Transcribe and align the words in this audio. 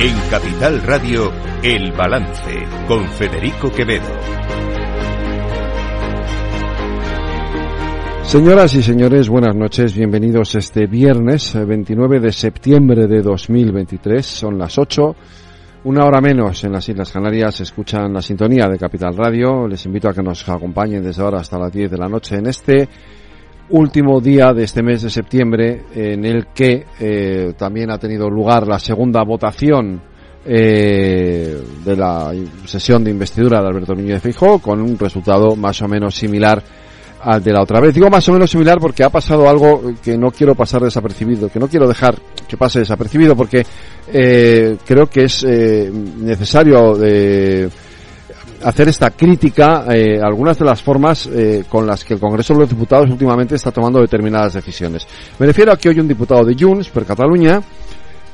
En 0.00 0.16
Capital 0.30 0.80
Radio, 0.84 1.32
El 1.60 1.90
Balance, 1.90 2.54
con 2.86 3.04
Federico 3.08 3.68
Quevedo. 3.68 4.06
Señoras 8.22 8.76
y 8.76 8.82
señores, 8.84 9.28
buenas 9.28 9.56
noches. 9.56 9.96
Bienvenidos 9.96 10.54
este 10.54 10.86
viernes 10.86 11.52
29 11.52 12.20
de 12.20 12.30
septiembre 12.30 13.08
de 13.08 13.22
2023. 13.22 14.24
Son 14.24 14.56
las 14.56 14.78
8, 14.78 15.16
una 15.82 16.04
hora 16.04 16.20
menos 16.20 16.62
en 16.62 16.70
las 16.70 16.88
Islas 16.88 17.10
Canarias. 17.10 17.60
Escuchan 17.60 18.12
la 18.12 18.22
sintonía 18.22 18.68
de 18.68 18.78
Capital 18.78 19.16
Radio. 19.16 19.66
Les 19.66 19.84
invito 19.84 20.08
a 20.08 20.14
que 20.14 20.22
nos 20.22 20.48
acompañen 20.48 21.02
desde 21.02 21.22
ahora 21.22 21.40
hasta 21.40 21.58
las 21.58 21.72
10 21.72 21.90
de 21.90 21.98
la 21.98 22.08
noche 22.08 22.36
en 22.36 22.46
este 22.46 22.88
último 23.70 24.20
día 24.20 24.52
de 24.52 24.64
este 24.64 24.82
mes 24.82 25.02
de 25.02 25.10
septiembre 25.10 25.84
en 25.94 26.24
el 26.24 26.48
que 26.48 26.86
eh, 26.98 27.52
también 27.56 27.90
ha 27.90 27.98
tenido 27.98 28.28
lugar 28.28 28.66
la 28.66 28.78
segunda 28.78 29.22
votación 29.22 30.00
eh, 30.46 31.60
de 31.84 31.96
la 31.96 32.32
sesión 32.64 33.04
de 33.04 33.10
investidura 33.10 33.60
de 33.60 33.68
Alberto 33.68 33.94
Núñez 33.94 34.14
de 34.14 34.20
Feijóo 34.20 34.60
con 34.60 34.80
un 34.80 34.98
resultado 34.98 35.54
más 35.56 35.82
o 35.82 35.88
menos 35.88 36.14
similar 36.14 36.62
al 37.20 37.42
de 37.42 37.52
la 37.52 37.62
otra 37.62 37.80
vez. 37.80 37.94
Digo 37.94 38.08
más 38.08 38.28
o 38.28 38.32
menos 38.32 38.50
similar 38.50 38.78
porque 38.80 39.04
ha 39.04 39.10
pasado 39.10 39.48
algo 39.48 39.92
que 40.02 40.16
no 40.16 40.30
quiero 40.30 40.54
pasar 40.54 40.82
desapercibido, 40.82 41.48
que 41.48 41.58
no 41.58 41.68
quiero 41.68 41.86
dejar 41.86 42.14
que 42.46 42.56
pase 42.56 42.78
desapercibido 42.78 43.36
porque 43.36 43.66
eh, 44.12 44.76
creo 44.86 45.08
que 45.08 45.24
es 45.24 45.44
eh, 45.44 45.90
necesario 45.92 46.96
hacer 48.62 48.88
esta 48.88 49.10
crítica 49.10 49.84
eh, 49.88 50.20
algunas 50.22 50.58
de 50.58 50.64
las 50.64 50.82
formas 50.82 51.26
eh, 51.26 51.64
con 51.68 51.86
las 51.86 52.04
que 52.04 52.14
el 52.14 52.20
Congreso 52.20 52.54
de 52.54 52.60
los 52.60 52.68
Diputados 52.68 53.10
últimamente 53.10 53.54
está 53.54 53.70
tomando 53.70 54.00
determinadas 54.00 54.54
decisiones. 54.54 55.06
Me 55.38 55.46
refiero 55.46 55.72
a 55.72 55.76
que 55.76 55.88
hoy 55.88 56.00
un 56.00 56.08
diputado 56.08 56.44
de 56.44 56.56
Junts 56.58 56.88
per 56.88 57.04
Cataluña 57.04 57.60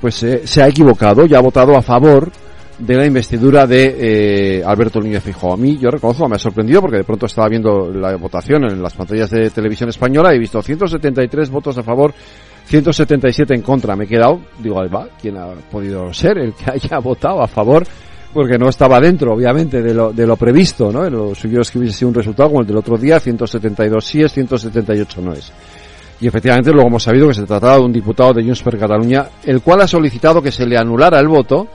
pues 0.00 0.22
eh, 0.22 0.42
se 0.45 0.62
ha 0.62 0.69
equivocado 0.69 1.25
y 1.27 1.34
ha 1.34 1.41
votado 1.41 1.77
a 1.77 1.83
favor 1.83 2.30
de 2.78 2.95
la 2.97 3.06
investidura 3.06 3.67
de 3.67 4.58
eh, 4.58 4.64
Alberto 4.64 5.00
Núñez 5.00 5.22
Feijóo. 5.22 5.55
A 5.55 5.56
mí, 5.56 5.78
yo 5.78 5.91
reconozco, 5.91 6.28
me 6.28 6.36
ha 6.36 6.39
sorprendido 6.39 6.80
porque 6.80 6.98
de 6.98 7.05
pronto 7.05 7.27
estaba 7.27 7.48
viendo 7.48 7.91
la 7.91 8.17
votación 8.17 8.64
en 8.64 8.83
las 8.83 8.95
pantallas 8.95 9.30
de 9.30 9.50
televisión 9.50 9.89
española 9.89 10.33
y 10.33 10.36
he 10.36 10.41
visto 10.41 10.61
173 10.61 11.50
votos 11.50 11.78
a 11.78 11.83
favor, 11.83 12.12
177 12.67 13.55
en 13.55 13.62
contra. 13.62 13.95
Me 13.97 14.05
he 14.05 14.08
quedado, 14.08 14.41
digo, 14.58 14.83
¿quién 15.20 15.36
ha 15.36 15.55
podido 15.70 16.12
ser 16.12 16.39
el 16.39 16.52
que 16.55 16.70
haya 16.70 16.98
votado 17.02 17.42
a 17.42 17.47
favor? 17.47 17.86
Porque 18.34 18.58
no 18.58 18.68
estaba 18.68 19.00
dentro, 19.00 19.32
obviamente, 19.32 19.80
de 19.80 19.94
lo, 19.94 20.12
de 20.12 20.27
lo 20.27 20.36
previsto, 20.36 20.92
¿no? 20.92 21.08
Lo 21.08 21.34
suyo 21.34 21.60
es 21.60 21.70
que 21.70 21.78
un 21.78 22.12
resultado 22.12 22.48
como 22.50 22.60
el 22.60 22.66
del 22.66 22.77
otro 22.77 22.98
día, 22.98 23.20
172 23.20 24.04
sí 24.04 24.22
es, 24.22 24.32
178 24.32 25.22
no 25.22 25.32
es. 25.32 25.52
Y 26.20 26.27
efectivamente 26.27 26.72
luego 26.72 26.88
hemos 26.88 27.02
sabido 27.02 27.28
que 27.28 27.34
se 27.34 27.44
trataba 27.44 27.77
de 27.77 27.82
un 27.82 27.92
diputado 27.92 28.32
de 28.32 28.42
Junts 28.42 28.62
per 28.62 28.78
Cataluña, 28.78 29.28
el 29.44 29.62
cual 29.62 29.82
ha 29.82 29.86
solicitado 29.86 30.42
que 30.42 30.50
se 30.50 30.66
le 30.66 30.77
anulara 30.77 31.20
el 31.20 31.28
voto 31.28 31.68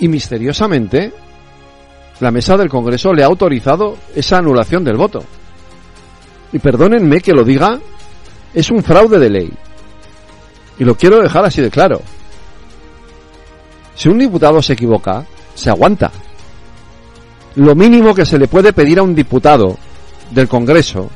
y 0.00 0.08
misteriosamente 0.08 1.12
la 2.20 2.30
mesa 2.30 2.56
del 2.56 2.68
Congreso 2.68 3.12
le 3.12 3.22
ha 3.22 3.26
autorizado 3.26 3.96
esa 4.14 4.38
anulación 4.38 4.84
del 4.84 4.96
voto. 4.96 5.24
Y 6.52 6.58
perdónenme 6.58 7.20
que 7.20 7.32
lo 7.32 7.44
diga, 7.44 7.78
es 8.52 8.70
un 8.70 8.82
fraude 8.82 9.18
de 9.18 9.30
ley. 9.30 9.52
Y 10.78 10.84
lo 10.84 10.96
quiero 10.96 11.20
dejar 11.20 11.44
así 11.44 11.60
de 11.60 11.70
claro. 11.70 12.00
Si 13.94 14.08
un 14.08 14.18
diputado 14.18 14.60
se 14.60 14.72
equivoca, 14.72 15.24
se 15.54 15.70
aguanta. 15.70 16.10
Lo 17.56 17.74
mínimo 17.74 18.14
que 18.14 18.26
se 18.26 18.38
le 18.38 18.48
puede 18.48 18.72
pedir 18.72 18.98
a 18.98 19.02
un 19.02 19.14
diputado 19.14 19.76
del 20.30 20.48
Congreso, 20.48 21.08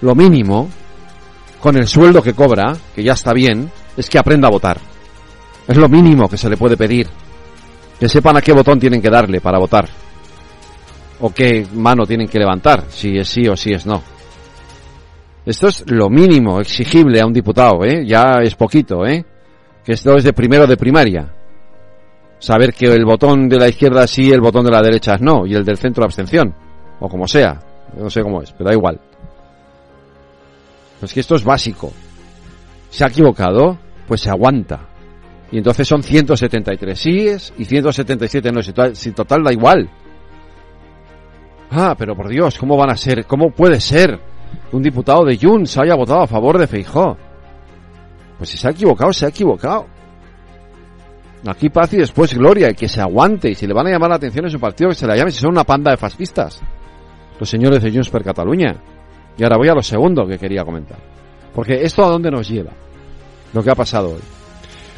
lo 0.00 0.14
mínimo, 0.14 0.68
con 1.60 1.76
el 1.76 1.86
sueldo 1.86 2.22
que 2.22 2.32
cobra, 2.32 2.76
que 2.94 3.02
ya 3.02 3.12
está 3.12 3.32
bien, 3.32 3.70
es 3.96 4.08
que 4.08 4.18
aprenda 4.18 4.48
a 4.48 4.50
votar. 4.50 4.78
Es 5.66 5.76
lo 5.76 5.88
mínimo 5.88 6.28
que 6.28 6.38
se 6.38 6.48
le 6.48 6.56
puede 6.56 6.76
pedir. 6.76 7.08
Que 7.98 8.08
sepan 8.08 8.36
a 8.36 8.42
qué 8.42 8.52
botón 8.52 8.78
tienen 8.78 9.02
que 9.02 9.10
darle 9.10 9.40
para 9.40 9.58
votar. 9.58 9.88
O 11.20 11.30
qué 11.30 11.66
mano 11.74 12.06
tienen 12.06 12.28
que 12.28 12.38
levantar, 12.38 12.84
si 12.88 13.16
es 13.18 13.28
sí 13.28 13.48
o 13.48 13.56
si 13.56 13.72
es 13.72 13.86
no. 13.86 14.02
Esto 15.44 15.68
es 15.68 15.84
lo 15.90 16.08
mínimo 16.08 16.60
exigible 16.60 17.20
a 17.20 17.26
un 17.26 17.32
diputado, 17.32 17.84
¿eh? 17.84 18.04
Ya 18.06 18.40
es 18.42 18.54
poquito, 18.54 19.06
¿eh? 19.06 19.24
Que 19.84 19.92
esto 19.92 20.16
es 20.16 20.24
de 20.24 20.32
primero 20.32 20.66
de 20.66 20.76
primaria. 20.76 21.35
Saber 22.38 22.74
que 22.74 22.86
el 22.86 23.04
botón 23.04 23.48
de 23.48 23.58
la 23.58 23.68
izquierda 23.68 24.06
sí, 24.06 24.30
el 24.30 24.40
botón 24.40 24.64
de 24.64 24.70
la 24.70 24.82
derecha 24.82 25.14
es 25.14 25.20
no, 25.20 25.46
y 25.46 25.54
el 25.54 25.64
del 25.64 25.78
centro 25.78 26.04
abstención. 26.04 26.54
O 27.00 27.08
como 27.08 27.26
sea. 27.26 27.58
No 27.96 28.10
sé 28.10 28.22
cómo 28.22 28.42
es, 28.42 28.52
pero 28.52 28.68
da 28.68 28.74
igual. 28.74 29.00
Pues 31.00 31.12
que 31.12 31.20
esto 31.20 31.36
es 31.36 31.44
básico. 31.44 31.92
Se 32.90 33.04
ha 33.04 33.08
equivocado, 33.08 33.78
pues 34.06 34.20
se 34.22 34.30
aguanta. 34.30 34.80
Y 35.50 35.58
entonces 35.58 35.86
son 35.86 36.02
173 36.02 36.98
síes 36.98 37.52
y 37.56 37.64
177 37.64 38.52
no. 38.52 38.60
Si 38.94 39.12
total 39.12 39.44
da 39.44 39.52
igual. 39.52 39.88
Ah, 41.70 41.94
pero 41.96 42.16
por 42.16 42.28
Dios, 42.28 42.58
¿cómo 42.58 42.76
van 42.76 42.90
a 42.90 42.96
ser? 42.96 43.26
¿Cómo 43.26 43.50
puede 43.50 43.80
ser 43.80 44.18
que 44.70 44.76
un 44.76 44.82
diputado 44.82 45.24
de 45.24 45.38
Junts 45.38 45.78
haya 45.78 45.94
votado 45.94 46.22
a 46.22 46.26
favor 46.26 46.58
de 46.58 46.66
Feijó? 46.66 47.16
Pues 48.38 48.50
si 48.50 48.56
se 48.56 48.68
ha 48.68 48.70
equivocado, 48.70 49.12
se 49.12 49.26
ha 49.26 49.28
equivocado. 49.28 49.86
Aquí 51.46 51.68
paz 51.70 51.92
y 51.92 51.98
después 51.98 52.34
gloria, 52.34 52.70
y 52.70 52.74
que 52.74 52.88
se 52.88 53.00
aguante. 53.00 53.50
Y 53.50 53.54
si 53.54 53.66
le 53.66 53.74
van 53.74 53.86
a 53.86 53.90
llamar 53.90 54.10
la 54.10 54.16
atención 54.16 54.44
en 54.46 54.50
su 54.50 54.58
partido, 54.58 54.90
que 54.90 54.96
se 54.96 55.06
la 55.06 55.16
llame 55.16 55.30
si 55.30 55.40
son 55.40 55.50
una 55.50 55.64
panda 55.64 55.90
de 55.90 55.96
fascistas. 55.96 56.60
Los 57.38 57.48
señores 57.48 57.82
de 57.82 57.90
Junts 57.90 58.10
per 58.10 58.24
Cataluña. 58.24 58.74
Y 59.36 59.42
ahora 59.42 59.58
voy 59.58 59.68
a 59.68 59.74
lo 59.74 59.82
segundo 59.82 60.26
que 60.26 60.38
quería 60.38 60.64
comentar. 60.64 60.98
Porque 61.54 61.82
esto 61.82 62.04
a 62.04 62.08
dónde 62.08 62.30
nos 62.30 62.48
lleva. 62.48 62.72
Lo 63.52 63.62
que 63.62 63.70
ha 63.70 63.74
pasado 63.74 64.10
hoy. 64.10 64.22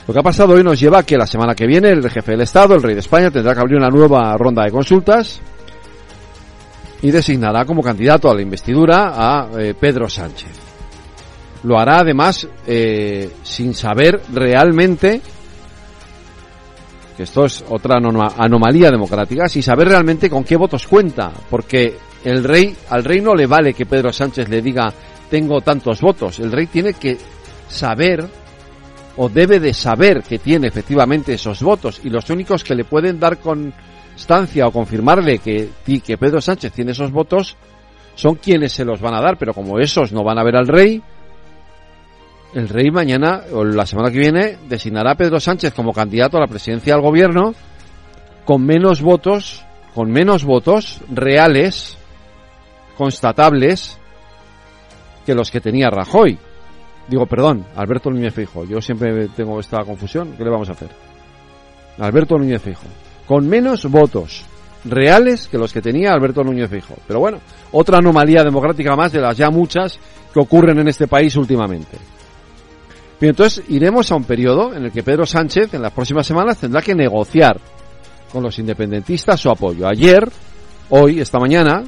Lo 0.06 0.14
que 0.14 0.20
ha 0.20 0.22
pasado 0.22 0.54
hoy 0.54 0.64
nos 0.64 0.80
lleva 0.80 1.00
a 1.00 1.02
que 1.02 1.18
la 1.18 1.26
semana 1.26 1.54
que 1.54 1.66
viene 1.66 1.90
el 1.90 2.08
jefe 2.08 2.32
del 2.32 2.40
Estado, 2.40 2.74
el 2.74 2.82
rey 2.82 2.94
de 2.94 3.00
España, 3.00 3.30
tendrá 3.30 3.52
que 3.54 3.60
abrir 3.60 3.76
una 3.76 3.90
nueva 3.90 4.34
ronda 4.38 4.64
de 4.64 4.70
consultas 4.70 5.40
y 7.02 7.10
designará 7.10 7.64
como 7.64 7.82
candidato 7.82 8.30
a 8.30 8.34
la 8.34 8.42
investidura 8.42 9.12
a 9.14 9.48
eh, 9.58 9.74
Pedro 9.78 10.08
Sánchez. 10.08 10.50
Lo 11.64 11.78
hará 11.78 12.00
además 12.00 12.48
eh, 12.66 13.30
sin 13.42 13.74
saber 13.74 14.22
realmente, 14.32 15.20
que 17.18 17.24
esto 17.24 17.46
es 17.46 17.64
otra 17.68 17.96
anomalía 17.96 18.92
democrática, 18.92 19.48
sin 19.48 19.60
saber 19.60 19.88
realmente 19.88 20.30
con 20.30 20.44
qué 20.44 20.54
votos 20.56 20.86
cuenta, 20.86 21.32
porque 21.50 21.96
el 22.22 22.44
rey, 22.44 22.76
al 22.90 23.02
rey 23.02 23.20
no 23.20 23.34
le 23.34 23.48
vale 23.48 23.74
que 23.74 23.86
Pedro 23.86 24.12
Sánchez 24.12 24.48
le 24.48 24.62
diga 24.62 24.94
tengo 25.28 25.60
tantos 25.60 26.00
votos, 26.00 26.38
el 26.38 26.52
rey 26.52 26.68
tiene 26.68 26.92
que 26.92 27.18
saber 27.68 28.24
o 29.16 29.28
debe 29.28 29.58
de 29.58 29.74
saber 29.74 30.22
que 30.22 30.38
tiene 30.38 30.68
efectivamente 30.68 31.34
esos 31.34 31.60
votos 31.60 32.00
y 32.04 32.08
los 32.08 32.30
únicos 32.30 32.62
que 32.62 32.76
le 32.76 32.84
pueden 32.84 33.18
dar 33.18 33.38
constancia 33.38 34.68
o 34.68 34.70
confirmarle 34.70 35.40
que, 35.40 35.70
que 35.84 36.18
Pedro 36.18 36.40
Sánchez 36.40 36.72
tiene 36.72 36.92
esos 36.92 37.10
votos 37.10 37.56
son 38.14 38.36
quienes 38.36 38.72
se 38.72 38.84
los 38.84 39.00
van 39.00 39.14
a 39.14 39.20
dar, 39.20 39.36
pero 39.36 39.52
como 39.52 39.80
esos 39.80 40.12
no 40.12 40.22
van 40.22 40.38
a 40.38 40.44
ver 40.44 40.54
al 40.54 40.68
rey, 40.68 41.02
el 42.54 42.68
rey 42.68 42.90
mañana 42.90 43.42
o 43.52 43.64
la 43.64 43.86
semana 43.86 44.10
que 44.10 44.18
viene 44.18 44.58
designará 44.68 45.12
a 45.12 45.16
Pedro 45.16 45.38
Sánchez 45.38 45.74
como 45.74 45.92
candidato 45.92 46.36
a 46.36 46.40
la 46.40 46.46
presidencia 46.46 46.94
del 46.94 47.02
gobierno 47.02 47.54
con 48.44 48.64
menos 48.64 49.02
votos, 49.02 49.62
con 49.94 50.10
menos 50.10 50.44
votos 50.44 51.02
reales, 51.10 51.98
constatables, 52.96 53.98
que 55.26 55.34
los 55.34 55.50
que 55.50 55.60
tenía 55.60 55.90
Rajoy. 55.90 56.38
Digo, 57.08 57.26
perdón, 57.26 57.66
Alberto 57.76 58.10
Núñez 58.10 58.32
Feijo. 58.32 58.64
Yo 58.64 58.80
siempre 58.80 59.28
tengo 59.36 59.60
esta 59.60 59.84
confusión. 59.84 60.32
¿Qué 60.38 60.44
le 60.44 60.50
vamos 60.50 60.70
a 60.70 60.72
hacer? 60.72 60.88
Alberto 61.98 62.38
Núñez 62.38 62.62
Feijo. 62.62 62.86
Con 63.26 63.46
menos 63.46 63.84
votos 63.84 64.46
reales 64.86 65.48
que 65.48 65.58
los 65.58 65.72
que 65.72 65.82
tenía 65.82 66.14
Alberto 66.14 66.42
Núñez 66.42 66.70
Feijo. 66.70 66.94
Pero 67.06 67.20
bueno, 67.20 67.40
otra 67.72 67.98
anomalía 67.98 68.42
democrática 68.42 68.96
más 68.96 69.12
de 69.12 69.20
las 69.20 69.36
ya 69.36 69.50
muchas 69.50 69.98
que 70.32 70.40
ocurren 70.40 70.78
en 70.78 70.88
este 70.88 71.06
país 71.06 71.36
últimamente. 71.36 71.98
Bien, 73.20 73.30
entonces 73.30 73.64
iremos 73.68 74.12
a 74.12 74.16
un 74.16 74.22
periodo 74.22 74.72
en 74.74 74.84
el 74.84 74.92
que 74.92 75.02
Pedro 75.02 75.26
Sánchez 75.26 75.74
en 75.74 75.82
las 75.82 75.92
próximas 75.92 76.24
semanas 76.24 76.58
tendrá 76.58 76.80
que 76.80 76.94
negociar 76.94 77.58
con 78.32 78.44
los 78.44 78.56
independentistas 78.60 79.40
su 79.40 79.50
apoyo. 79.50 79.88
Ayer, 79.88 80.28
hoy, 80.90 81.18
esta 81.18 81.40
mañana, 81.40 81.82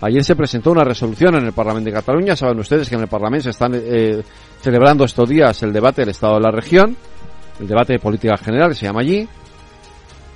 ayer 0.00 0.24
se 0.24 0.34
presentó 0.34 0.72
una 0.72 0.82
resolución 0.82 1.36
en 1.36 1.46
el 1.46 1.52
Parlamento 1.52 1.90
de 1.90 1.94
Cataluña. 1.94 2.34
Saben 2.34 2.58
ustedes 2.58 2.88
que 2.88 2.96
en 2.96 3.02
el 3.02 3.08
Parlamento 3.08 3.44
se 3.44 3.50
están 3.50 3.72
eh, 3.74 4.22
celebrando 4.60 5.04
estos 5.04 5.28
días 5.28 5.62
el 5.62 5.72
debate 5.72 6.02
del 6.02 6.10
Estado 6.10 6.34
de 6.34 6.40
la 6.40 6.50
región, 6.50 6.96
el 7.60 7.68
debate 7.68 7.92
de 7.92 7.98
política 8.00 8.36
general 8.36 8.70
que 8.70 8.74
se 8.74 8.86
llama 8.86 9.02
allí. 9.02 9.28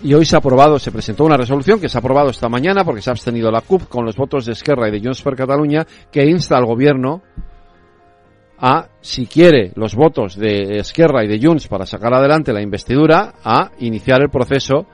Y 0.05 0.15
hoy 0.15 0.25
se 0.25 0.37
ha 0.37 0.39
aprobado, 0.39 0.79
se 0.79 0.93
presentó 0.93 1.25
una 1.25 1.37
resolución 1.37 1.81
que 1.81 1.89
se 1.89 1.99
ha 1.99 2.01
aprobado 2.01 2.31
esta 2.31 2.49
mañana 2.49 2.85
porque 2.85 3.03
se 3.03 3.11
ha 3.11 3.13
abstenido 3.13 3.51
la 3.51 3.63
CUP 3.63 3.89
con 3.89 4.05
los 4.05 4.15
votos 4.15 4.47
de 4.47 4.53
Esquerra 4.53 4.89
y 4.89 4.93
de 4.93 5.01
Junts 5.01 5.23
per 5.23 5.35
Cataluña 5.35 5.85
que 6.13 6.25
insta 6.25 6.57
al 6.57 6.67
gobierno 6.67 7.23
a, 8.61 8.89
si 9.01 9.27
quiere 9.27 9.73
los 9.77 9.95
votos 9.95 10.37
de 10.37 10.79
Esquerra 10.79 11.25
y 11.25 11.29
de 11.29 11.39
Junts 11.41 11.69
para 11.69 11.87
sacar 11.87 12.13
adelante 12.15 12.53
la 12.53 12.63
investidura, 12.63 13.35
a 13.45 13.71
iniciar 13.79 14.21
el 14.23 14.31
proceso 14.31 14.87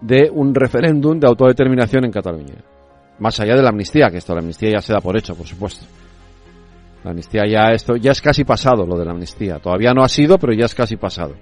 de 0.00 0.30
un 0.32 0.54
referéndum 0.54 1.18
de 1.18 1.26
autodeterminación 1.26 2.04
en 2.04 2.12
Cataluña. 2.12 2.54
Más 3.18 3.38
allá 3.40 3.54
de 3.54 3.62
la 3.62 3.68
amnistía, 3.68 4.10
que 4.10 4.18
esto 4.18 4.34
la 4.34 4.40
amnistía 4.40 4.70
ya 4.72 4.80
se 4.80 4.92
da 4.92 5.00
por 5.00 5.16
hecho, 5.16 5.34
por 5.34 5.46
supuesto. 5.46 5.86
La 7.04 7.10
amnistía 7.10 7.42
ya 7.46 7.72
esto 7.72 7.96
ya 7.96 8.12
es 8.12 8.22
casi 8.22 8.44
pasado 8.44 8.86
lo 8.86 8.98
de 8.98 9.04
la 9.04 9.12
amnistía. 9.12 9.58
Todavía 9.58 9.92
no 9.92 10.02
ha 10.02 10.08
sido, 10.08 10.38
pero 10.38 10.54
ya 10.54 10.64
es 10.64 10.74
casi 10.74 10.96
pasado. 10.96 11.34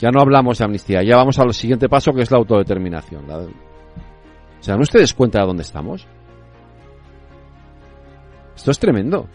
Ya 0.00 0.10
no 0.10 0.20
hablamos 0.20 0.58
de 0.58 0.64
amnistía, 0.64 1.02
ya 1.02 1.16
vamos 1.16 1.38
al 1.38 1.54
siguiente 1.54 1.88
paso 1.88 2.12
que 2.12 2.22
es 2.22 2.30
la 2.30 2.38
autodeterminación. 2.38 3.26
La... 3.26 3.46
¿Se 4.60 4.72
dan 4.72 4.80
ustedes 4.80 5.14
cuenta 5.14 5.40
de 5.40 5.46
dónde 5.46 5.62
estamos? 5.62 6.06
Esto 8.54 8.70
es 8.72 8.78
tremendo. 8.78 9.28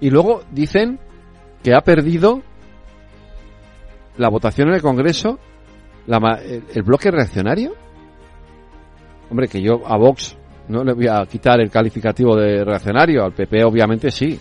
Y 0.00 0.10
luego 0.10 0.42
dicen 0.50 0.98
que 1.62 1.74
ha 1.74 1.80
perdido 1.80 2.42
la 4.16 4.28
votación 4.28 4.68
en 4.68 4.74
el 4.74 4.82
Congreso 4.82 5.38
la, 6.06 6.40
el, 6.42 6.64
el 6.74 6.82
bloque 6.82 7.10
reaccionario. 7.10 7.72
Hombre, 9.30 9.48
que 9.48 9.60
yo 9.60 9.86
a 9.86 9.96
Vox 9.96 10.36
no 10.68 10.84
le 10.84 10.92
voy 10.92 11.06
a 11.06 11.24
quitar 11.26 11.60
el 11.60 11.70
calificativo 11.70 12.36
de 12.36 12.64
reaccionario, 12.64 13.24
al 13.24 13.32
PP 13.32 13.64
obviamente 13.64 14.10
sí. 14.10 14.38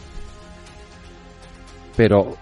Pero 1.95 2.35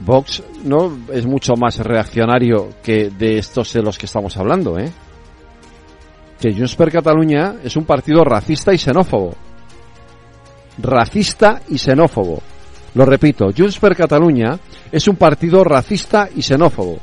Vox 0.00 0.42
no 0.64 0.98
es 1.12 1.26
mucho 1.26 1.54
más 1.54 1.78
reaccionario 1.78 2.68
que 2.82 3.10
de 3.10 3.38
estos 3.38 3.72
de 3.72 3.82
los 3.82 3.98
que 3.98 4.06
estamos 4.06 4.36
hablando, 4.36 4.78
¿eh? 4.78 4.90
Que 6.40 6.52
Junts 6.52 6.74
per 6.74 6.90
Catalunya 6.90 7.56
es 7.62 7.76
un 7.76 7.84
partido 7.84 8.24
racista 8.24 8.72
y 8.72 8.78
xenófobo. 8.78 9.34
Racista 10.78 11.60
y 11.68 11.78
xenófobo. 11.78 12.40
Lo 12.94 13.04
repito, 13.04 13.50
Junts 13.56 13.78
per 13.78 13.94
Catalunya 13.94 14.58
es 14.90 15.06
un 15.06 15.16
partido 15.16 15.62
racista 15.62 16.28
y 16.34 16.42
xenófobo. 16.42 16.98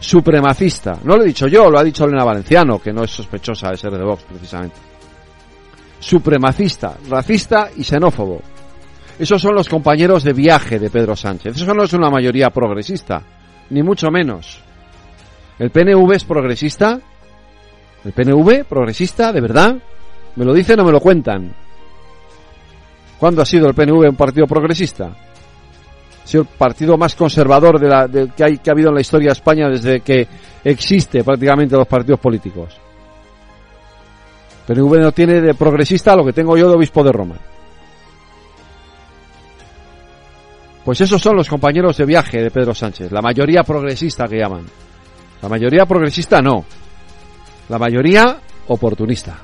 Supremacista. 0.00 0.98
No 1.04 1.16
lo 1.16 1.22
he 1.22 1.26
dicho 1.26 1.46
yo, 1.46 1.70
lo 1.70 1.78
ha 1.78 1.84
dicho 1.84 2.04
Elena 2.04 2.24
Valenciano, 2.24 2.78
que 2.78 2.92
no 2.92 3.04
es 3.04 3.10
sospechosa 3.10 3.70
de 3.70 3.76
ser 3.76 3.92
de 3.92 4.04
Vox, 4.04 4.24
precisamente. 4.24 4.76
Supremacista, 6.00 6.96
racista 7.08 7.70
y 7.76 7.84
xenófobo. 7.84 8.42
Esos 9.18 9.40
son 9.40 9.54
los 9.54 9.68
compañeros 9.68 10.24
de 10.24 10.32
viaje 10.32 10.78
de 10.78 10.90
Pedro 10.90 11.14
Sánchez. 11.14 11.56
Eso 11.56 11.72
no 11.72 11.84
es 11.84 11.92
una 11.92 12.10
mayoría 12.10 12.50
progresista, 12.50 13.22
ni 13.70 13.82
mucho 13.82 14.10
menos. 14.10 14.60
¿El 15.58 15.70
PNV 15.70 16.12
es 16.12 16.24
progresista? 16.24 16.98
¿El 18.04 18.12
PNV 18.12 18.64
progresista, 18.64 19.32
de 19.32 19.40
verdad? 19.40 19.76
¿Me 20.36 20.44
lo 20.44 20.52
dicen 20.52 20.80
o 20.80 20.84
me 20.84 20.92
lo 20.92 21.00
cuentan? 21.00 21.54
¿Cuándo 23.18 23.42
ha 23.42 23.44
sido 23.44 23.68
el 23.68 23.74
PNV 23.74 24.08
un 24.08 24.16
partido 24.16 24.46
progresista? 24.46 25.06
Ha 25.06 26.26
sido 26.26 26.42
el 26.42 26.48
partido 26.48 26.96
más 26.96 27.14
conservador 27.14 27.78
de 27.78 27.88
la, 27.88 28.08
que, 28.08 28.44
hay, 28.44 28.58
que 28.58 28.70
ha 28.70 28.72
habido 28.72 28.88
en 28.88 28.94
la 28.94 29.00
historia 29.00 29.28
de 29.28 29.32
España 29.32 29.68
desde 29.68 30.00
que 30.00 30.26
existe 30.64 31.22
prácticamente 31.22 31.76
los 31.76 31.86
partidos 31.86 32.20
políticos. 32.20 32.76
PNV 34.66 34.98
no 34.98 35.12
tiene 35.12 35.40
de 35.40 35.54
progresista 35.54 36.16
lo 36.16 36.24
que 36.24 36.32
tengo 36.32 36.56
yo 36.56 36.68
de 36.68 36.74
obispo 36.74 37.04
de 37.04 37.12
Roma. 37.12 37.36
Pues 40.84 41.00
esos 41.00 41.20
son 41.20 41.36
los 41.36 41.48
compañeros 41.48 41.96
de 41.96 42.04
viaje 42.04 42.42
de 42.42 42.50
Pedro 42.50 42.74
Sánchez, 42.74 43.10
la 43.10 43.22
mayoría 43.22 43.62
progresista 43.62 44.26
que 44.26 44.38
llaman. 44.38 44.66
La 45.40 45.48
mayoría 45.48 45.86
progresista 45.86 46.40
no, 46.40 46.64
la 47.68 47.78
mayoría 47.78 48.38
oportunista. 48.68 49.38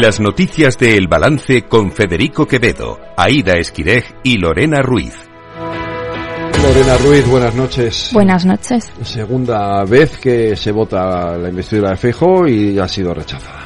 Las 0.00 0.18
noticias 0.18 0.78
de 0.78 0.96
El 0.96 1.08
Balance 1.08 1.68
con 1.68 1.92
Federico 1.92 2.48
Quevedo, 2.48 2.98
Aida 3.18 3.58
Esquirej 3.58 4.04
y 4.22 4.38
Lorena 4.38 4.80
Ruiz. 4.80 5.12
Lorena 6.62 6.96
Ruiz, 6.96 7.28
buenas 7.28 7.54
noches. 7.54 8.08
Buenas 8.10 8.46
noches. 8.46 8.90
Segunda 9.02 9.84
vez 9.84 10.16
que 10.16 10.56
se 10.56 10.72
vota 10.72 11.36
la 11.36 11.50
investidura 11.50 11.90
de 11.90 11.96
Fejo 11.98 12.48
y 12.48 12.78
ha 12.78 12.88
sido 12.88 13.12
rechazada. 13.12 13.59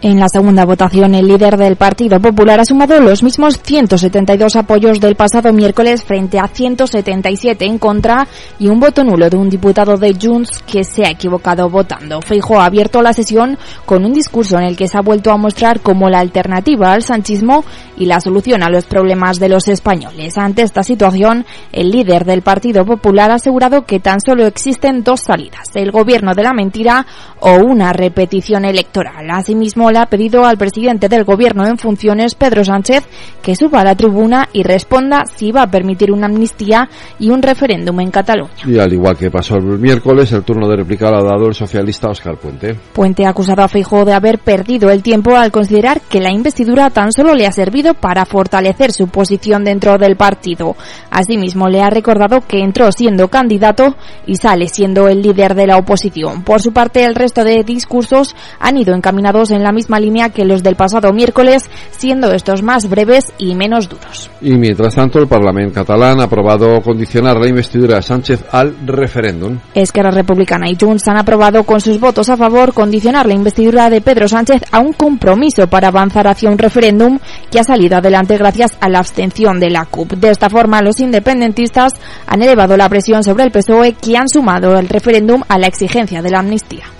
En 0.00 0.20
la 0.20 0.28
segunda 0.28 0.64
votación, 0.64 1.16
el 1.16 1.26
líder 1.26 1.56
del 1.56 1.74
Partido 1.74 2.20
Popular 2.20 2.60
ha 2.60 2.64
sumado 2.64 3.00
los 3.00 3.24
mismos 3.24 3.60
172 3.60 4.54
apoyos 4.54 5.00
del 5.00 5.16
pasado 5.16 5.52
miércoles 5.52 6.04
frente 6.04 6.38
a 6.38 6.46
177 6.46 7.64
en 7.64 7.78
contra 7.78 8.28
y 8.60 8.68
un 8.68 8.78
voto 8.78 9.02
nulo 9.02 9.28
de 9.28 9.36
un 9.36 9.48
diputado 9.48 9.96
de 9.96 10.14
Junts 10.14 10.62
que 10.62 10.84
se 10.84 11.04
ha 11.04 11.10
equivocado 11.10 11.68
votando. 11.68 12.22
Feijo 12.22 12.60
ha 12.60 12.66
abierto 12.66 13.02
la 13.02 13.12
sesión 13.12 13.58
con 13.86 14.04
un 14.04 14.12
discurso 14.12 14.56
en 14.56 14.66
el 14.66 14.76
que 14.76 14.86
se 14.86 14.96
ha 14.96 15.00
vuelto 15.00 15.32
a 15.32 15.36
mostrar 15.36 15.80
como 15.80 16.08
la 16.08 16.20
alternativa 16.20 16.92
al 16.92 17.02
sanchismo 17.02 17.64
y 17.96 18.04
la 18.04 18.20
solución 18.20 18.62
a 18.62 18.70
los 18.70 18.84
problemas 18.84 19.40
de 19.40 19.48
los 19.48 19.66
españoles. 19.66 20.38
Ante 20.38 20.62
esta 20.62 20.84
situación, 20.84 21.44
el 21.72 21.90
líder 21.90 22.24
del 22.24 22.42
Partido 22.42 22.84
Popular 22.84 23.32
ha 23.32 23.34
asegurado 23.34 23.84
que 23.84 23.98
tan 23.98 24.20
solo 24.20 24.46
existen 24.46 25.02
dos 25.02 25.22
salidas, 25.22 25.74
el 25.74 25.90
gobierno 25.90 26.34
de 26.34 26.44
la 26.44 26.54
mentira 26.54 27.04
o 27.40 27.56
una 27.56 27.92
repetición 27.92 28.64
electoral. 28.64 29.28
Asimismo, 29.28 29.87
le 29.90 29.98
ha 29.98 30.06
pedido 30.06 30.44
al 30.44 30.58
presidente 30.58 31.08
del 31.08 31.24
gobierno 31.24 31.66
en 31.66 31.78
funciones, 31.78 32.34
Pedro 32.34 32.64
Sánchez, 32.64 33.04
que 33.42 33.56
suba 33.56 33.80
a 33.80 33.84
la 33.84 33.94
tribuna 33.94 34.48
y 34.52 34.62
responda 34.62 35.24
si 35.36 35.52
va 35.52 35.62
a 35.62 35.70
permitir 35.70 36.12
una 36.12 36.26
amnistía 36.26 36.88
y 37.18 37.30
un 37.30 37.42
referéndum 37.42 38.00
en 38.00 38.10
Cataluña. 38.10 38.52
Y 38.66 38.78
al 38.78 38.92
igual 38.92 39.16
que 39.16 39.30
pasó 39.30 39.56
el 39.56 39.78
miércoles, 39.78 40.32
el 40.32 40.42
turno 40.42 40.68
de 40.68 40.76
réplica 40.76 41.10
lo 41.10 41.18
ha 41.18 41.24
dado 41.24 41.46
el 41.46 41.54
socialista 41.54 42.08
Óscar 42.08 42.36
Puente. 42.36 42.76
Puente 42.92 43.26
ha 43.26 43.30
acusado 43.30 43.62
a 43.62 43.68
Feijóo 43.68 44.04
de 44.04 44.12
haber 44.12 44.38
perdido 44.38 44.90
el 44.90 45.02
tiempo 45.02 45.36
al 45.36 45.50
considerar 45.50 46.00
que 46.00 46.20
la 46.20 46.32
investidura 46.32 46.90
tan 46.90 47.12
solo 47.12 47.34
le 47.34 47.46
ha 47.46 47.52
servido 47.52 47.94
para 47.94 48.24
fortalecer 48.24 48.92
su 48.92 49.08
posición 49.08 49.64
dentro 49.64 49.98
del 49.98 50.16
partido. 50.16 50.76
Asimismo, 51.10 51.68
le 51.68 51.82
ha 51.82 51.90
recordado 51.90 52.40
que 52.40 52.60
entró 52.60 52.90
siendo 52.92 53.28
candidato 53.28 53.96
y 54.26 54.36
sale 54.36 54.68
siendo 54.68 55.08
el 55.08 55.22
líder 55.22 55.54
de 55.54 55.66
la 55.66 55.76
oposición. 55.76 56.42
Por 56.42 56.60
su 56.60 56.72
parte, 56.72 57.04
el 57.04 57.14
resto 57.14 57.44
de 57.44 57.64
discursos 57.64 58.34
han 58.58 58.76
ido 58.76 58.94
encaminados 58.94 59.50
en 59.50 59.62
la 59.62 59.72
misma 59.78 60.00
línea 60.00 60.30
que 60.30 60.44
los 60.44 60.64
del 60.64 60.74
pasado 60.74 61.12
miércoles, 61.12 61.70
siendo 61.92 62.32
estos 62.32 62.62
más 62.62 62.88
breves 62.88 63.32
y 63.38 63.54
menos 63.54 63.88
duros. 63.88 64.28
Y 64.40 64.58
mientras 64.58 64.96
tanto, 64.96 65.20
el 65.20 65.28
Parlamento 65.28 65.74
catalán 65.74 66.20
ha 66.20 66.24
aprobado 66.24 66.80
condicionar 66.82 67.36
la 67.38 67.46
investidura 67.46 67.96
de 67.96 68.02
Sánchez 68.02 68.44
al 68.50 68.74
referéndum. 68.84 69.58
Esquerra 69.74 70.10
Republicana 70.10 70.68
y 70.68 70.76
Junts 70.80 71.06
han 71.06 71.18
aprobado 71.18 71.62
con 71.62 71.80
sus 71.80 72.00
votos 72.00 72.28
a 72.28 72.36
favor 72.36 72.72
condicionar 72.72 73.26
la 73.26 73.34
investidura 73.34 73.88
de 73.88 74.00
Pedro 74.00 74.26
Sánchez 74.26 74.62
a 74.72 74.80
un 74.80 74.92
compromiso 74.92 75.68
para 75.68 75.88
avanzar 75.88 76.26
hacia 76.26 76.50
un 76.50 76.58
referéndum 76.58 77.20
que 77.50 77.60
ha 77.60 77.64
salido 77.64 77.96
adelante 77.98 78.36
gracias 78.36 78.76
a 78.80 78.88
la 78.88 78.98
abstención 78.98 79.60
de 79.60 79.70
la 79.70 79.84
CUP. 79.84 80.14
De 80.14 80.30
esta 80.30 80.50
forma, 80.50 80.82
los 80.82 80.98
independentistas 80.98 81.92
han 82.26 82.42
elevado 82.42 82.76
la 82.76 82.88
presión 82.88 83.22
sobre 83.22 83.44
el 83.44 83.52
PSOE 83.52 83.92
que 83.92 84.16
han 84.16 84.28
sumado 84.28 84.76
el 84.76 84.88
referéndum 84.88 85.42
a 85.48 85.58
la 85.58 85.68
exigencia 85.68 86.22
de 86.22 86.30
la 86.30 86.40
amnistía. 86.40 86.97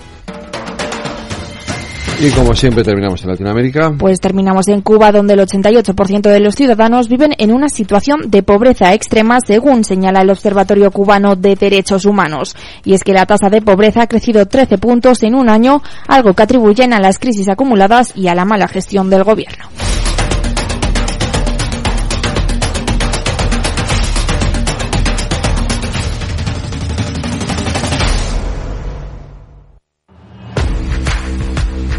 Y 2.21 2.31
como 2.31 2.53
siempre 2.53 2.83
terminamos 2.83 3.23
en 3.23 3.29
Latinoamérica. 3.29 3.93
Pues 3.97 4.19
terminamos 4.19 4.67
en 4.67 4.81
Cuba, 4.81 5.13
donde 5.13 5.35
el 5.35 5.39
88% 5.39 6.29
de 6.29 6.41
los 6.41 6.53
ciudadanos 6.53 7.07
viven 7.07 7.33
en 7.37 7.53
una 7.53 7.69
situación 7.69 8.29
de 8.29 8.43
pobreza 8.43 8.93
extrema, 8.93 9.39
según 9.39 9.85
señala 9.85 10.21
el 10.21 10.29
Observatorio 10.29 10.91
Cubano 10.91 11.37
de 11.37 11.55
Derechos 11.55 12.03
Humanos. 12.03 12.57
Y 12.83 12.93
es 12.93 13.05
que 13.05 13.13
la 13.13 13.25
tasa 13.25 13.49
de 13.49 13.61
pobreza 13.61 14.01
ha 14.01 14.07
crecido 14.07 14.45
13 14.45 14.77
puntos 14.79 15.23
en 15.23 15.33
un 15.33 15.47
año, 15.47 15.81
algo 16.09 16.33
que 16.33 16.43
atribuyen 16.43 16.91
a 16.91 16.99
las 16.99 17.19
crisis 17.19 17.47
acumuladas 17.47 18.11
y 18.17 18.27
a 18.27 18.35
la 18.35 18.43
mala 18.43 18.67
gestión 18.67 19.09
del 19.09 19.23
gobierno. 19.23 19.69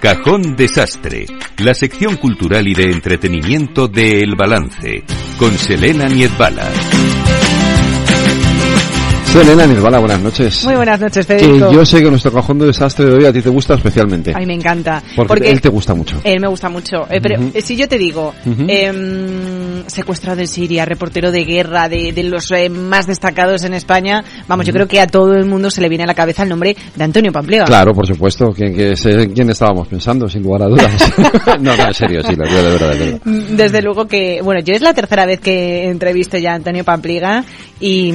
Cajón 0.00 0.54
Desastre, 0.54 1.26
la 1.58 1.74
sección 1.74 2.16
cultural 2.16 2.68
y 2.68 2.74
de 2.74 2.84
entretenimiento 2.84 3.88
de 3.88 4.20
El 4.20 4.36
Balance, 4.36 5.02
con 5.38 5.52
Selena 5.52 6.08
Niedbala. 9.28 9.44
Selena 9.44 9.66
Nirvana, 9.66 9.98
buenas 9.98 10.20
noches. 10.20 10.64
Muy 10.64 10.74
buenas 10.74 11.00
noches, 11.00 11.26
Que 11.26 11.38
Federico. 11.38 11.70
yo 11.72 11.84
sé 11.84 12.02
que 12.02 12.10
nuestro 12.10 12.32
cajón 12.32 12.58
de 12.58 12.66
desastre 12.66 13.06
de 13.06 13.12
hoy 13.14 13.24
a 13.26 13.32
ti 13.32 13.42
te 13.42 13.50
gusta 13.50 13.74
especialmente. 13.74 14.32
A 14.34 14.38
mí 14.38 14.46
me 14.46 14.54
encanta. 14.54 15.02
Porque, 15.16 15.50
él 15.50 15.60
te 15.60 15.68
gusta 15.68 15.94
mucho. 15.94 16.20
Él 16.24 16.40
me 16.40 16.48
gusta 16.48 16.68
mucho. 16.68 17.06
Eh, 17.10 17.20
pero 17.22 17.40
eh, 17.54 17.60
si 17.60 17.76
yo 17.76 17.88
te 17.88 17.98
digo, 17.98 18.34
em, 18.44 19.84
secuestrado 19.86 20.40
en 20.40 20.48
Siria, 20.48 20.84
reportero 20.84 21.30
de 21.30 21.44
guerra, 21.44 21.88
de, 21.88 22.12
de 22.12 22.22
los 22.24 22.50
eh, 22.52 22.68
más 22.68 23.06
destacados 23.06 23.64
en 23.64 23.74
España, 23.74 24.24
vamos, 24.46 24.66
yo 24.66 24.72
creo 24.72 24.88
que 24.88 25.00
a 25.00 25.06
todo 25.06 25.34
el 25.34 25.44
mundo 25.44 25.70
se 25.70 25.80
le 25.80 25.88
viene 25.88 26.04
a 26.04 26.06
la 26.06 26.14
cabeza 26.14 26.42
el 26.42 26.48
nombre 26.48 26.76
de 26.94 27.04
Antonio 27.04 27.32
Pamplea. 27.32 27.64
Claro, 27.64 27.92
por 27.92 28.06
supuesto. 28.06 28.50
¿Quién, 28.52 28.74
que 28.74 28.96
sé 28.96 29.28
quién 29.34 29.50
estábamos 29.50 29.88
pensando, 29.88 30.28
sin 30.28 30.42
lugar 30.42 30.62
a 30.62 30.66
dudas? 30.68 31.12
no, 31.60 31.76
no, 31.76 31.86
en 31.86 31.94
serio, 31.94 32.22
sí, 32.22 32.34
lo 32.34 32.46
digo 32.46 32.62
de 32.62 32.70
verdad, 32.70 32.92
de 32.92 32.98
verdad. 32.98 33.20
Mm, 33.24 33.56
Desde 33.56 33.82
luego 33.82 34.06
que, 34.06 34.40
bueno, 34.42 34.60
yo 34.62 34.74
es 34.74 34.80
la 34.80 34.94
tercera 34.94 35.26
vez 35.26 35.40
que 35.40 35.88
entrevisto 35.88 36.38
ya 36.38 36.52
a 36.52 36.54
Antonio 36.56 36.84
Pampliga 36.84 37.44
y, 37.80 38.12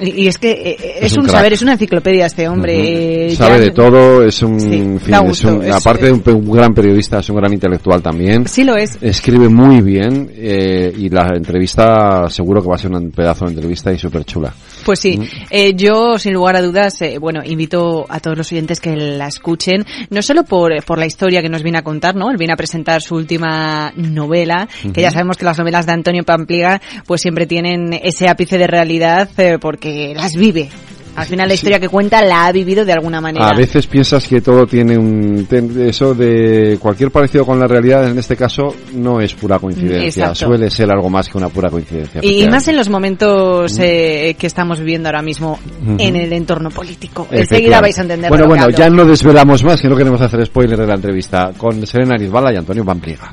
y 0.00 0.26
es 0.26 0.38
que 0.38 0.63
eh, 0.64 0.76
es, 1.00 1.12
Es 1.12 1.16
un 1.18 1.24
un, 1.24 1.28
saber, 1.30 1.52
es 1.52 1.62
una 1.62 1.72
enciclopedia 1.72 2.26
este 2.26 2.48
hombre. 2.48 2.74
Ujú. 2.74 2.84
eh, 2.86 3.34
Sabe 3.36 3.58
ya- 3.58 3.64
de 3.64 3.70
todo, 3.70 4.24
es 4.24 4.42
un, 4.42 4.58
Sí, 4.60 4.66
en 4.74 5.00
fin, 5.00 5.10
da 5.10 5.18
es 5.18 5.24
gusto, 5.28 5.54
un- 5.56 5.64
es- 5.64 5.74
aparte 5.74 6.06
de 6.06 6.12
un, 6.12 6.22
un 6.26 6.50
gran 6.52 6.74
periodista, 6.74 7.18
es 7.20 7.28
un 7.30 7.36
gran 7.36 7.52
intelectual 7.52 8.02
también. 8.02 8.46
Sí 8.48 8.64
lo 8.64 8.76
es. 8.76 8.98
Escribe 9.00 9.48
muy 9.48 9.80
bien 9.80 10.30
eh, 10.34 10.92
y 10.96 11.08
la 11.08 11.32
entrevista 11.36 12.28
seguro 12.28 12.62
que 12.62 12.68
va 12.68 12.74
a 12.74 12.78
ser 12.78 12.90
un 12.92 13.10
pedazo 13.10 13.44
de 13.46 13.52
entrevista 13.52 13.92
y 13.92 13.98
súper 13.98 14.24
chula. 14.24 14.52
Pues 14.84 15.00
sí, 15.00 15.16
Mm. 15.18 15.22
eh, 15.50 15.74
yo 15.74 16.18
sin 16.18 16.32
lugar 16.34 16.56
a 16.56 16.62
dudas, 16.62 17.00
eh, 17.02 17.18
bueno, 17.18 17.40
invito 17.44 18.04
a 18.08 18.20
todos 18.20 18.36
los 18.36 18.50
oyentes 18.52 18.80
que 18.80 18.94
la 18.96 19.28
escuchen, 19.28 19.84
no 20.10 20.22
solo 20.22 20.44
por, 20.44 20.72
eh, 20.72 20.82
por 20.86 20.98
la 20.98 21.06
historia 21.06 21.40
que 21.42 21.48
nos 21.48 21.62
viene 21.62 21.78
a 21.78 21.82
contar, 21.82 22.14
¿no? 22.14 22.30
Él 22.30 22.36
viene 22.36 22.52
a 22.52 22.56
presentar 22.56 23.00
su 23.02 23.14
última 23.14 23.92
novela, 23.96 24.68
que 24.92 25.00
ya 25.02 25.10
sabemos 25.10 25.36
que 25.36 25.44
las 25.44 25.58
novelas 25.58 25.86
de 25.86 25.92
Antonio 25.92 26.22
Pampliga 26.24 26.80
pues 27.06 27.20
siempre 27.22 27.46
tienen 27.46 27.92
ese 28.02 28.28
ápice 28.28 28.58
de 28.58 28.66
realidad 28.66 29.28
eh, 29.38 29.58
porque 29.60 30.12
las 30.14 30.34
vive. 30.44 30.68
Al 31.16 31.26
final 31.26 31.46
la 31.46 31.54
historia 31.54 31.78
que 31.78 31.88
cuenta 31.88 32.22
la 32.24 32.46
ha 32.46 32.52
vivido 32.52 32.84
de 32.84 32.92
alguna 32.92 33.20
manera. 33.20 33.48
A 33.48 33.56
veces 33.56 33.86
piensas 33.86 34.26
que 34.26 34.40
todo 34.40 34.66
tiene 34.66 34.98
un... 34.98 35.46
eso 35.78 36.12
de 36.12 36.76
cualquier 36.80 37.12
parecido 37.12 37.46
con 37.46 37.58
la 37.60 37.68
realidad, 37.68 38.08
en 38.08 38.18
este 38.18 38.36
caso, 38.36 38.74
no 38.94 39.20
es 39.20 39.32
pura 39.34 39.60
coincidencia. 39.60 40.24
Exacto. 40.24 40.46
Suele 40.46 40.70
ser 40.70 40.90
algo 40.90 41.08
más 41.08 41.28
que 41.28 41.38
una 41.38 41.48
pura 41.48 41.70
coincidencia. 41.70 42.20
y 42.22 42.48
más 42.48 42.66
en 42.66 42.76
los 42.76 42.88
momentos 42.88 43.78
eh, 43.78 44.34
que 44.36 44.46
estamos 44.48 44.80
viviendo 44.80 45.08
ahora 45.08 45.22
mismo 45.22 45.58
en 45.98 46.16
el 46.16 46.32
entorno 46.32 46.70
político. 46.70 47.28
Enseguida 47.30 47.80
vais 47.80 47.96
a 47.98 48.02
entender 48.02 48.28
Bueno, 48.28 48.48
bueno, 48.48 48.68
ya 48.70 48.90
no 48.90 49.04
desvelamos 49.04 49.62
más, 49.62 49.80
que 49.80 49.88
no 49.88 49.96
queremos 49.96 50.20
hacer 50.20 50.44
spoiler 50.44 50.78
de 50.78 50.86
la 50.86 50.94
entrevista 50.94 51.52
con 51.56 51.86
Serena 51.86 52.16
Nizbala 52.16 52.52
y 52.52 52.56
Antonio 52.56 52.84
Pampliega. 52.84 53.32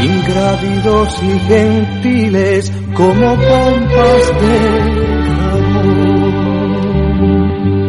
ingrávidos 0.00 1.22
y 1.22 1.38
gentiles, 1.40 2.72
como 2.94 3.34
pompas 3.34 4.32
de 4.40 4.58
amor. 5.50 6.38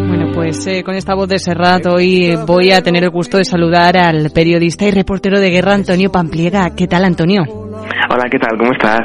Bueno, 0.08 0.32
pues 0.34 0.66
eh, 0.68 0.84
con 0.84 0.96
esta 0.96 1.14
voz 1.16 1.28
de 1.30 1.40
Serrat 1.40 1.86
hoy 1.86 2.36
voy 2.48 2.72
a 2.72 2.82
tener 2.82 3.04
el 3.04 3.10
gusto 3.10 3.38
de 3.38 3.46
saludar 3.46 3.98
al 3.98 4.32
periodista 4.32 4.86
y 4.86 4.92
reportero 4.92 5.40
de 5.40 5.50
guerra 5.50 5.74
Antonio 5.74 6.12
Pampliega. 6.12 6.76
¿Qué 6.76 6.88
tal, 6.88 7.06
Antonio? 7.06 7.44
Hola, 8.12 8.28
¿qué 8.32 8.40
tal? 8.40 8.58
¿Cómo 8.58 8.72
estás? 8.72 9.02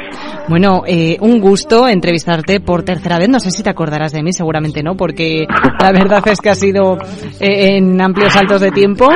Bueno, 0.47 0.81
eh, 0.87 1.17
un 1.19 1.39
gusto 1.39 1.87
entrevistarte 1.87 2.59
por 2.59 2.83
tercera 2.83 3.19
vez. 3.19 3.29
No 3.29 3.39
sé 3.39 3.51
si 3.51 3.61
te 3.61 3.69
acordarás 3.69 4.13
de 4.13 4.23
mí, 4.23 4.33
seguramente 4.33 4.81
no, 4.81 4.95
porque 4.95 5.45
la 5.79 5.91
verdad 5.91 6.27
es 6.27 6.39
que 6.39 6.49
ha 6.49 6.55
sido 6.55 6.97
eh, 7.39 7.77
en 7.77 8.01
amplios 8.01 8.33
saltos 8.33 8.61
de 8.61 8.71
tiempo. 8.71 9.07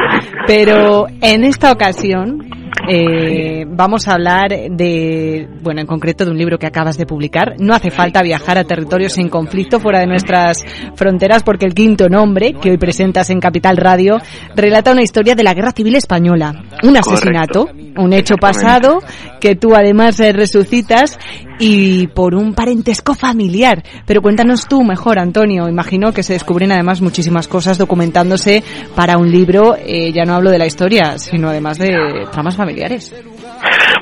Pero 0.45 1.07
en 1.21 1.43
esta 1.43 1.71
ocasión 1.71 2.48
eh, 2.87 3.65
vamos 3.67 4.07
a 4.07 4.13
hablar 4.13 4.49
de, 4.49 5.47
bueno, 5.61 5.81
en 5.81 5.87
concreto 5.87 6.25
de 6.25 6.31
un 6.31 6.37
libro 6.37 6.57
que 6.57 6.67
acabas 6.67 6.97
de 6.97 7.05
publicar. 7.05 7.55
No 7.59 7.73
hace 7.73 7.91
falta 7.91 8.21
viajar 8.21 8.57
a 8.57 8.63
territorios 8.63 9.17
en 9.17 9.29
conflicto 9.29 9.79
fuera 9.79 9.99
de 9.99 10.07
nuestras 10.07 10.63
fronteras 10.95 11.43
porque 11.43 11.65
el 11.65 11.73
quinto 11.73 12.09
nombre 12.09 12.53
que 12.53 12.71
hoy 12.71 12.77
presentas 12.77 13.29
en 13.29 13.39
Capital 13.39 13.77
Radio 13.77 14.17
relata 14.55 14.91
una 14.91 15.03
historia 15.03 15.35
de 15.35 15.43
la 15.43 15.53
Guerra 15.53 15.71
Civil 15.71 15.95
Española. 15.95 16.63
Un 16.83 16.97
asesinato, 16.97 17.69
un 17.97 18.13
hecho 18.13 18.35
pasado 18.35 18.99
que 19.39 19.55
tú 19.55 19.75
además 19.75 20.19
eh, 20.19 20.31
resucitas 20.31 21.17
y 21.59 22.07
por 22.07 22.33
un 22.33 22.53
parentesco 22.53 23.13
familiar. 23.13 23.83
Pero 24.05 24.21
cuéntanos 24.21 24.67
tú 24.67 24.83
mejor, 24.83 25.19
Antonio. 25.19 25.67
Imagino 25.67 26.13
que 26.13 26.23
se 26.23 26.33
descubren 26.33 26.71
además 26.71 27.01
muchísimas 27.01 27.47
cosas 27.47 27.77
documentándose 27.77 28.63
para 28.95 29.17
un 29.17 29.29
libro. 29.29 29.75
eh, 29.75 30.11
ya 30.11 30.23
no 30.23 30.35
hablo 30.35 30.49
de 30.49 30.57
la 30.57 30.65
historia, 30.65 31.17
sino 31.17 31.49
además 31.49 31.77
de 31.77 31.91
tramas 32.31 32.55
familiares. 32.55 33.13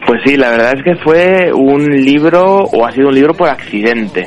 Pues 0.06 0.22
sí, 0.26 0.38
la 0.38 0.52
verdad 0.52 0.74
es 0.78 0.84
que 0.84 0.96
fue 1.04 1.52
un 1.52 1.84
libro, 1.86 2.42
o 2.42 2.86
ha 2.86 2.92
sido 2.92 3.10
un 3.10 3.16
libro 3.16 3.34
por 3.34 3.50
accidente. 3.50 4.26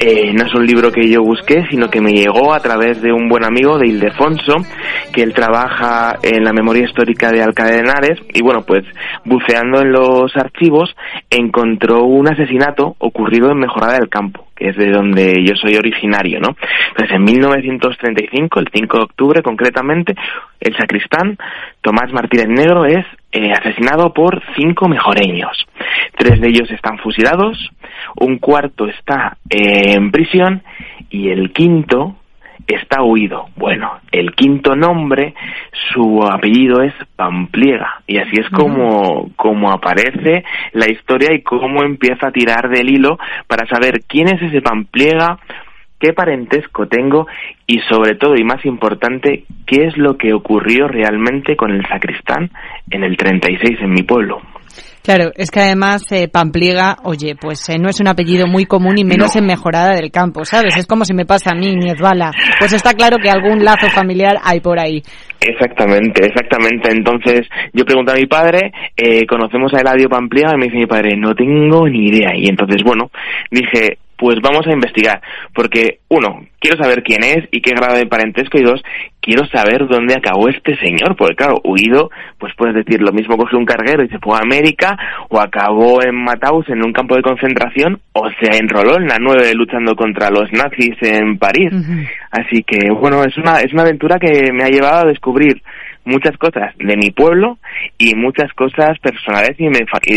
Eh, 0.00 0.32
no 0.32 0.46
es 0.46 0.54
un 0.54 0.64
libro 0.64 0.92
que 0.92 1.08
yo 1.08 1.24
busqué, 1.24 1.66
sino 1.70 1.90
que 1.90 2.00
me 2.00 2.12
llegó 2.12 2.54
a 2.54 2.60
través 2.60 3.02
de 3.02 3.12
un 3.12 3.28
buen 3.28 3.44
amigo 3.44 3.78
de 3.78 3.88
Ildefonso, 3.88 4.56
que 5.12 5.24
él 5.24 5.34
trabaja 5.34 6.18
en 6.22 6.44
la 6.44 6.52
memoria 6.52 6.84
histórica 6.84 7.32
de 7.32 7.42
Alcalá 7.42 7.70
de 7.70 7.78
Henares, 7.78 8.20
y 8.32 8.40
bueno, 8.40 8.62
pues 8.62 8.84
buceando 9.24 9.80
en 9.80 9.90
los 9.90 10.36
archivos, 10.36 10.94
encontró 11.30 12.04
un 12.04 12.28
asesinato 12.28 12.94
ocurrido 12.98 13.50
en 13.50 13.58
Mejorada 13.58 13.94
del 13.94 14.08
Campo, 14.08 14.46
que 14.54 14.68
es 14.68 14.76
de 14.76 14.90
donde 14.90 15.44
yo 15.44 15.56
soy 15.56 15.74
originario, 15.74 16.38
¿no? 16.38 16.54
Entonces, 16.90 17.16
en 17.16 17.24
1935, 17.24 18.60
el 18.60 18.68
5 18.72 18.96
de 18.98 19.02
octubre 19.02 19.42
concretamente, 19.42 20.14
el 20.60 20.76
sacristán 20.76 21.36
Tomás 21.80 22.12
Martínez 22.12 22.48
Negro 22.48 22.84
es 22.84 23.04
eh, 23.32 23.52
asesinado 23.52 24.14
por 24.14 24.42
cinco 24.56 24.88
mejoreños. 24.88 25.66
Tres 26.16 26.40
de 26.40 26.48
ellos 26.48 26.70
están 26.70 26.98
fusilados, 26.98 27.70
un 28.16 28.38
cuarto 28.38 28.86
está 28.86 29.36
eh, 29.48 29.94
en 29.94 30.10
prisión 30.10 30.62
y 31.10 31.30
el 31.30 31.52
quinto 31.52 32.16
está 32.66 33.02
huido. 33.02 33.46
Bueno, 33.56 33.98
el 34.12 34.34
quinto 34.34 34.76
nombre, 34.76 35.34
su 35.92 36.22
apellido 36.22 36.82
es 36.82 36.92
Pampliega 37.16 38.02
y 38.06 38.18
así 38.18 38.36
es 38.38 38.48
como, 38.50 39.30
como 39.36 39.72
aparece 39.72 40.44
la 40.72 40.90
historia 40.90 41.32
y 41.32 41.42
cómo 41.42 41.82
empieza 41.82 42.28
a 42.28 42.32
tirar 42.32 42.68
del 42.68 42.90
hilo 42.90 43.18
para 43.46 43.66
saber 43.66 44.02
quién 44.06 44.28
es 44.28 44.42
ese 44.42 44.60
Pampliega, 44.60 45.38
qué 45.98 46.12
parentesco 46.12 46.86
tengo 46.86 47.26
y 47.66 47.80
sobre 47.80 48.14
todo 48.14 48.36
y 48.36 48.44
más 48.44 48.64
importante, 48.66 49.44
qué 49.66 49.86
es 49.86 49.96
lo 49.96 50.18
que 50.18 50.34
ocurrió 50.34 50.88
realmente 50.88 51.56
con 51.56 51.72
el 51.72 51.86
sacristán 51.86 52.50
en 52.90 53.02
el 53.02 53.16
36 53.16 53.78
en 53.80 53.90
mi 53.90 54.02
pueblo. 54.02 54.42
Claro, 55.08 55.32
es 55.36 55.50
que 55.50 55.60
además 55.60 56.02
eh, 56.12 56.28
Pampliega, 56.28 56.98
oye, 57.02 57.34
pues 57.34 57.66
eh, 57.70 57.78
no 57.78 57.88
es 57.88 57.98
un 57.98 58.08
apellido 58.08 58.46
muy 58.46 58.66
común 58.66 58.98
y 58.98 59.04
menos 59.04 59.34
en 59.36 59.46
Mejorada 59.46 59.94
del 59.94 60.10
Campo, 60.10 60.44
¿sabes? 60.44 60.76
Es 60.76 60.86
como 60.86 61.06
si 61.06 61.14
me 61.14 61.24
pasa 61.24 61.52
a 61.52 61.54
mí, 61.54 61.74
Niezbala. 61.74 62.30
Pues 62.58 62.74
está 62.74 62.92
claro 62.92 63.16
que 63.16 63.30
algún 63.30 63.64
lazo 63.64 63.88
familiar 63.88 64.36
hay 64.44 64.60
por 64.60 64.78
ahí. 64.78 65.02
Exactamente, 65.40 66.26
exactamente. 66.26 66.90
Entonces 66.92 67.48
yo 67.72 67.86
pregunto 67.86 68.12
a 68.12 68.16
mi 68.16 68.26
padre, 68.26 68.70
eh, 68.94 69.24
¿conocemos 69.26 69.72
a 69.72 69.80
Eladio 69.80 70.10
Pampliega? 70.10 70.52
Y 70.52 70.58
me 70.58 70.66
dice 70.66 70.76
mi 70.76 70.86
padre, 70.86 71.16
no 71.16 71.34
tengo 71.34 71.88
ni 71.88 72.08
idea. 72.08 72.36
Y 72.36 72.46
entonces, 72.46 72.82
bueno, 72.84 73.10
dije, 73.50 73.96
pues 74.18 74.36
vamos 74.42 74.66
a 74.66 74.72
investigar, 74.72 75.22
porque 75.54 76.00
uno, 76.08 76.44
quiero 76.60 76.76
saber 76.76 77.02
quién 77.04 77.22
es 77.22 77.48
y 77.52 77.62
qué 77.62 77.70
grado 77.70 77.96
de 77.96 78.06
parentesco 78.06 78.58
y 78.58 78.64
dos, 78.64 78.82
quiero 79.20 79.46
saber 79.46 79.86
dónde 79.86 80.14
acabó 80.14 80.48
este 80.48 80.76
señor, 80.78 81.14
porque 81.16 81.36
claro, 81.36 81.60
huido, 81.62 82.10
pues 82.38 82.52
puedes 82.56 82.74
decir 82.74 83.00
lo 83.00 83.12
mismo 83.12 83.36
cogió 83.36 83.58
un 83.58 83.64
carguero 83.64 84.04
y 84.04 84.08
se 84.08 84.18
fue 84.18 84.36
a 84.36 84.42
América 84.42 84.98
o 85.28 85.40
acabó 85.40 86.02
en 86.02 86.16
Mataus 86.16 86.68
en 86.68 86.84
un 86.84 86.92
campo 86.92 87.14
de 87.14 87.22
concentración 87.22 88.00
o 88.12 88.28
se 88.40 88.58
enroló 88.58 88.96
en 88.96 89.06
la 89.06 89.18
9 89.20 89.54
luchando 89.54 89.94
contra 89.94 90.30
los 90.30 90.50
nazis 90.52 90.96
en 91.02 91.38
París. 91.38 91.72
Así 92.30 92.64
que 92.64 92.90
bueno, 92.90 93.22
es 93.22 93.36
una 93.36 93.60
es 93.60 93.72
una 93.72 93.82
aventura 93.82 94.18
que 94.18 94.52
me 94.52 94.64
ha 94.64 94.68
llevado 94.68 95.06
a 95.06 95.08
descubrir 95.08 95.62
muchas 96.08 96.36
cosas 96.38 96.74
de 96.78 96.96
mi 96.96 97.10
pueblo 97.10 97.58
y 97.98 98.14
muchas 98.14 98.52
cosas 98.54 98.98
personales 99.00 99.56
y 99.58 99.64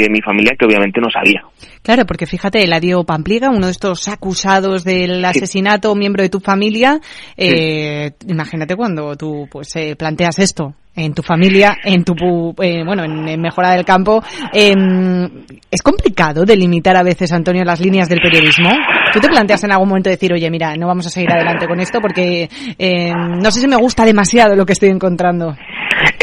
de 0.02 0.10
mi 0.10 0.22
familia 0.22 0.56
que 0.58 0.66
obviamente 0.66 1.00
no 1.02 1.10
sabía. 1.12 1.42
Claro, 1.84 2.06
porque 2.06 2.26
fíjate, 2.26 2.64
Eladio 2.64 3.04
Pampliega, 3.04 3.50
uno 3.50 3.66
de 3.66 3.72
estos 3.72 4.08
acusados 4.08 4.84
del 4.84 5.24
asesinato, 5.26 5.96
miembro 5.96 6.24
de 6.24 6.30
tu 6.30 6.40
familia, 6.40 7.00
eh, 7.36 8.12
imagínate 8.28 8.76
cuando 8.76 9.16
tú 9.16 9.48
pues 9.52 9.76
eh, 9.76 9.96
planteas 9.96 10.40
esto 10.40 10.76
en 10.96 11.14
tu 11.14 11.24
familia, 11.24 11.78
en 11.84 12.04
tu 12.04 12.14
eh, 12.62 12.84
bueno, 12.86 13.04
en, 13.04 13.40
mejora 13.42 13.72
del 13.72 13.86
campo, 13.86 14.22
em, 14.54 15.24
es 15.70 15.82
complicado 15.82 16.44
delimitar 16.44 16.98
a 16.98 17.04
veces, 17.04 17.32
Antonio, 17.32 17.64
las 17.64 17.80
líneas 17.80 18.10
del 18.10 18.20
periodismo. 18.22 18.70
¿Tú 19.14 19.20
te 19.20 19.30
planteas 19.30 19.64
en 19.64 19.72
algún 19.72 19.90
momento 19.90 20.10
decir, 20.10 20.32
oye, 20.34 20.50
mira, 20.50 20.76
no 20.76 20.88
vamos 20.88 21.08
a 21.08 21.10
seguir 21.10 21.32
adelante 21.32 21.68
con 21.68 21.80
esto 21.80 22.00
porque 22.02 22.50
em, 22.78 23.40
no 23.42 23.52
sé 23.52 23.62
si 23.62 23.68
me 23.68 23.78
gusta 23.78 24.06
demasiado 24.06 24.56
lo 24.56 24.66
que 24.66 24.74
estoy 24.74 24.90
encontrando? 24.90 25.56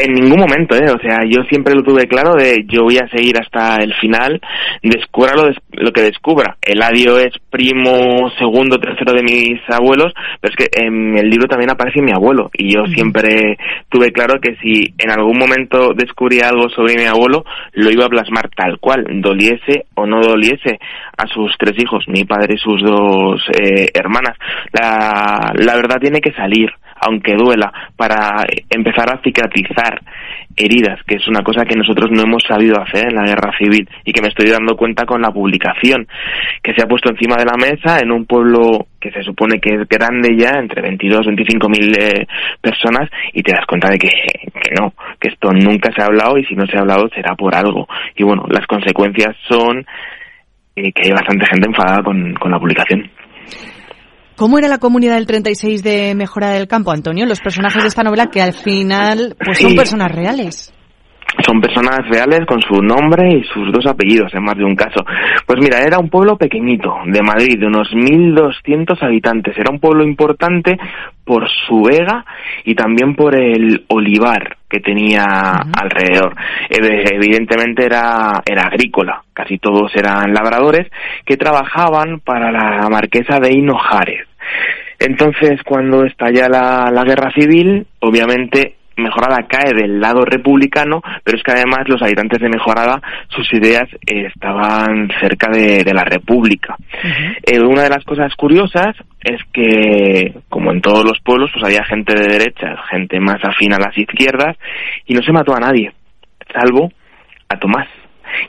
En 0.01 0.13
ningún 0.13 0.39
momento, 0.39 0.75
¿eh? 0.77 0.89
O 0.89 0.99
sea, 0.99 1.19
yo 1.27 1.43
siempre 1.49 1.75
lo 1.75 1.83
tuve 1.83 2.07
claro 2.07 2.35
de 2.35 2.63
yo 2.67 2.83
voy 2.83 2.97
a 2.97 3.09
seguir 3.09 3.37
hasta 3.37 3.75
el 3.83 3.93
final, 3.95 4.39
descubra 4.81 5.35
lo, 5.35 5.49
lo 5.73 5.91
que 5.91 6.03
descubra. 6.03 6.55
Eladio 6.61 7.19
es 7.19 7.33
primo, 7.49 8.31
segundo, 8.37 8.79
tercero 8.79 9.11
de 9.11 9.23
mis 9.23 9.59
abuelos, 9.67 10.13
pero 10.39 10.53
es 10.53 10.55
que 10.55 10.85
en 10.85 11.17
el 11.17 11.29
libro 11.29 11.49
también 11.49 11.71
aparece 11.71 12.01
mi 12.01 12.13
abuelo 12.13 12.49
y 12.53 12.73
yo 12.73 12.85
siempre 12.87 13.57
tuve 13.89 14.13
claro 14.13 14.39
que 14.39 14.55
si 14.61 14.93
en 14.97 15.11
algún 15.11 15.37
momento 15.37 15.93
descubría 15.93 16.47
algo 16.47 16.69
sobre 16.69 16.95
mi 16.95 17.05
abuelo, 17.05 17.43
lo 17.73 17.91
iba 17.91 18.05
a 18.05 18.09
plasmar 18.09 18.49
tal 18.55 18.79
cual, 18.79 19.05
doliese 19.21 19.85
o 19.95 20.05
no 20.05 20.21
doliese 20.21 20.79
a 21.19 21.27
sus 21.27 21.51
tres 21.57 21.73
hijos, 21.77 22.05
mi 22.07 22.23
padre 22.23 22.55
y 22.55 22.57
sus 22.57 22.81
dos 22.81 23.41
eh, 23.51 23.87
hermanas. 23.93 24.37
La, 24.71 25.51
la 25.53 25.75
verdad 25.75 25.99
tiene 25.99 26.21
que 26.21 26.33
salir 26.33 26.69
aunque 27.01 27.35
duela, 27.35 27.71
para 27.95 28.45
empezar 28.69 29.09
a 29.11 29.21
cicatrizar 29.21 30.01
heridas, 30.55 30.99
que 31.07 31.15
es 31.15 31.27
una 31.27 31.41
cosa 31.41 31.63
que 31.63 31.77
nosotros 31.77 32.09
no 32.11 32.23
hemos 32.23 32.43
sabido 32.43 32.81
hacer 32.81 33.07
en 33.07 33.15
la 33.15 33.25
guerra 33.25 33.57
civil 33.57 33.87
y 34.03 34.11
que 34.11 34.21
me 34.21 34.27
estoy 34.27 34.49
dando 34.49 34.75
cuenta 34.75 35.05
con 35.05 35.21
la 35.21 35.31
publicación, 35.31 36.07
que 36.61 36.73
se 36.73 36.83
ha 36.83 36.87
puesto 36.87 37.09
encima 37.09 37.37
de 37.37 37.45
la 37.45 37.55
mesa 37.55 37.99
en 37.99 38.11
un 38.11 38.25
pueblo 38.25 38.87
que 38.99 39.11
se 39.11 39.23
supone 39.23 39.59
que 39.59 39.75
es 39.75 39.87
grande 39.87 40.35
ya, 40.37 40.59
entre 40.59 40.81
22 40.81 41.27
25 41.27 41.69
mil 41.69 41.97
eh, 41.97 42.27
personas, 42.59 43.09
y 43.33 43.41
te 43.41 43.53
das 43.53 43.65
cuenta 43.65 43.89
de 43.89 43.97
que, 43.97 44.09
que 44.09 44.75
no, 44.77 44.93
que 45.19 45.29
esto 45.29 45.51
nunca 45.53 45.93
se 45.93 46.01
ha 46.01 46.07
hablado 46.07 46.37
y 46.37 46.45
si 46.45 46.55
no 46.55 46.65
se 46.67 46.77
ha 46.77 46.81
hablado 46.81 47.07
será 47.15 47.35
por 47.35 47.55
algo. 47.55 47.87
Y 48.15 48.23
bueno, 48.23 48.43
las 48.49 48.67
consecuencias 48.67 49.35
son 49.47 49.85
que 50.93 51.03
hay 51.03 51.11
bastante 51.11 51.45
gente 51.45 51.67
enfadada 51.67 52.03
con, 52.03 52.33
con 52.35 52.51
la 52.51 52.59
publicación. 52.59 53.09
¿Cómo 54.35 54.57
era 54.57 54.69
la 54.69 54.77
comunidad 54.77 55.15
del 55.15 55.25
36 55.25 55.83
de 55.83 56.15
Mejora 56.15 56.51
del 56.51 56.67
Campo, 56.67 56.91
Antonio? 56.91 57.25
Los 57.25 57.41
personajes 57.41 57.83
de 57.83 57.89
esta 57.89 58.03
novela 58.03 58.27
que 58.27 58.41
al 58.41 58.53
final 58.53 59.35
pues 59.43 59.59
son 59.59 59.75
personas 59.75 60.11
reales. 60.13 60.73
Son 61.45 61.61
personas 61.61 62.07
reales 62.09 62.45
con 62.45 62.59
su 62.61 62.81
nombre 62.81 63.29
y 63.29 63.43
sus 63.43 63.71
dos 63.71 63.85
apellidos 63.85 64.33
en 64.33 64.43
más 64.43 64.57
de 64.57 64.65
un 64.65 64.75
caso. 64.75 65.05
Pues 65.45 65.59
mira, 65.61 65.81
era 65.81 65.99
un 65.99 66.09
pueblo 66.09 66.37
pequeñito 66.37 66.95
de 67.05 67.21
Madrid, 67.21 67.59
de 67.59 67.67
unos 67.67 67.91
1.200 67.91 69.01
habitantes. 69.01 69.57
Era 69.57 69.71
un 69.71 69.79
pueblo 69.79 70.03
importante 70.03 70.77
por 71.23 71.47
su 71.67 71.83
vega 71.83 72.25
y 72.65 72.75
también 72.75 73.15
por 73.15 73.35
el 73.35 73.85
olivar 73.87 74.57
que 74.67 74.79
tenía 74.79 75.23
alrededor. 75.23 76.35
Evidentemente 76.69 77.85
era, 77.85 78.41
era 78.45 78.63
agrícola, 78.63 79.23
casi 79.33 79.57
todos 79.59 79.95
eran 79.95 80.33
labradores 80.33 80.87
que 81.25 81.37
trabajaban 81.37 82.19
para 82.19 82.51
la 82.51 82.89
marquesa 82.89 83.39
de 83.39 83.53
Hinojares. 83.53 84.27
Entonces, 84.99 85.61
cuando 85.63 86.03
estalla 86.03 86.49
la, 86.49 86.91
la 86.91 87.03
guerra 87.03 87.31
civil, 87.31 87.87
obviamente 87.99 88.78
Mejorada 88.99 89.47
cae 89.47 89.73
del 89.73 89.99
lado 89.99 90.25
republicano, 90.25 91.01
pero 91.23 91.37
es 91.37 91.43
que 91.43 91.51
además 91.51 91.87
los 91.87 92.01
habitantes 92.01 92.39
de 92.39 92.49
Mejorada, 92.49 93.01
sus 93.29 93.51
ideas 93.53 93.87
estaban 94.05 95.09
cerca 95.19 95.51
de, 95.51 95.89
la 95.89 96.03
República. 96.03 96.75
Eh, 97.43 97.59
una 97.59 97.83
de 97.83 97.89
las 97.89 98.03
cosas 98.03 98.33
curiosas 98.35 98.95
es 99.21 99.41
que, 99.51 100.33
como 100.49 100.71
en 100.71 100.81
todos 100.81 101.03
los 101.03 101.19
pueblos, 101.21 101.49
pues 101.51 101.65
había 101.65 101.83
gente 101.85 102.13
de 102.13 102.27
derecha, 102.27 102.75
gente 102.89 103.19
más 103.19 103.43
afín 103.43 103.73
a 103.73 103.79
las 103.79 103.97
izquierdas, 103.97 104.55
y 105.05 105.13
no 105.13 105.21
se 105.21 105.31
mató 105.31 105.55
a 105.55 105.59
nadie, 105.59 105.91
salvo 106.53 106.91
a 107.49 107.57
Tomás. 107.57 107.87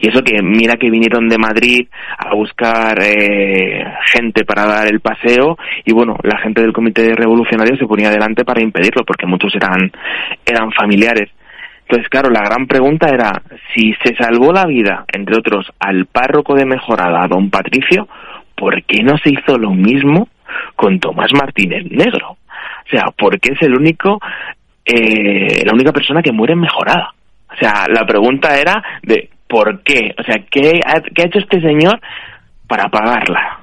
Y 0.00 0.08
eso 0.08 0.22
que 0.22 0.42
mira 0.42 0.76
que 0.76 0.90
vinieron 0.90 1.28
de 1.28 1.38
Madrid 1.38 1.88
a 2.18 2.34
buscar 2.34 2.98
eh, 3.02 3.84
gente 4.12 4.44
para 4.44 4.66
dar 4.66 4.86
el 4.86 5.00
paseo 5.00 5.56
y 5.84 5.92
bueno, 5.92 6.16
la 6.22 6.38
gente 6.38 6.62
del 6.62 6.72
comité 6.72 7.14
revolucionario 7.14 7.76
se 7.76 7.86
ponía 7.86 8.08
adelante 8.08 8.44
para 8.44 8.62
impedirlo 8.62 9.04
porque 9.04 9.26
muchos 9.26 9.54
eran, 9.54 9.90
eran 10.44 10.72
familiares. 10.72 11.30
Entonces, 11.82 12.08
claro, 12.08 12.30
la 12.30 12.42
gran 12.42 12.68
pregunta 12.68 13.08
era 13.08 13.42
si 13.74 13.92
se 14.04 14.14
salvó 14.14 14.52
la 14.52 14.64
vida, 14.64 15.04
entre 15.12 15.36
otros, 15.36 15.72
al 15.80 16.06
párroco 16.06 16.54
de 16.54 16.64
Mejorada, 16.64 17.26
don 17.26 17.50
Patricio, 17.50 18.06
¿por 18.54 18.84
qué 18.84 19.02
no 19.02 19.18
se 19.18 19.30
hizo 19.30 19.58
lo 19.58 19.72
mismo 19.72 20.28
con 20.76 21.00
Tomás 21.00 21.32
Martínez 21.32 21.90
Negro? 21.90 22.30
O 22.30 22.88
sea, 22.88 23.06
¿por 23.16 23.40
qué 23.40 23.54
es 23.54 23.62
el 23.62 23.74
único, 23.74 24.20
eh, 24.84 25.64
la 25.64 25.72
única 25.72 25.92
persona 25.92 26.22
que 26.22 26.30
muere 26.30 26.52
en 26.52 26.60
Mejorada? 26.60 27.12
O 27.52 27.56
sea, 27.56 27.86
la 27.88 28.06
pregunta 28.06 28.56
era 28.56 28.82
de 29.02 29.30
por 29.50 29.82
qué, 29.82 30.14
o 30.16 30.22
sea, 30.22 30.36
¿qué 30.50 30.80
ha, 30.86 31.00
qué 31.14 31.22
ha 31.22 31.26
hecho 31.26 31.40
este 31.40 31.60
señor 31.60 32.00
para 32.68 32.88
pagarla? 32.88 33.58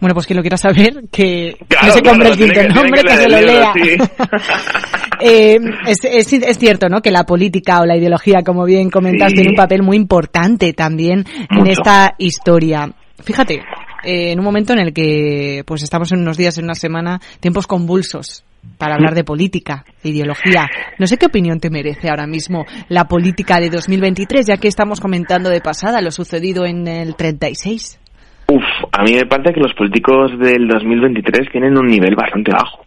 Bueno, 0.00 0.14
pues 0.14 0.26
quien 0.26 0.36
lo 0.36 0.42
quiera 0.42 0.58
saber, 0.58 1.04
que 1.10 1.56
no 1.82 1.92
se 1.92 2.02
compre 2.02 2.28
el 2.28 2.36
quinto 2.36 2.62
nombre, 2.74 3.02
que, 3.02 3.16
se 3.16 3.28
lo 3.28 3.40
lea. 3.40 3.72
eh, 5.20 5.58
es, 5.86 6.04
es, 6.04 6.32
es, 6.32 6.58
cierto, 6.58 6.90
¿no? 6.90 7.00
Que 7.00 7.10
la 7.10 7.24
política 7.24 7.80
o 7.80 7.86
la 7.86 7.96
ideología, 7.96 8.42
como 8.44 8.64
bien 8.64 8.90
comentas, 8.90 9.32
tiene 9.32 9.50
un 9.50 9.56
papel 9.56 9.82
muy 9.82 9.96
importante 9.96 10.74
también 10.74 11.24
en 11.50 11.66
esta 11.66 12.14
historia. 12.18 12.92
Fíjate, 13.22 13.62
eh, 14.04 14.32
en 14.32 14.38
un 14.38 14.44
momento 14.44 14.74
en 14.74 14.80
el 14.80 14.92
que 14.92 15.62
pues 15.66 15.82
estamos 15.82 16.12
en 16.12 16.20
unos 16.20 16.36
días, 16.36 16.58
en 16.58 16.64
una 16.64 16.74
semana, 16.74 17.20
tiempos 17.40 17.66
convulsos 17.66 18.44
para 18.78 18.94
hablar 18.94 19.14
de 19.14 19.24
política, 19.24 19.84
de 20.02 20.10
ideología. 20.10 20.68
No 20.98 21.06
sé 21.06 21.16
qué 21.16 21.26
opinión 21.26 21.60
te 21.60 21.70
merece 21.70 22.10
ahora 22.10 22.26
mismo 22.26 22.64
la 22.88 23.04
política 23.04 23.60
de 23.60 23.70
2023, 23.70 24.46
ya 24.46 24.56
que 24.56 24.68
estamos 24.68 25.00
comentando 25.00 25.50
de 25.50 25.60
pasada 25.60 26.00
lo 26.00 26.10
sucedido 26.10 26.64
en 26.66 26.86
el 26.86 27.16
36. 27.16 28.00
Uf, 28.48 28.62
a 28.92 29.02
mí 29.02 29.12
me 29.14 29.26
parece 29.26 29.54
que 29.54 29.60
los 29.60 29.74
políticos 29.74 30.32
del 30.38 30.68
2023 30.68 31.50
tienen 31.50 31.78
un 31.78 31.86
nivel 31.86 32.14
bastante 32.14 32.52
bajo 32.52 32.83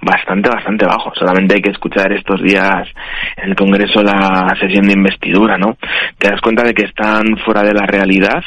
bastante, 0.00 0.48
bastante 0.48 0.86
bajo. 0.86 1.12
Solamente 1.14 1.54
hay 1.56 1.62
que 1.62 1.70
escuchar 1.70 2.12
estos 2.12 2.42
días 2.42 2.88
en 3.36 3.50
el 3.50 3.56
Congreso 3.56 4.02
la 4.02 4.54
sesión 4.58 4.86
de 4.86 4.94
investidura, 4.94 5.58
¿no? 5.58 5.76
Te 6.18 6.30
das 6.30 6.40
cuenta 6.40 6.62
de 6.64 6.74
que 6.74 6.84
están 6.84 7.36
fuera 7.44 7.62
de 7.62 7.74
la 7.74 7.86
realidad, 7.86 8.42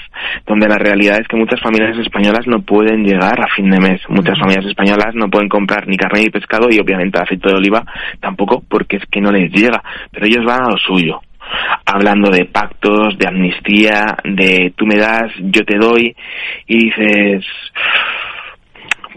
donde 0.46 0.67
la 0.67 0.78
realidad 0.78 1.19
es 1.19 1.28
que 1.28 1.38
muchas 1.38 1.62
familias 1.62 1.98
españolas 1.98 2.48
no 2.48 2.62
pueden 2.62 3.04
llegar 3.04 3.39
a 3.41 3.54
fin 3.56 3.69
de 3.69 3.80
mes. 3.80 4.02
Muchas 4.10 4.39
familias 4.39 4.65
españolas 4.65 5.15
no 5.15 5.30
pueden 5.30 5.50
comprar 5.50 5.88
ni 5.88 5.98
carne 5.98 6.22
ni 6.22 6.30
pescado 6.30 6.67
y 6.69 6.80
obviamente 6.80 7.19
aceite 7.19 7.50
de 7.50 7.56
oliva 7.56 7.84
tampoco 8.19 8.63
porque 8.67 8.98
es 8.98 9.04
que 9.12 9.22
no 9.22 9.32
les 9.32 9.52
llega. 9.52 9.82
Pero 10.12 10.26
ellos 10.26 10.46
van 10.46 10.63
a 10.63 10.69
lo 10.69 10.78
suyo 10.78 11.22
hablando 11.86 12.30
de 12.30 12.46
pactos, 12.46 13.17
de 13.17 13.28
amnistía, 13.28 14.17
de 14.24 14.74
tú 14.76 14.86
me 14.86 14.98
das, 14.98 15.32
yo 15.39 15.63
te 15.65 15.78
doy, 15.78 16.15
y 16.67 16.86
dices, 16.86 17.46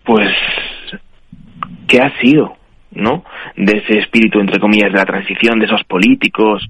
pues 0.04 0.30
qué 1.86 2.00
ha 2.00 2.18
sido 2.20 2.56
¿no? 2.96 3.24
De 3.56 3.78
ese 3.78 3.98
espíritu, 3.98 4.40
entre 4.40 4.58
comillas, 4.58 4.90
de 4.90 4.98
la 4.98 5.04
transición, 5.04 5.58
de 5.58 5.66
esos 5.66 5.84
políticos 5.84 6.66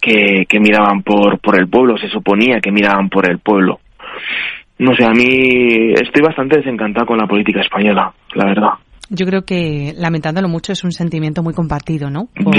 que, 0.00 0.46
que 0.48 0.60
miraban 0.60 1.02
por, 1.02 1.38
por 1.40 1.58
el 1.58 1.68
pueblo, 1.68 1.96
se 1.98 2.08
suponía 2.08 2.60
que 2.60 2.72
miraban 2.72 3.08
por 3.08 3.30
el 3.30 3.38
pueblo. 3.38 3.80
No 4.78 4.94
sé, 4.94 5.04
a 5.04 5.10
mí 5.10 5.92
estoy 5.92 6.22
bastante 6.22 6.58
desencantado 6.58 7.06
con 7.06 7.18
la 7.18 7.26
política 7.26 7.60
española, 7.60 8.12
la 8.34 8.44
verdad. 8.46 8.70
Yo 9.10 9.26
creo 9.26 9.42
que, 9.42 9.94
lamentándolo 9.96 10.48
mucho, 10.48 10.72
es 10.72 10.84
un 10.84 10.92
sentimiento 10.92 11.42
muy 11.42 11.54
compartido, 11.54 12.10
¿no? 12.10 12.28
Por, 12.42 12.54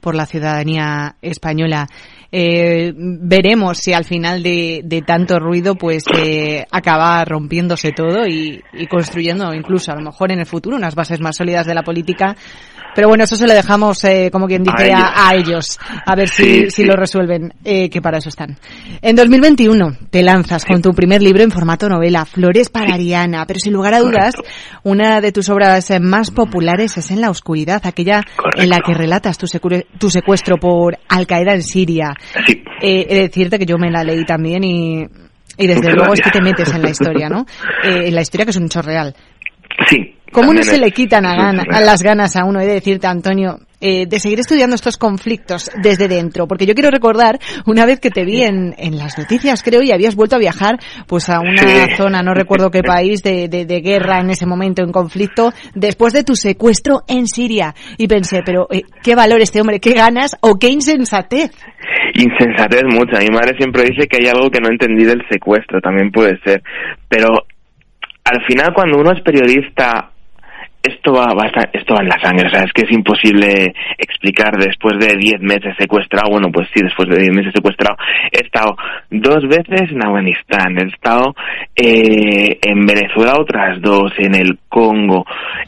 por 0.00 0.14
la 0.14 0.24
ciudadanía 0.24 1.16
española. 1.20 1.86
Eh, 2.32 2.92
veremos 2.94 3.78
si 3.78 3.92
al 3.92 4.04
final 4.04 4.42
de, 4.42 4.82
de 4.84 5.02
tanto 5.02 5.38
ruido, 5.38 5.74
pues 5.74 6.04
eh, 6.16 6.64
acaba 6.70 7.24
rompiéndose 7.24 7.90
todo 7.90 8.26
y, 8.26 8.62
y 8.72 8.86
construyendo, 8.86 9.52
incluso 9.52 9.90
a 9.92 9.96
lo 9.96 10.02
mejor 10.02 10.30
en 10.30 10.40
el 10.40 10.46
futuro, 10.46 10.76
unas 10.76 10.94
bases 10.94 11.20
más 11.20 11.36
sólidas 11.36 11.66
de 11.66 11.74
la 11.74 11.82
política. 11.82 12.36
Pero 12.94 13.08
bueno, 13.08 13.24
eso 13.24 13.36
se 13.36 13.46
lo 13.46 13.54
dejamos, 13.54 14.02
eh, 14.04 14.30
como 14.32 14.46
quien 14.46 14.64
dice, 14.64 14.92
a 14.92 15.30
ellos. 15.34 15.78
a, 16.04 16.14
ver 16.14 16.28
si, 16.28 16.70
si 16.70 16.84
lo 16.84 16.96
resuelven, 16.96 17.54
eh, 17.64 17.88
que 17.88 18.02
para 18.02 18.18
eso 18.18 18.28
están. 18.28 18.56
En 19.00 19.16
2021 19.16 19.96
te 20.10 20.22
lanzas 20.22 20.64
con 20.64 20.82
tu 20.82 20.92
primer 20.92 21.22
libro 21.22 21.42
en 21.42 21.50
formato 21.50 21.88
novela, 21.88 22.24
Flores 22.24 22.68
para 22.68 22.94
Ariana, 22.94 23.44
pero 23.46 23.60
sin 23.60 23.72
lugar 23.72 23.94
a 23.94 24.00
dudas, 24.00 24.34
una 24.82 25.20
de 25.20 25.32
tus 25.32 25.48
obras 25.48 25.88
más 26.00 26.30
populares 26.30 26.96
es 26.96 27.10
En 27.10 27.20
la 27.20 27.30
oscuridad, 27.30 27.80
aquella 27.84 28.22
en 28.56 28.68
la 28.68 28.80
que 28.80 28.94
relatas 28.94 29.38
tu, 29.38 29.46
tu 29.98 30.10
secuestro 30.10 30.56
por 30.56 30.98
Al 31.08 31.26
Qaeda 31.26 31.54
en 31.54 31.62
Siria. 31.62 32.14
Eh, 32.82 33.06
he 33.08 33.14
de 33.14 33.20
decirte 33.22 33.58
que 33.58 33.66
yo 33.66 33.76
me 33.78 33.90
la 33.90 34.04
leí 34.04 34.24
también 34.24 34.64
y, 34.64 35.06
y 35.56 35.66
desde 35.66 35.92
luego 35.92 36.14
es 36.14 36.20
que 36.20 36.30
te 36.30 36.40
metes 36.40 36.72
en 36.72 36.82
la 36.82 36.90
historia, 36.90 37.28
¿no? 37.28 37.44
Eh, 37.84 38.08
en 38.08 38.14
la 38.14 38.20
historia 38.20 38.44
que 38.44 38.50
es 38.50 38.56
un 38.56 38.64
hecho 38.64 38.82
real. 38.82 39.14
Sí, 39.88 40.14
¿Cómo 40.32 40.52
no 40.52 40.62
se 40.62 40.78
le 40.78 40.92
quitan 40.92 41.26
a, 41.26 41.52
las 41.52 42.02
ganas 42.02 42.36
a 42.36 42.44
uno, 42.44 42.60
he 42.60 42.66
de 42.66 42.74
decirte, 42.74 43.06
Antonio, 43.08 43.58
eh, 43.80 44.06
de 44.06 44.20
seguir 44.20 44.38
estudiando 44.38 44.76
estos 44.76 44.96
conflictos 44.96 45.70
desde 45.82 46.06
dentro? 46.06 46.46
Porque 46.46 46.66
yo 46.66 46.74
quiero 46.74 46.90
recordar 46.90 47.40
una 47.66 47.84
vez 47.84 47.98
que 47.98 48.10
te 48.10 48.24
vi 48.24 48.42
en, 48.42 48.74
en 48.78 48.96
las 48.96 49.18
noticias, 49.18 49.62
creo, 49.64 49.82
y 49.82 49.90
habías 49.90 50.14
vuelto 50.14 50.36
a 50.36 50.38
viajar 50.38 50.78
pues 51.08 51.28
a 51.28 51.40
una 51.40 51.96
zona, 51.96 52.22
no 52.22 52.32
recuerdo 52.32 52.70
qué 52.70 52.82
país, 52.86 53.22
de, 53.22 53.48
de, 53.48 53.80
guerra 53.80 54.20
en 54.20 54.30
ese 54.30 54.46
momento, 54.46 54.82
en 54.82 54.92
conflicto, 54.92 55.52
después 55.74 56.12
de 56.12 56.22
tu 56.22 56.36
secuestro 56.36 57.02
en 57.08 57.26
Siria. 57.26 57.74
Y 57.98 58.06
pensé, 58.06 58.42
pero 58.44 58.68
eh, 58.70 58.82
qué 59.02 59.16
valor 59.16 59.40
este 59.40 59.60
hombre, 59.60 59.80
qué 59.80 59.94
ganas 59.94 60.36
o 60.42 60.60
qué 60.60 60.68
insensatez. 60.68 61.50
Insensatez 62.14 62.84
mucha. 62.84 63.18
Mi 63.18 63.30
madre 63.34 63.56
siempre 63.58 63.82
dice 63.82 64.06
que 64.06 64.18
hay 64.22 64.28
algo 64.28 64.48
que 64.48 64.60
no 64.60 64.68
entendí 64.68 65.04
del 65.04 65.22
secuestro, 65.28 65.80
también 65.80 66.12
puede 66.12 66.38
ser. 66.44 66.62
Pero 67.08 67.26
al 68.30 68.44
final 68.46 68.72
cuando 68.72 68.98
uno 68.98 69.12
es 69.12 69.20
periodista 69.22 70.09
esto 70.82 71.12
va, 71.12 71.34
va 71.34 71.50
esto 71.72 71.94
va 71.94 72.02
en 72.02 72.08
la 72.08 72.20
sangre, 72.20 72.46
o 72.46 72.50
sea, 72.50 72.64
es 72.64 72.72
que 72.72 72.82
es 72.82 72.92
imposible 72.92 73.74
explicar 73.98 74.56
después 74.56 74.98
de 74.98 75.16
10 75.16 75.40
meses 75.40 75.74
secuestrado, 75.78 76.30
bueno, 76.30 76.48
pues 76.52 76.68
sí, 76.74 76.82
después 76.82 77.08
de 77.08 77.18
10 77.18 77.36
meses 77.36 77.52
secuestrado, 77.54 77.96
he 78.32 78.44
estado 78.44 78.76
dos 79.10 79.42
veces 79.48 79.90
en 79.90 80.04
Afganistán, 80.04 80.78
he 80.78 80.86
estado 80.86 81.34
eh, 81.76 82.58
en 82.62 82.86
Venezuela 82.86 83.34
otras 83.38 83.80
dos, 83.80 84.12
en 84.18 84.34
el 84.34 84.58
Congo, 84.68 85.24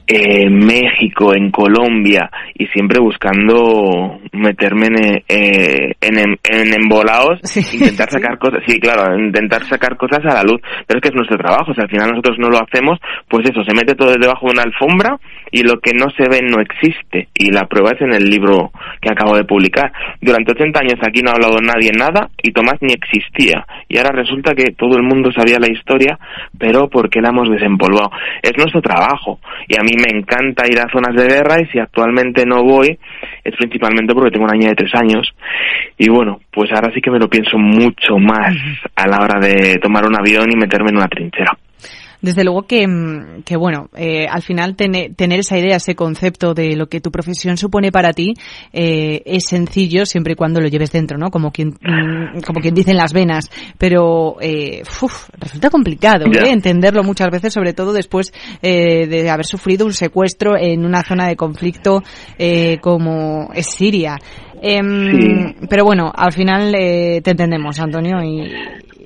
en 0.06 0.58
México, 0.58 1.34
en 1.34 1.50
Colombia, 1.50 2.30
y 2.54 2.66
siempre 2.68 3.00
buscando 3.00 4.20
meterme 4.32 4.86
en, 4.86 5.22
eh, 5.28 5.94
en, 6.00 6.18
en, 6.18 6.74
embolados, 6.74 7.40
intentar 7.72 8.10
sacar 8.10 8.38
cosas, 8.38 8.60
sí, 8.66 8.78
claro, 8.80 9.18
intentar 9.18 9.64
sacar 9.64 9.96
cosas 9.96 10.20
a 10.24 10.34
la 10.34 10.42
luz, 10.42 10.60
pero 10.86 10.98
es 10.98 11.02
que 11.02 11.08
es 11.08 11.14
nuestro 11.14 11.36
trabajo, 11.36 11.72
o 11.72 11.74
sea, 11.74 11.84
al 11.84 11.90
final 11.90 12.10
nosotros 12.10 12.38
no 12.38 12.48
lo 12.48 12.58
hacemos, 12.62 12.98
pues 13.28 13.48
eso, 13.50 13.62
se 13.64 13.74
mete 13.74 13.94
todo 13.94 14.12
debajo 14.12 14.46
de 14.46 14.52
una 14.52 14.62
alfombra, 14.62 15.01
y 15.50 15.62
lo 15.62 15.80
que 15.80 15.92
no 15.92 16.06
se 16.16 16.28
ve 16.28 16.40
no 16.42 16.60
existe. 16.60 17.28
Y 17.34 17.50
la 17.50 17.66
prueba 17.66 17.92
es 17.92 18.00
en 18.00 18.14
el 18.14 18.24
libro 18.24 18.72
que 19.00 19.10
acabo 19.12 19.36
de 19.36 19.44
publicar. 19.44 19.92
Durante 20.20 20.52
80 20.52 20.80
años 20.80 20.98
aquí 21.06 21.22
no 21.22 21.30
ha 21.30 21.34
hablado 21.34 21.58
nadie 21.60 21.92
nada 21.92 22.30
y 22.42 22.52
Tomás 22.52 22.76
ni 22.80 22.92
existía. 22.92 23.66
Y 23.88 23.98
ahora 23.98 24.10
resulta 24.12 24.54
que 24.54 24.72
todo 24.72 24.96
el 24.96 25.02
mundo 25.02 25.30
sabía 25.32 25.58
la 25.58 25.70
historia, 25.70 26.18
pero 26.58 26.88
porque 26.88 27.20
la 27.20 27.30
hemos 27.30 27.50
desempolvado. 27.50 28.10
Es 28.42 28.52
nuestro 28.56 28.80
trabajo. 28.80 29.40
Y 29.68 29.78
a 29.78 29.82
mí 29.82 29.92
me 29.96 30.18
encanta 30.18 30.66
ir 30.66 30.78
a 30.78 30.90
zonas 30.90 31.14
de 31.14 31.28
guerra 31.28 31.60
y 31.60 31.66
si 31.66 31.78
actualmente 31.78 32.46
no 32.46 32.62
voy 32.62 32.98
es 33.44 33.56
principalmente 33.56 34.14
porque 34.14 34.30
tengo 34.30 34.44
una 34.44 34.54
niña 34.54 34.70
de 34.70 34.76
tres 34.76 34.94
años. 34.94 35.34
Y 35.98 36.08
bueno, 36.08 36.40
pues 36.50 36.70
ahora 36.72 36.92
sí 36.94 37.00
que 37.00 37.10
me 37.10 37.18
lo 37.18 37.28
pienso 37.28 37.58
mucho 37.58 38.18
más 38.18 38.56
a 38.94 39.08
la 39.08 39.18
hora 39.20 39.40
de 39.40 39.78
tomar 39.78 40.06
un 40.06 40.16
avión 40.16 40.50
y 40.50 40.56
meterme 40.56 40.90
en 40.90 40.96
una 40.96 41.08
trinchera. 41.08 41.56
Desde 42.22 42.44
luego 42.44 42.62
que, 42.62 42.86
mm, 42.86 43.42
que 43.44 43.56
bueno, 43.56 43.90
eh, 43.96 44.26
al 44.28 44.42
final 44.42 44.76
tener, 44.76 45.14
tener 45.14 45.40
esa 45.40 45.58
idea, 45.58 45.76
ese 45.76 45.94
concepto 45.94 46.54
de 46.54 46.76
lo 46.76 46.86
que 46.86 47.00
tu 47.00 47.10
profesión 47.10 47.56
supone 47.56 47.92
para 47.92 48.12
ti 48.12 48.34
eh, 48.72 49.22
es 49.26 49.44
sencillo 49.44 50.06
siempre 50.06 50.32
y 50.32 50.36
cuando 50.36 50.60
lo 50.60 50.68
lleves 50.68 50.92
dentro, 50.92 51.18
¿no? 51.18 51.30
Como 51.30 51.50
quien, 51.50 51.70
mm, 51.70 52.40
como 52.46 52.60
quien 52.60 52.74
dice 52.74 52.92
en 52.92 52.96
las 52.96 53.12
venas. 53.12 53.50
Pero 53.76 54.36
eh, 54.40 54.82
resulta 55.38 55.68
complicado 55.68 56.26
¿eh? 56.26 56.50
entenderlo 56.50 57.02
muchas 57.02 57.30
veces, 57.30 57.52
sobre 57.52 57.72
todo 57.72 57.92
después 57.92 58.32
eh, 58.62 59.06
de 59.06 59.28
haber 59.28 59.46
sufrido 59.46 59.84
un 59.84 59.92
secuestro 59.92 60.56
en 60.56 60.84
una 60.84 61.02
zona 61.02 61.26
de 61.26 61.36
conflicto 61.36 62.02
eh, 62.38 62.78
como 62.80 63.50
es 63.54 63.66
Siria. 63.66 64.18
Em, 64.60 65.54
pero 65.68 65.84
bueno, 65.84 66.12
al 66.14 66.32
final 66.32 66.72
eh, 66.76 67.20
te 67.22 67.32
entendemos, 67.32 67.80
Antonio, 67.80 68.22
y, 68.22 68.48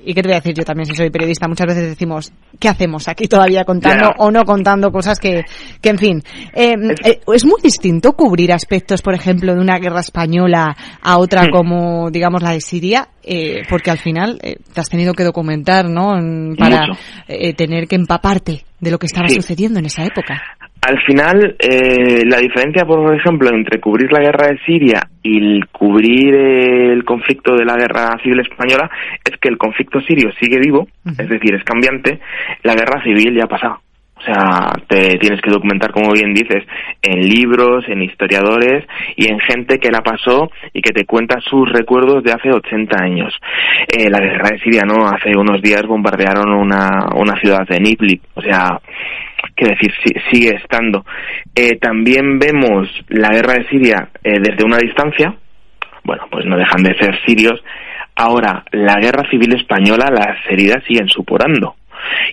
y 0.07 0.13
qué 0.13 0.21
te 0.21 0.29
voy 0.29 0.35
a 0.35 0.39
decir 0.39 0.53
yo 0.53 0.63
también 0.63 0.85
si 0.85 0.95
soy 0.95 1.09
periodista, 1.09 1.49
muchas 1.49 1.67
veces 1.67 1.83
decimos, 1.83 2.31
¿qué 2.57 2.69
hacemos 2.69 3.09
aquí 3.09 3.27
todavía 3.27 3.65
contando 3.65 4.13
o 4.19 4.31
no 4.31 4.45
contando 4.45 4.89
cosas 4.89 5.19
que, 5.19 5.43
que 5.81 5.89
en 5.89 5.97
fin? 5.97 6.23
Em, 6.53 6.91
eh, 7.03 7.19
es 7.33 7.43
muy 7.43 7.61
distinto 7.61 8.13
cubrir 8.13 8.53
aspectos, 8.53 9.01
por 9.01 9.13
ejemplo, 9.13 9.53
de 9.53 9.59
una 9.59 9.77
guerra 9.79 9.99
española 9.99 10.77
a 11.01 11.17
otra 11.17 11.49
como, 11.51 12.09
digamos, 12.09 12.41
la 12.41 12.51
de 12.51 12.61
Siria, 12.61 13.09
eh, 13.29 13.63
porque 13.69 13.91
al 13.91 13.97
final 13.97 14.39
eh, 14.41 14.55
te 14.73 14.79
has 14.79 14.87
tenido 14.87 15.13
que 15.13 15.25
documentar, 15.25 15.89
¿no? 15.89 16.13
Para 16.57 16.85
eh, 17.27 17.53
tener 17.53 17.89
que 17.89 17.97
empaparte 17.97 18.63
de 18.79 18.91
lo 18.91 18.99
que 18.99 19.07
estaba 19.07 19.27
sucediendo 19.27 19.79
en 19.79 19.87
esa 19.87 20.05
época. 20.05 20.41
Al 20.87 21.01
final, 21.01 21.57
eh, 21.59 22.23
la 22.25 22.37
diferencia, 22.37 22.85
por 22.85 23.13
ejemplo, 23.13 23.49
entre 23.49 23.81
cubrir 23.81 24.09
la 24.09 24.21
guerra 24.21 24.47
de 24.47 24.59
Siria 24.59 25.01
y 25.21 25.59
cubrir 25.63 26.33
el 26.33 27.03
conflicto 27.03 27.57
de 27.57 27.65
la 27.65 27.75
guerra 27.75 28.17
civil 28.23 28.39
española 28.39 28.89
es 29.21 29.35
que 29.37 29.49
el 29.49 29.57
conflicto 29.57 29.99
sirio 29.99 30.31
sigue 30.39 30.59
vivo, 30.59 30.87
es 31.05 31.27
decir, 31.27 31.55
es 31.55 31.63
cambiante, 31.65 32.21
la 32.63 32.73
guerra 32.73 33.03
civil 33.03 33.35
ya 33.35 33.43
ha 33.43 33.49
pasado. 33.49 33.81
O 34.15 34.21
sea, 34.21 34.71
te 34.87 35.17
tienes 35.17 35.41
que 35.41 35.51
documentar, 35.51 35.91
como 35.91 36.13
bien 36.13 36.33
dices, 36.33 36.63
en 37.01 37.19
libros, 37.19 37.83
en 37.89 38.01
historiadores 38.01 38.85
y 39.17 39.29
en 39.29 39.39
gente 39.41 39.79
que 39.79 39.91
la 39.91 39.99
pasó 39.99 40.49
y 40.71 40.81
que 40.81 40.93
te 40.93 41.05
cuenta 41.05 41.41
sus 41.41 41.69
recuerdos 41.69 42.23
de 42.23 42.31
hace 42.31 42.49
80 42.49 42.97
años. 42.97 43.33
Eh, 43.89 44.09
la 44.09 44.21
guerra 44.21 44.51
de 44.51 44.59
Siria, 44.59 44.83
¿no? 44.83 45.05
Hace 45.05 45.37
unos 45.37 45.61
días 45.61 45.85
bombardearon 45.85 46.49
una, 46.53 47.09
una 47.13 47.37
ciudad 47.41 47.67
de 47.67 47.75
Idlib. 47.75 48.21
O 48.35 48.41
sea, 48.41 48.79
que 49.55 49.65
decir, 49.65 49.91
sigue 50.31 50.55
estando. 50.55 51.05
Eh, 51.55 51.77
también 51.77 52.39
vemos 52.39 52.87
la 53.09 53.29
guerra 53.29 53.53
de 53.55 53.67
Siria 53.69 54.09
eh, 54.23 54.39
desde 54.39 54.65
una 54.65 54.77
distancia, 54.77 55.35
bueno, 56.03 56.23
pues 56.31 56.45
no 56.45 56.57
dejan 56.57 56.83
de 56.83 56.97
ser 56.97 57.19
sirios. 57.25 57.61
Ahora, 58.15 58.63
la 58.71 58.95
guerra 58.99 59.29
civil 59.29 59.53
española, 59.55 60.09
las 60.09 60.37
heridas 60.49 60.83
siguen 60.87 61.07
supurando. 61.07 61.75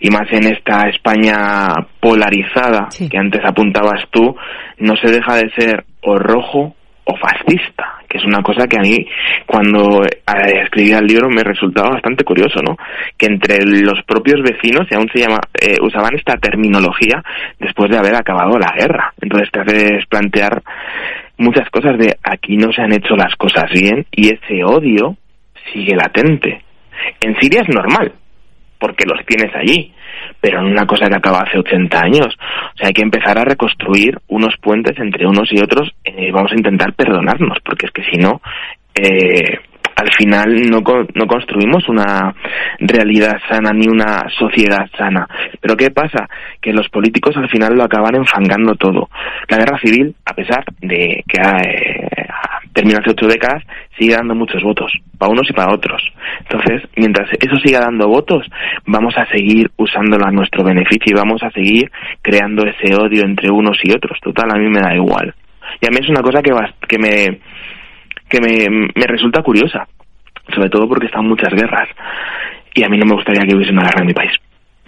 Y 0.01 0.11
más 0.11 0.31
en 0.31 0.45
esta 0.45 0.89
España 0.89 1.69
polarizada 2.01 2.89
que 3.11 3.19
antes 3.19 3.45
apuntabas 3.45 4.05
tú, 4.11 4.37
no 4.79 4.97
se 4.97 5.11
deja 5.11 5.37
de 5.37 5.51
ser 5.51 5.85
o 6.03 6.17
rojo 6.17 6.75
o 7.05 7.17
fascista, 7.17 7.99
es 8.15 8.25
una 8.25 8.43
cosa 8.43 8.67
que 8.67 8.79
a 8.79 8.83
mí 8.83 9.07
cuando 9.45 10.05
eh, 10.05 10.63
escribía 10.63 10.99
el 10.99 11.07
libro 11.07 11.29
me 11.29 11.43
resultaba 11.43 11.91
bastante 11.91 12.25
curioso, 12.25 12.61
¿no? 12.63 12.77
Que 13.19 13.27
entre 13.27 13.59
los 13.65 14.03
propios 14.05 14.41
vecinos, 14.43 14.87
y 14.91 14.95
aún 14.95 15.09
se 15.13 15.21
llama, 15.21 15.41
eh, 15.61 15.77
usaban 15.83 16.15
esta 16.15 16.37
terminología 16.37 17.23
después 17.59 17.91
de 17.91 17.99
haber 17.99 18.15
acabado 18.15 18.59
la 18.59 18.73
guerra. 18.77 19.13
Entonces 19.21 19.51
te 19.51 19.61
haces 19.61 20.07
plantear 20.07 20.63
muchas 21.37 21.69
cosas 21.71 21.99
de 21.99 22.17
aquí 22.23 22.57
no 22.57 22.73
se 22.73 22.83
han 22.83 22.93
hecho 22.93 23.17
las 23.17 23.35
cosas 23.37 23.71
bien 23.73 24.07
y 24.13 24.29
ese 24.29 24.63
odio 24.65 25.17
sigue 25.73 25.97
latente. 25.97 26.63
En 27.21 27.39
Siria 27.41 27.63
es 27.63 27.75
normal, 27.75 28.13
porque 28.79 29.07
los 29.07 29.25
tienes 29.27 29.55
allí 29.57 29.94
pero 30.45 30.61
en 30.61 30.67
una 30.67 30.85
cosa 30.85 31.09
que 31.09 31.17
acaba 31.17 31.39
hace 31.39 31.59
80 31.59 31.99
años. 31.99 32.27
O 32.27 32.77
sea, 32.77 32.89
hay 32.89 32.93
que 32.93 33.01
empezar 33.01 33.39
a 33.39 33.47
reconstruir 33.47 34.19
unos 34.29 34.55
puentes 34.61 34.93
entre 34.99 35.27
unos 35.27 35.51
y 35.51 35.59
otros 35.59 35.91
y 36.05 36.31
vamos 36.31 36.53
a 36.53 36.57
intentar 36.57 36.93
perdonarnos, 36.93 37.57
porque 37.65 37.87
es 37.87 37.93
que 37.93 38.05
si 38.05 38.19
no, 38.19 38.43
eh, 38.95 39.59
al 39.97 40.13
final 40.13 40.69
no, 40.69 40.83
no 41.15 41.27
construimos 41.27 41.89
una 41.89 42.35
realidad 42.79 43.41
sana 43.49 43.71
ni 43.73 43.89
una 43.89 44.29
sociedad 44.39 44.87
sana. 44.99 45.27
Pero 45.63 45.79
¿qué 45.79 45.91
pasa? 45.91 46.29
Que 46.61 46.75
los 46.75 46.91
políticos 46.91 47.35
al 47.39 47.49
final 47.49 47.75
lo 47.75 47.85
acaban 47.85 48.15
enfangando 48.15 48.75
todo. 48.75 49.09
La 49.49 49.57
guerra 49.57 49.79
civil, 49.79 50.15
a 50.27 50.35
pesar 50.35 50.63
de 50.83 51.25
que 51.27 51.41
hace 52.75 53.11
ocho 53.11 53.27
décadas, 53.27 53.63
sigue 53.99 54.15
dando 54.15 54.35
muchos 54.35 54.63
votos, 54.63 54.93
para 55.19 55.33
unos 55.33 55.49
y 55.49 55.53
para 55.53 55.73
otros. 55.73 56.03
Entonces, 56.41 56.83
mientras 56.97 57.29
eso 57.41 57.57
siga 57.65 57.81
dando 57.81 58.09
votos, 58.09 58.47
vamos 58.87 59.15
a 59.17 59.27
seguir 59.27 59.71
usándolo 59.77 60.27
a 60.27 60.31
nuestro 60.31 60.65
beneficio 60.65 61.13
y 61.13 61.15
vamos 61.15 61.43
a 61.43 61.51
seguir 61.51 61.91
creando 62.23 62.65
ese 62.67 62.95
odio 62.95 63.25
entre 63.25 63.51
unos 63.51 63.79
y 63.83 63.93
otros. 63.93 64.19
Total, 64.21 64.51
a 64.51 64.59
mí 64.59 64.69
me 64.69 64.81
da 64.81 64.95
igual. 64.95 65.35
Y 65.81 65.87
a 65.87 65.91
mí 65.91 65.99
es 66.01 66.09
una 66.09 66.23
cosa 66.23 66.43
que, 66.43 66.53
que 66.89 66.99
me 66.99 67.41
que 68.29 68.41
me, 68.41 68.89
me 68.95 69.07
resulta 69.07 69.43
curiosa, 69.43 69.87
sobre 70.55 70.69
todo 70.69 70.89
porque 70.89 71.07
están 71.07 71.27
muchas 71.27 71.53
guerras 71.53 71.89
y 72.75 72.83
a 72.83 72.89
mí 72.89 72.99
no 72.99 73.07
me 73.07 73.15
gustaría 73.15 73.47
que 73.47 73.55
hubiese 73.55 73.73
una 73.73 73.85
guerra 73.85 74.01
en 74.01 74.07
mi 74.07 74.15
país. 74.15 74.33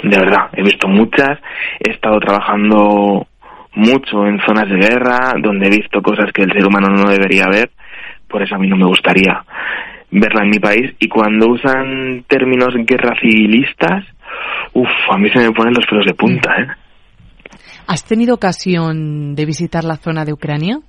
De 0.03 0.19
verdad, 0.19 0.51
he 0.53 0.63
visto 0.63 0.89
muchas, 0.89 1.39
he 1.81 1.91
estado 1.91 2.19
trabajando 2.21 3.27
mucho 3.77 4.27
en 4.27 4.41
zonas 4.45 4.69
de 4.69 4.77
guerra, 4.77 5.35
donde 5.41 5.67
he 5.67 5.71
visto 5.71 6.03
cosas 6.03 6.33
que 6.33 6.43
el 6.43 6.53
ser 6.53 6.67
humano 6.67 6.89
no 6.89 7.09
debería 7.11 7.47
ver, 7.49 7.71
por 8.29 8.43
eso 8.43 8.57
a 8.57 8.59
mí 8.59 8.67
no 8.67 8.77
me 8.77 8.87
gustaría 8.87 9.45
verla 10.11 10.45
en 10.45 10.51
mi 10.51 10.59
país. 10.59 10.95
Y 10.99 11.09
cuando 11.09 11.49
usan 11.49 12.25
términos 12.27 12.75
guerra 12.75 13.15
civilistas, 13.21 14.05
uff, 14.73 14.89
a 15.11 15.19
mí 15.19 15.31
se 15.31 15.41
me 15.41 15.53
ponen 15.53 15.75
los 15.75 15.87
pelos 15.87 16.07
de 16.07 16.15
punta, 16.15 16.51
¿eh? 16.59 16.67
¿Has 17.87 18.05
tenido 18.05 18.35
ocasión 18.35 19.37
de 19.37 19.47
visitar 19.47 19.85
la 19.85 19.97
zona 19.97 20.25
de 20.25 20.33
Ucrania? 20.33 20.81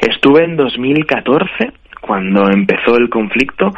Estuve 0.00 0.44
en 0.44 0.56
2014 0.56 1.72
cuando 2.00 2.48
empezó 2.50 2.96
el 2.96 3.08
conflicto. 3.08 3.70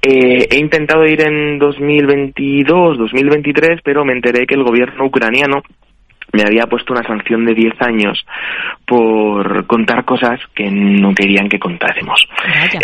Eh, 0.00 0.46
he 0.50 0.58
intentado 0.58 1.04
ir 1.06 1.26
en 1.26 1.58
2022, 1.58 2.98
2023, 2.98 3.80
pero 3.82 4.04
me 4.04 4.12
enteré 4.12 4.46
que 4.46 4.54
el 4.54 4.62
gobierno 4.62 5.06
ucraniano 5.06 5.62
me 6.32 6.42
había 6.42 6.66
puesto 6.66 6.92
una 6.92 7.06
sanción 7.06 7.44
de 7.44 7.54
10 7.54 7.74
años 7.80 8.24
por 8.86 9.66
contar 9.66 10.04
cosas 10.04 10.40
que 10.54 10.70
no 10.70 11.14
querían 11.14 11.48
que 11.48 11.58
contásemos. 11.58 12.26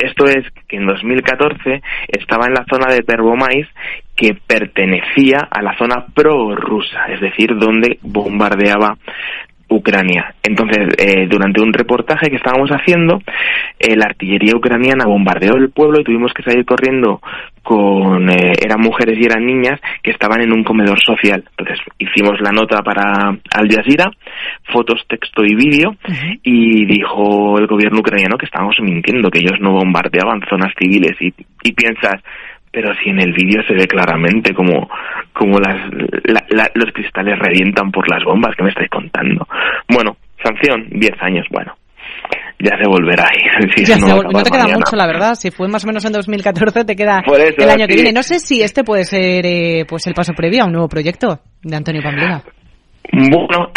Esto 0.02 0.26
es 0.26 0.44
que 0.66 0.76
en 0.76 0.86
2014 0.86 1.82
estaba 2.08 2.46
en 2.46 2.54
la 2.54 2.64
zona 2.70 2.92
de 2.92 3.02
Pervomais 3.02 3.66
que 4.14 4.34
pertenecía 4.34 5.48
a 5.50 5.62
la 5.62 5.76
zona 5.78 6.06
prorrusa, 6.12 7.06
es 7.06 7.20
decir, 7.20 7.56
donde 7.56 7.98
bombardeaba 8.02 8.96
Ucrania. 9.68 10.34
Entonces, 10.42 10.88
eh, 10.98 11.26
durante 11.28 11.60
un 11.60 11.72
reportaje 11.72 12.30
que 12.30 12.36
estábamos 12.36 12.70
haciendo, 12.70 13.20
eh, 13.78 13.96
la 13.96 14.06
artillería 14.06 14.56
ucraniana 14.56 15.04
bombardeó 15.06 15.56
el 15.56 15.70
pueblo 15.70 16.00
y 16.00 16.04
tuvimos 16.04 16.32
que 16.32 16.42
salir 16.42 16.64
corriendo 16.64 17.20
con, 17.62 18.30
eh, 18.30 18.52
eran 18.62 18.80
mujeres 18.80 19.18
y 19.20 19.26
eran 19.26 19.44
niñas 19.44 19.78
que 20.02 20.10
estaban 20.10 20.40
en 20.40 20.52
un 20.52 20.64
comedor 20.64 20.98
social. 21.02 21.44
Entonces, 21.50 21.78
hicimos 21.98 22.40
la 22.40 22.50
nota 22.50 22.82
para 22.82 23.28
Al 23.28 23.68
Jazeera, 23.68 24.10
fotos, 24.72 25.04
texto 25.06 25.44
y 25.44 25.54
vídeo, 25.54 25.96
y 26.42 26.86
dijo 26.86 27.58
el 27.58 27.66
gobierno 27.66 28.00
ucraniano 28.00 28.38
que 28.38 28.46
estábamos 28.46 28.76
mintiendo, 28.80 29.30
que 29.30 29.40
ellos 29.40 29.60
no 29.60 29.72
bombardeaban 29.72 30.40
zonas 30.48 30.72
civiles. 30.78 31.12
Y, 31.20 31.34
y 31.62 31.72
piensas, 31.72 32.22
pero 32.78 32.94
si 33.02 33.10
en 33.10 33.18
el 33.18 33.32
vídeo 33.32 33.60
se 33.66 33.74
ve 33.74 33.88
claramente 33.88 34.54
como, 34.54 34.88
como 35.32 35.58
las, 35.58 35.74
los 36.74 36.92
cristales 36.92 37.36
revientan 37.36 37.90
por 37.90 38.08
las 38.08 38.22
bombas 38.22 38.54
que 38.54 38.62
me 38.62 38.68
estáis 38.68 38.88
contando. 38.88 39.48
Bueno, 39.88 40.16
sanción, 40.40 40.86
10 40.88 41.10
años, 41.20 41.44
bueno. 41.50 41.74
Ya 42.60 42.76
se 42.80 42.88
volverá 42.88 43.24
ahí. 43.24 43.98
no, 44.00 44.42
te 44.44 44.50
queda 44.52 44.68
mucho, 44.68 44.94
la 44.94 45.08
verdad. 45.08 45.34
Si 45.34 45.50
fue 45.50 45.66
más 45.66 45.82
o 45.82 45.88
menos 45.88 46.04
en 46.04 46.12
2014, 46.12 46.84
te 46.84 46.94
queda 46.94 47.20
el 47.26 47.68
año 47.68 47.88
que 47.88 47.94
viene. 47.94 48.12
No 48.12 48.22
sé 48.22 48.38
si 48.38 48.62
este 48.62 48.84
puede 48.84 49.02
ser 49.02 49.44
eh, 49.44 49.84
pues 49.88 50.06
el 50.06 50.14
paso 50.14 50.32
previo 50.34 50.62
a 50.62 50.66
un 50.66 50.72
nuevo 50.72 50.88
proyecto 50.88 51.40
de 51.60 51.76
Antonio 51.76 52.00
Pamplona. 52.00 52.44
Bueno, 53.10 53.70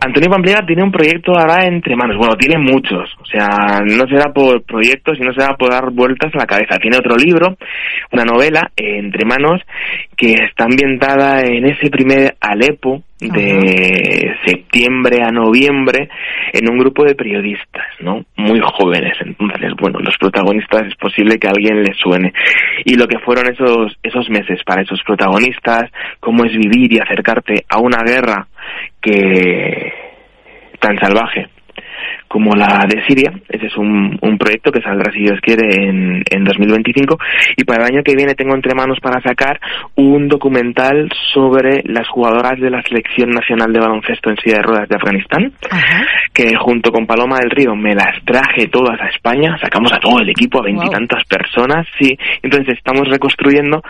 Antonio 0.00 0.28
Pamplona 0.28 0.66
tiene 0.66 0.82
un 0.82 0.90
proyecto 0.90 1.32
ahora 1.38 1.66
entre 1.66 1.94
manos. 1.96 2.16
Bueno, 2.16 2.36
tiene 2.36 2.58
muchos. 2.58 3.08
O 3.20 3.24
sea, 3.24 3.80
no 3.84 4.06
será 4.08 4.32
por 4.32 4.62
proyectos, 4.64 5.16
sino 5.18 5.32
será 5.32 5.56
por 5.56 5.70
dar 5.70 5.90
vueltas 5.90 6.34
a 6.34 6.38
la 6.38 6.46
cabeza. 6.46 6.78
Tiene 6.78 6.98
otro 6.98 7.14
libro, 7.16 7.56
una 8.10 8.24
novela, 8.24 8.70
eh, 8.76 8.98
entre 8.98 9.24
manos, 9.24 9.60
que 10.22 10.34
está 10.34 10.66
ambientada 10.66 11.40
en 11.40 11.66
ese 11.66 11.90
primer 11.90 12.36
Alepo 12.40 13.02
de 13.18 14.36
septiembre 14.46 15.18
a 15.20 15.32
noviembre 15.32 16.08
en 16.52 16.70
un 16.70 16.78
grupo 16.78 17.04
de 17.04 17.16
periodistas, 17.16 17.86
¿no? 17.98 18.24
Muy 18.36 18.60
jóvenes. 18.60 19.14
Entonces, 19.20 19.72
bueno, 19.80 19.98
los 19.98 20.16
protagonistas 20.18 20.86
es 20.86 20.94
posible 20.94 21.40
que 21.40 21.48
a 21.48 21.50
alguien 21.50 21.82
les 21.82 21.96
suene. 21.96 22.32
Y 22.84 22.94
lo 22.94 23.08
que 23.08 23.18
fueron 23.18 23.52
esos, 23.52 23.98
esos 24.00 24.30
meses 24.30 24.60
para 24.64 24.82
esos 24.82 25.02
protagonistas, 25.02 25.90
cómo 26.20 26.44
es 26.44 26.52
vivir 26.52 26.92
y 26.92 27.00
acercarte 27.00 27.64
a 27.68 27.80
una 27.80 28.04
guerra 28.04 28.46
que 29.00 29.92
tan 30.78 31.00
salvaje 31.00 31.48
como 32.32 32.54
la 32.54 32.86
de 32.88 33.04
Siria. 33.06 33.30
Ese 33.46 33.66
es 33.66 33.76
un, 33.76 34.18
un 34.22 34.38
proyecto 34.38 34.72
que 34.72 34.80
saldrá, 34.80 35.12
si 35.12 35.20
Dios 35.20 35.38
quiere, 35.42 35.66
en, 35.86 36.22
en 36.30 36.44
2025. 36.44 37.18
Y 37.58 37.64
para 37.64 37.84
el 37.84 37.92
año 37.92 38.02
que 38.02 38.16
viene 38.16 38.34
tengo 38.34 38.54
entre 38.54 38.74
manos 38.74 38.98
para 39.02 39.20
sacar 39.20 39.60
un 39.96 40.28
documental 40.28 41.10
sobre 41.34 41.82
las 41.84 42.08
jugadoras 42.08 42.58
de 42.58 42.70
la 42.70 42.82
Selección 42.84 43.28
Nacional 43.32 43.70
de 43.70 43.80
Baloncesto 43.80 44.30
en 44.30 44.38
silla 44.38 44.56
de 44.56 44.62
ruedas 44.62 44.88
de 44.88 44.96
Afganistán, 44.96 45.52
que 46.32 46.56
junto 46.56 46.90
con 46.90 47.06
Paloma 47.06 47.36
del 47.36 47.50
Río 47.50 47.76
me 47.76 47.94
las 47.94 48.24
traje 48.24 48.68
todas 48.68 48.98
a 48.98 49.08
España. 49.08 49.58
Sacamos 49.60 49.92
a 49.92 50.00
todo 50.00 50.20
el 50.20 50.30
equipo, 50.30 50.60
a 50.60 50.64
veintitantas 50.64 51.24
personas, 51.26 51.86
sí. 52.00 52.16
Entonces 52.42 52.78
estamos 52.78 53.08
reconstruyendo 53.10 53.82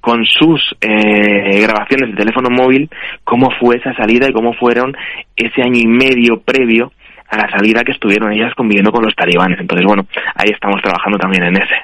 con 0.00 0.26
sus 0.26 0.60
eh, 0.80 1.60
grabaciones 1.62 2.10
de 2.10 2.16
teléfono 2.16 2.50
móvil 2.50 2.90
cómo 3.22 3.50
fue 3.60 3.76
esa 3.76 3.94
salida 3.94 4.28
y 4.28 4.32
cómo 4.32 4.52
fueron 4.54 4.96
ese 5.36 5.62
año 5.62 5.78
y 5.78 5.86
medio 5.86 6.40
previo 6.40 6.90
a 7.34 7.46
la 7.46 7.50
salida 7.50 7.82
que 7.84 7.92
estuvieron 7.92 8.32
ellas 8.32 8.52
conviviendo 8.56 8.90
con 8.90 9.04
los 9.04 9.14
talibanes. 9.14 9.58
Entonces, 9.60 9.86
bueno, 9.86 10.06
ahí 10.34 10.50
estamos 10.52 10.80
trabajando 10.82 11.18
también 11.18 11.44
en 11.44 11.56
ese. 11.56 11.74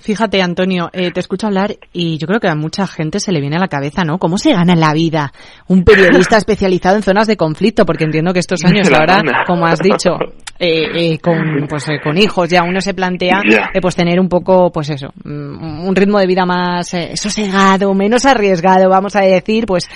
Fíjate, 0.00 0.40
Antonio, 0.40 0.90
eh, 0.92 1.10
te 1.10 1.20
escucho 1.20 1.48
hablar 1.48 1.76
y 1.92 2.18
yo 2.18 2.26
creo 2.26 2.40
que 2.40 2.48
a 2.48 2.54
mucha 2.54 2.86
gente 2.86 3.18
se 3.18 3.32
le 3.32 3.40
viene 3.40 3.56
a 3.56 3.60
la 3.60 3.68
cabeza, 3.68 4.04
¿no? 4.04 4.18
¿Cómo 4.18 4.38
se 4.38 4.52
gana 4.52 4.76
la 4.76 4.94
vida 4.94 5.32
un 5.66 5.84
periodista 5.84 6.36
especializado 6.38 6.96
en 6.96 7.02
zonas 7.02 7.26
de 7.26 7.36
conflicto? 7.36 7.84
Porque 7.84 8.04
entiendo 8.04 8.32
que 8.32 8.38
estos 8.38 8.64
años 8.64 8.90
ahora, 8.92 9.22
como 9.46 9.66
has 9.66 9.80
dicho, 9.80 10.10
eh, 10.58 11.12
eh, 11.12 11.18
con, 11.18 11.66
pues, 11.68 11.88
eh, 11.88 12.00
con 12.02 12.18
hijos 12.18 12.48
ya 12.48 12.62
uno 12.62 12.80
se 12.80 12.94
plantea 12.94 13.42
eh, 13.44 13.80
pues 13.80 13.94
tener 13.96 14.20
un 14.20 14.28
poco, 14.28 14.70
pues 14.72 14.90
eso, 14.90 15.08
mm, 15.24 15.86
un 15.86 15.96
ritmo 15.96 16.18
de 16.18 16.26
vida 16.26 16.44
más 16.44 16.92
eh, 16.94 17.16
sosegado, 17.16 17.92
menos 17.94 18.26
arriesgado, 18.26 18.88
vamos 18.88 19.16
a 19.16 19.20
decir, 19.20 19.66
pues 19.66 19.88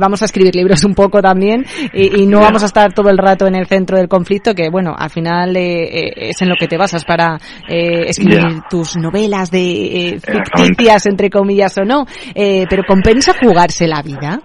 vamos 0.00 0.22
a 0.22 0.24
escribir 0.24 0.54
libros 0.54 0.84
un 0.84 0.94
poco 0.94 1.20
también 1.20 1.64
y, 1.92 2.22
y 2.22 2.26
no 2.26 2.40
vamos 2.40 2.62
a 2.62 2.66
estar 2.66 2.92
todo 2.92 3.10
el 3.10 3.18
rato 3.18 3.46
en 3.46 3.54
el 3.54 3.66
centro 3.66 3.96
del 3.96 4.08
conflicto, 4.08 4.54
que 4.54 4.68
bueno, 4.70 4.94
al 4.96 5.10
final 5.10 5.56
es 5.56 6.40
en 6.42 6.48
lo 6.48 6.56
que 6.56 6.66
te 6.66 6.76
basas 6.76 7.04
para 7.04 7.38
escribir 7.68 8.62
tus 8.68 8.96
novelas 8.96 9.50
de 9.50 10.08
eh, 10.08 10.20
ficticias, 10.20 11.06
entre 11.06 11.30
comillas 11.30 11.76
o 11.78 11.84
no, 11.84 12.06
eh, 12.34 12.66
pero 12.68 12.82
¿compensa 12.86 13.32
jugarse 13.40 13.86
la 13.86 14.02
vida? 14.02 14.40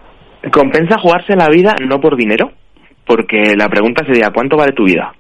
Compensa 0.52 0.98
jugarse 1.00 1.36
la 1.36 1.48
vida 1.50 1.76
no 1.88 2.00
por 2.00 2.16
dinero, 2.18 2.52
porque 3.06 3.56
la 3.56 3.68
pregunta 3.68 4.04
sería 4.06 4.30
¿cuánto 4.34 4.58
vale 4.58 4.74
tu 4.74 4.86
vida? 4.86 5.14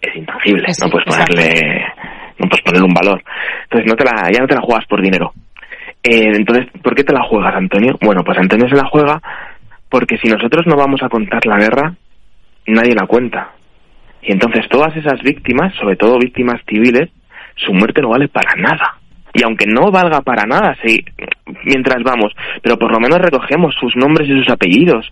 Es 0.00 0.14
intangible, 0.14 0.66
no 0.82 0.90
puedes 0.90 1.06
ponerle 1.06 1.84
no 2.38 2.48
puedes 2.48 2.62
ponerle 2.62 2.86
un 2.86 2.94
valor. 2.94 3.22
Entonces 3.64 3.86
no 3.88 3.96
te 3.96 4.04
la, 4.04 4.30
ya 4.32 4.40
no 4.40 4.46
te 4.46 4.54
la 4.54 4.60
juegas 4.60 4.86
por 4.86 5.02
dinero. 5.02 5.32
Eh, 6.02 6.32
entonces, 6.34 6.66
¿por 6.82 6.94
qué 6.94 7.02
te 7.02 7.12
la 7.12 7.24
juegas, 7.24 7.54
Antonio? 7.54 7.98
Bueno, 8.00 8.22
pues 8.24 8.38
Antonio 8.38 8.68
se 8.68 8.76
la 8.76 8.88
juega 8.88 9.20
porque 9.88 10.18
si 10.18 10.28
nosotros 10.28 10.66
no 10.66 10.76
vamos 10.76 11.02
a 11.02 11.08
contar 11.08 11.44
la 11.46 11.58
guerra, 11.58 11.94
nadie 12.66 12.94
la 12.94 13.06
cuenta. 13.06 13.52
Y 14.22 14.32
entonces 14.32 14.68
todas 14.68 14.94
esas 14.96 15.20
víctimas, 15.22 15.74
sobre 15.74 15.96
todo 15.96 16.18
víctimas 16.18 16.60
civiles, 16.68 17.10
su 17.56 17.72
muerte 17.72 18.02
no 18.02 18.10
vale 18.10 18.28
para 18.28 18.54
nada 18.56 18.98
y 19.32 19.42
aunque 19.44 19.66
no 19.66 19.90
valga 19.90 20.20
para 20.22 20.46
nada 20.46 20.76
sí, 20.84 21.04
mientras 21.64 22.02
vamos, 22.02 22.32
pero 22.62 22.78
por 22.78 22.92
lo 22.92 22.98
menos 22.98 23.18
recogemos 23.18 23.74
sus 23.78 23.94
nombres 23.96 24.28
y 24.28 24.38
sus 24.38 24.48
apellidos, 24.48 25.10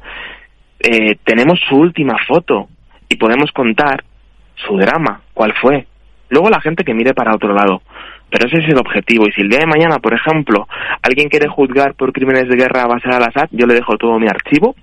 eh, 0.80 1.16
tenemos 1.24 1.60
su 1.68 1.76
última 1.76 2.16
foto 2.26 2.68
y 3.08 3.16
podemos 3.16 3.52
contar 3.52 4.04
su 4.56 4.76
drama, 4.76 5.20
cuál 5.34 5.52
fue. 5.60 5.86
Luego 6.28 6.50
la 6.50 6.60
gente 6.60 6.84
que 6.84 6.94
mire 6.94 7.14
para 7.14 7.34
otro 7.34 7.54
lado. 7.54 7.82
Pero 8.28 8.48
ese 8.48 8.58
es 8.58 8.68
el 8.68 8.78
objetivo. 8.78 9.26
Y 9.28 9.32
si 9.32 9.42
el 9.42 9.48
día 9.48 9.60
de 9.60 9.66
mañana, 9.66 9.98
por 9.98 10.12
ejemplo, 10.12 10.66
alguien 11.02 11.28
quiere 11.28 11.48
juzgar 11.48 11.94
por 11.94 12.12
crímenes 12.12 12.48
de 12.48 12.56
guerra 12.56 12.82
a 12.82 12.88
base 12.88 13.08
al 13.08 13.22
Assad, 13.22 13.48
yo 13.52 13.66
le 13.66 13.74
dejo 13.74 13.96
todo 13.96 14.18
mi 14.18 14.26
archivo 14.26 14.74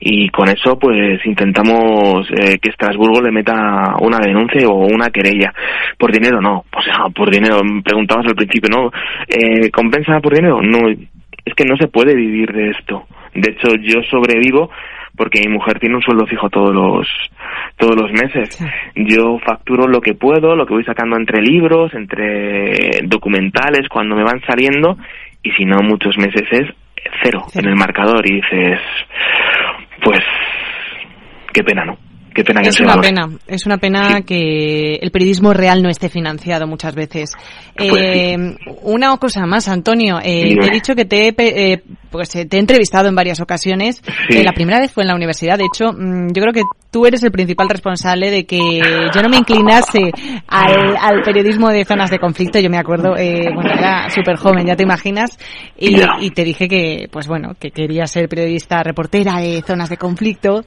y 0.00 0.28
con 0.30 0.48
eso 0.48 0.78
pues 0.78 1.24
intentamos 1.24 2.28
eh, 2.32 2.58
que 2.58 2.70
Estrasburgo 2.70 3.20
le 3.20 3.30
meta 3.30 3.94
una 4.00 4.18
denuncia 4.18 4.66
o 4.68 4.86
una 4.86 5.10
querella. 5.10 5.52
Por 5.98 6.12
dinero 6.12 6.40
no, 6.40 6.64
o 6.72 6.82
sea, 6.82 7.08
por 7.14 7.30
dinero, 7.30 7.60
preguntabas 7.84 8.26
al 8.26 8.34
principio, 8.34 8.68
¿no? 8.70 8.90
Eh, 9.28 9.70
¿Compensa 9.70 10.20
por 10.20 10.34
dinero? 10.34 10.60
No, 10.60 10.88
es 10.88 11.54
que 11.54 11.64
no 11.64 11.76
se 11.76 11.88
puede 11.88 12.14
vivir 12.14 12.52
de 12.52 12.70
esto. 12.70 13.06
De 13.34 13.52
hecho, 13.52 13.68
yo 13.80 14.02
sobrevivo 14.10 14.70
porque 15.16 15.40
mi 15.40 15.52
mujer 15.52 15.78
tiene 15.78 15.96
un 15.96 16.02
sueldo 16.02 16.26
fijo 16.26 16.48
todos 16.50 16.74
los 16.74 17.08
todos 17.76 17.96
los 17.96 18.10
meses. 18.12 18.58
Yo 18.94 19.38
facturo 19.38 19.86
lo 19.86 20.00
que 20.00 20.14
puedo, 20.14 20.54
lo 20.54 20.66
que 20.66 20.74
voy 20.74 20.84
sacando 20.84 21.16
entre 21.16 21.42
libros, 21.42 21.94
entre 21.94 23.00
documentales 23.04 23.88
cuando 23.88 24.16
me 24.16 24.24
van 24.24 24.40
saliendo 24.46 24.96
y 25.42 25.50
si 25.52 25.64
no 25.64 25.78
muchos 25.82 26.16
meses 26.18 26.42
es 26.50 26.68
cero, 27.22 27.44
en 27.54 27.66
el 27.66 27.76
marcador 27.76 28.28
y 28.28 28.36
dices, 28.36 28.80
pues 30.02 30.20
qué 31.52 31.62
pena, 31.62 31.84
¿no? 31.84 31.96
Qué 32.36 32.44
pena 32.44 32.60
que 32.60 32.68
es 32.68 32.80
una 32.80 33.00
pena, 33.00 33.30
es 33.46 33.64
una 33.64 33.78
pena 33.78 34.20
que 34.20 34.96
el 34.96 35.10
periodismo 35.10 35.54
real 35.54 35.82
no 35.82 35.88
esté 35.88 36.10
financiado 36.10 36.66
muchas 36.66 36.94
veces. 36.94 37.32
Pues 37.74 37.90
Eh, 37.94 38.36
Una 38.82 39.16
cosa 39.16 39.46
más, 39.46 39.68
Antonio, 39.68 40.18
eh, 40.22 40.54
te 40.60 40.66
he 40.66 40.70
dicho 40.70 40.94
que 40.94 41.06
te 41.06 41.28
he, 41.28 41.34
eh, 41.38 41.82
pues, 42.10 42.34
eh, 42.36 42.44
te 42.44 42.56
he 42.56 42.60
entrevistado 42.60 43.08
en 43.08 43.14
varias 43.14 43.40
ocasiones. 43.40 44.02
Eh, 44.28 44.44
la 44.44 44.52
primera 44.52 44.80
vez 44.80 44.92
fue 44.92 45.02
en 45.04 45.08
la 45.08 45.14
universidad, 45.14 45.58
de 45.58 45.64
hecho, 45.64 45.92
mm, 45.92 46.28
yo 46.32 46.42
creo 46.42 46.52
que 46.52 46.62
tú 46.90 47.06
eres 47.06 47.22
el 47.22 47.30
principal 47.30 47.68
responsable 47.68 48.30
de 48.30 48.46
que 48.46 48.58
yo 48.58 49.22
no 49.22 49.28
me 49.28 49.36
inclinase 49.36 50.10
al, 50.48 50.96
al 50.96 51.22
periodismo 51.22 51.68
de 51.68 51.84
zonas 51.84 52.10
de 52.10 52.18
conflicto. 52.18 52.58
Yo 52.58 52.70
me 52.70 52.78
acuerdo, 52.78 53.16
eh, 53.18 53.50
bueno, 53.54 53.70
era 53.70 54.08
súper 54.08 54.36
joven, 54.36 54.66
ya 54.66 54.76
te 54.76 54.84
imaginas, 54.84 55.38
y, 55.78 56.30
te 56.30 56.44
dije 56.44 56.68
que, 56.68 57.08
pues 57.10 57.28
bueno, 57.28 57.54
que 57.58 57.70
quería 57.70 58.06
ser 58.06 58.28
periodista 58.28 58.82
reportera 58.82 59.40
de 59.40 59.62
zonas 59.66 59.90
de 59.90 59.96
conflicto. 59.96 60.64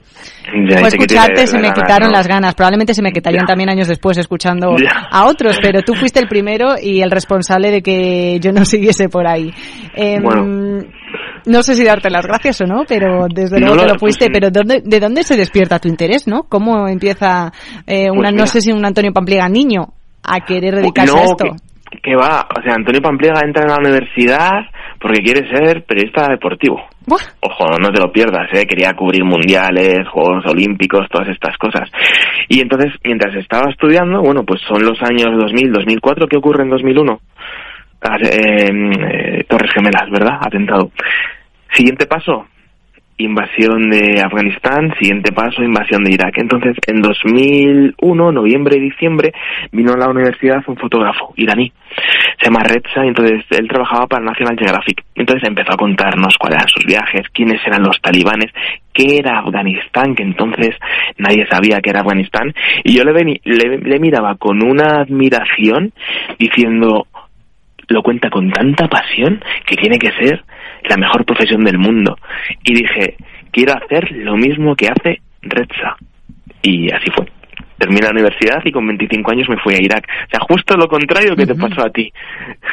Ya, 0.68 0.82
que 0.82 0.88
escucharte 0.88 1.46
se 1.46 1.58
me 1.62 1.68
ganas, 1.68 1.82
quitaron 1.82 2.08
¿no? 2.08 2.12
las 2.16 2.26
ganas. 2.26 2.54
Probablemente 2.54 2.94
se 2.94 3.02
me 3.02 3.12
quitarían 3.12 3.42
Ya. 3.42 3.46
también 3.46 3.70
años 3.70 3.88
después 3.88 4.16
escuchando 4.18 4.74
Ya. 4.76 5.06
a 5.10 5.26
otros, 5.26 5.56
pero 5.62 5.82
tú 5.82 5.94
fuiste 5.94 6.20
el 6.20 6.28
primero 6.28 6.74
y 6.80 7.00
el 7.02 7.10
responsable 7.10 7.70
de 7.70 7.82
que 7.82 8.38
yo 8.40 8.52
no 8.52 8.64
siguiese 8.64 9.08
por 9.08 9.26
ahí. 9.26 9.52
Em, 9.94 10.22
Bueno. 10.22 10.84
No 11.46 11.62
sé 11.62 11.74
si 11.74 11.84
darte 11.84 12.10
las 12.10 12.26
gracias 12.26 12.60
o 12.60 12.66
no, 12.66 12.82
pero 12.86 13.26
desde 13.34 13.58
No 13.58 13.68
luego 13.68 13.76
lo- 13.76 13.82
te 13.86 13.92
lo 13.94 13.98
fuiste. 13.98 14.26
pues, 14.26 14.30
pero 14.38 14.50
¿dónde, 14.50 14.82
¿de 14.84 15.00
dónde 15.00 15.22
se 15.22 15.36
despierta 15.38 15.78
tu 15.78 15.88
interés, 15.88 16.26
no? 16.28 16.42
¿Cómo 16.42 16.86
empieza 16.86 17.50
eh, 17.86 18.10
una, 18.10 18.28
Pues 18.28 18.34
no 18.34 18.46
sé 18.46 18.60
si 18.60 18.72
un 18.72 18.84
Antonio 18.84 19.10
Pampliega 19.12 19.48
niño 19.48 19.94
a 20.22 20.40
querer 20.44 20.76
dedicarse 20.76 21.12
no, 21.14 21.18
a 21.18 21.24
esto? 21.24 21.44
Que, 21.44 21.50
que 22.02 22.14
va, 22.14 22.46
o 22.56 22.62
sea, 22.62 22.74
Antonio 22.74 23.02
Pampliega 23.02 23.40
entra 23.44 23.64
en 23.64 23.70
la 23.70 23.78
universidad 23.78 24.62
porque 25.00 25.22
quiere 25.22 25.48
ser 25.48 25.82
periodista 25.84 26.28
deportivo. 26.30 26.80
Buah, 27.06 27.18
Ojo, 27.40 27.66
no 27.80 27.90
te 27.90 28.00
lo 28.00 28.12
pierdas, 28.12 28.48
¿eh? 28.52 28.66
quería 28.66 28.92
cubrir 28.94 29.24
mundiales, 29.24 30.08
Juegos 30.08 30.44
Olímpicos, 30.46 31.08
todas 31.10 31.28
estas 31.28 31.56
cosas. 31.58 31.90
Y 32.48 32.60
entonces, 32.60 32.92
mientras 33.02 33.34
estaba 33.34 33.70
estudiando, 33.70 34.20
bueno, 34.20 34.44
pues 34.44 34.60
son 34.68 34.84
los 34.84 35.00
años 35.02 35.36
2000, 35.38 35.72
2004, 35.72 36.28
¿qué 36.28 36.36
ocurre 36.36 36.62
en 36.62 36.70
2001? 36.70 37.20
Ah, 38.02 38.16
eh, 38.22 38.70
eh, 38.70 39.44
Torres 39.48 39.72
Gemelas, 39.74 40.10
¿verdad? 40.10 40.38
Atentado. 40.40 40.90
Siguiente 41.72 42.06
paso, 42.06 42.46
invasión 43.22 43.90
de 43.90 44.20
Afganistán, 44.22 44.94
siguiente 44.98 45.32
paso, 45.32 45.62
invasión 45.62 46.04
de 46.04 46.12
Irak. 46.12 46.38
Entonces, 46.38 46.76
en 46.86 47.00
2001, 47.02 48.32
noviembre 48.32 48.76
y 48.76 48.80
diciembre, 48.80 49.32
vino 49.72 49.92
a 49.92 49.96
la 49.96 50.08
universidad 50.08 50.62
un 50.66 50.76
fotógrafo 50.76 51.32
iraní, 51.36 51.72
se 52.38 52.46
llama 52.46 52.62
Reza, 52.62 53.04
y 53.04 53.08
entonces 53.08 53.44
él 53.50 53.68
trabajaba 53.68 54.06
para 54.06 54.24
National 54.24 54.56
Geographic. 54.58 55.02
Entonces 55.14 55.48
empezó 55.48 55.72
a 55.72 55.76
contarnos 55.76 56.36
cuáles 56.38 56.56
eran 56.58 56.68
sus 56.68 56.84
viajes, 56.84 57.22
quiénes 57.32 57.60
eran 57.66 57.82
los 57.82 58.00
talibanes, 58.00 58.50
qué 58.92 59.18
era 59.18 59.38
Afganistán, 59.40 60.14
que 60.14 60.22
entonces 60.22 60.74
nadie 61.18 61.46
sabía 61.50 61.80
que 61.80 61.90
era 61.90 62.00
Afganistán, 62.00 62.54
y 62.84 62.96
yo 62.96 63.04
le, 63.04 63.12
veni- 63.12 63.40
le, 63.44 63.78
le 63.78 63.98
miraba 63.98 64.36
con 64.36 64.62
una 64.62 65.00
admiración 65.02 65.92
diciendo, 66.38 67.06
lo 67.88 68.02
cuenta 68.02 68.30
con 68.30 68.50
tanta 68.50 68.86
pasión 68.88 69.42
que 69.66 69.76
tiene 69.76 69.98
que 69.98 70.12
ser 70.12 70.44
la 70.88 70.96
mejor 70.96 71.24
profesión 71.24 71.64
del 71.64 71.78
mundo. 71.78 72.16
Y 72.64 72.74
dije, 72.74 73.16
quiero 73.50 73.74
hacer 73.74 74.10
lo 74.12 74.36
mismo 74.36 74.74
que 74.74 74.88
hace 74.88 75.20
Reza. 75.42 75.96
Y 76.62 76.90
así 76.92 77.10
fue. 77.10 77.26
Terminé 77.80 78.02
la 78.02 78.10
universidad 78.10 78.60
y 78.64 78.70
con 78.70 78.86
25 78.86 79.30
años 79.32 79.48
me 79.48 79.56
fui 79.64 79.74
a 79.74 79.82
Irak. 79.82 80.04
O 80.06 80.30
sea, 80.30 80.40
justo 80.46 80.76
lo 80.76 80.86
contrario 80.86 81.34
que 81.34 81.46
te 81.46 81.54
pasó 81.54 81.80
a 81.86 81.90
ti. 81.90 82.12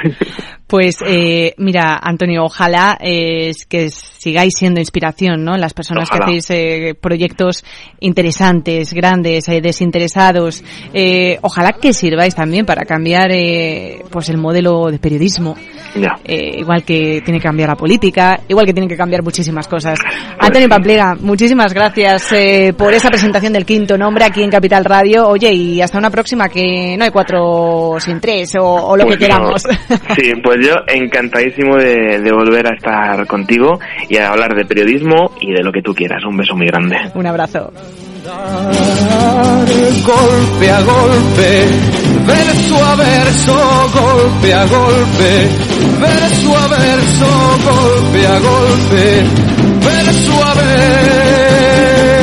Pues 0.68 0.98
eh, 1.08 1.54
mira, 1.60 1.98
Antonio, 2.02 2.44
ojalá 2.44 2.98
eh, 3.00 3.52
que 3.70 3.90
sigáis 3.90 4.54
siendo 4.58 4.82
inspiración, 4.82 5.46
¿no? 5.46 5.56
Las 5.56 5.74
personas 5.74 6.10
Ojalá. 6.10 6.26
que 6.26 6.32
hacéis 6.40 6.50
eh, 6.50 6.94
proyectos 7.00 7.64
interesantes, 8.02 8.92
grandes, 8.94 9.48
eh, 9.48 9.62
desinteresados. 9.62 10.62
Eh, 10.94 11.40
ojalá 11.42 11.72
que 11.72 11.94
sirváis 11.94 12.36
también 12.36 12.66
para 12.66 12.84
cambiar, 12.84 13.30
pues 14.12 14.28
el 14.28 14.38
modelo 14.40 14.88
de 14.92 15.00
periodismo. 15.00 15.56
ya. 15.96 16.20
Igual 16.26 16.84
que 16.84 17.22
tiene 17.24 17.40
que 17.40 17.48
cambiar 17.48 17.70
la 17.70 17.76
política, 17.76 18.38
igual 18.50 18.66
que 18.66 18.74
tienen 18.74 18.90
que 18.90 18.98
cambiar 18.98 19.24
muchísimas 19.24 19.70
cosas. 19.70 19.98
Antonio 20.38 20.68
Pampliega, 20.68 21.16
muchísimas 21.16 21.74
gracias 21.74 22.32
eh, 22.34 22.74
por 22.78 22.94
esa 22.94 23.10
presentación 23.10 23.54
del 23.54 23.66
quinto 23.66 23.98
nombre 23.98 24.26
aquí 24.26 24.44
en 24.44 24.50
Capital 24.50 24.84
Radio. 24.84 24.97
Oye, 25.06 25.52
y 25.54 25.82
hasta 25.82 25.98
una 25.98 26.10
próxima 26.10 26.50
que 26.50 26.96
no 26.98 27.04
hay 27.06 27.12
cuatro 27.12 27.96
sin 28.00 28.20
tres 28.20 28.56
o, 28.56 28.64
o 28.66 28.98
lo 28.98 29.06
Pues 29.06 29.18
que 29.18 29.28
no. 29.28 29.36
queramos. 29.36 29.64
Sí, 30.16 30.34
pues 30.44 30.58
yo 30.66 30.74
encantadísimo 30.88 31.76
de, 31.78 32.20
de 32.20 32.32
volver 32.32 32.66
a 32.68 32.76
estar 32.76 33.26
contigo 33.28 33.80
y 34.10 34.18
a 34.18 34.30
hablar 34.30 34.56
de 34.56 34.66
periodismo 34.66 35.32
y 35.42 35.52
de 35.54 35.64
lo 35.64 35.72
que 35.72 35.82
tú 35.82 35.94
quieras. 35.94 36.24
Un 36.26 36.38
beso 36.38 36.56
muy 36.56 36.68
grande. 36.68 36.98
Un 37.14 37.26
abrazo. 37.28 37.72
golpe 40.06 40.72
a 40.72 40.82
golpe, 40.82 41.66
verso 42.26 42.86
a 42.86 42.96
verso, 42.96 43.90
golpe 43.94 44.54
a 44.54 44.66
golpe, 44.66 45.50
verso 46.02 46.58
a 46.58 46.68
verso, 46.68 47.58
golpe 47.64 48.28
a 48.28 48.40
golpe, 48.40 49.24
verso 49.86 50.44
a 50.44 50.54
verso. 50.56 52.17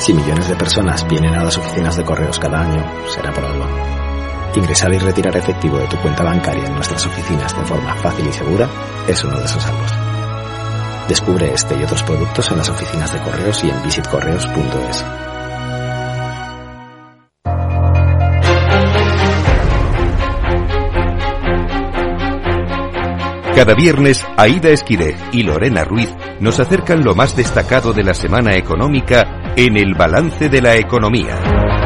Si 0.00 0.12
millones 0.12 0.48
de 0.48 0.56
personas 0.56 1.06
vienen 1.08 1.34
a 1.34 1.44
las 1.44 1.56
oficinas 1.56 1.96
de 1.96 2.04
correos 2.04 2.38
cada 2.38 2.62
año, 2.62 2.84
será 3.08 3.32
por 3.32 3.44
algo. 3.44 3.64
Ingresar 4.56 4.92
y 4.92 4.98
retirar 4.98 5.36
efectivo 5.36 5.78
de 5.78 5.86
tu 5.86 5.96
cuenta 5.98 6.24
bancaria 6.24 6.66
en 6.66 6.74
nuestras 6.74 7.04
oficinas 7.06 7.56
de 7.56 7.64
forma 7.64 7.94
fácil 7.96 8.26
y 8.26 8.32
segura 8.32 8.68
es 9.06 9.22
uno 9.22 9.38
de 9.38 9.44
esos 9.44 9.64
algo. 9.66 9.84
Descubre 11.08 11.52
este 11.52 11.76
y 11.76 11.84
otros 11.84 12.02
productos 12.02 12.50
en 12.50 12.58
las 12.58 12.68
oficinas 12.68 13.12
de 13.12 13.20
correos 13.20 13.62
y 13.62 13.70
en 13.70 13.82
visitcorreos.es. 13.84 15.04
Cada 23.56 23.74
viernes, 23.74 24.22
Aida 24.36 24.68
Esquireg 24.68 25.16
y 25.32 25.42
Lorena 25.42 25.82
Ruiz 25.82 26.14
nos 26.40 26.60
acercan 26.60 27.02
lo 27.02 27.14
más 27.14 27.34
destacado 27.34 27.94
de 27.94 28.04
la 28.04 28.12
semana 28.12 28.54
económica 28.54 29.54
en 29.56 29.78
el 29.78 29.94
balance 29.94 30.50
de 30.50 30.60
la 30.60 30.76
economía. 30.76 31.85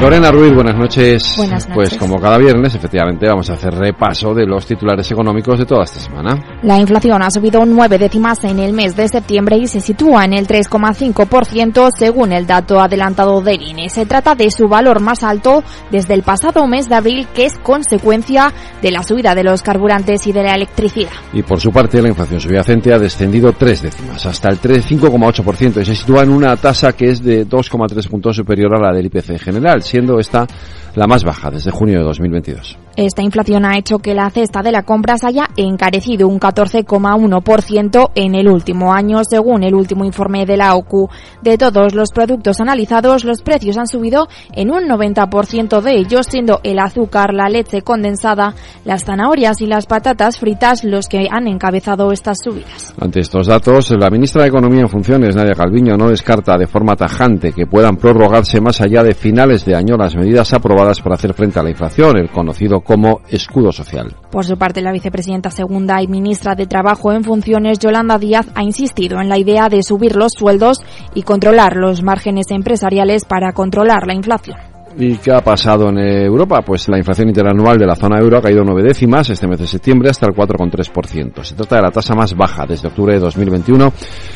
Lorena 0.00 0.30
Ruiz, 0.30 0.54
buenas 0.54 0.76
noches. 0.76 1.34
Buenas 1.36 1.68
noches. 1.68 1.74
Pues 1.74 1.98
como 1.98 2.18
cada 2.18 2.38
viernes, 2.38 2.74
efectivamente, 2.74 3.26
vamos 3.28 3.50
a 3.50 3.52
hacer 3.52 3.74
repaso 3.74 4.32
de 4.32 4.46
los 4.46 4.64
titulares 4.64 5.10
económicos 5.10 5.58
de 5.58 5.66
toda 5.66 5.84
esta 5.84 6.00
semana. 6.00 6.58
La 6.62 6.78
inflación 6.78 7.20
ha 7.20 7.30
subido 7.30 7.60
un 7.60 7.76
9 7.76 7.98
décimas 7.98 8.42
en 8.44 8.60
el 8.60 8.72
mes 8.72 8.96
de 8.96 9.08
septiembre 9.08 9.58
y 9.58 9.66
se 9.66 9.80
sitúa 9.80 10.24
en 10.24 10.32
el 10.32 10.46
3,5% 10.46 11.90
según 11.94 12.32
el 12.32 12.46
dato 12.46 12.80
adelantado 12.80 13.42
del 13.42 13.60
INE. 13.60 13.90
Se 13.90 14.06
trata 14.06 14.34
de 14.34 14.50
su 14.50 14.68
valor 14.68 15.00
más 15.00 15.22
alto 15.22 15.62
desde 15.90 16.14
el 16.14 16.22
pasado 16.22 16.66
mes 16.66 16.88
de 16.88 16.94
abril, 16.94 17.28
que 17.34 17.44
es 17.44 17.58
consecuencia 17.58 18.54
de 18.80 18.90
la 18.90 19.02
subida 19.02 19.34
de 19.34 19.44
los 19.44 19.60
carburantes 19.60 20.26
y 20.26 20.32
de 20.32 20.42
la 20.42 20.54
electricidad. 20.54 21.10
Y 21.34 21.42
por 21.42 21.60
su 21.60 21.70
parte, 21.70 22.00
la 22.00 22.08
inflación 22.08 22.40
subyacente 22.40 22.94
ha 22.94 22.98
descendido 22.98 23.52
tres 23.52 23.82
décimas, 23.82 24.24
hasta 24.24 24.48
el 24.48 24.60
3 24.60 24.90
5,8% 24.90 25.82
y 25.82 25.84
se 25.84 25.94
sitúa 25.94 26.22
en 26.22 26.30
una 26.30 26.56
tasa 26.56 26.94
que 26.94 27.10
es 27.10 27.22
de 27.22 27.46
2,3 27.46 28.08
puntos 28.08 28.36
superior 28.36 28.74
a 28.74 28.80
la 28.80 28.94
del 28.94 29.06
IPC 29.06 29.30
en 29.30 29.38
general, 29.38 29.82
siendo 29.90 30.20
esta 30.20 30.46
la 30.94 31.06
más 31.06 31.24
baja 31.24 31.50
desde 31.50 31.70
junio 31.70 31.98
de 31.98 32.04
2022. 32.04 32.78
Esta 33.00 33.22
inflación 33.22 33.64
ha 33.64 33.78
hecho 33.78 34.00
que 34.00 34.12
la 34.12 34.28
cesta 34.28 34.60
de 34.60 34.72
la 34.72 34.82
compra 34.82 35.16
se 35.16 35.26
haya 35.26 35.48
encarecido 35.56 36.28
un 36.28 36.38
14,1% 36.38 38.10
en 38.14 38.34
el 38.34 38.46
último 38.46 38.92
año, 38.92 39.24
según 39.24 39.62
el 39.62 39.74
último 39.74 40.04
informe 40.04 40.44
de 40.44 40.58
la 40.58 40.74
OCU. 40.74 41.08
De 41.40 41.56
todos 41.56 41.94
los 41.94 42.10
productos 42.10 42.60
analizados, 42.60 43.24
los 43.24 43.40
precios 43.40 43.78
han 43.78 43.86
subido 43.86 44.28
en 44.52 44.70
un 44.70 44.86
90% 44.86 45.80
de 45.80 45.96
ellos, 45.96 46.26
siendo 46.28 46.60
el 46.62 46.78
azúcar, 46.78 47.32
la 47.32 47.48
leche 47.48 47.80
condensada, 47.80 48.54
las 48.84 49.06
zanahorias 49.06 49.62
y 49.62 49.66
las 49.66 49.86
patatas 49.86 50.38
fritas 50.38 50.84
los 50.84 51.08
que 51.08 51.26
han 51.30 51.48
encabezado 51.48 52.12
estas 52.12 52.36
subidas. 52.44 52.94
Ante 53.00 53.20
estos 53.20 53.46
datos, 53.46 53.92
la 53.92 54.10
ministra 54.10 54.42
de 54.42 54.48
Economía 54.48 54.82
en 54.82 54.90
funciones, 54.90 55.34
Nadia 55.34 55.54
Calviño, 55.54 55.96
no 55.96 56.10
descarta 56.10 56.58
de 56.58 56.66
forma 56.66 56.96
tajante 56.96 57.52
que 57.52 57.64
puedan 57.64 57.96
prorrogarse 57.96 58.60
más 58.60 58.82
allá 58.82 59.02
de 59.02 59.14
finales 59.14 59.64
de 59.64 59.74
año 59.74 59.96
las 59.96 60.14
medidas 60.14 60.52
aprobadas 60.52 61.00
para 61.00 61.14
hacer 61.14 61.32
frente 61.32 61.58
a 61.58 61.62
la 61.62 61.70
inflación, 61.70 62.18
el 62.18 62.28
conocido 62.28 62.82
como 62.90 63.20
escudo 63.28 63.70
social. 63.70 64.16
Por 64.32 64.44
su 64.44 64.58
parte, 64.58 64.82
la 64.82 64.90
vicepresidenta 64.90 65.52
segunda 65.52 66.02
y 66.02 66.08
ministra 66.08 66.56
de 66.56 66.66
Trabajo 66.66 67.12
en 67.12 67.22
funciones, 67.22 67.78
Yolanda 67.78 68.18
Díaz, 68.18 68.48
ha 68.56 68.64
insistido 68.64 69.20
en 69.20 69.28
la 69.28 69.38
idea 69.38 69.68
de 69.68 69.84
subir 69.84 70.16
los 70.16 70.32
sueldos 70.32 70.80
y 71.14 71.22
controlar 71.22 71.76
los 71.76 72.02
márgenes 72.02 72.50
empresariales 72.50 73.24
para 73.26 73.52
controlar 73.52 74.08
la 74.08 74.14
inflación. 74.14 74.69
¿Y 74.98 75.16
qué 75.16 75.32
ha 75.32 75.40
pasado 75.40 75.88
en 75.88 75.98
Europa? 75.98 76.62
Pues 76.62 76.88
la 76.88 76.98
inflación 76.98 77.28
interanual 77.28 77.78
de 77.78 77.86
la 77.86 77.94
zona 77.94 78.18
euro 78.18 78.38
ha 78.38 78.42
caído 78.42 78.64
nueve 78.64 78.82
décimas 78.82 79.30
este 79.30 79.46
mes 79.46 79.60
de 79.60 79.66
septiembre 79.66 80.10
hasta 80.10 80.26
el 80.26 80.34
4,3%. 80.34 81.44
Se 81.44 81.54
trata 81.54 81.76
de 81.76 81.82
la 81.82 81.90
tasa 81.90 82.14
más 82.14 82.34
baja 82.36 82.66
desde 82.66 82.88
octubre 82.88 83.14
de 83.14 83.20
2021, 83.20 83.92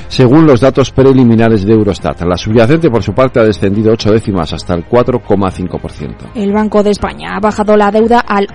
según 0.08 0.46
los 0.46 0.60
datos 0.60 0.90
preliminares 0.92 1.64
de 1.64 1.72
Eurostat. 1.72 2.22
La 2.22 2.36
subyacente, 2.36 2.88
por 2.88 3.02
su 3.02 3.12
parte, 3.12 3.40
ha 3.40 3.44
descendido 3.44 3.92
ocho 3.92 4.12
décimas 4.12 4.52
hasta 4.52 4.74
el 4.74 4.86
4,5%. 4.86 6.30
El 6.34 6.52
Banco 6.52 6.82
de 6.82 6.90
España 6.90 7.36
ha 7.36 7.40
bajado 7.40 7.76
la 7.76 7.90
deuda 7.90 8.20
al 8.20 8.46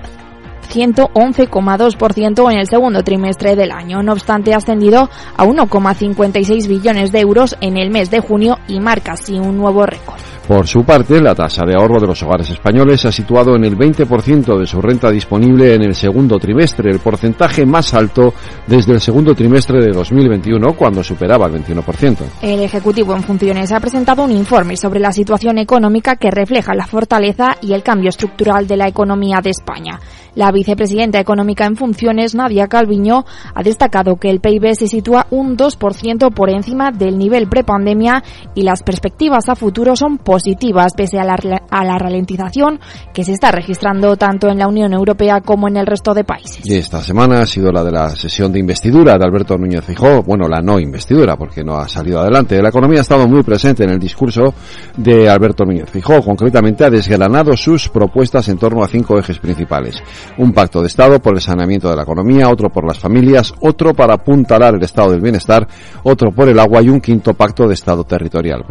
111,2% 0.69 2.51
en 2.51 2.59
el 2.59 2.67
segundo 2.67 3.03
trimestre 3.03 3.55
del 3.55 3.71
año. 3.71 4.01
No 4.03 4.13
obstante, 4.13 4.53
ha 4.53 4.57
ascendido 4.57 5.09
a 5.35 5.45
1,56 5.45 6.67
billones 6.67 7.11
de 7.11 7.19
euros 7.19 7.57
en 7.59 7.77
el 7.77 7.89
mes 7.89 8.09
de 8.09 8.19
junio 8.21 8.57
y 8.67 8.79
marca 8.79 9.13
así 9.13 9.33
un 9.33 9.57
nuevo 9.57 9.85
récord. 9.85 10.28
Por 10.49 10.65
su 10.65 10.83
parte, 10.83 11.21
la 11.21 11.35
tasa 11.35 11.63
de 11.63 11.75
ahorro 11.75 11.99
de 12.01 12.07
los 12.07 12.23
hogares 12.23 12.49
españoles 12.49 13.01
se 13.01 13.07
ha 13.07 13.11
situado 13.11 13.55
en 13.55 13.65
el 13.65 13.77
20% 13.77 14.57
de 14.57 14.65
su 14.65 14.81
renta 14.81 15.11
disponible 15.11 15.75
en 15.75 15.83
el 15.83 15.93
segundo 15.93 16.39
trimestre, 16.39 16.89
el 16.89 16.97
porcentaje 16.97 17.67
más 17.67 17.93
alto 17.93 18.33
desde 18.65 18.93
el 18.93 18.99
segundo 18.99 19.35
trimestre 19.35 19.79
de 19.79 19.91
2021, 19.91 20.73
cuando 20.73 21.03
superaba 21.03 21.45
el 21.45 21.63
21%. 21.63 22.17
El 22.41 22.61
Ejecutivo 22.61 23.13
en 23.13 23.21
funciones 23.21 23.71
ha 23.71 23.79
presentado 23.79 24.23
un 24.23 24.31
informe 24.31 24.75
sobre 24.75 24.99
la 24.99 25.11
situación 25.11 25.59
económica 25.59 26.15
que 26.15 26.31
refleja 26.31 26.73
la 26.73 26.87
fortaleza 26.87 27.55
y 27.61 27.73
el 27.73 27.83
cambio 27.83 28.09
estructural 28.09 28.65
de 28.65 28.77
la 28.77 28.87
economía 28.87 29.41
de 29.43 29.51
España. 29.51 29.99
La 30.39 30.53
vicepresidenta 30.53 31.19
económica 31.19 31.65
en 31.65 31.75
funciones, 31.75 32.33
Nadia 32.33 32.67
Calviño, 32.67 33.25
ha 33.53 33.61
destacado 33.61 34.15
que 34.15 34.29
el 34.29 34.39
PIB 34.39 34.73
se 34.73 34.87
sitúa 34.87 35.27
un 35.31 35.57
2% 35.57 36.33
por 36.33 36.49
encima 36.49 36.91
del 36.91 37.17
nivel 37.17 37.49
prepandemia 37.49 38.23
y 38.55 38.63
las 38.63 38.81
perspectivas 38.81 39.49
a 39.49 39.55
futuro 39.55 39.97
son 39.97 40.17
positivas 40.17 40.93
pese 40.93 41.19
a 41.19 41.25
la, 41.25 41.35
a 41.69 41.83
la 41.83 41.97
ralentización 41.97 42.79
que 43.13 43.25
se 43.25 43.33
está 43.33 43.51
registrando 43.51 44.15
tanto 44.15 44.47
en 44.47 44.59
la 44.59 44.69
Unión 44.69 44.93
Europea 44.93 45.41
como 45.41 45.67
en 45.67 45.75
el 45.75 45.85
resto 45.85 46.13
de 46.13 46.23
países. 46.23 46.65
Y 46.65 46.75
esta 46.75 47.01
semana 47.01 47.41
ha 47.41 47.45
sido 47.45 47.73
la 47.73 47.83
de 47.83 47.91
la 47.91 48.09
sesión 48.11 48.53
de 48.53 48.59
investidura 48.59 49.17
de 49.17 49.25
Alberto 49.25 49.57
Núñez 49.57 49.83
Fijó, 49.83 50.23
bueno, 50.23 50.47
la 50.47 50.61
no 50.61 50.79
investidura 50.79 51.35
porque 51.35 51.65
no 51.65 51.75
ha 51.79 51.89
salido 51.89 52.21
adelante. 52.21 52.61
La 52.61 52.69
economía 52.69 52.99
ha 52.99 53.01
estado 53.01 53.27
muy 53.27 53.43
presente 53.43 53.83
en 53.83 53.89
el 53.89 53.99
discurso 53.99 54.53
de 54.95 55.29
Alberto 55.29 55.65
Núñez 55.65 55.89
Fijó, 55.89 56.21
concretamente 56.21 56.85
ha 56.85 56.89
desgranado 56.89 57.57
sus 57.57 57.89
propuestas 57.89 58.47
en 58.47 58.57
torno 58.57 58.81
a 58.81 58.87
cinco 58.87 59.19
ejes 59.19 59.37
principales. 59.39 60.01
Un 60.37 60.53
pacto 60.53 60.81
de 60.81 60.87
Estado 60.87 61.19
por 61.19 61.33
el 61.33 61.41
saneamiento 61.41 61.89
de 61.89 61.95
la 61.95 62.03
economía, 62.03 62.49
otro 62.49 62.69
por 62.69 62.85
las 62.85 62.99
familias, 62.99 63.53
otro 63.61 63.93
para 63.93 64.15
apuntalar 64.15 64.75
el 64.75 64.83
estado 64.83 65.11
del 65.11 65.21
bienestar, 65.21 65.67
otro 66.03 66.31
por 66.31 66.47
el 66.47 66.59
agua 66.59 66.81
y 66.81 66.89
un 66.89 67.01
quinto 67.01 67.33
pacto 67.33 67.67
de 67.67 67.73
Estado 67.73 68.03
territorial. 68.03 68.63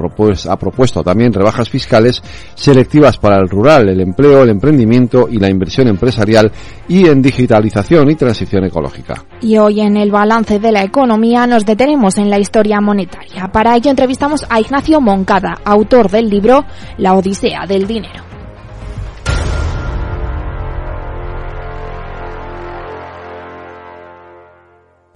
ha 0.49 0.57
propuesto 0.57 1.03
también 1.03 1.33
rebajas 1.33 1.69
fiscales 1.69 2.23
selectivas 2.55 3.19
para 3.19 3.39
el 3.39 3.49
rural, 3.49 3.89
el 3.89 4.01
empleo, 4.01 4.43
el 4.43 4.51
emprendimiento 4.51 5.29
y 5.31 5.39
la 5.39 5.51
inversión 5.51 5.89
empresarial 5.89 6.51
y 6.89 7.07
en 7.07 7.23
digitalización 7.23 8.11
y 8.11 8.15
transición 8.15 8.65
ecológica. 8.65 9.25
Y 9.41 9.59
hoy 9.59 9.81
en 9.81 9.97
el 9.97 10.11
balance 10.11 10.59
de 10.59 10.73
la 10.73 10.83
economía 10.83 11.47
nos 11.47 11.65
detenemos 11.65 12.19
en 12.19 12.31
la 12.31 12.39
historia 12.39 12.81
monetaria. 12.81 13.49
Para 13.53 13.77
ello 13.77 13.91
entrevistamos 13.91 14.47
a 14.49 14.61
Ignacio 14.61 15.01
Moncada, 15.01 15.59
autor 15.65 16.11
del 16.11 16.29
libro 16.29 16.65
La 16.97 17.15
Odisea 17.15 17.67
del 17.67 17.87
Dinero. 17.87 18.38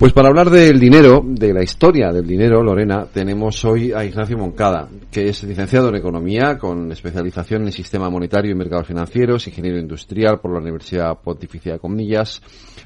Pues 0.03 0.13
para 0.13 0.31
hablar 0.31 0.51
del 0.51 0.81
dinero, 0.81 1.23
de 1.25 1.55
la 1.55 1.63
historia 1.63 2.11
del 2.11 2.27
dinero, 2.27 2.61
Lorena, 2.61 3.07
tenemos 3.07 3.65
hoy 3.65 3.93
a 3.93 4.05
Ignacio 4.05 4.37
Moncada, 4.37 4.89
que 5.13 5.29
es 5.29 5.45
licenciado 5.45 5.91
en 5.91 5.95
Economía 5.95 6.59
con 6.59 6.91
especialización 6.91 7.63
en 7.67 7.71
Sistema 7.71 8.11
Monetario 8.11 8.51
y 8.51 8.57
Mercados 8.57 8.89
Financieros, 8.89 9.47
ingeniero 9.47 9.79
industrial 9.79 10.41
por 10.41 10.55
la 10.55 10.59
Universidad 10.59 11.21
Pontificia 11.23 11.75
de 11.75 11.79
Comillas. 11.79 12.43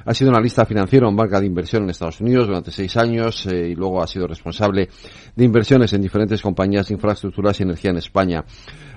Ha 0.06 0.14
sido 0.14 0.30
analista 0.30 0.64
financiero 0.64 1.08
en 1.08 1.16
banca 1.16 1.40
de 1.40 1.46
inversión 1.46 1.82
en 1.82 1.90
Estados 1.90 2.20
Unidos 2.20 2.46
durante 2.46 2.70
seis 2.70 2.96
años 2.96 3.44
eh, 3.46 3.70
y 3.70 3.74
luego 3.74 4.00
ha 4.00 4.06
sido 4.06 4.28
responsable 4.28 4.88
de 5.34 5.44
inversiones 5.44 5.92
en 5.92 6.00
diferentes 6.00 6.40
compañías 6.40 6.86
de 6.86 6.94
infraestructuras 6.94 7.58
y 7.58 7.64
energía 7.64 7.90
en 7.90 7.96
España. 7.96 8.44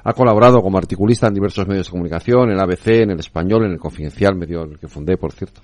Ha 0.03 0.13
colaborado 0.13 0.61
como 0.61 0.77
articulista 0.77 1.27
en 1.27 1.33
diversos 1.33 1.67
medios 1.67 1.87
de 1.87 1.91
comunicación, 1.91 2.51
en 2.51 2.59
ABC, 2.59 2.87
en 3.01 3.09
El 3.09 3.19
Español, 3.19 3.65
en 3.65 3.71
El 3.71 3.79
Confidencial, 3.79 4.35
medio 4.35 4.69
que 4.79 4.87
fundé, 4.87 5.17
por 5.17 5.31
cierto, 5.31 5.61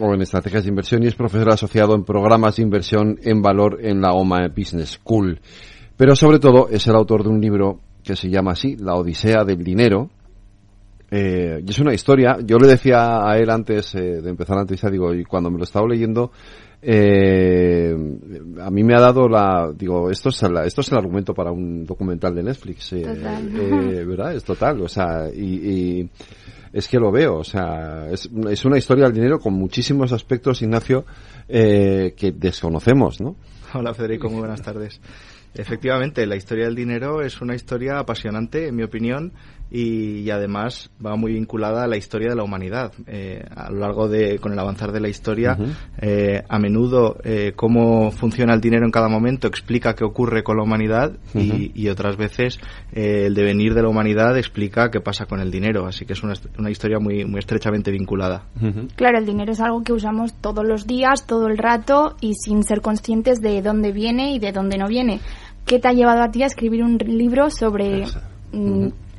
o 0.00 0.14
en 0.14 0.22
estrategias 0.22 0.62
de 0.62 0.70
inversión 0.70 1.02
y 1.02 1.08
es 1.08 1.16
profesor 1.16 1.52
asociado 1.52 1.96
en 1.96 2.04
programas 2.04 2.56
de 2.56 2.62
inversión 2.62 3.18
en 3.24 3.42
valor 3.42 3.78
en 3.82 4.00
la 4.00 4.12
OMA 4.12 4.48
Business 4.56 5.00
School. 5.02 5.40
Pero 5.96 6.14
sobre 6.14 6.38
todo 6.38 6.68
es 6.68 6.86
el 6.86 6.94
autor 6.94 7.24
de 7.24 7.30
un 7.30 7.40
libro 7.40 7.80
que 8.04 8.14
se 8.14 8.30
llama 8.30 8.52
así, 8.52 8.76
La 8.76 8.94
Odisea 8.94 9.42
del 9.44 9.64
Dinero, 9.64 10.10
eh, 11.10 11.62
y 11.66 11.70
es 11.70 11.78
una 11.78 11.94
historia, 11.94 12.38
yo 12.44 12.58
le 12.58 12.68
decía 12.68 13.28
a 13.28 13.38
él 13.38 13.50
antes 13.50 13.94
eh, 13.94 14.20
de 14.20 14.30
empezar 14.30 14.56
la 14.56 14.62
entrevista, 14.62 14.90
digo, 14.90 15.14
y 15.14 15.24
cuando 15.24 15.50
me 15.50 15.58
lo 15.58 15.64
estaba 15.64 15.86
leyendo, 15.88 16.30
eh, 16.80 17.92
a 18.60 18.70
mí 18.70 18.84
me 18.84 18.94
ha 18.94 19.00
dado 19.00 19.28
la, 19.28 19.72
digo, 19.74 20.10
esto 20.10 20.28
es, 20.28 20.42
esto 20.42 20.80
es 20.80 20.92
el 20.92 20.98
argumento 20.98 21.34
para 21.34 21.50
un 21.50 21.84
documental 21.84 22.34
de 22.34 22.44
Netflix, 22.44 22.92
eh, 22.92 23.02
eh, 23.02 24.04
¿verdad? 24.06 24.34
Es 24.34 24.44
total, 24.44 24.80
o 24.82 24.88
sea, 24.88 25.28
y, 25.34 26.00
y, 26.00 26.10
es 26.72 26.86
que 26.86 26.98
lo 26.98 27.10
veo, 27.10 27.38
o 27.38 27.44
sea, 27.44 28.08
es, 28.10 28.30
es 28.48 28.64
una 28.64 28.78
historia 28.78 29.04
del 29.04 29.14
dinero 29.14 29.40
con 29.40 29.54
muchísimos 29.54 30.12
aspectos, 30.12 30.62
Ignacio, 30.62 31.04
eh, 31.48 32.14
que 32.16 32.32
desconocemos, 32.32 33.20
¿no? 33.20 33.36
Hola 33.74 33.92
Federico, 33.92 34.28
muy 34.28 34.40
buenas 34.40 34.62
tardes. 34.62 35.00
Efectivamente, 35.54 36.26
la 36.26 36.36
historia 36.36 36.66
del 36.66 36.74
dinero 36.74 37.22
es 37.22 37.40
una 37.40 37.54
historia 37.54 37.98
apasionante, 37.98 38.68
en 38.68 38.76
mi 38.76 38.82
opinión, 38.82 39.32
y, 39.70 40.30
además 40.30 40.90
va 41.04 41.16
muy 41.16 41.32
vinculada 41.32 41.84
a 41.84 41.86
la 41.86 41.96
historia 41.96 42.30
de 42.30 42.36
la 42.36 42.42
humanidad. 42.42 42.92
Eh, 43.06 43.44
a 43.54 43.70
lo 43.70 43.80
largo 43.80 44.08
de, 44.08 44.38
con 44.38 44.52
el 44.52 44.58
avanzar 44.58 44.92
de 44.92 45.00
la 45.00 45.08
historia, 45.08 45.56
eh, 46.00 46.42
a 46.48 46.58
menudo 46.58 47.16
eh, 47.24 47.52
cómo 47.54 48.10
funciona 48.10 48.54
el 48.54 48.60
dinero 48.60 48.84
en 48.84 48.90
cada 48.90 49.08
momento 49.08 49.46
explica 49.46 49.94
qué 49.94 50.04
ocurre 50.04 50.42
con 50.42 50.56
la 50.56 50.62
humanidad 50.62 51.12
y, 51.34 51.88
otras 51.88 52.18
veces 52.18 52.60
el 52.92 53.34
devenir 53.34 53.72
de 53.72 53.82
la 53.82 53.88
humanidad 53.88 54.36
explica 54.36 54.90
qué 54.90 55.00
pasa 55.00 55.24
con 55.24 55.40
el 55.40 55.50
dinero. 55.50 55.86
Así 55.86 56.04
que 56.04 56.12
es 56.12 56.22
una, 56.22 56.34
una 56.58 56.70
historia 56.70 56.98
muy, 56.98 57.24
muy 57.24 57.38
estrechamente 57.38 57.90
vinculada. 57.90 58.44
Claro, 58.96 59.18
el 59.18 59.24
dinero 59.24 59.52
es 59.52 59.60
algo 59.60 59.82
que 59.82 59.94
usamos 59.94 60.34
todos 60.34 60.66
los 60.66 60.86
días, 60.86 61.26
todo 61.26 61.46
el 61.46 61.56
rato 61.56 62.16
y 62.20 62.34
sin 62.34 62.62
ser 62.62 62.82
conscientes 62.82 63.40
de 63.40 63.62
dónde 63.62 63.92
viene 63.92 64.34
y 64.34 64.38
de 64.38 64.52
dónde 64.52 64.76
no 64.76 64.86
viene. 64.86 65.20
¿Qué 65.64 65.78
te 65.78 65.88
ha 65.88 65.92
llevado 65.92 66.22
a 66.22 66.30
ti 66.30 66.42
a 66.42 66.46
escribir 66.46 66.82
un 66.82 66.98
libro 66.98 67.50
sobre 67.50 68.04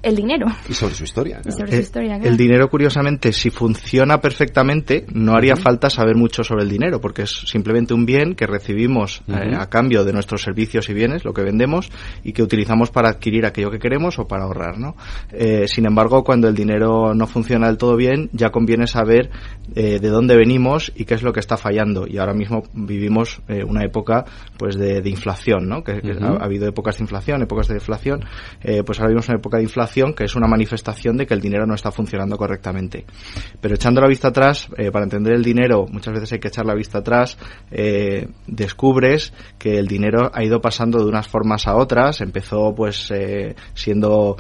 el 0.02 0.16
dinero. 0.16 0.48
Y 0.70 0.74
sobre 0.74 0.94
su 0.94 1.04
historia. 1.04 1.42
el, 2.24 2.38
dinero, 2.38 2.70
curiosamente, 2.70 3.34
si 3.34 3.50
funciona 3.50 4.20
perfectamente, 4.22 5.06
no 5.14 5.36
haría 5.36 5.56
falta 5.56 5.90
saber 5.90 6.16
mucho 6.16 6.44
sobre 6.44 6.64
el 6.64 6.70
dinero, 6.70 7.02
porque 7.02 7.24
es 7.24 7.32
simplemente 7.32 7.94
un 7.94 8.06
bien 8.06 8.36
que 8.36 8.48
recibimos 8.48 9.22
eh, 9.28 9.56
a 9.58 9.68
cambio 9.68 10.04
de 10.06 10.14
nuestros 10.14 10.42
servicios 10.42 10.90
y 10.90 10.94
bienes, 10.94 11.26
lo 11.26 11.34
que 11.34 11.42
vendemos, 11.42 11.92
y 12.24 12.34
que 12.34 12.44
utilizamos 12.44 12.92
para 12.92 13.10
adquirir 13.10 13.46
aquello 13.46 13.72
que 13.72 13.80
queremos 13.80 14.20
o 14.20 14.28
para 14.28 14.44
ahorrar. 14.44 14.78
¿no? 14.78 14.96
Eh, 15.32 15.68
sin 15.68 15.86
embargo, 15.86 16.24
cuando 16.24 16.48
el 16.48 16.56
dinero 16.56 17.14
no 17.14 17.28
funciona 17.28 17.68
del 17.68 17.78
todo 17.78 17.96
bien, 17.96 18.30
ya 18.32 18.52
conviene 18.52 18.88
saber 18.88 19.30
eh, 19.76 20.00
de 20.00 20.10
dónde 20.10 20.36
venimos 20.38 20.92
y 20.96 21.06
qué 21.06 21.16
es 21.16 21.24
lo 21.24 21.34
que 21.34 21.40
está 21.40 21.58
fallando. 21.58 22.08
Y 22.08 22.18
ahora 22.18 22.34
mismo 22.34 22.64
vivimos 22.74 23.42
una 23.68 23.84
época 23.84 24.26
pues 24.58 24.78
de, 24.78 25.02
inflación, 25.10 25.68
¿no? 25.68 25.84
que, 25.84 25.92
ha, 25.92 26.44
habido 26.44 26.68
épocas 26.68 26.98
de 26.98 27.04
inflación, 27.04 27.42
épocas 27.42 27.68
de 27.68 27.76
deflación. 27.76 28.24
pues 28.62 29.00
ahora 29.00 29.10
vivimos 29.10 29.28
una 29.28 29.38
época 29.38 29.58
de 29.58 29.64
inflación 29.64 29.89
que 30.16 30.24
es 30.24 30.36
una 30.36 30.48
manifestación 30.48 31.18
de 31.18 31.26
que 31.26 31.34
el 31.34 31.42
dinero 31.42 31.66
no 31.66 31.74
está 31.74 31.92
funcionando 31.92 32.38
correctamente. 32.38 33.06
Pero 33.60 33.76
echando 33.76 34.02
la 34.02 34.08
vista 34.08 34.30
atrás, 34.30 34.70
eh, 34.78 34.92
para 34.92 35.04
entender 35.06 35.34
el 35.34 35.44
dinero, 35.44 35.88
muchas 35.92 36.14
veces 36.14 36.34
hay 36.34 36.40
que 36.40 36.48
echar 36.48 36.66
la 36.66 36.76
vista 36.76 37.00
atrás, 37.00 37.38
eh, 37.72 38.28
descubres 38.48 39.34
que 39.58 39.78
el 39.78 39.88
dinero 39.88 40.32
ha 40.34 40.44
ido 40.44 40.62
pasando 40.62 41.00
de 41.00 41.06
unas 41.06 41.28
formas 41.28 41.68
a 41.68 41.76
otras. 41.76 42.22
Empezó 42.22 42.74
pues 42.76 43.12
eh, 43.12 43.56
siendo 43.74 44.38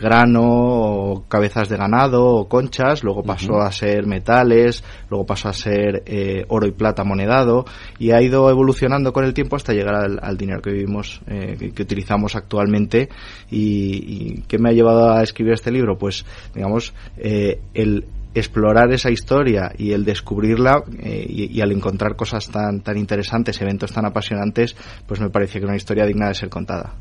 grano 0.00 0.42
o 0.42 1.24
cabezas 1.28 1.68
de 1.68 1.76
ganado 1.76 2.24
o 2.24 2.48
conchas, 2.48 3.02
luego 3.02 3.22
pasó 3.22 3.60
a 3.60 3.72
ser 3.72 4.06
metales, 4.06 4.84
luego 5.10 5.26
pasó 5.26 5.48
a 5.48 5.52
ser 5.52 6.04
oro 6.48 6.66
y 6.66 6.72
plata 6.72 7.04
monedado 7.04 7.64
y 7.98 8.10
ha 8.10 8.20
ido 8.20 8.50
evolucionando 8.50 9.12
con 9.12 9.24
el 9.24 9.34
tiempo 9.34 9.56
hasta 9.56 9.72
llegar 9.72 9.94
al, 10.20 10.36
dinero 10.36 10.60
que 10.60 10.70
vivimos, 10.70 11.20
que, 11.26 11.82
utilizamos 11.82 12.36
actualmente 12.36 13.08
y, 13.50 14.36
y 14.36 14.42
que 14.42 14.57
me 14.58 14.70
ha 14.70 14.72
llevado 14.72 15.10
a 15.10 15.22
escribir 15.22 15.54
este 15.54 15.70
libro? 15.70 15.96
Pues, 15.98 16.24
digamos, 16.54 16.92
eh, 17.16 17.60
el 17.74 18.04
explorar 18.34 18.92
esa 18.92 19.10
historia 19.10 19.72
y 19.76 19.92
el 19.92 20.04
descubrirla 20.04 20.82
eh, 21.02 21.26
y, 21.28 21.60
al 21.60 21.72
encontrar 21.72 22.14
cosas 22.14 22.48
tan 22.48 22.80
tan 22.80 22.96
interesantes, 22.96 23.60
eventos 23.60 23.92
tan 23.92 24.04
apasionantes, 24.04 24.76
pues 25.06 25.20
me 25.20 25.30
parece 25.30 25.58
que 25.58 25.66
una 25.66 25.76
historia 25.76 26.04
digna 26.04 26.28
de 26.28 26.34
ser 26.34 26.48
contada. 26.48 26.94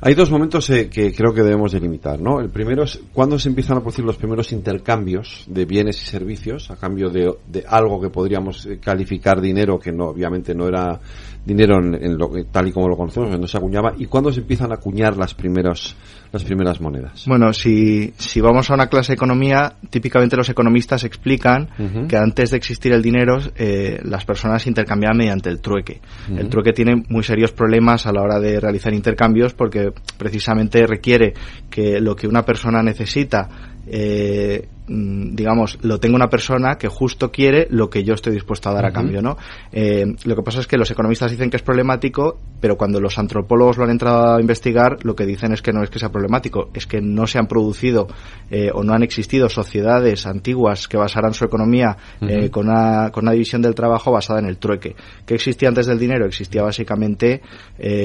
Hay 0.00 0.14
dos 0.14 0.30
momentos 0.30 0.68
eh, 0.70 0.88
que 0.88 1.12
creo 1.12 1.32
que 1.32 1.42
debemos 1.42 1.72
delimitar, 1.72 2.20
¿no? 2.20 2.40
El 2.40 2.50
primero 2.50 2.84
es 2.84 3.00
cuando 3.12 3.38
se 3.38 3.48
empiezan 3.48 3.78
a 3.78 3.80
producir 3.80 4.04
los 4.04 4.16
primeros 4.16 4.52
intercambios 4.52 5.44
de 5.48 5.64
bienes 5.64 6.00
y 6.02 6.06
servicios 6.06 6.70
a 6.70 6.76
cambio 6.76 7.08
de, 7.08 7.32
de 7.48 7.64
algo 7.66 8.00
que 8.00 8.10
podríamos 8.10 8.68
calificar 8.80 9.40
dinero 9.40 9.78
que 9.78 9.92
no 9.92 10.06
obviamente 10.06 10.54
no 10.54 10.68
era 10.68 11.00
dinero 11.44 11.78
en, 11.78 12.16
lo, 12.16 12.30
tal 12.50 12.68
y 12.68 12.72
como 12.72 12.88
lo 12.88 12.96
conocemos, 12.96 13.38
no 13.38 13.46
se 13.46 13.56
acuñaba, 13.56 13.94
y 13.98 14.06
cuándo 14.06 14.32
se 14.32 14.40
empiezan 14.40 14.70
a 14.70 14.76
acuñar 14.76 15.16
las 15.16 15.34
primeras, 15.34 15.96
las 16.32 16.44
primeras 16.44 16.80
monedas. 16.80 17.24
Bueno, 17.26 17.52
si, 17.52 18.14
si 18.16 18.40
vamos 18.40 18.70
a 18.70 18.74
una 18.74 18.86
clase 18.86 19.12
de 19.12 19.14
economía, 19.16 19.74
típicamente 19.90 20.36
los 20.36 20.48
economistas 20.48 21.04
explican 21.04 21.68
que 22.08 22.16
antes 22.16 22.50
de 22.50 22.56
existir 22.56 22.92
el 22.92 23.02
dinero, 23.02 23.38
eh, 23.56 24.00
las 24.02 24.24
personas 24.24 24.66
intercambiaban 24.66 25.18
mediante 25.18 25.50
el 25.50 25.60
trueque. 25.60 26.00
El 26.34 26.48
trueque 26.48 26.72
tiene 26.72 27.02
muy 27.08 27.22
serios 27.22 27.52
problemas 27.52 28.06
a 28.06 28.12
la 28.12 28.22
hora 28.22 28.40
de 28.40 28.58
realizar 28.58 28.94
intercambios 28.94 29.52
porque 29.52 29.92
precisamente 30.16 30.86
requiere 30.86 31.34
que 31.68 32.00
lo 32.00 32.16
que 32.16 32.26
una 32.26 32.42
persona 32.42 32.82
necesita 32.82 33.48
eh, 33.86 34.68
digamos, 34.92 35.78
lo 35.82 35.98
tenga 35.98 36.16
una 36.16 36.28
persona 36.28 36.76
que 36.76 36.88
justo 36.88 37.30
quiere 37.30 37.66
lo 37.70 37.88
que 37.88 38.04
yo 38.04 38.14
estoy 38.14 38.34
dispuesto 38.34 38.68
a 38.68 38.74
dar 38.74 38.86
a 38.86 38.92
cambio, 38.92 39.22
¿no? 39.22 39.36
Eh, 39.72 40.04
lo 40.24 40.36
que 40.36 40.42
pasa 40.42 40.60
es 40.60 40.66
que 40.66 40.76
los 40.76 40.90
economistas 40.90 41.30
dicen 41.30 41.50
que 41.50 41.56
es 41.56 41.62
problemático, 41.62 42.38
pero 42.60 42.76
cuando 42.76 43.00
los 43.00 43.18
antropólogos 43.18 43.78
lo 43.78 43.84
han 43.84 43.90
entrado 43.90 44.36
a 44.36 44.40
investigar, 44.40 44.98
lo 45.02 45.14
que 45.14 45.26
dicen 45.26 45.52
es 45.52 45.62
que 45.62 45.72
no 45.72 45.82
es 45.82 45.90
que 45.90 45.98
sea 45.98 46.10
problemático, 46.10 46.70
es 46.74 46.86
que 46.86 47.00
no 47.00 47.26
se 47.26 47.38
han 47.38 47.46
producido 47.46 48.08
eh, 48.50 48.70
o 48.72 48.84
no 48.84 48.92
han 48.92 49.02
existido 49.02 49.48
sociedades 49.48 50.26
antiguas 50.26 50.88
que 50.88 50.96
basaran 50.96 51.34
su 51.34 51.44
economía 51.44 51.96
eh, 52.20 52.50
con, 52.50 52.68
una, 52.68 53.10
con 53.10 53.24
una 53.24 53.32
división 53.32 53.62
del 53.62 53.74
trabajo 53.74 54.12
basada 54.12 54.40
en 54.40 54.46
el 54.46 54.58
trueque. 54.58 54.94
¿Qué 55.24 55.34
existía 55.34 55.68
antes 55.68 55.86
del 55.86 55.98
dinero? 55.98 56.26
Existía 56.26 56.62
básicamente 56.62 57.40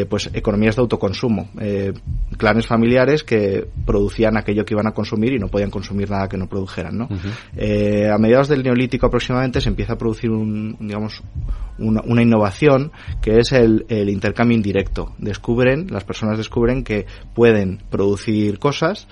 pues 0.10 0.30
economías 0.34 0.76
de 0.76 0.82
autoconsumo, 0.82 1.50
clanes 2.38 2.66
familiares 2.66 3.24
que 3.24 3.68
producían 3.86 4.38
aquello 4.38 4.66
que 4.66 4.74
iban 4.74 4.88
a 4.88 4.92
consumir 4.92 5.34
y 5.34 5.40
no 5.40 5.48
podían 5.48 5.70
consumir 5.70 6.10
nada 6.10 6.28
que 6.28 6.38
no 6.38 6.48
produjeran, 6.48 6.77
¿no? 6.92 7.08
a 7.08 8.18
mediados 8.18 8.48
del 8.48 8.64
neolítico 8.64 9.08
aproximadamente 9.08 9.62
se 9.62 9.70
empieza 9.70 9.94
a 9.94 9.98
producir 9.98 10.32
un, 10.32 10.78
digamos, 10.80 11.24
una, 11.78 12.22
innovación 12.22 12.92
que 13.22 13.40
es 13.40 13.52
el, 13.52 13.86
el, 13.90 14.10
intercambio 14.10 14.56
indirecto. 14.56 15.14
Descubren, 15.18 15.88
las 15.90 16.04
personas 16.04 16.38
descubren 16.38 16.84
que 16.84 17.06
pueden 17.34 17.80
producir 17.90 18.60
cosas 18.60 19.08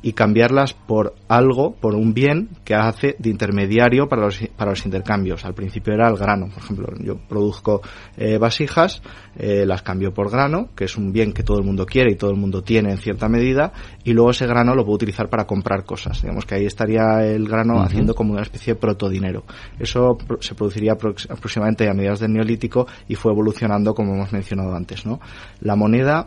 y 0.00 0.12
cambiarlas 0.12 0.74
por 0.74 1.14
algo, 1.28 1.74
por 1.74 1.94
un 1.94 2.14
bien 2.14 2.50
que 2.64 2.74
hace 2.74 3.16
de 3.18 3.30
intermediario 3.30 4.08
para 4.08 4.22
los, 4.22 4.38
para 4.56 4.70
los 4.70 4.84
intercambios. 4.84 5.44
Al 5.44 5.54
principio 5.54 5.92
era 5.92 6.08
el 6.08 6.16
grano, 6.16 6.48
por 6.48 6.62
ejemplo, 6.62 6.88
yo 7.00 7.16
produzco 7.16 7.82
eh, 8.16 8.38
vasijas, 8.38 9.02
eh, 9.36 9.64
las 9.66 9.82
cambio 9.82 10.14
por 10.14 10.30
grano, 10.30 10.68
que 10.76 10.84
es 10.84 10.96
un 10.96 11.12
bien 11.12 11.32
que 11.32 11.42
todo 11.42 11.58
el 11.58 11.64
mundo 11.64 11.84
quiere 11.84 12.12
y 12.12 12.16
todo 12.16 12.30
el 12.30 12.36
mundo 12.36 12.62
tiene 12.62 12.92
en 12.92 12.98
cierta 12.98 13.28
medida, 13.28 13.72
y 14.04 14.12
luego 14.12 14.30
ese 14.30 14.46
grano 14.46 14.74
lo 14.74 14.84
puedo 14.84 14.96
utilizar 14.96 15.28
para 15.28 15.46
comprar 15.46 15.84
cosas. 15.84 16.22
Digamos 16.22 16.46
que 16.46 16.54
ahí 16.54 16.66
estaría 16.66 17.24
el 17.24 17.48
grano 17.48 17.80
haciendo 17.80 18.14
como 18.14 18.32
una 18.32 18.42
especie 18.42 18.74
de 18.74 18.80
protodinero. 18.80 19.44
Eso 19.78 20.16
se 20.40 20.54
produciría 20.54 20.92
aproximadamente 20.92 21.88
a 21.88 21.94
mediados 21.94 22.20
del 22.20 22.32
Neolítico 22.32 22.86
y 23.08 23.14
fue 23.14 23.32
evolucionando 23.32 23.94
como 23.94 24.14
hemos 24.14 24.32
mencionado 24.32 24.74
antes, 24.74 25.04
¿no? 25.06 25.20
La 25.60 25.76
moneda 25.76 26.26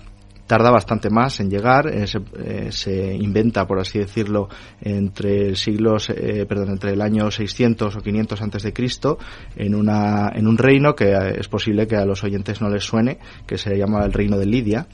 tarda 0.52 0.70
bastante 0.70 1.10
más 1.10 1.40
en 1.40 1.50
llegar, 1.50 1.88
eh, 1.88 2.04
eh, 2.44 2.68
se, 2.72 3.16
inventa, 3.16 3.66
por 3.66 3.80
así 3.80 4.00
decirlo, 4.00 4.50
entre 4.82 5.56
siglos, 5.56 6.10
eh, 6.10 6.46
perdón, 6.46 6.72
entre 6.72 6.92
el 6.92 7.02
año 7.02 7.32
600 7.32 7.96
o 7.96 8.02
500 8.02 8.42
antes 8.42 8.64
de 8.64 8.74
Cristo, 8.74 9.18
en 9.56 9.74
una, 9.74 10.30
en 10.36 10.48
un 10.48 10.58
reino 10.58 10.94
que 10.94 11.16
es 11.40 11.48
posible 11.48 11.88
que 11.88 11.96
a 11.96 12.06
los 12.06 12.26
oyentes 12.26 12.60
no 12.60 12.70
les 12.70 12.84
suene, 12.84 13.18
que 13.48 13.58
se 13.58 13.78
llama 13.78 14.04
el 14.04 14.12
reino 14.12 14.38
de 14.38 14.46
Lidia, 14.46 14.88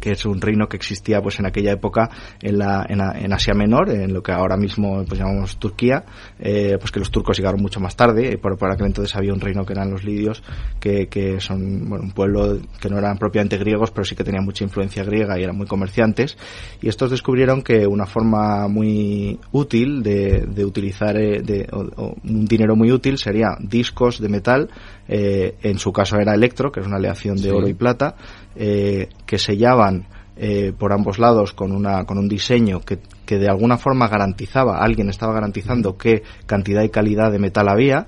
que 0.00 0.10
es 0.10 0.26
un 0.26 0.40
reino 0.40 0.68
que 0.68 0.76
existía 0.76 1.20
pues 1.22 1.38
en 1.38 1.46
aquella 1.46 1.72
época 1.72 2.10
en, 2.40 2.58
la, 2.58 2.84
en, 2.88 3.32
Asia 3.32 3.54
Menor, 3.54 3.90
en 3.90 4.12
lo 4.12 4.22
que 4.22 4.32
ahora 4.32 4.56
mismo 4.56 5.04
pues 5.06 5.20
llamamos 5.20 5.58
Turquía, 5.58 6.04
eh, 6.38 6.76
pues 6.78 6.90
que 6.90 6.98
los 6.98 7.10
turcos 7.10 7.36
llegaron 7.36 7.62
mucho 7.62 7.80
más 7.80 7.94
tarde, 7.94 8.30
y 8.32 8.36
por, 8.36 8.58
por, 8.58 8.72
aquel 8.72 8.86
entonces 8.86 9.14
había 9.14 9.32
un 9.32 9.40
reino 9.40 9.64
que 9.64 9.72
eran 9.72 9.90
los 9.90 10.04
lidios, 10.04 10.42
que, 10.80 11.06
que 11.06 11.40
son 11.40 11.88
bueno, 11.88 12.04
un 12.04 12.12
pueblo 12.12 12.58
que 12.80 12.88
no 12.88 12.98
eran 12.98 13.16
propiamente 13.16 13.56
griegos, 13.58 13.90
pero 13.90 14.04
sí 14.04 14.16
que 14.16 14.24
tenían 14.24 14.44
mucha 14.44 14.64
influencia 14.64 15.04
griega 15.04 15.38
y 15.38 15.44
eran 15.44 15.56
muy 15.56 15.66
comerciantes, 15.66 16.36
y 16.80 16.88
estos 16.88 17.10
descubrieron 17.10 17.62
que 17.62 17.86
una 17.86 18.06
forma 18.06 18.66
muy 18.68 19.38
útil 19.52 20.02
de, 20.02 20.46
de 20.46 20.64
utilizar 20.64 21.16
eh, 21.16 21.42
de, 21.42 21.68
un 21.72 22.44
dinero 22.44 22.74
muy 22.76 22.90
útil 22.90 23.18
sería 23.18 23.56
discos 23.60 24.20
de 24.20 24.28
metal, 24.28 24.68
eh, 25.08 25.56
en 25.62 25.78
su 25.78 25.92
caso 25.92 26.16
era 26.16 26.34
electro, 26.34 26.70
que 26.70 26.80
es 26.80 26.86
una 26.86 26.96
aleación 26.96 27.36
de 27.36 27.52
oro 27.52 27.68
y 27.68 27.74
plata, 27.74 28.16
eh, 28.54 29.08
que 29.26 29.38
sellaban 29.38 30.06
eh, 30.36 30.72
por 30.76 30.92
ambos 30.92 31.18
lados 31.18 31.52
con, 31.52 31.72
una, 31.72 32.04
con 32.04 32.18
un 32.18 32.28
diseño 32.28 32.80
que, 32.80 32.98
que, 33.26 33.38
de 33.38 33.48
alguna 33.48 33.76
forma 33.76 34.08
garantizaba, 34.08 34.78
alguien 34.78 35.08
estaba 35.10 35.34
garantizando 35.34 35.96
qué 35.96 36.22
cantidad 36.46 36.82
y 36.82 36.88
calidad 36.88 37.30
de 37.30 37.38
metal 37.38 37.68
había, 37.68 38.06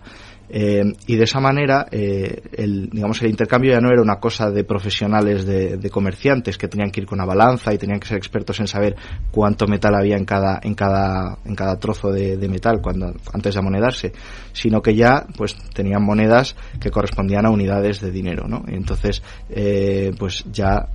eh, 0.49 0.83
y 1.07 1.17
de 1.17 1.25
esa 1.25 1.41
manera, 1.41 1.87
eh, 1.91 2.43
el, 2.53 2.91
digamos, 2.91 3.21
el 3.23 3.31
intercambio 3.31 3.73
ya 3.73 3.81
no 3.81 3.91
era 3.91 4.03
una 4.03 4.17
cosa 4.17 4.51
de 4.51 4.65
profesionales, 4.65 5.47
de, 5.47 5.79
de, 5.79 5.91
comerciantes 5.91 6.59
que 6.59 6.69
tenían 6.69 6.91
que 6.91 7.01
ir 7.01 7.07
con 7.07 7.19
una 7.19 7.27
balanza 7.27 7.73
y 7.73 7.79
tenían 7.79 7.99
que 7.99 8.09
ser 8.09 8.19
expertos 8.19 8.61
en 8.61 8.67
saber 8.67 8.95
cuánto 9.31 9.67
metal 9.67 9.95
había 9.95 10.17
en 10.17 10.25
cada, 10.25 10.61
en 10.63 10.75
cada, 10.75 11.39
en 11.45 11.55
cada 11.55 11.79
trozo 11.79 12.13
de, 12.13 12.37
metal 12.49 12.81
cuando, 12.83 13.15
antes 13.33 13.55
de 13.55 13.61
amonedarse, 13.61 14.13
sino 14.53 14.83
que 14.83 14.95
ya, 14.95 15.27
pues, 15.37 15.57
tenían 15.73 16.03
monedas 16.03 16.57
que 16.81 16.91
correspondían 16.91 17.47
a 17.47 17.51
unidades 17.51 18.01
de 18.01 18.11
dinero, 18.11 18.47
¿no? 18.47 18.65
Entonces, 18.69 19.23
eh, 19.49 20.13
pues 20.19 20.45
ya 20.53 20.89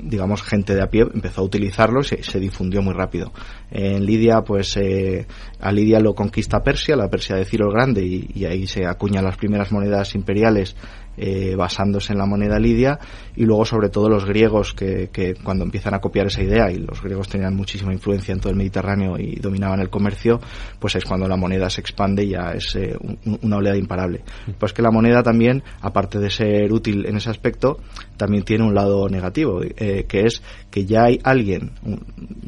digamos, 0.00 0.42
gente 0.42 0.74
de 0.74 0.82
a 0.82 0.88
pie 0.88 1.02
empezó 1.12 1.40
a 1.40 1.44
utilizarlo 1.44 2.00
y 2.00 2.04
se, 2.04 2.40
difundió 2.40 2.82
muy 2.82 2.94
rápido. 2.94 3.32
En 3.70 4.04
Lidia, 4.04 4.42
pues 4.42 4.76
eh, 4.76 5.26
a 5.60 5.72
Lidia 5.72 6.00
lo 6.00 6.14
conquista 6.14 6.62
Persia, 6.62 6.96
la 6.96 7.08
Persia 7.08 7.36
de 7.36 7.44
Ciro 7.44 7.66
el 7.66 7.72
Grande, 7.72 8.02
y, 8.04 8.30
y 8.34 8.44
ahí 8.44 8.66
se 8.66 8.86
acuñan 8.86 9.24
las 9.24 9.36
primeras 9.36 9.72
monedas 9.72 10.14
imperiales 10.14 10.76
eh, 11.18 11.54
basándose 11.56 12.12
en 12.12 12.18
la 12.18 12.26
moneda 12.26 12.58
lidia 12.58 12.98
y 13.36 13.44
luego 13.44 13.64
sobre 13.64 13.88
todo 13.88 14.08
los 14.08 14.24
griegos 14.24 14.74
que, 14.74 15.10
que, 15.12 15.34
cuando 15.34 15.64
empiezan 15.64 15.94
a 15.94 16.00
copiar 16.00 16.26
esa 16.26 16.42
idea 16.42 16.70
y 16.70 16.78
los 16.78 17.02
griegos 17.02 17.28
tenían 17.28 17.54
muchísima 17.54 17.92
influencia 17.92 18.32
en 18.32 18.40
todo 18.40 18.50
el 18.50 18.56
Mediterráneo 18.56 19.18
y 19.18 19.36
dominaban 19.36 19.80
el 19.80 19.90
comercio 19.90 20.40
pues 20.78 20.94
es 20.94 21.04
cuando 21.04 21.28
la 21.28 21.36
moneda 21.36 21.68
se 21.70 21.80
expande 21.80 22.24
y 22.24 22.30
ya 22.30 22.52
es 22.52 22.74
eh, 22.76 22.96
una 23.42 23.56
oleada 23.56 23.76
imparable. 23.76 24.22
Pues 24.58 24.72
que 24.72 24.82
la 24.82 24.90
moneda 24.90 25.22
también 25.22 25.62
aparte 25.80 26.18
de 26.18 26.30
ser 26.30 26.72
útil 26.72 27.06
en 27.06 27.16
ese 27.16 27.30
aspecto 27.30 27.78
también 28.16 28.44
tiene 28.44 28.64
un 28.64 28.74
lado 28.74 29.08
negativo 29.08 29.62
eh, 29.62 30.04
que 30.08 30.26
es 30.26 30.42
que 30.70 30.84
ya 30.84 31.04
hay 31.04 31.18
alguien 31.22 31.72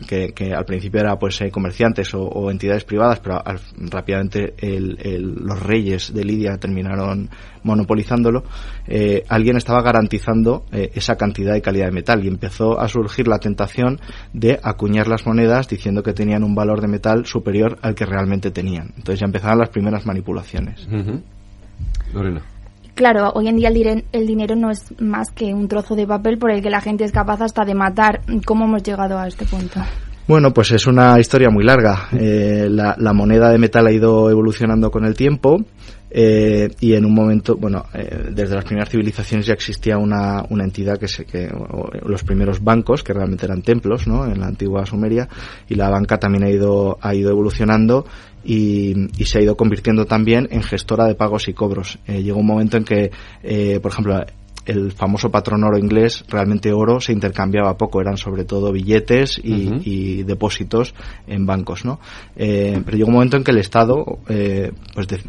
que, 0.07 0.33
que 0.33 0.55
al 0.55 0.65
principio 0.65 1.01
era 1.01 1.19
pues 1.19 1.41
eh, 1.41 1.51
comerciantes 1.51 2.13
o, 2.15 2.23
o, 2.23 2.51
entidades 2.51 2.85
privadas 2.85 3.21
pero 3.21 3.41
al, 3.45 3.61
rápidamente 3.91 4.55
el, 4.59 4.99
el, 5.01 5.35
los 5.35 5.61
reyes 5.63 6.13
de 6.13 6.25
Lidia 6.25 6.57
terminaron 6.59 7.31
monopolizándolo, 7.63 8.45
eh, 8.87 9.25
alguien 9.29 9.57
estaba 9.57 9.83
garantizando 9.83 10.65
eh, 10.73 10.91
esa 10.95 11.17
cantidad 11.17 11.55
y 11.55 11.61
calidad 11.61 11.87
de 11.87 11.93
metal 11.93 12.25
y 12.25 12.29
empezó 12.29 12.81
a 12.81 12.89
surgir 12.89 13.29
la 13.29 13.39
tentación 13.39 14.01
de 14.33 14.59
acuñar 14.63 15.09
las 15.09 15.27
monedas 15.27 15.69
diciendo 15.69 16.03
que 16.03 16.13
tenían 16.13 16.45
un 16.45 16.55
valor 16.55 16.81
de 16.81 16.89
metal 16.89 17.27
superior 17.27 17.79
al 17.83 17.95
que 17.95 18.07
realmente 18.07 18.51
tenían. 18.51 18.93
Entonces 18.97 19.21
ya 19.21 19.27
empezaron 19.27 19.59
las 19.59 19.71
primeras 19.71 20.07
manipulaciones. 20.07 20.89
Lorena. 22.13 22.43
Claro, 22.95 23.31
hoy 23.35 23.49
en 23.49 23.57
día 23.57 23.69
el, 23.69 24.05
el, 24.13 24.27
dinero 24.27 24.57
no 24.57 24.71
es 24.71 24.93
más 25.01 25.31
que 25.31 25.55
un 25.55 25.69
trozo 25.69 25.95
de 25.95 26.07
papel 26.07 26.39
por 26.39 26.51
el 26.51 26.61
que 26.61 26.71
la 26.71 26.81
gente 26.81 27.05
es 27.05 27.13
capaz 27.13 27.41
hasta 27.41 27.65
de 27.65 27.75
matar. 27.75 28.21
¿Cómo 28.45 28.65
hemos 28.65 28.83
llegado 28.83 29.19
a 29.19 29.27
este 29.27 29.47
punto? 29.47 29.81
Bueno, 30.31 30.53
pues 30.53 30.71
es 30.71 30.87
una 30.87 31.19
historia 31.19 31.49
muy 31.51 31.65
larga. 31.65 32.09
Eh, 32.13 32.69
la, 32.71 32.95
la, 32.99 33.13
moneda 33.13 33.51
de 33.51 33.59
metal 33.59 33.87
ha 33.87 33.93
ido 33.93 34.31
evolucionando 34.31 34.91
con 34.91 35.05
el 35.05 35.15
tiempo. 35.15 35.59
Eh, 36.11 36.69
y 36.81 36.95
en 36.95 37.05
un 37.05 37.15
momento, 37.15 37.57
bueno, 37.57 37.87
eh, 37.95 38.31
desde 38.33 38.57
las 38.57 38.65
primeras 38.65 38.89
civilizaciones 38.89 39.47
ya 39.47 39.55
existía 39.55 39.97
una, 39.97 40.45
una 40.51 40.65
entidad 40.65 40.99
que 40.99 41.07
se, 41.07 41.25
que, 41.25 41.49
los 42.05 42.25
primeros 42.25 42.63
bancos, 42.63 43.05
que 43.05 43.13
realmente 43.13 43.47
eran 43.47 43.63
templos, 43.63 44.09
¿no? 44.09 44.27
En 44.27 44.41
la 44.41 44.47
antigua 44.47 44.85
Sumeria, 44.87 45.29
y 45.69 45.77
la 45.77 45.89
banca 45.89 46.19
también 46.19 46.45
ha 46.45 46.51
ido, 46.51 46.99
ha 47.01 47.15
ido 47.15 47.31
evolucionando 47.31 48.05
y, 48.45 49.09
y 49.21 49.25
se 49.27 49.39
ha 49.39 49.43
ido 49.43 49.57
convirtiendo 49.57 50.07
también 50.07 50.49
en 50.51 50.63
gestora 50.63 51.07
de 51.07 51.15
pagos 51.15 51.49
y 51.49 51.53
cobros. 51.53 51.99
Eh, 52.07 52.23
llegó 52.23 52.41
un 52.41 52.47
momento 52.47 52.77
en 52.77 52.85
que, 52.85 53.11
eh, 53.43 53.79
por 53.81 53.93
ejemplo, 53.93 54.25
el 54.71 54.93
famoso 54.93 55.31
patrón 55.31 55.65
oro 55.65 55.79
inglés, 55.79 56.25
realmente 56.29 56.73
oro 56.73 57.01
se 57.01 57.13
intercambiaba 57.13 57.77
poco, 57.77 58.01
eran 58.01 58.17
sobre 58.17 58.45
todo 58.45 58.73
billetes 58.73 59.41
y, 59.43 59.53
uh 59.53 59.71
-huh. 59.73 59.83
y 59.85 60.23
depósitos 60.23 60.95
en 61.27 61.45
bancos, 61.45 61.85
¿no? 61.85 61.99
Eh, 62.37 62.81
pero 62.85 62.97
llegó 62.97 63.09
un 63.09 63.15
momento 63.15 63.37
en 63.37 63.45
que 63.45 63.51
el 63.51 63.59
Estado, 63.59 64.05
eh, 64.29 64.71
pues 64.95 65.09
de, 65.09 65.21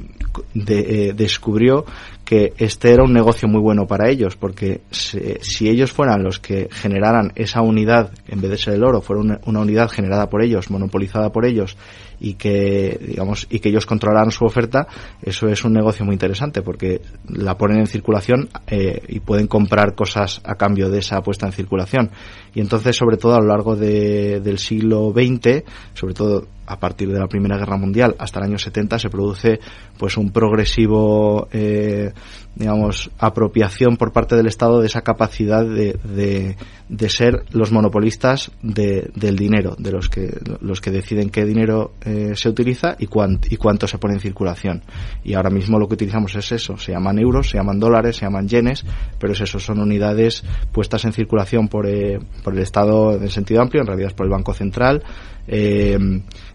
de, 0.54 0.80
eh, 0.80 1.14
descubrió 1.14 1.86
que 2.24 2.54
este 2.58 2.92
era 2.92 3.04
un 3.04 3.14
negocio 3.14 3.48
muy 3.48 3.60
bueno 3.60 3.88
para 3.88 4.10
ellos, 4.10 4.36
porque 4.36 4.82
si, 4.92 5.20
si, 5.42 5.70
ellos 5.70 5.92
fueran 5.92 6.24
los 6.24 6.40
que 6.40 6.70
generaran 6.72 7.34
esa 7.36 7.62
unidad, 7.62 8.12
en 8.28 8.42
vez 8.42 8.52
de 8.52 8.58
ser 8.58 8.76
el 8.76 8.84
oro, 8.84 9.02
fuera 9.02 9.22
una, 9.22 9.40
una 9.46 9.60
unidad 9.60 9.90
generada 9.90 10.30
por 10.30 10.42
ellos, 10.44 10.70
monopolizada 10.70 11.32
por 11.32 11.46
ellos, 11.46 11.76
y 12.22 12.36
que 12.36 13.00
digamos 13.02 13.48
y 13.50 13.60
que 13.60 13.70
ellos 13.70 13.88
controlaran 13.88 14.32
su 14.32 14.46
oferta 14.46 14.88
eso 15.24 15.48
es 15.50 15.66
un 15.66 15.74
negocio 15.74 16.06
muy 16.06 16.14
interesante 16.14 16.62
porque 16.62 17.02
la 17.28 17.58
ponen 17.58 17.80
en 17.80 17.88
circulación 17.88 18.48
eh, 18.68 19.02
y 19.08 19.20
pueden 19.20 19.48
comprar 19.48 19.96
cosas 19.96 20.40
a 20.44 20.56
cambio 20.56 20.90
de 20.90 21.00
esa 21.00 21.22
puesta 21.22 21.48
en 21.48 21.52
circulación. 21.52 22.12
Y 22.54 22.62
entonces 22.62 22.96
sobre 22.96 23.18
todo 23.18 23.36
a 23.36 23.42
lo 23.42 23.48
largo 23.48 23.76
de, 23.76 24.40
del 24.40 24.60
siglo 24.60 25.12
XX 25.12 25.64
sobre 25.94 26.14
todo 26.14 26.48
a 26.72 26.80
partir 26.80 27.12
de 27.12 27.20
la 27.20 27.28
Primera 27.28 27.58
Guerra 27.58 27.78
Mundial 27.78 28.16
hasta 28.18 28.40
el 28.40 28.46
año 28.46 28.58
70 28.58 28.98
se 28.98 29.10
produce 29.10 29.60
pues 29.98 30.16
un 30.16 30.32
progresivo 30.32 31.50
eh, 31.52 32.14
digamos 32.56 33.12
apropiación 33.18 33.98
por 33.98 34.12
parte 34.14 34.36
del 34.36 34.48
Estado 34.48 34.80
de 34.80 34.88
esa 34.88 35.02
capacidad 35.02 35.66
de, 35.66 36.56
de, 36.90 37.10
ser 37.10 37.44
los 37.52 37.72
monopolistas 37.72 38.52
de, 38.62 39.10
del 39.16 39.36
dinero 39.36 39.76
de 39.78 39.92
los 39.92 40.10
que 40.10 40.38
los 40.62 40.80
que 40.80 40.92
deciden 40.92 41.30
qué 41.30 41.46
dinero 41.46 41.94
eh, 42.06 42.34
se 42.36 42.50
utiliza 42.50 42.96
y, 43.00 43.06
y 43.06 43.58
cuánto 43.58 43.88
se 43.88 43.98
pone 43.98 44.16
en 44.16 44.20
circulación. 44.20 44.84
Y 45.24 45.34
ahora 45.34 45.50
mismo 45.50 45.80
lo 45.80 45.88
que 45.88 45.96
utilizamos 45.96 46.36
es 46.36 46.52
eso, 46.52 46.78
se 46.78 46.92
llaman 46.92 47.20
euros, 47.20 47.50
se 47.50 47.58
llaman 47.58 47.80
dólares, 47.80 48.18
se 48.18 48.26
llaman 48.26 48.48
yenes, 48.48 48.86
pero 49.20 49.34
es 49.34 49.42
eso, 49.42 49.60
son 49.60 49.80
unidades 49.80 50.44
puestas 50.72 51.04
en 51.06 51.14
circulación 51.14 51.68
por, 51.68 51.88
eh, 51.88 52.20
por 52.44 52.54
el 52.54 52.60
Estado 52.60 53.14
en 53.14 53.30
sentido 53.30 53.62
amplio, 53.62 53.82
en 53.82 53.88
realidad 53.88 54.10
es 54.10 54.14
por 54.14 54.26
el 54.26 54.32
Banco 54.32 54.54
Central, 54.54 55.04
eh, 55.48 55.98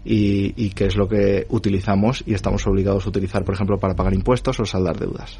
y, 0.05 0.53
y, 0.65 0.69
que 0.71 0.85
es 0.85 0.95
lo 0.95 1.07
que 1.07 1.45
utilizamos 1.49 2.23
y 2.25 2.33
estamos 2.33 2.65
obligados 2.67 3.05
a 3.05 3.09
utilizar, 3.09 3.43
por 3.43 3.55
ejemplo, 3.55 3.77
para 3.77 3.95
pagar 3.95 4.13
impuestos 4.13 4.59
o 4.59 4.65
saldar 4.65 4.97
deudas. 4.97 5.39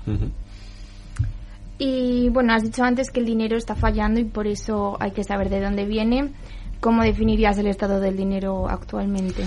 Y 1.79 2.29
bueno, 2.29 2.53
has 2.53 2.63
dicho 2.63 2.83
antes 2.83 3.11
que 3.11 3.19
el 3.19 3.25
dinero 3.25 3.55
está 3.55 3.75
fallando 3.75 4.19
y 4.19 4.25
por 4.25 4.47
eso 4.47 4.97
hay 4.99 5.11
que 5.11 5.23
saber 5.23 5.49
de 5.49 5.61
dónde 5.61 5.85
viene. 5.85 6.31
¿Cómo 6.79 7.03
definirías 7.03 7.57
el 7.57 7.67
estado 7.67 7.99
del 7.99 8.17
dinero 8.17 8.67
actualmente? 8.69 9.43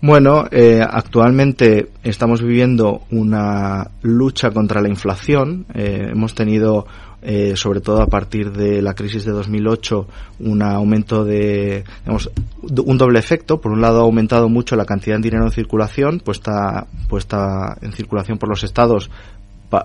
Bueno, 0.00 0.44
eh, 0.50 0.82
actualmente 0.82 1.88
estamos 2.02 2.42
viviendo 2.42 3.02
una 3.10 3.90
lucha 4.02 4.50
contra 4.50 4.82
la 4.82 4.88
inflación. 4.88 5.64
Eh, 5.74 6.08
hemos 6.10 6.34
tenido, 6.34 6.86
eh, 7.26 7.56
sobre 7.56 7.80
todo 7.80 8.02
a 8.02 8.06
partir 8.06 8.52
de 8.52 8.82
la 8.82 8.92
crisis 8.92 9.24
de 9.24 9.32
2008, 9.32 10.06
un 10.40 10.62
aumento 10.62 11.24
de, 11.24 11.84
un 12.06 12.98
doble 12.98 13.18
efecto. 13.18 13.62
Por 13.62 13.72
un 13.72 13.80
lado, 13.80 14.00
ha 14.00 14.02
aumentado 14.02 14.50
mucho 14.50 14.76
la 14.76 14.84
cantidad 14.84 15.16
de 15.16 15.22
dinero 15.22 15.46
en 15.46 15.50
circulación, 15.50 16.20
puesta, 16.20 16.86
puesta 17.08 17.78
en 17.80 17.92
circulación 17.92 18.36
por 18.36 18.50
los 18.50 18.62
estados 18.62 19.10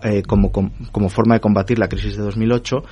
eh, 0.04 0.22
como, 0.28 0.52
como, 0.52 1.10
forma 1.10 1.36
de 1.36 1.40
combatir 1.40 1.80
la 1.80 1.88
crisis 1.88 2.18
de 2.18 2.24
2008 2.24 2.84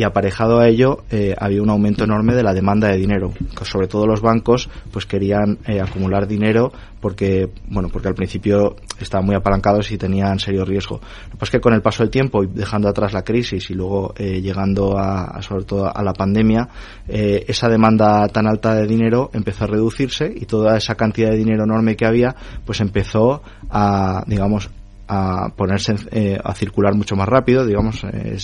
y 0.00 0.02
aparejado 0.02 0.60
a 0.60 0.66
ello 0.66 1.04
eh, 1.10 1.34
había 1.38 1.60
un 1.60 1.68
aumento 1.68 2.04
enorme 2.04 2.34
de 2.34 2.42
la 2.42 2.54
demanda 2.54 2.88
de 2.88 2.96
dinero. 2.96 3.34
Sobre 3.64 3.86
todo 3.86 4.06
los 4.06 4.22
bancos 4.22 4.70
pues 4.90 5.04
querían 5.04 5.58
eh, 5.66 5.78
acumular 5.78 6.26
dinero 6.26 6.72
porque 7.02 7.50
bueno 7.68 7.90
porque 7.92 8.08
al 8.08 8.14
principio 8.14 8.76
estaban 8.98 9.26
muy 9.26 9.34
apalancados 9.34 9.90
y 9.92 9.98
tenían 9.98 10.38
serio 10.38 10.64
riesgo. 10.64 11.02
Pues 11.38 11.50
que 11.50 11.60
con 11.60 11.74
el 11.74 11.82
paso 11.82 12.02
del 12.02 12.10
tiempo 12.10 12.42
y 12.42 12.46
dejando 12.46 12.88
atrás 12.88 13.12
la 13.12 13.22
crisis 13.22 13.68
y 13.70 13.74
luego 13.74 14.14
llegando 14.16 14.98
a, 14.98 15.42
sobre 15.42 15.64
todo 15.64 15.94
a 15.94 16.02
la 16.02 16.14
pandemia 16.14 16.66
esa 17.06 17.68
demanda 17.68 18.26
tan 18.28 18.46
alta 18.46 18.74
de 18.74 18.86
dinero 18.86 19.30
empezó 19.34 19.64
a 19.64 19.66
reducirse 19.66 20.32
y 20.34 20.46
toda 20.46 20.78
esa 20.78 20.94
cantidad 20.94 21.30
de 21.30 21.36
dinero 21.36 21.64
enorme 21.64 21.96
que 21.96 22.06
había 22.06 22.34
pues 22.64 22.80
empezó 22.80 23.42
a 23.70 24.24
digamos 24.26 24.70
a 25.12 25.48
ponerse 25.56 25.96
eh, 26.12 26.38
a 26.42 26.54
circular 26.54 26.94
mucho 26.94 27.16
más 27.16 27.28
rápido, 27.28 27.66
digamos, 27.66 28.04
eh, 28.04 28.38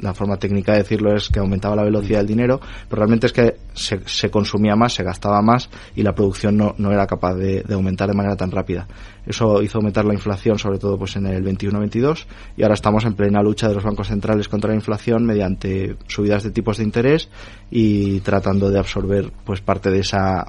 la 0.00 0.12
forma 0.12 0.36
técnica 0.36 0.72
de 0.72 0.78
decirlo 0.78 1.14
es 1.14 1.28
que 1.28 1.38
aumentaba 1.38 1.76
la 1.76 1.84
velocidad 1.84 2.18
del 2.18 2.26
dinero, 2.26 2.60
pero 2.88 3.02
realmente 3.02 3.28
es 3.28 3.32
que 3.32 3.54
se, 3.72 4.00
se 4.06 4.28
consumía 4.28 4.74
más, 4.74 4.94
se 4.94 5.04
gastaba 5.04 5.40
más 5.42 5.70
y 5.94 6.02
la 6.02 6.12
producción 6.12 6.56
no, 6.56 6.74
no 6.76 6.90
era 6.90 7.06
capaz 7.06 7.34
de, 7.34 7.64
aumentar 7.72 8.08
de 8.08 8.16
manera 8.16 8.34
tan 8.34 8.50
rápida. 8.50 8.88
Eso 9.24 9.62
hizo 9.62 9.78
aumentar 9.78 10.04
la 10.04 10.14
inflación, 10.14 10.58
sobre 10.58 10.80
todo 10.80 10.98
pues 10.98 11.14
en 11.14 11.26
el 11.26 11.44
21-22, 11.44 12.26
y 12.56 12.64
ahora 12.64 12.74
estamos 12.74 13.04
en 13.04 13.14
plena 13.14 13.40
lucha 13.40 13.68
de 13.68 13.74
los 13.74 13.84
bancos 13.84 14.08
centrales 14.08 14.48
contra 14.48 14.70
la 14.70 14.74
inflación 14.74 15.24
mediante 15.24 15.94
subidas 16.08 16.42
de 16.42 16.50
tipos 16.50 16.78
de 16.78 16.84
interés 16.84 17.28
y 17.70 18.18
tratando 18.20 18.70
de 18.70 18.80
absorber 18.80 19.32
pues 19.44 19.60
parte 19.60 19.90
de 19.90 20.00
esa, 20.00 20.44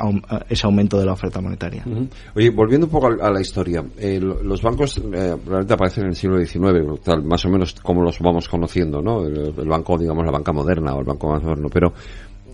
ese 0.49 0.65
aumento 0.65 0.99
de 0.99 1.05
la 1.05 1.13
oferta 1.13 1.39
monetaria. 1.39 1.85
Oye, 2.33 2.49
volviendo 2.49 2.87
un 2.87 2.91
poco 2.91 3.07
a, 3.07 3.29
la 3.29 3.39
historia, 3.39 3.83
eh, 3.99 4.19
los 4.19 4.61
bancos 4.63 4.97
eh, 4.97 5.35
realmente 5.45 5.73
aparecen 5.73 6.03
en 6.05 6.09
el 6.09 6.15
siglo 6.15 6.43
XIX, 6.43 7.23
más 7.23 7.45
o 7.45 7.49
menos 7.49 7.73
como 7.75 8.01
los 8.01 8.19
vamos 8.19 8.47
conociendo, 8.47 9.01
¿no? 9.01 9.25
El, 9.25 9.53
el 9.57 9.67
banco, 9.67 9.97
digamos, 9.97 10.25
la 10.25 10.31
banca 10.31 10.51
moderna 10.51 10.93
o 10.95 10.99
el 10.99 11.05
banco 11.05 11.29
más 11.29 11.43
moderno, 11.43 11.69
pero 11.71 11.93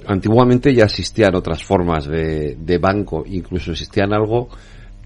antiguamente 0.08 0.74
ya 0.74 0.86
existían 0.86 1.36
otras 1.36 1.64
formas 1.64 2.08
de, 2.08 2.56
de 2.56 2.78
banco, 2.78 3.24
incluso 3.26 3.72
existían 3.72 4.14
algo 4.14 4.50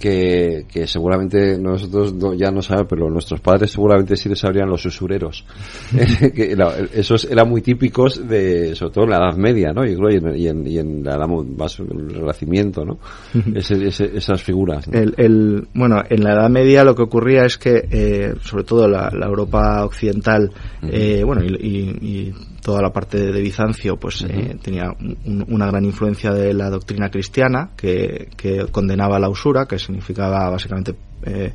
que, 0.03 0.65
que 0.69 0.85
seguramente 0.85 1.57
nosotros 1.57 2.13
ya 2.37 2.51
no 2.51 2.61
sabemos, 2.61 2.89
pero 2.89 3.09
nuestros 3.09 3.39
padres 3.39 3.71
seguramente 3.71 4.17
sí 4.17 4.27
les 4.27 4.39
sabrían 4.39 4.67
los 4.67 4.85
usureros. 4.85 5.45
que 6.35 6.57
esos 6.93 7.23
eran 7.23 7.49
muy 7.49 7.61
típicos 7.61 8.27
de, 8.27 8.75
sobre 8.75 8.93
todo 8.93 9.05
en 9.05 9.09
la 9.11 9.17
Edad 9.19 9.37
Media, 9.37 9.71
¿no? 9.71 9.85
Y, 9.85 9.93
y, 10.41 10.47
en, 10.47 10.67
y 10.67 10.77
en 10.77 11.05
la 11.05 11.25
más 11.25 11.79
el 11.79 12.15
Renacimiento, 12.15 12.83
¿no? 12.83 12.99
esas 13.55 14.43
figuras. 14.43 14.89
El, 14.91 15.13
el, 15.15 15.67
bueno, 15.73 16.03
en 16.09 16.21
la 16.21 16.33
Edad 16.33 16.49
Media 16.49 16.83
lo 16.83 16.95
que 16.95 17.03
ocurría 17.03 17.45
es 17.45 17.57
que, 17.57 17.87
eh, 17.89 18.33
sobre 18.41 18.65
todo 18.65 18.89
la, 18.89 19.09
la 19.09 19.27
Europa 19.27 19.85
occidental, 19.85 20.51
eh, 20.81 21.23
bueno, 21.23 21.45
y 21.45 22.33
toda 22.63 22.81
la 22.81 22.91
parte 22.91 23.31
de 23.31 23.41
Bizancio 23.41 23.97
pues 23.97 24.21
eh, 24.21 24.57
tenía 24.61 24.85
una 25.47 25.67
gran 25.67 25.83
influencia 25.83 26.31
de 26.31 26.53
la 26.53 26.69
doctrina 26.69 27.09
cristiana 27.09 27.71
que, 27.75 28.29
que, 28.37 28.67
condenaba 28.71 29.19
la 29.19 29.29
usura, 29.29 29.65
que 29.65 29.77
significaba 29.77 30.49
básicamente 30.49 30.95
eh, 31.25 31.53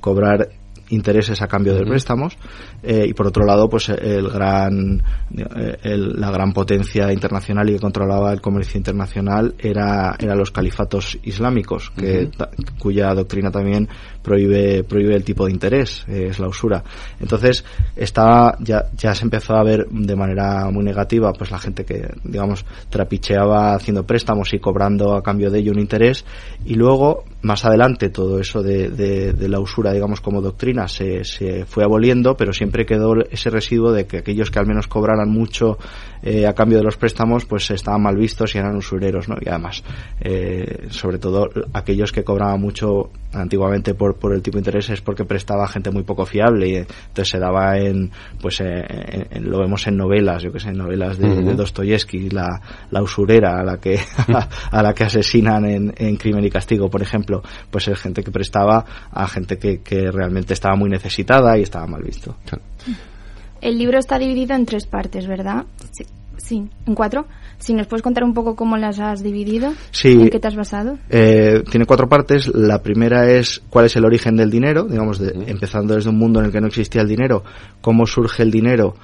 cobrar 0.00 0.48
intereses 0.90 1.40
a 1.42 1.46
cambio 1.46 1.74
de 1.74 1.84
préstamos 1.84 2.36
eh, 2.82 3.06
y 3.08 3.14
por 3.14 3.26
otro 3.26 3.44
lado 3.44 3.68
pues 3.68 3.88
el 3.88 4.28
gran 4.28 5.02
la 5.30 6.30
gran 6.30 6.52
potencia 6.52 7.12
internacional 7.12 7.68
y 7.70 7.74
que 7.74 7.80
controlaba 7.80 8.32
el 8.32 8.40
comercio 8.40 8.78
internacional 8.78 9.54
era 9.58 10.16
eran 10.18 10.38
los 10.38 10.50
califatos 10.50 11.18
islámicos 11.22 11.90
que, 11.90 12.30
cuya 12.78 13.14
doctrina 13.14 13.50
también 13.50 13.88
prohíbe 14.22 14.84
prohíbe 14.84 15.14
el 15.14 15.24
tipo 15.24 15.46
de 15.46 15.52
interés 15.52 16.04
eh, 16.08 16.28
es 16.30 16.38
la 16.38 16.48
usura. 16.48 16.82
Entonces 17.20 17.64
está 17.96 18.56
ya 18.60 18.86
ya 18.96 19.14
se 19.14 19.24
empezó 19.24 19.54
a 19.54 19.64
ver 19.64 19.86
de 19.88 20.16
manera 20.16 20.70
muy 20.70 20.84
negativa 20.84 21.32
pues 21.32 21.50
la 21.50 21.58
gente 21.58 21.84
que 21.84 22.08
digamos 22.24 22.64
trapicheaba 22.88 23.74
haciendo 23.74 24.04
préstamos 24.04 24.52
y 24.52 24.58
cobrando 24.58 25.14
a 25.14 25.22
cambio 25.22 25.50
de 25.50 25.60
ello 25.60 25.72
un 25.72 25.80
interés 25.80 26.24
y 26.64 26.74
luego 26.74 27.24
más 27.42 27.64
adelante 27.64 28.10
todo 28.10 28.38
eso 28.38 28.62
de, 28.62 28.90
de, 28.90 29.48
la 29.48 29.60
usura 29.60 29.92
digamos 29.92 30.20
como 30.20 30.42
doctrina 30.42 30.88
se, 30.88 31.24
se 31.24 31.64
fue 31.64 31.84
aboliendo 31.84 32.36
pero 32.36 32.52
siempre 32.52 32.84
quedó 32.84 33.14
ese 33.30 33.50
residuo 33.50 33.92
de 33.92 34.06
que 34.06 34.18
aquellos 34.18 34.50
que 34.50 34.58
al 34.58 34.66
menos 34.66 34.88
cobraran 34.88 35.30
mucho 35.30 35.78
eh, 36.22 36.46
a 36.46 36.54
cambio 36.54 36.78
de 36.78 36.84
los 36.84 36.96
préstamos 36.96 37.44
pues 37.44 37.70
estaban 37.70 38.02
mal 38.02 38.16
vistos 38.16 38.54
y 38.54 38.58
eran 38.58 38.76
usureros 38.76 39.28
¿no? 39.28 39.36
y 39.40 39.48
además 39.48 39.82
eh, 40.20 40.88
sobre 40.90 41.18
todo 41.18 41.48
aquellos 41.72 42.12
que 42.12 42.24
cobraban 42.24 42.60
mucho 42.60 43.10
antiguamente 43.32 43.94
por, 43.94 44.16
por 44.16 44.34
el 44.34 44.42
tipo 44.42 44.56
de 44.56 44.60
interés 44.60 44.90
es 44.90 45.00
porque 45.00 45.24
prestaba 45.24 45.66
gente 45.68 45.90
muy 45.90 46.02
poco 46.02 46.26
fiable 46.26 46.68
y 46.68 46.76
entonces 46.76 47.28
se 47.28 47.38
daba 47.38 47.78
en 47.78 48.10
pues 48.40 48.60
eh, 48.60 49.28
lo 49.40 49.60
vemos 49.60 49.86
en 49.86 49.96
novelas 49.96 50.42
yo 50.42 50.52
que 50.52 50.60
sé 50.60 50.70
en 50.70 50.78
novelas 50.78 51.18
de, 51.18 51.54
Dostoyevsky 51.54 52.30
la, 52.30 52.60
la 52.90 53.02
usurera 53.02 53.60
a 53.60 53.64
la 53.64 53.78
que 53.78 53.98
a, 54.70 54.82
la 54.82 54.92
que 54.92 55.04
asesinan 55.04 55.64
en, 55.64 55.94
en, 55.96 56.16
Crimen 56.16 56.44
y 56.44 56.50
Castigo 56.50 56.90
por 56.90 57.02
ejemplo 57.02 57.42
pues 57.70 57.88
es 57.88 57.98
gente 57.98 58.22
que 58.22 58.30
prestaba 58.30 58.84
a 59.10 59.26
gente 59.26 59.58
que, 59.58 59.80
que 59.80 60.10
realmente 60.10 60.54
estaba 60.54 60.76
muy 60.76 60.90
necesitada 60.90 61.56
y 61.56 61.62
estaba 61.62 61.86
mal 61.86 62.02
visto 62.02 62.36
el 63.60 63.78
libro 63.78 63.98
está 63.98 64.18
dividido 64.18 64.54
en 64.54 64.66
tres 64.66 64.86
partes, 64.86 65.26
¿verdad? 65.26 65.64
Sí, 65.92 66.04
sí 66.36 66.68
en 66.86 66.94
cuatro. 66.94 67.26
Si 67.58 67.74
nos 67.74 67.86
puedes 67.86 68.02
contar 68.02 68.24
un 68.24 68.32
poco 68.32 68.56
cómo 68.56 68.76
las 68.76 68.98
has 68.98 69.22
dividido, 69.22 69.72
sí, 69.90 70.12
en 70.12 70.30
qué 70.30 70.40
te 70.40 70.48
has 70.48 70.56
basado. 70.56 70.98
Eh, 71.10 71.62
tiene 71.70 71.84
cuatro 71.84 72.08
partes. 72.08 72.48
La 72.54 72.82
primera 72.82 73.30
es 73.30 73.62
cuál 73.68 73.86
es 73.86 73.96
el 73.96 74.04
origen 74.04 74.36
del 74.36 74.50
dinero, 74.50 74.84
digamos, 74.84 75.18
de, 75.18 75.44
empezando 75.46 75.94
desde 75.94 76.08
un 76.08 76.18
mundo 76.18 76.40
en 76.40 76.46
el 76.46 76.52
que 76.52 76.60
no 76.60 76.68
existía 76.68 77.02
el 77.02 77.08
dinero, 77.08 77.44
cómo 77.80 78.06
surge 78.06 78.42
el 78.42 78.50
dinero 78.50 78.94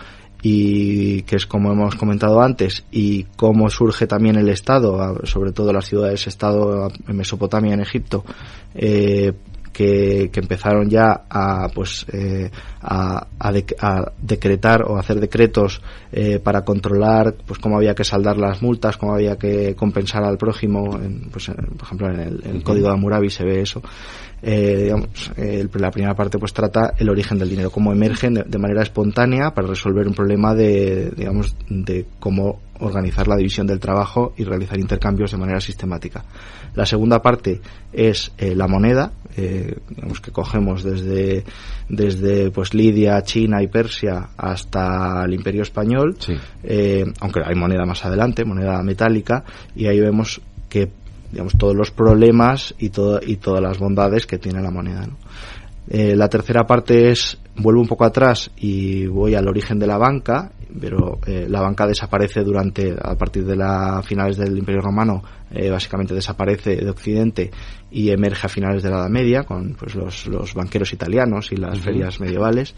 y 0.42 1.22
que 1.22 1.36
es 1.36 1.46
como 1.46 1.72
hemos 1.72 1.96
comentado 1.96 2.40
antes 2.40 2.84
y 2.90 3.24
cómo 3.36 3.68
surge 3.68 4.06
también 4.06 4.36
el 4.36 4.48
Estado, 4.48 5.20
sobre 5.24 5.52
todo 5.52 5.72
las 5.72 5.86
ciudades-Estado 5.86 6.88
en 7.08 7.16
Mesopotamia, 7.16 7.74
en 7.74 7.80
Egipto, 7.80 8.24
eh, 8.74 9.32
que, 9.76 10.30
empezaron 10.32 10.88
ya 10.88 11.26
a 11.28 11.68
pues 11.74 12.06
eh, 12.10 12.50
a, 12.80 13.26
decretar 14.22 14.82
o 14.82 14.96
hacer 14.96 15.20
decretos 15.20 15.82
eh, 16.12 16.38
para 16.38 16.64
controlar 16.64 17.34
pues 17.46 17.58
cómo 17.58 17.76
había 17.76 17.94
que 17.94 18.02
saldar 18.02 18.38
las 18.38 18.62
multas 18.62 18.96
cómo 18.96 19.12
había 19.12 19.36
que 19.36 19.74
compensar 19.74 20.24
al 20.24 20.38
prójimo 20.38 20.98
pues 21.30 21.48
por 21.48 21.82
ejemplo 21.82 22.10
en 22.10 22.20
el, 22.20 22.62
código 22.62 22.88
de 22.88 22.94
Hammurabi 22.94 23.28
se 23.28 23.44
ve 23.44 23.60
eso 23.60 23.82
eh, 24.42 24.82
digamos, 24.84 25.32
la 25.74 25.90
primera 25.90 26.14
parte 26.14 26.38
pues 26.38 26.52
trata 26.52 26.94
el 26.98 27.08
origen 27.08 27.38
del 27.38 27.48
dinero, 27.48 27.70
cómo 27.70 27.92
emergen 27.92 28.34
de, 28.34 28.58
manera 28.58 28.82
espontánea 28.82 29.52
para 29.52 29.66
resolver 29.66 30.06
un 30.06 30.14
problema 30.14 30.54
de, 30.54 31.10
digamos, 31.16 31.56
de 31.68 32.06
cómo 32.20 32.60
organizar 32.78 33.26
la 33.28 33.36
división 33.36 33.66
del 33.66 33.80
trabajo 33.80 34.34
y 34.36 34.44
realizar 34.44 34.78
intercambios 34.78 35.30
de 35.32 35.38
manera 35.38 35.60
sistemática. 35.60 36.24
La 36.76 36.84
segunda 36.84 37.22
parte 37.22 37.60
es 37.92 38.32
eh, 38.36 38.54
la 38.54 38.68
moneda, 38.68 39.12
eh, 39.36 39.78
digamos 39.88 40.20
que 40.20 40.30
cogemos 40.30 40.84
desde, 40.84 41.42
desde 41.88 42.50
pues 42.50 42.74
Lidia, 42.74 43.22
China 43.22 43.62
y 43.62 43.66
Persia 43.66 44.28
hasta 44.36 45.24
el 45.24 45.32
Imperio 45.32 45.62
Español, 45.62 46.16
eh, 46.62 47.04
aunque 47.20 47.40
hay 47.44 47.54
moneda 47.54 47.86
más 47.86 48.04
adelante, 48.04 48.44
moneda 48.44 48.82
metálica, 48.82 49.42
y 49.74 49.86
ahí 49.86 49.98
vemos 49.98 50.40
que 50.68 50.90
digamos 51.32 51.54
todos 51.58 51.74
los 51.74 51.90
problemas 51.90 52.74
y 52.78 52.90
todo, 52.90 53.20
y 53.26 53.36
todas 53.36 53.62
las 53.62 53.78
bondades 53.78 54.26
que 54.26 54.38
tiene 54.38 54.60
la 54.62 54.70
moneda. 54.70 55.08
la 55.88 56.28
tercera 56.28 56.66
parte 56.66 57.10
es 57.10 57.38
vuelvo 57.56 57.80
un 57.80 57.88
poco 57.88 58.04
atrás 58.04 58.50
y 58.56 59.06
voy 59.06 59.34
al 59.34 59.48
origen 59.48 59.78
de 59.78 59.86
la 59.86 59.96
banca 59.96 60.52
pero 60.80 61.18
eh, 61.26 61.46
la 61.48 61.60
banca 61.60 61.86
desaparece 61.86 62.42
durante, 62.42 62.94
a 63.00 63.14
partir 63.16 63.44
de 63.44 63.56
las 63.56 64.04
finales 64.06 64.36
del 64.36 64.56
Imperio 64.56 64.80
Romano, 64.80 65.22
eh, 65.50 65.70
básicamente 65.70 66.14
desaparece 66.14 66.76
de 66.76 66.90
Occidente 66.90 67.50
y 67.90 68.10
emerge 68.10 68.46
a 68.46 68.50
finales 68.50 68.82
de 68.82 68.90
la 68.90 68.98
Edad 68.98 69.08
Media 69.08 69.44
con 69.44 69.74
pues, 69.74 69.94
los, 69.94 70.26
los 70.26 70.54
banqueros 70.54 70.92
italianos 70.92 71.52
y 71.52 71.56
las 71.56 71.78
ferias 71.80 72.20
medievales. 72.20 72.74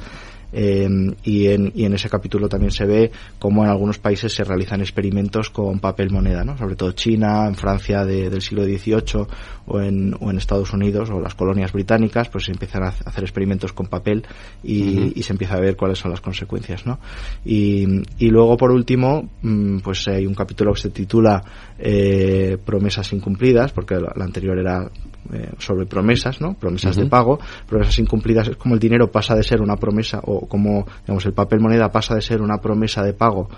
Eh, 0.53 0.89
y, 1.25 1.47
en, 1.49 1.73
y 1.75 1.85
en 1.85 1.95
ese 1.95 2.09
capítulo 2.09 2.49
también 2.49 2.71
se 2.71 2.87
ve 2.87 3.11
cómo 3.39 3.65
en 3.65 3.71
algunos 3.71 3.99
países 3.99 4.33
se 4.33 4.45
realizan 4.45 4.81
experimentos 4.81 5.51
con 5.51 5.79
papel 5.79 6.11
moneda, 6.11 6.45
¿no? 6.45 6.57
sobre 6.57 6.75
todo 6.75 6.93
China, 6.93 7.47
en 7.47 7.55
Francia 7.55 8.05
del 8.05 8.41
siglo 8.41 8.65
XVIII 8.65 9.27
o 9.67 9.81
en, 9.81 10.15
o 10.19 10.31
en 10.31 10.39
Estados 10.39 10.73
Unidos 10.73 11.11
o 11.11 11.21
las 11.21 11.35
colonias 11.35 11.73
británicas, 11.73 12.29
pues 12.29 12.45
se 12.45 12.53
empiezan 12.53 12.85
a 12.85 12.89
hacer 12.89 13.25
experimentos 13.25 13.73
con 13.73 13.87
papel 13.87 14.25
y, 14.63 15.19
y 15.19 15.23
se 15.23 15.33
empieza 15.33 15.57
a 15.57 15.61
ver 15.61 15.77
cuáles 15.77 15.99
son 15.99 16.11
las 16.11 16.21
consecuencias. 16.21 16.87
¿no? 16.87 16.99
Y, 17.45 17.87
y 18.19 18.31
luego, 18.31 18.57
por 18.57 18.71
último, 18.71 19.29
mm, 19.43 19.79
pues 19.79 20.09
hay 20.09 20.27
un 20.27 20.35
capítulo 20.35 20.73
que 20.73 20.81
se 20.81 20.91
titula 20.91 21.43
eh, 21.79 22.57
Promesas 22.65 23.13
incumplidas, 23.13 23.73
porque 23.73 23.97
la 23.97 24.25
anterior 24.25 24.59
era 24.59 24.91
eh, 25.33 25.51
sobre 25.59 25.87
promesas, 25.87 26.41
¿no? 26.41 26.55
Promesas 26.55 26.97
de 26.97 27.07
pago, 27.11 27.39
promesas 27.67 27.99
incumplidas, 27.99 28.49
es 28.49 28.57
como 28.57 28.75
el 28.75 28.81
dinero 28.81 29.11
pasa 29.11 29.35
de 29.35 29.43
ser 29.43 29.61
una 29.61 29.77
promesa 29.77 30.21
o 30.25 30.47
como, 30.49 30.87
digamos, 31.03 31.25
el 31.27 31.33
papel 31.33 31.61
moneda 31.61 31.91
pasa 31.91 32.15
de 32.15 32.23
ser 32.23 32.41
una 32.41 32.59
promesa 32.59 33.03
de 33.03 33.13
pago 33.13 33.49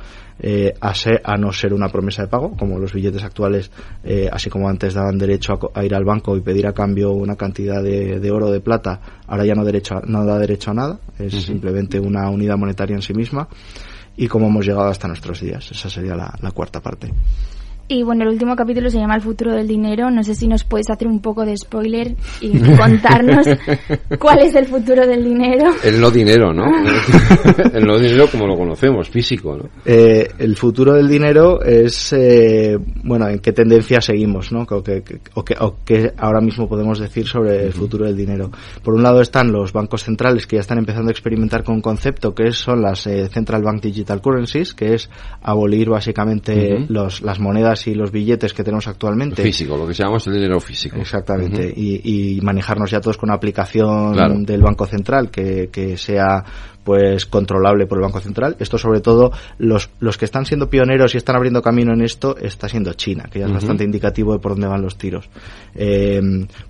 eh, 0.40 0.72
a, 0.80 0.94
ser, 0.94 1.20
a 1.24 1.36
no 1.36 1.52
ser 1.52 1.74
una 1.74 1.88
promesa 1.88 2.22
de 2.22 2.28
pago, 2.28 2.56
como 2.56 2.78
los 2.78 2.92
billetes 2.92 3.22
actuales, 3.22 3.70
eh, 4.02 4.28
así 4.32 4.48
como 4.50 4.68
antes 4.68 4.94
daban 4.94 5.18
derecho 5.18 5.58
a, 5.74 5.84
ir 5.84 5.94
al 5.94 6.04
banco 6.04 6.36
y 6.36 6.40
pedir 6.40 6.66
a 6.66 6.72
cambio 6.72 7.12
una 7.12 7.36
cantidad 7.36 7.82
de, 7.82 8.18
de 8.18 8.30
oro 8.30 8.46
o 8.46 8.50
de 8.50 8.60
plata, 8.60 9.00
ahora 9.26 9.44
ya 9.44 9.54
no, 9.54 9.64
derecho 9.64 9.96
a- 9.96 10.02
no 10.06 10.24
da 10.24 10.38
derecho 10.38 10.70
a 10.70 10.74
nada, 10.74 10.98
es 11.18 11.34
simplemente 11.44 12.00
una 12.00 12.28
unidad 12.30 12.56
monetaria 12.56 12.96
en 12.96 13.02
sí 13.02 13.12
misma 13.14 13.46
y 14.16 14.26
cómo 14.28 14.46
hemos 14.48 14.66
llegado 14.66 14.88
hasta 14.88 15.06
nuestros 15.08 15.40
días. 15.40 15.70
Esa 15.70 15.88
sería 15.90 16.16
la, 16.16 16.34
la 16.40 16.50
cuarta 16.52 16.80
parte. 16.80 17.12
Y 17.92 18.04
bueno, 18.04 18.22
el 18.22 18.28
último 18.28 18.54
capítulo 18.54 18.88
se 18.88 18.98
llama 19.00 19.16
El 19.16 19.20
futuro 19.20 19.52
del 19.52 19.66
dinero. 19.66 20.12
No 20.12 20.22
sé 20.22 20.36
si 20.36 20.46
nos 20.46 20.62
puedes 20.62 20.88
hacer 20.90 21.08
un 21.08 21.18
poco 21.20 21.44
de 21.44 21.56
spoiler 21.56 22.14
y 22.40 22.56
contarnos 22.76 23.44
cuál 24.16 24.38
es 24.42 24.54
el 24.54 24.66
futuro 24.66 25.04
del 25.08 25.24
dinero. 25.24 25.72
El 25.82 26.00
no 26.00 26.08
dinero, 26.08 26.52
¿no? 26.54 26.66
el 27.74 27.84
no 27.84 27.98
dinero 27.98 28.26
como 28.30 28.46
lo 28.46 28.56
conocemos, 28.56 29.10
físico, 29.10 29.56
¿no? 29.56 29.68
Eh, 29.84 30.28
el 30.38 30.54
futuro 30.54 30.92
del 30.94 31.08
dinero 31.08 31.60
es, 31.62 32.12
eh, 32.12 32.78
bueno, 33.02 33.26
en 33.26 33.40
qué 33.40 33.50
tendencia 33.52 34.00
seguimos, 34.00 34.52
¿no? 34.52 34.62
O 34.70 34.82
que, 34.84 35.02
que- 35.02 35.18
o, 35.34 35.44
que, 35.44 35.54
o 35.58 35.78
qué 35.84 36.12
ahora 36.16 36.40
mismo 36.40 36.68
podemos 36.68 37.00
decir 37.00 37.26
sobre 37.26 37.64
el 37.66 37.72
futuro 37.72 38.04
del 38.06 38.16
dinero. 38.16 38.52
Por 38.84 38.94
un 38.94 39.02
lado 39.02 39.20
están 39.20 39.50
los 39.50 39.72
bancos 39.72 40.04
centrales 40.04 40.46
que 40.46 40.54
ya 40.56 40.60
están 40.60 40.78
empezando 40.78 41.08
a 41.08 41.12
experimentar 41.12 41.64
con 41.64 41.74
un 41.74 41.82
concepto 41.82 42.36
que 42.36 42.46
es- 42.46 42.56
son 42.56 42.82
las 42.82 43.04
eh, 43.08 43.26
Central 43.30 43.64
Bank 43.64 43.82
Digital 43.82 44.20
Currencies, 44.22 44.74
que 44.74 44.94
es 44.94 45.10
abolir 45.42 45.88
básicamente 45.90 46.86
los, 46.88 47.22
las 47.22 47.40
monedas 47.40 47.79
y 47.86 47.94
los 47.94 48.10
billetes 48.10 48.52
que 48.52 48.62
tenemos 48.64 48.86
actualmente. 48.88 49.42
Físico, 49.42 49.76
lo 49.76 49.86
que 49.86 49.94
llamamos 49.94 50.26
el 50.26 50.34
dinero 50.34 50.60
físico. 50.60 50.96
Exactamente, 50.96 51.72
y, 51.74 52.36
y 52.36 52.40
manejarnos 52.40 52.90
ya 52.90 53.00
todos 53.00 53.16
con 53.16 53.28
una 53.28 53.36
aplicación 53.36 54.12
Claro. 54.12 54.34
del 54.38 54.62
Banco 54.62 54.86
Central 54.86 55.30
que, 55.30 55.68
que 55.70 55.96
sea 55.96 56.44
pues 56.84 57.26
controlable 57.26 57.86
por 57.86 57.98
el 57.98 58.02
Banco 58.02 58.20
Central. 58.20 58.56
Esto 58.58 58.78
sobre 58.78 59.00
todo 59.00 59.30
los, 59.58 59.90
los 60.00 60.16
que 60.16 60.24
están 60.24 60.46
siendo 60.46 60.68
pioneros 60.70 61.14
y 61.14 61.18
están 61.18 61.36
abriendo 61.36 61.60
camino 61.62 61.92
en 61.92 62.00
esto 62.02 62.36
está 62.36 62.68
siendo 62.68 62.92
China, 62.94 63.28
que 63.30 63.38
ya 63.38 63.46
es 63.46 63.52
bastante 63.52 63.84
indicativo 63.84 64.32
de 64.32 64.38
por 64.38 64.52
dónde 64.52 64.66
van 64.66 64.82
los 64.82 64.96
tiros. 64.96 65.28
Eh, 65.74 66.20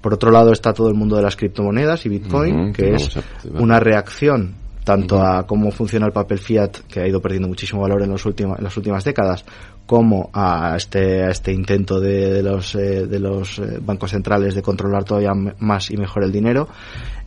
por 0.00 0.14
otro 0.14 0.30
lado 0.30 0.52
está 0.52 0.72
todo 0.72 0.88
el 0.88 0.94
mundo 0.94 1.16
de 1.16 1.22
las 1.22 1.36
criptomonedas 1.36 2.04
y 2.06 2.08
Bitcoin, 2.08 2.72
que 2.72 2.90
que 2.90 2.94
es 2.96 3.10
una 3.54 3.78
reacción 3.78 4.54
tanto 4.84 5.22
a 5.22 5.46
cómo 5.46 5.70
funciona 5.70 6.06
el 6.06 6.12
papel 6.12 6.38
fiat, 6.38 6.78
que 6.88 7.00
ha 7.00 7.06
ido 7.06 7.20
perdiendo 7.20 7.46
muchísimo 7.48 7.82
valor 7.82 8.02
en, 8.02 8.10
los 8.10 8.24
últimos, 8.26 8.58
en 8.58 8.64
las 8.64 8.76
últimas 8.76 9.04
décadas, 9.04 9.44
como 9.90 10.30
a 10.32 10.76
este, 10.76 11.24
a 11.24 11.30
este 11.30 11.52
intento 11.52 11.98
de, 11.98 12.32
de 12.32 12.44
los, 12.44 12.76
eh, 12.76 13.08
de 13.08 13.18
los 13.18 13.58
eh, 13.58 13.80
bancos 13.84 14.12
centrales 14.12 14.54
de 14.54 14.62
controlar 14.62 15.02
todavía 15.02 15.32
más 15.58 15.90
y 15.90 15.96
mejor 15.96 16.22
el 16.22 16.30
dinero. 16.30 16.68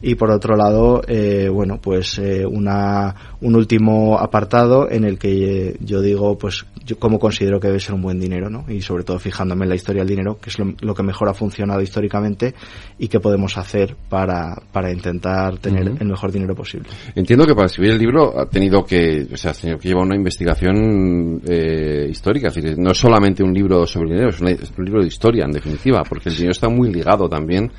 Y 0.05 0.16
por 0.16 0.30
otro 0.32 0.57
lado, 0.57 1.01
eh, 1.07 1.47
bueno, 1.49 1.80
pues 1.82 2.20
eh, 2.20 2.45
una, 2.45 3.16
un 3.39 3.55
último 3.55 4.20
apartado 4.20 4.91
en 4.91 5.05
el 5.05 5.18
que 5.18 5.30
eh, 5.70 5.78
yo 5.80 6.01
digo, 6.01 6.38
pues, 6.38 6.66
yo 6.86 6.99
cómo 6.99 7.20
considero 7.20 7.57
que 7.61 7.68
debe 7.68 7.80
ser 7.80 7.95
un 7.95 8.01
buen 8.01 8.20
dinero, 8.20 8.49
¿no? 8.49 8.66
Y 8.68 8.82
sobre 8.82 9.05
todo 9.05 9.18
fijándome 9.18 9.64
en 9.64 9.70
la 9.70 9.76
historia 9.76 10.01
del 10.01 10.09
dinero, 10.09 10.38
que 10.41 10.49
es 10.49 10.59
lo, 10.59 10.74
lo 10.82 10.93
que 10.93 11.03
mejor 11.03 11.30
ha 11.30 11.34
funcionado 11.34 11.82
históricamente 11.82 12.53
y 12.99 13.07
qué 13.07 13.22
podemos 13.22 13.57
hacer 13.57 13.95
para, 14.09 14.61
para 14.74 14.91
intentar 14.91 15.57
tener 15.59 15.88
el 15.97 16.07
mejor 16.07 16.34
dinero 16.34 16.53
posible. 16.53 16.89
Entiendo 17.16 17.45
que 17.45 17.55
para 17.55 17.68
escribir 17.68 17.93
el 17.93 17.99
libro 17.99 18.38
ha 18.38 18.45
tenido 18.49 18.84
que, 18.84 19.26
o 19.32 19.38
sea, 19.38 19.51
has 19.51 19.61
tenido 19.61 19.80
que 19.80 19.88
llevar 19.88 20.03
una 20.03 20.18
investigación 20.18 21.41
eh, 21.47 22.07
histórica. 22.09 22.51
Es 22.56 22.64
decir, 22.64 22.80
no 22.80 22.91
es 22.91 22.97
solamente 22.97 23.43
un 23.43 23.54
libro 23.54 23.86
sobre 23.88 24.12
dinero, 24.12 24.30
es, 24.30 24.41
un 24.41 24.86
libro 24.86 25.01
de 25.01 25.08
historia, 25.08 25.45
en 25.45 25.51
definitiva, 25.51 26.04
porque 26.08 26.30
el 26.30 26.36
dinero 26.36 26.51
está 26.51 26.70
muy 26.70 26.91
ligado 26.93 27.28
también 27.30 27.72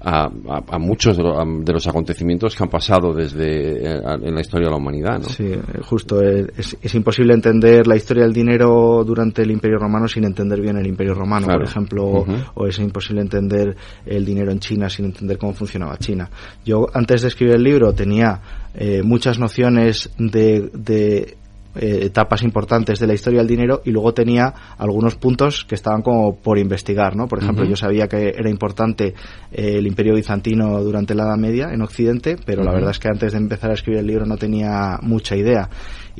a, 0.00 0.26
a- 0.26 0.62
a 0.76 0.78
muchos 0.78 1.16
de, 1.16 1.24
lo- 1.24 1.40
a- 1.40 1.44
de 1.44 1.72
los 1.72 1.84
acontecimientos 1.88 2.54
que 2.54 2.62
han 2.62 2.68
pasado 2.70 3.12
desde 3.12 3.84
eh, 3.84 4.00
en 4.22 4.32
la 4.32 4.40
historia 4.40 4.66
de 4.66 4.70
la 4.70 4.76
humanidad, 4.76 5.18
¿no? 5.18 5.24
Sí, 5.28 5.44
eh, 5.46 5.60
justo. 5.82 6.22
eh, 6.22 6.46
Es, 6.56 6.76
es 6.80 6.94
imposible 6.94 7.34
entender 7.34 7.84
la 7.88 7.96
historia 7.96 8.22
del 8.22 8.32
dinero 8.32 9.02
durante 9.04 9.42
el 9.42 9.50
Imperio 9.50 9.78
Romano 9.78 10.06
sin 10.06 10.22
entender 10.24 10.60
bien 10.60 10.76
el 10.76 10.86
Imperio 10.86 11.14
Romano, 11.14 11.46
Claro. 11.46 11.60
por 11.62 11.68
ejemplo, 11.68 12.24
o 12.54 12.66
es 12.68 12.78
imposible 12.78 13.22
entender 13.22 13.76
el 14.06 14.24
dinero 14.24 14.52
en 14.52 14.60
China 14.60 14.88
sin 14.88 15.06
entender 15.06 15.36
cómo 15.36 15.52
funcionaba 15.52 15.96
China. 15.98 16.30
Yo, 16.64 16.86
antes 16.94 17.22
de 17.22 17.28
escribir 17.28 17.56
el 17.56 17.62
libro, 17.64 17.92
tenía 17.92 18.40
eh, 18.74 19.02
muchas 19.02 19.40
nociones 19.40 20.10
de, 20.16 20.70
de 20.74 21.36
eh, 21.74 22.00
etapas 22.06 22.42
importantes 22.42 22.98
de 22.98 23.06
la 23.06 23.14
historia 23.14 23.40
del 23.40 23.46
dinero 23.46 23.82
y 23.84 23.90
luego 23.90 24.14
tenía 24.14 24.52
algunos 24.78 25.16
puntos 25.16 25.64
que 25.68 25.74
estaban 25.74 26.02
como 26.02 26.36
por 26.36 26.58
investigar, 26.58 27.14
¿no? 27.14 27.28
Por 27.28 27.42
ejemplo, 27.42 27.64
yo 27.64 27.76
sabía 27.76 28.08
que 28.08 28.30
era 28.30 28.48
importante 28.48 29.14
eh, 29.52 29.74
el 29.76 29.86
Imperio 29.86 30.14
Bizantino 30.14 30.82
durante 30.82 31.14
la 31.14 31.24
Edad 31.24 31.36
Media 31.36 31.70
en 31.72 31.82
Occidente, 31.82 32.36
pero 32.44 32.64
la 32.64 32.72
verdad 32.72 32.90
es 32.90 32.98
que 32.98 33.08
antes 33.08 33.32
de 33.32 33.38
empezar 33.38 33.70
a 33.70 33.74
escribir 33.74 34.00
el 34.00 34.06
libro 34.06 34.26
no 34.26 34.36
tenía 34.36 34.98
mucha 35.02 35.36
idea. 35.36 35.68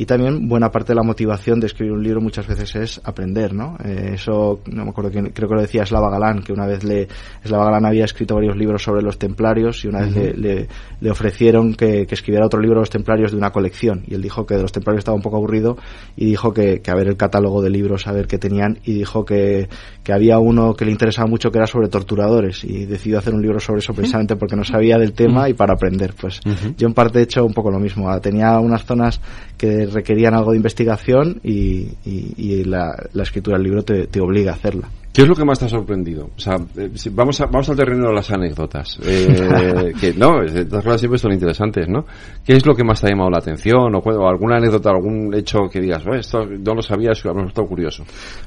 Y 0.00 0.06
también 0.06 0.48
buena 0.48 0.70
parte 0.70 0.92
de 0.92 0.94
la 0.96 1.02
motivación 1.02 1.58
de 1.58 1.66
escribir 1.66 1.92
un 1.92 2.02
libro 2.04 2.20
muchas 2.20 2.46
veces 2.46 2.74
es 2.76 3.00
aprender, 3.02 3.52
¿no? 3.52 3.76
Eh, 3.84 4.12
eso, 4.14 4.60
no 4.70 4.84
me 4.84 4.90
acuerdo 4.90 5.10
quién, 5.10 5.30
creo 5.30 5.48
que 5.48 5.54
lo 5.56 5.60
decía 5.60 5.84
Slava 5.84 6.08
Galán, 6.08 6.42
que 6.42 6.52
una 6.52 6.66
vez 6.66 6.84
le, 6.84 7.08
Slava 7.44 7.64
Galán 7.64 7.84
había 7.86 8.04
escrito 8.04 8.36
varios 8.36 8.56
libros 8.56 8.82
sobre 8.82 9.02
los 9.02 9.18
templarios 9.18 9.84
y 9.84 9.88
una 9.88 10.02
vez 10.02 10.14
le, 10.14 10.34
le- 10.34 10.68
le 11.00 11.10
ofrecieron 11.10 11.74
que, 11.74 12.06
que 12.06 12.14
escribiera 12.14 12.46
otro 12.46 12.60
libro 12.60 12.76
de 12.76 12.82
los 12.82 12.90
templarios 12.90 13.32
de 13.32 13.36
una 13.38 13.50
colección. 13.50 14.02
Y 14.06 14.14
él 14.14 14.22
dijo 14.22 14.46
que 14.46 14.54
de 14.54 14.62
los 14.62 14.70
templarios 14.72 15.00
estaba 15.00 15.16
un 15.16 15.22
poco 15.22 15.36
aburrido 15.36 15.76
y 16.16 16.26
dijo 16.26 16.52
que, 16.54 16.80
que 16.80 16.90
a 16.90 16.94
ver 16.94 17.08
el 17.08 17.16
catálogo 17.16 17.60
de 17.60 17.70
libros, 17.70 18.06
a 18.06 18.12
ver 18.12 18.26
qué 18.28 18.38
tenían 18.38 18.78
y 18.84 18.92
dijo 18.94 19.24
que, 19.24 19.68
que 20.04 20.12
había 20.12 20.38
uno 20.38 20.74
que 20.74 20.84
le 20.84 20.92
interesaba 20.92 21.26
mucho 21.28 21.50
que 21.50 21.58
era 21.58 21.66
sobre 21.66 21.88
torturadores 21.88 22.62
y 22.64 22.86
decidió 22.86 23.18
hacer 23.18 23.34
un 23.34 23.42
libro 23.42 23.58
sobre 23.58 23.80
eso 23.80 23.92
precisamente 23.94 24.36
porque 24.36 24.54
no 24.56 24.62
sabía 24.64 24.96
del 24.98 25.12
tema 25.12 25.48
y 25.48 25.54
para 25.54 25.74
aprender. 25.74 26.14
Pues 26.20 26.40
yo 26.76 26.86
en 26.86 26.94
parte 26.94 27.18
he 27.18 27.22
hecho 27.22 27.44
un 27.44 27.52
poco 27.52 27.70
lo 27.70 27.80
mismo. 27.80 28.08
Ah, 28.08 28.20
Tenía 28.20 28.58
unas 28.60 28.84
zonas 28.84 29.20
que 29.56 29.86
requerían 29.92 30.34
algo 30.34 30.52
de 30.52 30.56
investigación 30.56 31.40
y, 31.42 31.88
y- 32.04 32.64
la, 32.64 32.94
la 33.12 33.22
escritura 33.22 33.56
del 33.56 33.64
libro 33.64 33.82
te 33.84 34.20
obliga 34.20 34.52
a 34.52 34.54
hacerla. 34.54 34.88
¿Qué 35.12 35.22
es 35.22 35.28
lo 35.28 35.34
que 35.34 35.44
más 35.44 35.58
te 35.58 35.64
ha 35.64 35.68
sorprendido? 35.68 36.30
O 36.36 36.38
sea, 36.38 36.56
eh, 36.76 36.90
si- 36.94 37.08
vamos, 37.10 37.40
a, 37.40 37.46
vamos 37.46 37.68
al 37.70 37.76
terreno 37.76 38.08
de 38.08 38.14
las 38.14 38.30
anécdotas. 38.30 38.98
Eh, 39.04 39.92
que 40.00 40.14
no, 40.14 40.42
es- 40.42 40.54
estas 40.54 40.84
cosas 40.84 41.00
siempre 41.00 41.18
son 41.18 41.32
interesantes, 41.32 41.88
¿no? 41.88 42.04
¿Qué 42.44 42.52
es 42.52 42.64
lo 42.64 42.74
que 42.74 42.84
más 42.84 43.00
te 43.00 43.08
ha 43.08 43.10
llamado 43.10 43.30
la 43.30 43.38
atención? 43.38 43.94
¿O, 43.94 43.98
o 43.98 44.28
alguna 44.28 44.56
anécdota, 44.58 44.90
algún 44.90 45.34
hecho 45.34 45.60
que 45.72 45.80
digas, 45.80 46.04
"Oh, 46.06 46.14
esto 46.14 46.44
no 46.46 46.74
lo 46.74 46.82
sabía, 46.82 47.10
es 47.12 47.24
me 47.24 47.42
ha 47.42 47.46
estado 47.46 47.66
curioso? 47.66 48.04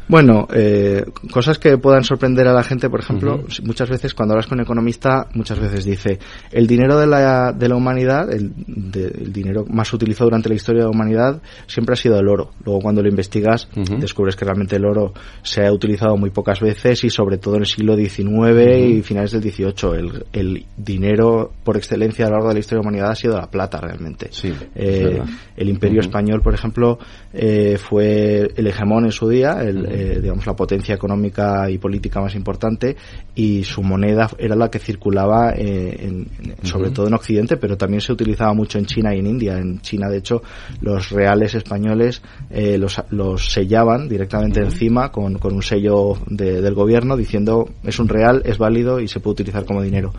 Bueno, 0.07 0.47
eh, 0.53 1.03
cosas 1.31 1.59
que 1.59 1.77
puedan 1.77 2.03
sorprender 2.03 2.47
a 2.47 2.53
la 2.53 2.63
gente, 2.63 2.89
por 2.89 3.01
ejemplo, 3.01 3.43
muchas 3.63 3.89
veces 3.89 4.13
cuando 4.13 4.33
hablas 4.33 4.47
con 4.47 4.57
un 4.59 4.63
economista, 4.63 5.27
muchas 5.33 5.59
veces 5.59 5.83
dice, 5.83 6.19
el 6.51 6.67
dinero 6.67 6.97
de 6.97 7.07
la, 7.07 7.51
de 7.51 7.67
la 7.67 7.75
humanidad, 7.75 8.31
el, 8.31 8.53
de- 8.55 9.07
el 9.07 9.33
dinero 9.33 9.65
más 9.69 9.91
utilizado 9.93 10.25
durante 10.29 10.47
la 10.47 10.55
historia 10.55 10.83
de 10.83 10.85
la 10.85 10.91
humanidad, 10.91 11.41
siempre 11.67 11.93
ha 11.93 11.97
sido 11.97 12.17
el 12.17 12.27
oro. 12.29 12.51
Luego 12.63 12.79
cuando 12.81 13.01
lo 13.01 13.09
investigas, 13.09 13.67
descubres 13.99 14.35
que 14.37 14.45
realmente 14.45 14.75
el 14.77 14.85
oro 14.85 15.13
se 15.41 15.65
ha 15.65 15.71
utilizado 15.73 16.15
muy 16.15 16.29
pocas 16.51 16.59
veces 16.59 17.03
y 17.03 17.09
sobre 17.09 17.37
todo 17.37 17.55
en 17.55 17.61
el 17.61 17.65
siglo 17.65 17.95
XIX 17.95 18.77
y 18.97 19.01
finales 19.01 19.31
del 19.31 19.41
XVIII. 19.41 19.93
El, 19.97 20.25
el 20.33 20.65
dinero 20.77 21.51
por 21.63 21.77
excelencia 21.77 22.25
a 22.25 22.29
lo 22.29 22.35
largo 22.35 22.49
de 22.49 22.53
la 22.55 22.59
historia 22.59 22.79
de 22.79 22.83
la 22.83 22.89
humanidad 22.89 23.11
ha 23.11 23.15
sido 23.15 23.37
la 23.37 23.47
plata 23.49 23.79
realmente. 23.79 24.27
Sí, 24.31 24.51
Eh, 24.75 25.21
el 25.57 25.69
imperio 25.69 26.01
español, 26.01 26.41
por 26.41 26.53
ejemplo, 26.53 26.97
eh, 27.33 27.77
fue 27.77 28.51
el 28.55 28.67
hegemón 28.67 29.05
en 29.05 29.11
su 29.11 29.29
día, 29.29 29.61
el, 29.61 29.85
eh, 29.85 30.19
digamos 30.21 30.45
la 30.45 30.55
potencia 30.55 30.95
económica 30.95 31.69
y 31.69 31.77
política 31.77 32.19
más 32.19 32.35
importante, 32.35 32.95
y 33.35 33.63
su 33.63 33.81
moneda 33.83 34.29
era 34.37 34.55
la 34.55 34.69
que 34.69 34.79
circulaba 34.79 35.53
en- 35.55 36.27
sobre 36.63 36.89
todo 36.91 37.07
en 37.07 37.13
Occidente, 37.13 37.57
pero 37.57 37.77
también 37.77 38.01
se 38.01 38.11
utilizaba 38.11 38.53
mucho 38.53 38.77
en 38.77 38.85
China 38.85 39.15
y 39.15 39.19
en 39.19 39.27
India. 39.27 39.57
En 39.57 39.79
China, 39.81 40.09
de 40.09 40.17
hecho, 40.17 40.41
los 40.81 41.09
reales 41.11 41.55
españoles 41.55 42.21
eh, 42.49 42.77
los, 42.77 43.01
los 43.11 43.51
sellaban 43.51 44.09
directamente 44.09 44.59
encima 44.61 45.11
con, 45.11 45.35
con 45.37 45.53
un 45.53 45.61
sello 45.61 46.13
de 46.27 46.40
del 46.41 46.73
gobierno 46.73 47.15
diciendo 47.15 47.69
es 47.83 47.99
un 47.99 48.07
real, 48.07 48.41
es 48.45 48.57
válido 48.57 48.99
y 48.99 49.07
se 49.07 49.19
puede 49.19 49.33
utilizar 49.33 49.65
como 49.65 49.81
dinero. 49.81 50.13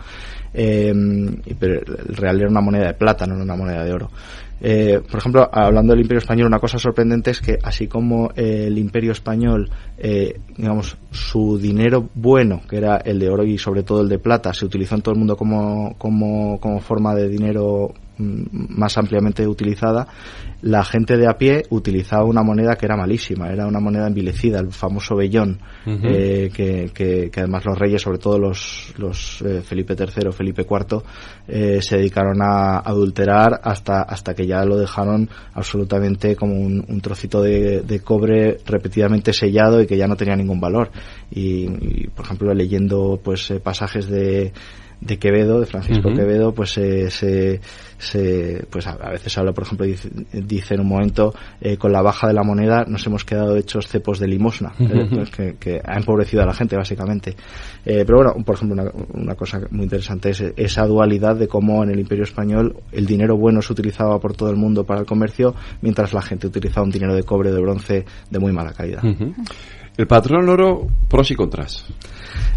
Eh, 0.53 0.93
pero 1.59 1.81
el 1.81 2.15
real 2.15 2.39
era 2.39 2.49
una 2.49 2.61
moneda 2.61 2.87
de 2.87 2.93
plata, 2.93 3.25
no 3.25 3.35
una 3.35 3.55
moneda 3.55 3.83
de 3.83 3.93
oro. 3.93 4.09
Eh, 4.65 5.01
por 5.09 5.19
ejemplo, 5.19 5.49
hablando 5.51 5.91
del 5.91 6.01
Imperio 6.01 6.19
Español, 6.19 6.47
una 6.47 6.59
cosa 6.59 6.77
sorprendente 6.77 7.31
es 7.31 7.41
que 7.41 7.59
así 7.61 7.87
como 7.87 8.31
eh, 8.33 8.65
el 8.67 8.77
Imperio 8.77 9.11
Español, 9.11 9.69
eh, 9.97 10.39
digamos, 10.55 10.95
su 11.11 11.57
dinero 11.57 12.09
bueno, 12.15 12.61
que 12.69 12.77
era 12.77 12.95
el 12.97 13.19
de 13.19 13.29
oro 13.29 13.43
y 13.43 13.57
sobre 13.57 13.83
todo 13.83 14.01
el 14.01 14.07
de 14.07 14.19
plata, 14.19 14.53
se 14.53 14.65
utilizó 14.65 14.95
en 14.95 15.01
todo 15.01 15.13
el 15.13 15.19
mundo 15.19 15.35
como, 15.35 15.95
como, 15.97 16.61
como 16.61 16.79
forma 16.79 17.13
de 17.13 17.27
dinero 17.27 17.93
mm, 18.17 18.43
más 18.79 18.97
ampliamente 18.97 19.45
utilizada, 19.45 20.07
la 20.63 20.85
gente 20.85 21.17
de 21.17 21.27
a 21.27 21.37
pie 21.37 21.63
utilizaba 21.71 22.23
una 22.23 22.41
moneda 22.41 22.75
que 22.75 22.85
era 22.85 22.95
malísima, 22.95 23.49
era 23.49 23.67
una 23.67 23.81
moneda 23.81 24.07
envilecida, 24.07 24.59
el 24.59 24.71
famoso 24.71 25.15
vellón, 25.15 25.59
eh, 25.85 26.49
que, 26.53 26.89
que, 26.93 27.29
que, 27.29 27.39
además 27.41 27.65
los 27.65 27.77
reyes, 27.77 28.01
sobre 28.01 28.17
todo 28.17 28.39
los, 28.39 28.93
los 28.97 29.41
eh, 29.41 29.61
Felipe 29.61 29.93
III, 29.93 30.31
Felipe 30.31 30.65
IV, 30.69 31.03
eh, 31.49 31.81
se 31.81 31.97
dedicaron 31.97 32.41
a 32.41 32.79
adulterar 32.79 33.59
hasta, 33.61 34.03
hasta 34.03 34.33
que 34.33 34.47
ya 34.47 34.63
lo 34.63 34.77
dejaron 34.77 35.29
absolutamente 35.53 36.37
como 36.37 36.53
un, 36.55 36.85
un 36.87 37.01
trocito 37.01 37.41
de, 37.41 37.81
de, 37.81 37.99
cobre 37.99 38.59
repetidamente 38.65 39.33
sellado 39.33 39.81
y 39.81 39.85
que 39.85 39.97
ya 39.97 40.07
no 40.07 40.15
tenía 40.15 40.37
ningún 40.37 40.61
valor. 40.61 40.91
Y, 41.29 41.65
y 41.65 42.07
por 42.07 42.23
ejemplo, 42.23 42.53
leyendo 42.53 43.19
pues 43.21 43.51
eh, 43.51 43.59
pasajes 43.59 44.07
de 44.07 44.53
de 45.05 45.17
Quevedo, 45.17 45.59
de 45.59 45.65
Francisco 45.65 46.09
uh 46.09 46.11
-huh. 46.11 46.15
Quevedo, 46.15 46.53
pues 46.53 46.77
eh, 46.77 47.09
se, 47.09 47.59
se, 47.97 48.65
pues 48.69 48.87
a, 48.87 48.91
a, 48.91 49.11
veces 49.11 49.37
habla, 49.37 49.51
por 49.51 49.63
ejemplo, 49.63 49.85
dice, 49.85 50.09
dice 50.31 50.75
en 50.75 50.81
un 50.81 50.87
momento, 50.87 51.33
eh, 51.61 51.77
con 51.77 51.91
la 51.91 52.01
baja 52.01 52.27
de 52.27 52.33
la 52.33 52.43
moneda 52.43 52.85
nos 52.87 53.05
hemos 53.05 53.25
quedado 53.25 53.57
hechos 53.57 53.87
cepos 53.87 54.19
de 54.19 54.27
limosna, 54.27 54.73
uh 54.79 54.83
-huh. 54.83 55.05
eh, 55.05 55.09
pues 55.13 55.29
que, 55.29 55.55
que, 55.59 55.81
ha 55.83 55.97
empobrecido 55.97 56.43
a 56.43 56.45
la 56.45 56.53
gente, 56.53 56.75
básicamente. 56.75 57.35
pero 57.83 58.17
bueno, 58.17 58.33
por 58.45 58.55
ejemplo, 58.55 58.81
una, 58.81 58.91
una, 59.13 59.35
cosa 59.35 59.59
muy 59.71 59.83
interesante 59.83 60.29
es 60.29 60.41
esa 60.55 60.85
dualidad 60.85 61.35
de 61.35 61.47
cómo 61.47 61.83
en 61.83 61.91
el 61.91 61.99
Imperio 61.99 62.23
Español 62.23 62.75
el 62.91 63.05
dinero 63.05 63.37
bueno 63.37 63.61
se 63.61 63.73
utilizaba 63.73 64.19
por 64.19 64.33
todo 64.35 64.49
el 64.49 64.55
mundo 64.55 64.85
para 64.85 65.01
el 65.01 65.05
comercio, 65.05 65.53
mientras 65.81 66.13
la 66.13 66.21
gente 66.21 66.47
utilizaba 66.47 66.85
un 66.85 66.91
dinero 66.91 67.13
de 67.13 67.23
cobre, 67.23 67.51
de 67.51 67.61
bronce, 67.61 68.05
de 68.29 68.39
muy 68.39 68.51
mala 68.51 68.71
calidad. 68.71 69.03
Uh 69.03 69.07
-huh. 69.07 69.33
El 69.95 70.07
patrón 70.07 70.49
oro, 70.49 70.87
pros 71.07 71.29
y 71.29 71.35
contras. 71.35 71.85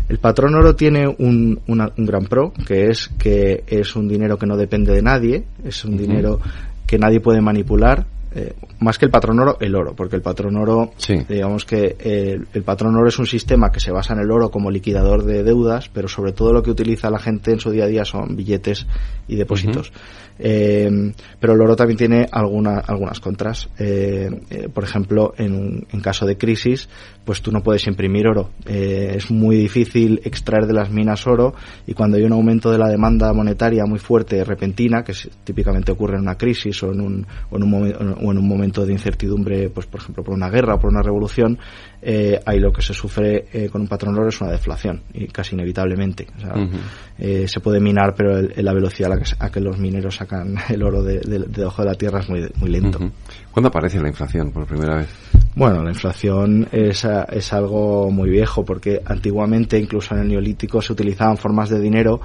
El 0.08 0.18
patrón 0.18 0.54
oro 0.54 0.76
tiene 0.76 1.08
un, 1.08 1.60
una, 1.66 1.90
un, 1.96 2.06
gran 2.06 2.26
pro, 2.26 2.52
que 2.66 2.86
es 2.88 3.08
que 3.18 3.64
es 3.66 3.96
un 3.96 4.06
dinero 4.06 4.38
que 4.38 4.46
no 4.46 4.56
depende 4.56 4.92
de 4.92 5.02
nadie, 5.02 5.44
es 5.64 5.84
un 5.84 5.94
uh 5.94 5.96
-huh. 5.96 6.00
dinero 6.00 6.40
que 6.86 6.98
nadie 6.98 7.20
puede 7.20 7.40
manipular, 7.40 8.06
eh, 8.36 8.52
más 8.80 8.98
que 8.98 9.06
el 9.06 9.10
patrón 9.10 9.40
oro, 9.40 9.56
el 9.60 9.74
oro, 9.74 9.94
porque 9.96 10.14
el 10.14 10.20
patrón 10.20 10.56
oro, 10.58 10.92
sí. 10.98 11.14
digamos 11.26 11.64
que 11.64 11.96
el, 11.98 12.46
el, 12.52 12.62
patrón 12.62 12.94
oro 12.94 13.08
es 13.08 13.18
un 13.18 13.24
sistema 13.24 13.72
que 13.72 13.80
se 13.80 13.90
basa 13.90 14.12
en 14.12 14.20
el 14.20 14.30
oro 14.30 14.50
como 14.50 14.70
liquidador 14.70 15.24
de 15.24 15.42
deudas, 15.42 15.88
pero 15.88 16.06
sobre 16.06 16.32
todo 16.32 16.52
lo 16.52 16.62
que 16.62 16.70
utiliza 16.70 17.08
la 17.08 17.18
gente 17.18 17.52
en 17.52 17.60
su 17.60 17.70
día 17.70 17.84
a 17.84 17.86
día 17.86 18.04
son 18.04 18.36
billetes 18.36 18.86
y 19.26 19.36
depósitos. 19.36 19.88
Uh 19.88 19.92
-huh. 19.92 19.96
eh, 20.38 21.12
pero 21.40 21.54
el 21.54 21.60
oro 21.62 21.76
también 21.76 21.96
tiene 21.96 22.28
alguna, 22.30 22.78
algunas 22.80 23.20
contras. 23.20 23.68
Eh, 23.78 24.28
eh, 24.50 24.68
por 24.72 24.84
ejemplo, 24.84 25.32
en, 25.38 25.54
un, 25.54 25.86
en 25.90 26.00
caso 26.00 26.26
de 26.26 26.36
crisis, 26.36 26.88
pues 27.24 27.42
tú 27.42 27.50
no 27.50 27.62
puedes 27.62 27.86
imprimir 27.86 28.28
oro. 28.28 28.50
Eh, 28.66 29.14
es 29.16 29.30
muy 29.30 29.56
difícil 29.56 30.20
extraer 30.24 30.66
de 30.66 30.72
las 30.72 30.90
minas 30.90 31.26
oro 31.26 31.54
y 31.86 31.94
cuando 31.94 32.16
hay 32.16 32.22
un 32.22 32.32
aumento 32.32 32.70
de 32.70 32.78
la 32.78 32.88
demanda 32.88 33.32
monetaria 33.32 33.84
muy 33.84 33.98
fuerte, 33.98 34.44
repentina, 34.44 35.02
que 35.02 35.12
típicamente 35.44 35.92
ocurre 35.92 36.16
en 36.16 36.22
una 36.22 36.36
crisis 36.36 36.82
o 36.82 36.92
en 36.92 37.00
un, 37.00 37.26
o 37.50 37.56
en 37.56 37.62
un, 37.64 38.16
o 38.26 38.32
en 38.32 38.38
un 38.38 38.48
momento 38.48 38.84
de 38.84 38.92
incertidumbre, 38.92 39.70
pues 39.70 39.86
por 39.86 40.00
ejemplo 40.00 40.22
por 40.24 40.34
una 40.34 40.50
guerra 40.50 40.74
o 40.74 40.78
por 40.78 40.90
una 40.90 41.02
revolución, 41.02 41.58
eh, 42.02 42.40
ahí 42.44 42.58
lo 42.58 42.72
que 42.72 42.82
se 42.82 42.94
sufre 42.94 43.46
eh, 43.52 43.68
con 43.68 43.82
un 43.82 43.88
patrón 43.88 44.16
oro 44.18 44.28
es 44.28 44.40
una 44.40 44.50
deflación, 44.50 45.02
y 45.12 45.26
casi 45.28 45.54
inevitablemente. 45.54 46.26
O 46.36 46.40
sea, 46.40 46.54
uh 46.54 46.66
-huh. 46.66 46.78
eh, 47.18 47.48
se 47.48 47.60
puede 47.60 47.80
minar, 47.80 48.14
pero 48.16 48.38
el, 48.38 48.52
la 48.56 48.72
velocidad 48.72 49.12
a 49.12 49.16
la 49.16 49.20
que, 49.20 49.30
a 49.38 49.50
que, 49.50 49.60
los 49.60 49.78
mineros 49.78 50.16
sacan 50.16 50.56
el 50.68 50.82
oro 50.82 51.02
de, 51.02 51.20
de, 51.20 51.38
de, 51.40 51.70
la 51.84 51.94
tierra 51.94 52.20
es 52.20 52.28
muy, 52.28 52.48
muy 52.56 52.70
lento. 52.70 52.98
Uh 52.98 53.02
-huh. 53.02 53.10
¿Cuándo 53.50 53.68
aparece 53.68 54.00
la 54.00 54.08
inflación 54.08 54.50
por 54.52 54.66
primera 54.66 54.96
vez? 54.96 55.08
Bueno, 55.54 55.82
la 55.82 55.90
inflación 55.90 56.68
es, 56.70 57.06
es 57.30 57.52
algo 57.54 58.10
muy 58.10 58.28
viejo, 58.28 58.64
porque 58.64 59.00
antiguamente, 59.04 59.78
incluso 59.78 60.14
en 60.14 60.20
el 60.20 60.28
neolítico, 60.28 60.82
se 60.82 60.92
utilizaban 60.92 61.38
formas 61.38 61.70
de 61.70 61.80
dinero 61.80 62.20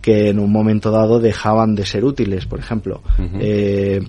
que 0.00 0.30
en 0.30 0.40
un 0.40 0.50
momento 0.50 0.90
dado 0.90 1.20
dejaban 1.20 1.76
de 1.76 1.86
ser 1.86 2.04
útiles, 2.04 2.44
por 2.46 2.58
ejemplo. 2.58 3.02
Uh 3.18 3.22
-huh. 3.22 3.38
eh, 3.40 4.00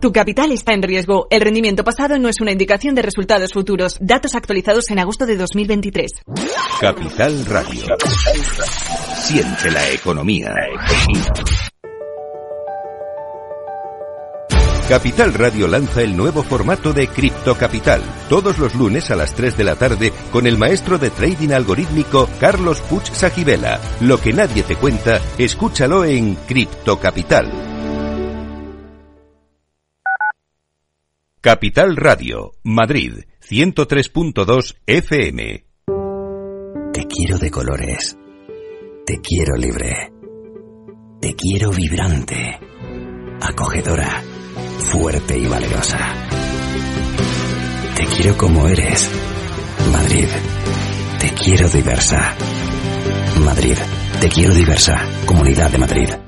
Tu 0.00 0.12
capital 0.12 0.52
está 0.52 0.74
en 0.74 0.82
riesgo. 0.82 1.26
El 1.28 1.40
rendimiento 1.40 1.82
pasado 1.82 2.18
no 2.18 2.28
es 2.28 2.40
una 2.40 2.52
indicación 2.52 2.94
de 2.94 3.02
resultados 3.02 3.52
futuros. 3.52 3.96
Datos 4.00 4.36
actualizados 4.36 4.90
en 4.90 5.00
agosto 5.00 5.26
de 5.26 5.36
2023. 5.36 6.22
Capital 6.80 7.44
Radio. 7.46 7.84
Siente 9.16 9.70
la 9.72 9.90
economía. 9.90 10.54
Capital 14.88 15.34
Radio 15.34 15.66
lanza 15.66 16.02
el 16.02 16.16
nuevo 16.16 16.42
formato 16.42 16.94
de 16.94 17.08
Cripto 17.08 17.56
Capital, 17.56 18.00
todos 18.30 18.56
los 18.58 18.74
lunes 18.74 19.10
a 19.10 19.16
las 19.16 19.34
3 19.34 19.54
de 19.54 19.64
la 19.64 19.76
tarde 19.76 20.14
con 20.32 20.46
el 20.46 20.56
maestro 20.56 20.96
de 20.96 21.10
trading 21.10 21.50
algorítmico 21.50 22.26
Carlos 22.40 22.80
Puch 22.82 23.10
Sajibela. 23.12 23.80
Lo 24.00 24.18
que 24.18 24.32
nadie 24.32 24.62
te 24.62 24.76
cuenta, 24.76 25.20
escúchalo 25.36 26.06
en 26.06 26.36
Cripto 26.36 26.98
Capital. 26.98 27.67
Capital 31.40 31.96
Radio, 31.96 32.52
Madrid, 32.64 33.24
103.2 33.48 34.76
FM. 34.86 35.64
Te 36.92 37.06
quiero 37.06 37.38
de 37.38 37.50
colores. 37.50 38.16
Te 39.06 39.20
quiero 39.20 39.56
libre. 39.56 40.12
Te 41.20 41.34
quiero 41.34 41.70
vibrante 41.70 42.58
acogedora, 43.40 44.22
fuerte 44.78 45.38
y 45.38 45.46
valerosa. 45.46 45.98
Te 47.96 48.04
quiero 48.06 48.36
como 48.36 48.66
eres. 48.68 49.10
Madrid. 49.92 50.28
Te 51.20 51.30
quiero 51.30 51.68
diversa. 51.68 52.34
Madrid. 53.44 53.76
Te 54.20 54.28
quiero 54.28 54.54
diversa. 54.54 55.04
Comunidad 55.26 55.70
de 55.70 55.78
Madrid. 55.78 56.27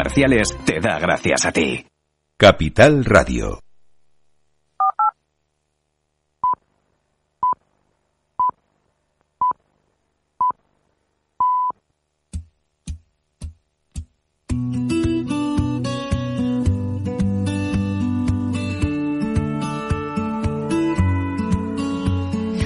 comerciales 0.00 0.56
te 0.64 0.80
da 0.80 0.98
gracias 0.98 1.44
a 1.44 1.52
ti. 1.52 1.84
Capital 2.38 3.04
Radio. 3.04 3.60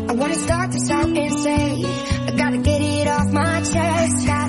I 0.06 0.16
wanna 0.16 0.34
start 0.34 0.70
this 0.70 0.88
out 0.90 1.06
and 1.06 1.38
say, 1.40 1.84
I 2.26 2.30
gotta 2.36 2.58
get 2.58 2.80
it 2.80 3.08
off 3.08 3.32
my 3.32 3.60
chest. 3.62 4.43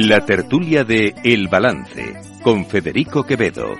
La 0.00 0.24
tertulia 0.24 0.84
de 0.84 1.12
El 1.24 1.48
Balance 1.48 2.14
con 2.40 2.64
Federico 2.66 3.24
Quevedo. 3.24 3.74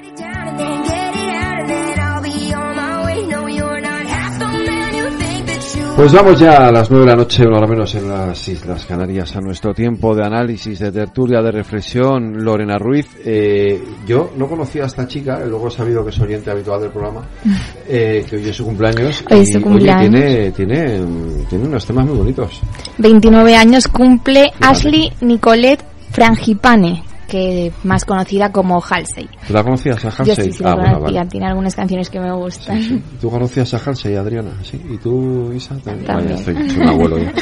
Pues 5.95 6.13
vamos 6.13 6.41
ya 6.41 6.67
a 6.67 6.73
las 6.73 6.91
nueve 6.91 7.07
de 7.07 7.13
la 7.13 7.17
noche, 7.17 7.47
una 7.47 7.59
hora 7.59 7.67
menos 7.69 7.95
en 7.95 8.09
las 8.09 8.49
Islas 8.49 8.85
Canarias, 8.85 9.37
a 9.37 9.41
nuestro 9.41 9.73
tiempo 9.73 10.15
de 10.15 10.25
análisis, 10.25 10.81
de 10.81 10.91
tertulia, 10.91 11.41
de 11.41 11.53
reflexión. 11.53 12.45
Lorena 12.45 12.79
Ruiz, 12.79 13.07
eh, 13.25 13.81
yo 14.05 14.33
no 14.37 14.49
conocía 14.49 14.85
a 14.85 14.87
esta 14.87 15.07
chica, 15.07 15.45
luego 15.47 15.69
he 15.69 15.71
sabido 15.71 16.03
que 16.03 16.11
es 16.11 16.19
oyente 16.21 16.51
habitual 16.51 16.81
del 16.81 16.91
programa, 16.91 17.29
eh, 17.89 18.25
que 18.29 18.37
hoy 18.37 18.49
es 18.49 18.57
su 18.57 18.65
cumpleaños. 18.65 19.25
Hoy 19.31 19.41
es 19.41 19.51
y, 19.51 19.53
su 19.53 19.59
oye, 19.59 19.65
cumpleaños. 19.65 20.11
tiene, 20.11 20.51
tiene, 20.51 21.01
tiene 21.49 21.65
unos 21.67 21.87
temas 21.87 22.07
muy 22.07 22.17
bonitos. 22.17 22.61
29 22.99 23.55
años 23.55 23.87
cumple 23.87 24.53
Ashley 24.61 25.13
Nicolette 25.21 25.88
Frangipane, 26.19 27.03
que 27.29 27.73
más 27.85 28.05
conocida 28.05 28.51
como 28.51 28.83
Halsey. 28.83 29.29
¿Tú 29.47 29.53
la 29.53 29.63
conocías 29.63 30.05
a 30.05 30.09
Halsey? 30.09 30.27
Yo 30.27 30.35
sí, 30.35 30.53
sí, 30.53 30.65
ah, 30.65 30.71
la 30.71 30.75
bueno, 30.75 30.99
conocía, 30.99 31.21
vale. 31.21 31.31
tiene 31.31 31.47
algunas 31.47 31.75
canciones 31.75 32.11
que 32.11 32.21
me 32.21 32.33
gustan. 32.33 33.03
¿Tú 33.21 33.31
conocías 33.31 33.75
a 33.75 33.79
Halsey, 33.79 34.17
Adriana? 34.17 34.51
Sí. 34.63 34.81
¿Y 34.91 34.97
tú, 34.99 35.53
Isa? 35.53 35.77
También. 35.79 36.07
También. 36.07 36.37
Vaya, 36.37 36.53
estoy 36.53 36.71
soy 36.71 36.83
un 36.83 36.89
abuelo 36.89 37.19
ya. 37.23 37.33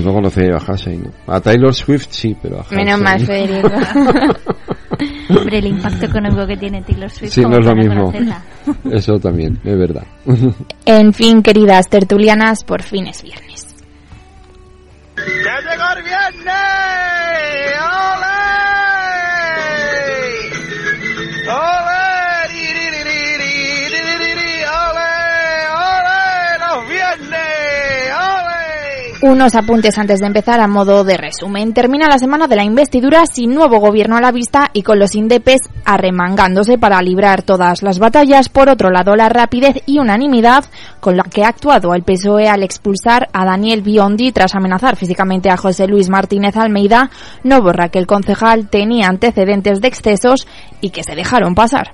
No 0.00 0.12
conocía 0.12 0.48
yo 0.48 0.56
a 0.56 0.60
Halsey, 0.60 0.98
¿no? 0.98 1.10
A 1.32 1.40
Taylor 1.40 1.74
Swift 1.74 2.08
sí, 2.10 2.36
pero 2.42 2.58
a 2.58 2.60
Halsey... 2.60 2.76
Menos 2.76 3.00
mal, 3.00 3.20
Federico. 3.20 3.68
Hombre, 5.30 5.58
el 5.58 5.66
impacto 5.66 6.06
económico 6.06 6.46
que 6.46 6.56
tiene 6.56 6.82
Taylor 6.82 7.10
Swift. 7.10 7.32
Sí, 7.32 7.42
no 7.42 7.58
es 7.58 7.64
lo 7.64 7.74
mismo. 7.74 8.12
Eso 8.90 9.18
también, 9.18 9.58
es 9.64 9.78
verdad. 9.78 10.04
En 10.84 11.12
fin, 11.12 11.42
queridas 11.42 11.88
tertulianas, 11.88 12.64
por 12.64 12.82
fin 12.82 13.06
es 13.06 13.22
viernes. 13.22 13.76
¡Ya 15.16 15.70
llegó 15.70 15.84
el 15.96 16.02
viernes! 16.04 16.97
Unos 29.20 29.56
apuntes 29.56 29.98
antes 29.98 30.20
de 30.20 30.26
empezar 30.26 30.60
a 30.60 30.68
modo 30.68 31.02
de 31.02 31.16
resumen. 31.16 31.74
Termina 31.74 32.06
la 32.06 32.20
semana 32.20 32.46
de 32.46 32.54
la 32.54 32.62
investidura 32.62 33.26
sin 33.26 33.52
nuevo 33.52 33.80
gobierno 33.80 34.16
a 34.16 34.20
la 34.20 34.30
vista 34.30 34.70
y 34.72 34.84
con 34.84 35.00
los 35.00 35.16
indepes 35.16 35.62
arremangándose 35.84 36.78
para 36.78 37.02
librar 37.02 37.42
todas 37.42 37.82
las 37.82 37.98
batallas. 37.98 38.48
Por 38.48 38.68
otro 38.68 38.90
lado, 38.90 39.16
la 39.16 39.28
rapidez 39.28 39.82
y 39.86 39.98
unanimidad 39.98 40.64
con 41.00 41.16
la 41.16 41.24
que 41.24 41.42
ha 41.42 41.48
actuado 41.48 41.94
el 41.94 42.04
PSOE 42.04 42.48
al 42.48 42.62
expulsar 42.62 43.28
a 43.32 43.44
Daniel 43.44 43.82
Biondi 43.82 44.30
tras 44.30 44.54
amenazar 44.54 44.94
físicamente 44.94 45.50
a 45.50 45.56
José 45.56 45.88
Luis 45.88 46.08
Martínez 46.08 46.56
Almeida 46.56 47.10
no 47.42 47.60
borra 47.60 47.88
que 47.88 47.98
el 47.98 48.06
concejal 48.06 48.68
tenía 48.68 49.08
antecedentes 49.08 49.80
de 49.80 49.88
excesos 49.88 50.46
y 50.80 50.90
que 50.90 51.02
se 51.02 51.16
dejaron 51.16 51.56
pasar. 51.56 51.92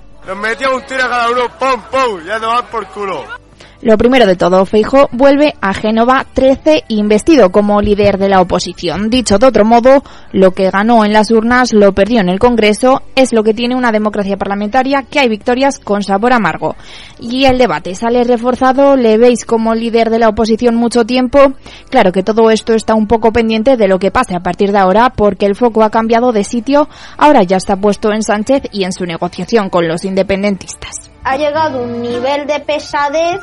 Lo 3.85 3.99
primero 3.99 4.25
de 4.25 4.35
todo, 4.35 4.65
Feijo 4.65 5.09
vuelve 5.11 5.53
a 5.61 5.71
Génova 5.71 6.25
13 6.33 6.85
investido 6.87 7.51
como 7.51 7.81
líder 7.81 8.17
de 8.17 8.29
la 8.29 8.41
oposición. 8.41 9.11
Dicho 9.11 9.37
de 9.37 9.45
otro 9.45 9.63
modo, 9.63 10.01
lo 10.31 10.53
que 10.55 10.71
ganó 10.71 11.05
en 11.05 11.13
las 11.13 11.29
urnas 11.29 11.71
lo 11.71 11.93
perdió 11.93 12.19
en 12.19 12.29
el 12.29 12.39
Congreso, 12.39 13.03
es 13.15 13.31
lo 13.31 13.43
que 13.43 13.53
tiene 13.53 13.75
una 13.75 13.91
democracia 13.91 14.37
parlamentaria 14.37 15.03
que 15.03 15.19
hay 15.19 15.29
victorias 15.29 15.77
con 15.77 16.01
sabor 16.01 16.33
amargo. 16.33 16.75
Y 17.19 17.45
el 17.45 17.59
debate 17.59 17.93
sale 17.93 18.23
reforzado, 18.23 18.95
le 18.95 19.19
veis 19.19 19.45
como 19.45 19.75
líder 19.75 20.09
de 20.09 20.17
la 20.17 20.29
oposición 20.29 20.75
mucho 20.75 21.05
tiempo. 21.05 21.53
Claro 21.91 22.11
que 22.11 22.23
todo 22.23 22.49
esto 22.49 22.73
está 22.73 22.95
un 22.95 23.05
poco 23.05 23.31
pendiente 23.31 23.77
de 23.77 23.87
lo 23.87 23.99
que 23.99 24.09
pase 24.09 24.33
a 24.33 24.39
partir 24.39 24.71
de 24.71 24.79
ahora 24.79 25.11
porque 25.11 25.45
el 25.45 25.53
foco 25.53 25.83
ha 25.83 25.91
cambiado 25.91 26.31
de 26.31 26.43
sitio, 26.43 26.89
ahora 27.19 27.43
ya 27.43 27.57
está 27.57 27.75
puesto 27.75 28.11
en 28.11 28.23
Sánchez 28.23 28.63
y 28.71 28.83
en 28.83 28.93
su 28.93 29.05
negociación 29.05 29.69
con 29.69 29.87
los 29.87 30.05
independentistas. 30.05 31.11
Ha 31.23 31.37
llegado 31.37 31.83
un 31.83 32.01
nivel 32.01 32.47
de 32.47 32.59
pesadez 32.61 33.41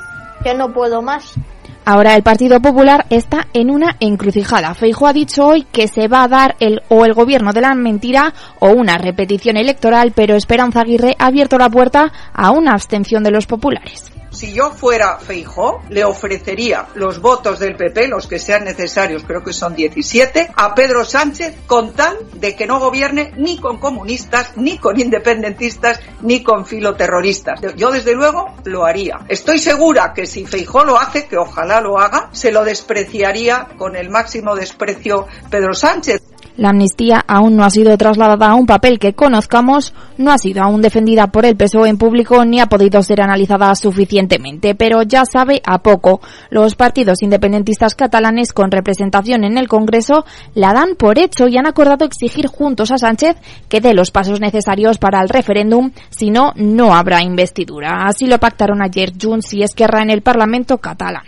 Ahora 1.84 2.14
el 2.14 2.22
Partido 2.22 2.60
Popular 2.60 3.06
está 3.10 3.48
en 3.52 3.68
una 3.68 3.96
encrucijada. 3.98 4.74
Feijo 4.74 5.08
ha 5.08 5.12
dicho 5.12 5.44
hoy 5.44 5.64
que 5.64 5.88
se 5.88 6.06
va 6.06 6.22
a 6.22 6.28
dar 6.28 6.54
el 6.60 6.80
o 6.88 7.04
el 7.04 7.12
gobierno 7.12 7.52
de 7.52 7.60
la 7.60 7.74
mentira 7.74 8.32
o 8.60 8.70
una 8.70 8.98
repetición 8.98 9.56
electoral, 9.56 10.12
pero 10.14 10.36
Esperanza 10.36 10.82
Aguirre 10.82 11.16
ha 11.18 11.26
abierto 11.26 11.58
la 11.58 11.70
puerta 11.70 12.12
a 12.32 12.52
una 12.52 12.72
abstención 12.72 13.24
de 13.24 13.32
los 13.32 13.46
populares. 13.46 14.11
Si 14.32 14.52
yo 14.52 14.70
fuera 14.70 15.18
Feijó, 15.18 15.82
le 15.90 16.04
ofrecería 16.04 16.86
los 16.94 17.20
votos 17.20 17.58
del 17.58 17.76
PP, 17.76 18.08
los 18.08 18.26
que 18.26 18.38
sean 18.38 18.64
necesarios, 18.64 19.24
creo 19.24 19.44
que 19.44 19.52
son 19.52 19.74
17, 19.74 20.50
a 20.56 20.74
Pedro 20.74 21.04
Sánchez 21.04 21.54
con 21.66 21.92
tal 21.92 22.16
de 22.34 22.56
que 22.56 22.66
no 22.66 22.80
gobierne 22.80 23.32
ni 23.36 23.58
con 23.58 23.78
comunistas, 23.78 24.56
ni 24.56 24.78
con 24.78 24.98
independentistas, 24.98 26.00
ni 26.22 26.42
con 26.42 26.64
filoterroristas. 26.66 27.60
Yo 27.76 27.90
desde 27.90 28.14
luego 28.14 28.54
lo 28.64 28.86
haría. 28.86 29.20
Estoy 29.28 29.58
segura 29.58 30.12
que 30.14 30.26
si 30.26 30.46
Feijó 30.46 30.84
lo 30.84 30.98
hace, 30.98 31.26
que 31.26 31.36
ojalá 31.36 31.80
lo 31.80 31.98
haga, 31.98 32.30
se 32.32 32.50
lo 32.50 32.64
despreciaría 32.64 33.68
con 33.76 33.96
el 33.96 34.08
máximo 34.08 34.56
desprecio 34.56 35.26
Pedro 35.50 35.74
Sánchez. 35.74 36.31
La 36.56 36.70
amnistía 36.70 37.24
aún 37.26 37.56
no 37.56 37.64
ha 37.64 37.70
sido 37.70 37.96
trasladada 37.96 38.48
a 38.48 38.54
un 38.54 38.66
papel 38.66 38.98
que 38.98 39.14
conozcamos, 39.14 39.94
no 40.18 40.32
ha 40.32 40.38
sido 40.38 40.62
aún 40.62 40.82
defendida 40.82 41.28
por 41.28 41.46
el 41.46 41.56
PSOE 41.56 41.88
en 41.88 41.96
público 41.96 42.44
ni 42.44 42.60
ha 42.60 42.66
podido 42.66 43.02
ser 43.02 43.22
analizada 43.22 43.74
suficientemente, 43.74 44.74
pero 44.74 45.02
ya 45.02 45.24
sabe 45.24 45.62
a 45.64 45.78
poco. 45.78 46.20
Los 46.50 46.74
partidos 46.74 47.22
independentistas 47.22 47.94
catalanes 47.94 48.52
con 48.52 48.70
representación 48.70 49.44
en 49.44 49.56
el 49.56 49.68
Congreso 49.68 50.26
la 50.54 50.74
dan 50.74 50.94
por 50.96 51.18
hecho 51.18 51.48
y 51.48 51.56
han 51.56 51.66
acordado 51.66 52.04
exigir 52.04 52.46
juntos 52.46 52.90
a 52.90 52.98
Sánchez 52.98 53.36
que 53.68 53.80
dé 53.80 53.94
los 53.94 54.10
pasos 54.10 54.40
necesarios 54.40 54.98
para 54.98 55.22
el 55.22 55.28
referéndum, 55.28 55.92
si 56.10 56.30
no, 56.30 56.52
no 56.56 56.94
habrá 56.94 57.22
investidura. 57.22 58.06
Así 58.06 58.26
lo 58.26 58.38
pactaron 58.38 58.82
ayer 58.82 59.12
Junts 59.20 59.54
y 59.54 59.62
Esquerra 59.62 60.02
en 60.02 60.10
el 60.10 60.22
Parlamento 60.22 60.78
catalán. 60.78 61.24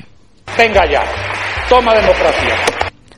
Venga 0.57 0.85
ya, 0.91 1.03
toma 1.69 1.95
democracia. 1.95 2.74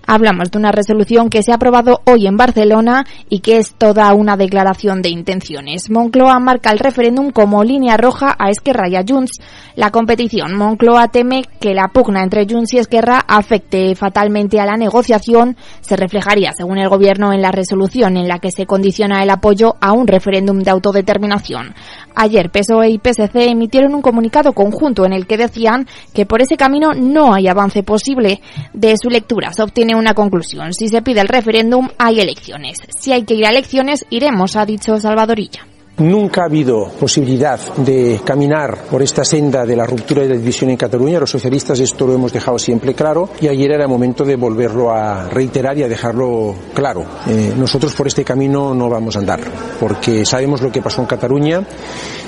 Hablamos 0.08 0.52
de 0.52 0.58
una 0.58 0.70
resolución 0.70 1.30
que 1.30 1.42
se 1.42 1.50
ha 1.50 1.56
aprobado 1.56 2.00
hoy 2.04 2.28
en 2.28 2.36
Barcelona 2.36 3.04
y 3.28 3.40
que 3.40 3.58
es 3.58 3.74
toda 3.74 4.12
una 4.14 4.36
declaración 4.36 5.02
de 5.02 5.08
intenciones. 5.08 5.90
Moncloa 5.90 6.38
marca 6.38 6.70
el 6.70 6.78
referéndum 6.78 7.30
como 7.32 7.64
línea 7.64 7.96
roja 7.96 8.36
a 8.38 8.50
Esquerra 8.50 8.88
y 8.88 8.94
a 8.94 9.04
Junts. 9.06 9.40
La 9.74 9.90
competición. 9.90 10.54
Moncloa 10.54 11.08
teme 11.08 11.42
que 11.60 11.74
la 11.74 11.88
pugna 11.88 12.22
entre 12.22 12.46
Junts 12.48 12.74
y 12.74 12.78
Esquerra 12.78 13.24
afecte 13.26 13.96
fatalmente 13.96 14.60
a 14.60 14.66
la 14.66 14.76
negociación. 14.76 15.56
Se 15.80 15.96
reflejaría, 15.96 16.52
según 16.56 16.78
el 16.78 16.88
gobierno, 16.88 17.32
en 17.32 17.42
la 17.42 17.50
resolución 17.50 18.16
en 18.16 18.28
la 18.28 18.38
que 18.38 18.52
se 18.52 18.64
condiciona 18.64 19.24
el 19.24 19.30
apoyo 19.30 19.74
a 19.80 19.92
un 19.92 20.06
referéndum 20.06 20.60
de 20.60 20.70
autodeterminación. 20.70 21.74
Ayer 22.16 22.50
PSOE 22.50 22.88
y 22.88 22.98
PSC 22.98 23.36
emitieron 23.50 23.94
un 23.94 24.00
comunicado 24.02 24.54
conjunto 24.54 25.04
en 25.04 25.12
el 25.12 25.26
que 25.26 25.36
decían 25.36 25.86
que 26.14 26.24
por 26.24 26.40
ese 26.40 26.56
camino 26.56 26.94
no 26.94 27.34
hay 27.34 27.46
avance 27.46 27.82
posible. 27.82 28.40
De 28.72 28.96
su 28.96 29.10
lectura 29.10 29.52
se 29.52 29.62
obtiene 29.62 29.94
una 29.94 30.14
conclusión. 30.14 30.72
Si 30.72 30.88
se 30.88 31.02
pide 31.02 31.20
el 31.20 31.28
referéndum, 31.28 31.88
hay 31.98 32.20
elecciones. 32.20 32.78
Si 32.98 33.12
hay 33.12 33.24
que 33.24 33.34
ir 33.34 33.44
a 33.44 33.50
elecciones, 33.50 34.06
iremos, 34.08 34.56
ha 34.56 34.64
dicho 34.64 34.98
Salvadorilla. 34.98 35.75
Nunca 35.98 36.42
ha 36.42 36.44
habido 36.44 36.88
posibilidad 37.00 37.58
de 37.76 38.20
caminar 38.22 38.84
por 38.90 39.02
esta 39.02 39.24
senda 39.24 39.64
de 39.64 39.74
la 39.74 39.86
ruptura 39.86 40.24
y 40.24 40.28
la 40.28 40.36
división 40.36 40.68
en 40.68 40.76
Cataluña. 40.76 41.18
Los 41.18 41.30
socialistas 41.30 41.80
esto 41.80 42.06
lo 42.06 42.12
hemos 42.12 42.34
dejado 42.34 42.58
siempre 42.58 42.92
claro 42.92 43.30
y 43.40 43.48
ayer 43.48 43.70
era 43.70 43.84
el 43.84 43.88
momento 43.88 44.22
de 44.22 44.36
volverlo 44.36 44.92
a 44.92 45.26
reiterar 45.30 45.78
y 45.78 45.84
a 45.84 45.88
dejarlo 45.88 46.54
claro. 46.74 47.02
Eh, 47.26 47.54
nosotros 47.56 47.94
por 47.94 48.06
este 48.08 48.24
camino 48.24 48.74
no 48.74 48.90
vamos 48.90 49.16
a 49.16 49.20
andar 49.20 49.40
porque 49.80 50.26
sabemos 50.26 50.60
lo 50.60 50.70
que 50.70 50.82
pasó 50.82 51.00
en 51.00 51.06
Cataluña. 51.06 51.66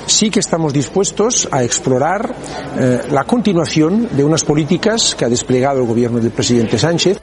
Sí 0.07 0.31
que 0.31 0.39
estamos 0.39 0.73
dispuestos 0.73 1.47
a 1.51 1.63
explorar 1.63 2.33
eh, 2.75 3.01
la 3.11 3.23
continuación 3.25 4.09
de 4.11 4.23
unas 4.23 4.43
políticas 4.43 5.13
que 5.13 5.25
ha 5.25 5.29
desplegado 5.29 5.81
el 5.81 5.87
gobierno 5.87 6.19
del 6.19 6.31
presidente 6.31 6.79
Sánchez 6.79 7.21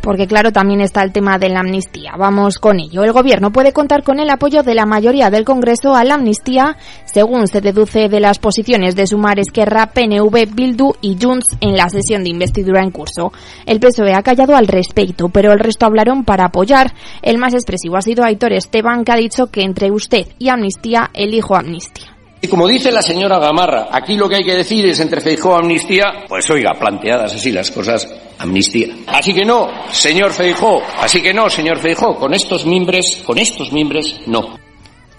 porque 0.00 0.26
claro, 0.26 0.52
también 0.52 0.80
está 0.80 1.02
el 1.02 1.12
tema 1.12 1.38
de 1.38 1.48
la 1.48 1.60
amnistía. 1.60 2.12
Vamos 2.18 2.58
con 2.58 2.80
ello. 2.80 3.04
El 3.04 3.12
gobierno 3.12 3.50
puede 3.52 3.72
contar 3.72 4.02
con 4.02 4.20
el 4.20 4.30
apoyo 4.30 4.62
de 4.62 4.74
la 4.74 4.86
mayoría 4.86 5.30
del 5.30 5.44
Congreso 5.44 5.94
a 5.94 6.04
la 6.04 6.14
amnistía, 6.14 6.76
según 7.04 7.46
se 7.46 7.60
deduce 7.60 8.08
de 8.08 8.20
las 8.20 8.38
posiciones 8.38 8.96
de 8.96 9.06
Sumar 9.06 9.38
Esquerra, 9.38 9.86
PNV, 9.86 10.54
Bildu 10.54 10.94
y 11.00 11.16
Junts 11.20 11.56
en 11.60 11.76
la 11.76 11.88
sesión 11.88 12.24
de 12.24 12.30
investidura 12.30 12.82
en 12.82 12.90
curso. 12.90 13.32
El 13.66 13.80
PSOE 13.80 14.14
ha 14.14 14.22
callado 14.22 14.56
al 14.56 14.66
respecto, 14.66 15.28
pero 15.28 15.52
el 15.52 15.58
resto 15.58 15.86
hablaron 15.86 16.24
para 16.24 16.46
apoyar. 16.46 16.92
El 17.22 17.38
más 17.38 17.54
expresivo 17.54 17.96
ha 17.96 18.02
sido 18.02 18.24
Aitor 18.24 18.52
Esteban, 18.52 19.04
que 19.04 19.12
ha 19.12 19.16
dicho 19.16 19.48
que 19.48 19.62
entre 19.62 19.90
usted 19.90 20.26
y 20.38 20.48
amnistía 20.48 21.10
elijo 21.14 21.56
amnistía. 21.56 22.18
Y 22.40 22.46
como 22.46 22.68
dice 22.68 22.92
la 22.92 23.02
señora 23.02 23.38
Gamarra, 23.38 23.88
aquí 23.90 24.16
lo 24.16 24.28
que 24.28 24.36
hay 24.36 24.44
que 24.44 24.54
decir 24.54 24.86
es 24.86 25.00
entre 25.00 25.20
Feijó 25.20 25.56
y 25.56 25.60
amnistía, 25.60 26.24
pues 26.28 26.48
oiga, 26.50 26.72
planteadas 26.78 27.34
así 27.34 27.50
las 27.50 27.70
cosas, 27.70 28.08
amnistía. 28.38 28.94
Así 29.06 29.32
que 29.32 29.44
no, 29.44 29.68
señor 29.90 30.32
Feijó, 30.32 30.80
así 31.00 31.20
que 31.20 31.34
no, 31.34 31.48
señor 31.50 31.78
Feijó, 31.78 32.14
con 32.16 32.34
estos 32.34 32.64
mimbres, 32.64 33.22
con 33.24 33.38
estos 33.38 33.72
mimbres, 33.72 34.20
no. 34.26 34.67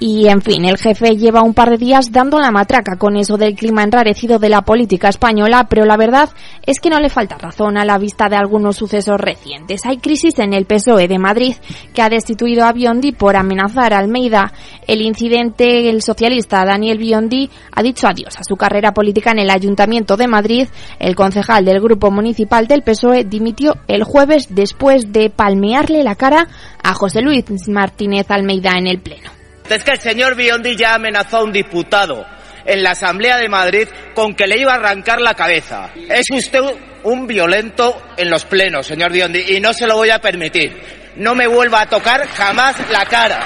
Y 0.01 0.29
en 0.29 0.41
fin, 0.41 0.63
el 0.63 0.77
jefe 0.77 1.17
lleva 1.17 1.41
un 1.41 1.53
par 1.53 1.71
de 1.71 1.77
días 1.77 2.13
dando 2.13 2.39
la 2.39 2.51
matraca 2.51 2.95
con 2.97 3.17
eso 3.17 3.37
del 3.37 3.55
clima 3.55 3.83
enrarecido 3.83 4.39
de 4.39 4.47
la 4.47 4.61
política 4.61 5.09
española, 5.09 5.67
pero 5.69 5.83
la 5.83 5.97
verdad 5.97 6.29
es 6.65 6.79
que 6.79 6.89
no 6.89 7.01
le 7.01 7.09
falta 7.09 7.37
razón 7.37 7.77
a 7.77 7.83
la 7.83 7.97
vista 7.97 8.29
de 8.29 8.37
algunos 8.37 8.77
sucesos 8.77 9.19
recientes. 9.19 9.81
Hay 9.85 9.97
crisis 9.97 10.39
en 10.39 10.53
el 10.53 10.65
PSOE 10.65 11.09
de 11.09 11.19
Madrid, 11.19 11.55
que 11.93 12.01
ha 12.01 12.07
destituido 12.07 12.63
a 12.63 12.71
Biondi 12.71 13.11
por 13.11 13.35
amenazar 13.35 13.93
a 13.93 13.97
Almeida. 13.97 14.53
El 14.87 15.01
incidente, 15.01 15.89
el 15.89 16.01
socialista 16.01 16.63
Daniel 16.63 16.97
Biondi 16.97 17.49
ha 17.73 17.83
dicho 17.83 18.07
adiós 18.07 18.37
a 18.37 18.45
su 18.45 18.55
carrera 18.55 18.93
política 18.93 19.31
en 19.31 19.39
el 19.39 19.49
Ayuntamiento 19.49 20.15
de 20.15 20.29
Madrid. 20.29 20.69
El 20.97 21.17
concejal 21.17 21.65
del 21.65 21.81
grupo 21.81 22.09
municipal 22.09 22.67
del 22.67 22.83
PSOE 22.83 23.25
dimitió 23.25 23.75
el 23.89 24.05
jueves 24.05 24.47
después 24.49 25.11
de 25.11 25.29
palmearle 25.29 26.03
la 26.05 26.15
cara 26.15 26.47
a 26.81 26.93
José 26.93 27.21
Luis 27.21 27.43
Martínez 27.67 28.31
Almeida 28.31 28.77
en 28.77 28.87
el 28.87 29.01
Pleno. 29.01 29.38
Es 29.69 29.83
que 29.83 29.91
el 29.91 29.99
señor 29.99 30.35
Biondi 30.35 30.75
ya 30.75 30.95
amenazó 30.95 31.37
a 31.37 31.43
un 31.43 31.51
diputado 31.51 32.25
en 32.65 32.83
la 32.83 32.91
Asamblea 32.91 33.37
de 33.37 33.49
Madrid 33.49 33.87
con 34.13 34.35
que 34.35 34.47
le 34.47 34.57
iba 34.57 34.73
a 34.73 34.75
arrancar 34.75 35.21
la 35.21 35.33
cabeza. 35.33 35.89
Es 36.09 36.25
usted 36.31 36.61
un 37.03 37.27
violento 37.27 38.01
en 38.17 38.29
los 38.29 38.45
plenos, 38.45 38.87
señor 38.87 39.11
Biondi, 39.11 39.55
y 39.55 39.59
no 39.59 39.73
se 39.73 39.87
lo 39.87 39.95
voy 39.95 40.09
a 40.09 40.19
permitir. 40.19 40.79
No 41.15 41.35
me 41.35 41.47
vuelva 41.47 41.81
a 41.81 41.85
tocar 41.89 42.27
jamás 42.27 42.75
la 42.89 43.05
cara. 43.05 43.39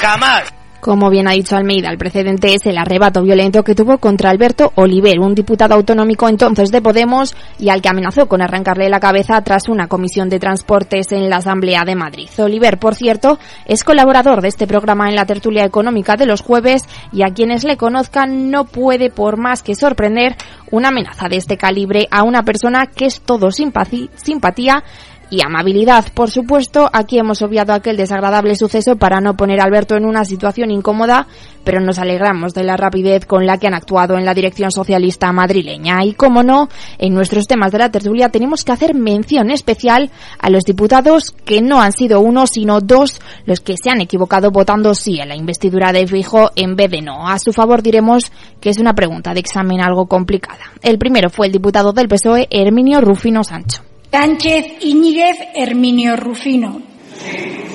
Jamás. 0.00 0.57
Como 0.88 1.10
bien 1.10 1.28
ha 1.28 1.32
dicho 1.32 1.54
Almeida, 1.54 1.90
el 1.90 1.98
precedente 1.98 2.54
es 2.54 2.64
el 2.64 2.78
arrebato 2.78 3.22
violento 3.22 3.62
que 3.62 3.74
tuvo 3.74 3.98
contra 3.98 4.30
Alberto 4.30 4.72
Oliver, 4.76 5.20
un 5.20 5.34
diputado 5.34 5.74
autonómico 5.74 6.30
entonces 6.30 6.70
de 6.70 6.80
Podemos 6.80 7.36
y 7.58 7.68
al 7.68 7.82
que 7.82 7.90
amenazó 7.90 8.26
con 8.26 8.40
arrancarle 8.40 8.88
la 8.88 8.98
cabeza 8.98 9.38
tras 9.42 9.68
una 9.68 9.86
comisión 9.86 10.30
de 10.30 10.38
transportes 10.38 11.12
en 11.12 11.28
la 11.28 11.36
Asamblea 11.36 11.84
de 11.84 11.94
Madrid. 11.94 12.30
Oliver, 12.38 12.78
por 12.78 12.94
cierto, 12.94 13.38
es 13.66 13.84
colaborador 13.84 14.40
de 14.40 14.48
este 14.48 14.66
programa 14.66 15.10
en 15.10 15.16
la 15.16 15.26
tertulia 15.26 15.66
económica 15.66 16.16
de 16.16 16.24
los 16.24 16.40
jueves 16.40 16.84
y 17.12 17.20
a 17.20 17.34
quienes 17.34 17.64
le 17.64 17.76
conozcan 17.76 18.50
no 18.50 18.64
puede 18.64 19.10
por 19.10 19.36
más 19.36 19.62
que 19.62 19.74
sorprender 19.74 20.36
una 20.70 20.88
amenaza 20.88 21.28
de 21.28 21.36
este 21.36 21.58
calibre 21.58 22.08
a 22.10 22.22
una 22.22 22.44
persona 22.44 22.86
que 22.86 23.04
es 23.04 23.20
todo 23.20 23.50
simpatía 23.50 24.84
y 25.30 25.42
amabilidad. 25.42 26.06
Por 26.14 26.30
supuesto, 26.30 26.88
aquí 26.92 27.18
hemos 27.18 27.42
obviado 27.42 27.72
aquel 27.72 27.96
desagradable 27.96 28.54
suceso 28.56 28.96
para 28.96 29.20
no 29.20 29.36
poner 29.36 29.60
a 29.60 29.64
Alberto 29.64 29.96
en 29.96 30.04
una 30.04 30.24
situación 30.24 30.70
incómoda, 30.70 31.26
pero 31.64 31.80
nos 31.80 31.98
alegramos 31.98 32.54
de 32.54 32.64
la 32.64 32.76
rapidez 32.76 33.26
con 33.26 33.46
la 33.46 33.58
que 33.58 33.66
han 33.66 33.74
actuado 33.74 34.16
en 34.16 34.24
la 34.24 34.34
dirección 34.34 34.70
socialista 34.70 35.32
madrileña. 35.32 36.04
Y 36.04 36.14
como 36.14 36.42
no, 36.42 36.68
en 36.98 37.14
nuestros 37.14 37.46
temas 37.46 37.72
de 37.72 37.78
la 37.78 37.90
tertulia 37.90 38.30
tenemos 38.30 38.64
que 38.64 38.72
hacer 38.72 38.94
mención 38.94 39.50
especial 39.50 40.10
a 40.38 40.50
los 40.50 40.64
diputados 40.64 41.34
que 41.44 41.60
no 41.60 41.80
han 41.80 41.92
sido 41.92 42.20
uno, 42.20 42.46
sino 42.46 42.80
dos 42.80 43.20
los 43.44 43.60
que 43.60 43.74
se 43.82 43.90
han 43.90 44.00
equivocado 44.00 44.50
votando 44.50 44.94
sí 44.94 45.20
a 45.20 45.26
la 45.26 45.36
investidura 45.36 45.92
de 45.92 46.06
Fijo 46.06 46.50
en 46.56 46.76
vez 46.76 46.90
de 46.90 47.02
no. 47.02 47.28
A 47.28 47.38
su 47.38 47.52
favor 47.52 47.82
diremos 47.82 48.32
que 48.60 48.70
es 48.70 48.78
una 48.78 48.94
pregunta 48.94 49.34
de 49.34 49.40
examen 49.40 49.80
algo 49.80 50.06
complicada. 50.06 50.72
El 50.82 50.98
primero 50.98 51.30
fue 51.30 51.46
el 51.46 51.52
diputado 51.52 51.92
del 51.92 52.08
PSOE, 52.08 52.48
Herminio 52.50 53.00
Rufino 53.00 53.44
Sancho. 53.44 53.87
Sánchez 54.10 54.64
Iñiguez 54.80 55.36
Herminio 55.54 56.16
Rufino. 56.16 56.80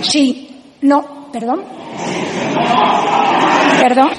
Sí. 0.01 0.49
No. 0.81 1.29
Perdón. 1.31 1.63
Perdón. 3.79 4.09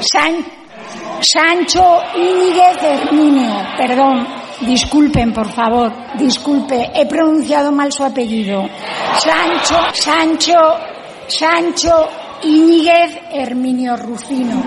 San, 0.00 0.34
Sancho 1.20 2.00
Iñiguez 2.16 2.82
Herminio. 2.82 3.54
Perdón. 3.76 4.26
Disculpen, 4.60 5.32
por 5.32 5.48
favor. 5.50 5.92
Disculpe. 6.16 6.90
He 6.94 7.06
pronunciado 7.06 7.70
mal 7.72 7.92
su 7.92 8.04
apellido. 8.04 8.68
Sancho, 9.18 9.76
Sancho, 9.92 10.58
Sancho 11.28 12.08
Iñiguez 12.42 13.18
Herminio 13.32 13.96
Rufino. 13.96 14.62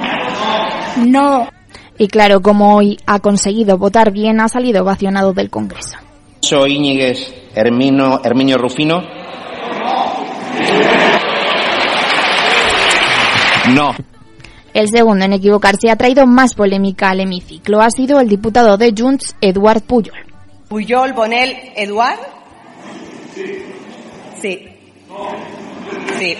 No. 0.98 1.59
Y 2.00 2.08
claro, 2.08 2.42
como 2.42 2.78
hoy 2.78 2.98
ha 3.06 3.20
conseguido 3.20 3.78
votar 3.78 4.12
bien, 4.12 4.40
ha 4.40 4.48
salido 4.48 4.84
ovacionado 4.84 5.34
del 5.34 5.50
Congreso. 5.50 5.98
Soy 6.40 6.78
Íñiguez 6.78 7.34
Hermino, 7.54 8.22
Herminio 8.24 8.58
Rufino. 8.58 9.04
No. 13.74 13.94
El 14.74 14.88
segundo 14.88 15.26
en 15.26 15.34
equivocarse 15.34 15.92
ha 15.92 15.98
traído 15.98 16.26
más 16.26 16.56
polémica 16.56 17.10
al 17.10 17.20
hemiciclo. 17.20 17.82
Ha 17.82 17.90
sido 17.90 18.22
el 18.22 18.30
diputado 18.30 18.78
de 18.78 18.94
Junts, 18.98 19.36
Eduard 19.42 19.82
Puyol. 19.82 20.16
Puyol, 20.70 21.12
Bonel, 21.12 21.54
Eduard. 21.76 22.20
Sí. 23.36 23.44
Sí. 24.42 24.70
Sí. 26.18 26.38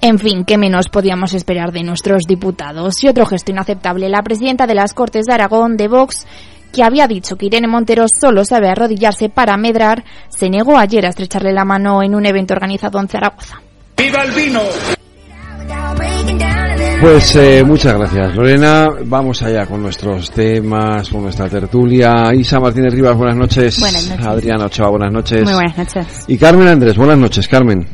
En 0.00 0.18
fin, 0.18 0.44
¿qué 0.44 0.58
menos 0.58 0.88
podíamos 0.88 1.34
esperar 1.34 1.72
de 1.72 1.82
nuestros 1.82 2.24
diputados? 2.24 3.02
Y 3.02 3.08
otro 3.08 3.26
gesto 3.26 3.50
inaceptable, 3.50 4.08
la 4.08 4.22
presidenta 4.22 4.66
de 4.66 4.74
las 4.74 4.92
Cortes 4.92 5.26
de 5.26 5.32
Aragón, 5.32 5.76
de 5.76 5.88
Vox, 5.88 6.26
que 6.72 6.82
había 6.82 7.08
dicho 7.08 7.36
que 7.36 7.46
Irene 7.46 7.68
Montero 7.68 8.04
solo 8.08 8.44
sabe 8.44 8.68
arrodillarse 8.68 9.28
para 9.28 9.56
medrar, 9.56 10.04
se 10.28 10.50
negó 10.50 10.76
ayer 10.76 11.06
a 11.06 11.08
estrecharle 11.08 11.52
la 11.52 11.64
mano 11.64 12.02
en 12.02 12.14
un 12.14 12.26
evento 12.26 12.54
organizado 12.54 13.00
en 13.00 13.08
Zaragoza. 13.08 13.60
¡Viva 13.96 14.22
el 14.22 14.32
vino! 14.32 14.60
Pues 17.00 17.36
eh, 17.36 17.62
muchas 17.64 17.94
gracias, 17.94 18.34
Lorena. 18.34 18.88
Vamos 19.04 19.42
allá 19.42 19.66
con 19.66 19.82
nuestros 19.82 20.30
temas, 20.30 21.08
con 21.08 21.22
nuestra 21.22 21.48
tertulia. 21.48 22.32
Isa 22.34 22.58
Martínez 22.58 22.94
Rivas, 22.94 23.16
buenas 23.16 23.36
noches. 23.36 23.80
Buenas 23.80 24.08
noches. 24.08 24.26
Adriana 24.26 24.66
Ochoa, 24.66 24.88
buenas 24.88 25.12
noches. 25.12 25.44
Muy 25.44 25.54
buenas 25.54 25.76
noches. 25.76 26.24
Y 26.26 26.38
Carmen 26.38 26.68
Andrés, 26.68 26.96
buenas 26.96 27.18
noches, 27.18 27.48
Carmen. 27.48 27.86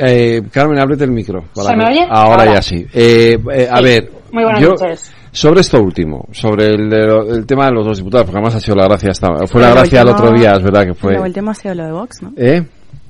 Eh, 0.00 0.42
Carmen, 0.52 0.78
ábrete 0.78 1.04
el 1.04 1.10
micro. 1.12 1.44
¿Se 1.54 1.76
me 1.76 1.84
oye? 1.86 2.02
Ahora, 2.08 2.42
Ahora. 2.42 2.54
ya 2.54 2.62
sí. 2.62 2.86
Eh, 2.92 3.36
eh, 3.52 3.68
a 3.70 3.78
Sí. 3.78 3.84
ver, 3.84 4.10
Muy 4.32 4.44
buenas 4.44 4.62
yo, 4.62 4.68
noches. 4.70 5.12
sobre 5.32 5.60
esto 5.60 5.80
último, 5.82 6.26
sobre 6.32 6.66
el, 6.66 6.92
el 6.92 7.46
tema 7.46 7.66
de 7.66 7.72
los 7.72 7.84
dos 7.86 7.98
diputados, 7.98 8.26
porque 8.26 8.38
además 8.38 8.54
ha 8.56 8.60
sido 8.60 8.76
la 8.76 8.84
gracia, 8.84 9.10
esta, 9.10 9.28
fue 9.46 9.60
la 9.62 9.70
gracia 9.70 10.00
el 10.02 10.08
último- 10.08 10.26
otro 10.28 10.38
día, 10.38 10.52
es 10.52 10.62
verdad 10.62 10.84
que 10.86 10.94
fue. 10.94 11.14
Lo 11.14 11.22
último 11.22 11.50
ha 11.50 11.54
sido 11.54 11.74
lo 11.74 11.84
de 11.84 11.92
Vox, 11.92 12.22
¿no? 12.22 12.32
¿Eh? 12.36 12.62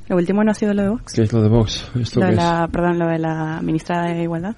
Lo 0.09 0.17
último 0.17 0.43
no 0.43 0.51
ha 0.51 0.55
sido 0.55 0.73
lo 0.73 0.83
de 0.83 0.89
Vox. 0.89 1.13
¿Qué 1.13 1.23
es 1.23 1.33
lo 1.33 1.43
de 1.43 1.49
Vox? 1.51 1.91
¿Esto 2.01 2.21
Lo 2.21 2.27
qué 2.27 2.33
de 2.33 2.39
es? 2.39 2.45
la, 2.45 2.69
perdón, 2.73 2.99
lo 2.99 3.07
de 3.09 3.19
la 3.19 3.61
ministra 3.63 4.03
de 4.05 4.23
Igualdad. 4.23 4.55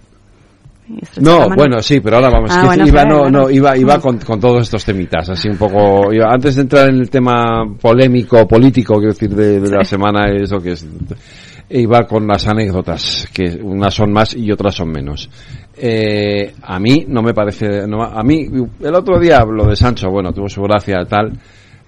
No, 1.20 1.48
bueno, 1.54 1.80
sí, 1.82 2.00
pero 2.00 2.16
ahora 2.16 2.30
vamos. 2.30 2.50
Ah, 2.52 2.64
bueno, 2.64 2.84
iba, 2.84 3.04
no, 3.04 3.30
no, 3.30 3.48
iba, 3.48 3.76
iba 3.76 4.00
con, 4.00 4.18
con 4.18 4.40
todos 4.40 4.62
estos 4.62 4.84
temitas, 4.84 5.28
así 5.30 5.48
un 5.48 5.56
poco. 5.56 6.12
iba- 6.12 6.32
antes 6.32 6.56
de 6.56 6.62
entrar 6.62 6.88
en 6.88 6.96
el 6.96 7.08
tema 7.08 7.62
polémico, 7.80 8.44
político, 8.48 8.94
quiero 8.94 9.12
decir, 9.12 9.30
de, 9.32 9.60
de 9.60 9.70
la 9.70 9.84
semana, 9.84 10.28
eso 10.34 10.58
que 10.58 10.72
es. 10.72 10.84
Iba 11.72 12.04
con 12.06 12.26
las 12.26 12.48
anécdotas, 12.48 13.28
que 13.32 13.60
unas 13.62 13.94
son 13.94 14.12
más 14.12 14.34
y 14.34 14.50
otras 14.50 14.74
son 14.74 14.90
menos. 14.90 15.30
Eh, 15.76 16.52
a 16.62 16.80
mí 16.80 17.04
no 17.06 17.22
me 17.22 17.32
parece. 17.32 17.86
no- 17.86 18.02
a 18.02 18.22
mí, 18.24 18.48
el 18.80 18.94
otro 18.94 19.20
día, 19.20 19.44
lo 19.44 19.66
de 19.66 19.76
Sancho, 19.76 20.10
bueno, 20.10 20.32
tuvo 20.32 20.48
su 20.48 20.60
gracia 20.62 21.04
tal. 21.04 21.32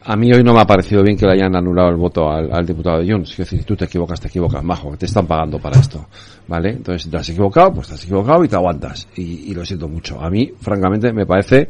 A 0.05 0.17
mí 0.17 0.33
hoy 0.33 0.43
no 0.43 0.53
me 0.55 0.61
ha 0.61 0.67
parecido 0.67 1.03
bien 1.03 1.17
que 1.17 1.27
le 1.27 1.33
hayan 1.35 1.55
anulado 1.57 1.89
el 1.91 1.97
voto 1.97 2.29
al, 2.29 2.65
diputado 2.67 3.01
de 3.01 3.13
Junts. 3.13 3.33
Es 3.33 3.37
decir, 3.39 3.59
si 3.61 3.65
tú 3.65 3.77
te 3.77 3.85
equivocas, 3.85 4.21
te 4.21 4.29
equivocas, 4.29 4.63
majo, 4.65 4.97
te 4.97 5.07
están 5.07 5.27
pagando 5.27 5.59
para 5.59 5.79
esto. 5.79 6.07
¿Vale? 6.49 6.71
Entonces, 6.71 7.09
te 7.11 7.17
has 7.17 7.29
equivocado, 7.29 7.73
pues 7.73 7.89
te 7.89 7.95
has 7.95 8.05
equivocado 8.05 8.45
y 8.45 8.49
te 8.49 8.57
aguantas. 8.57 9.09
Y, 9.17 9.51
y 9.51 9.55
lo 9.55 9.65
siento 9.65 9.89
mucho. 9.89 10.21
A 10.21 10.29
mí, 10.31 10.51
francamente, 10.61 11.13
me 11.13 11.25
parece, 11.27 11.69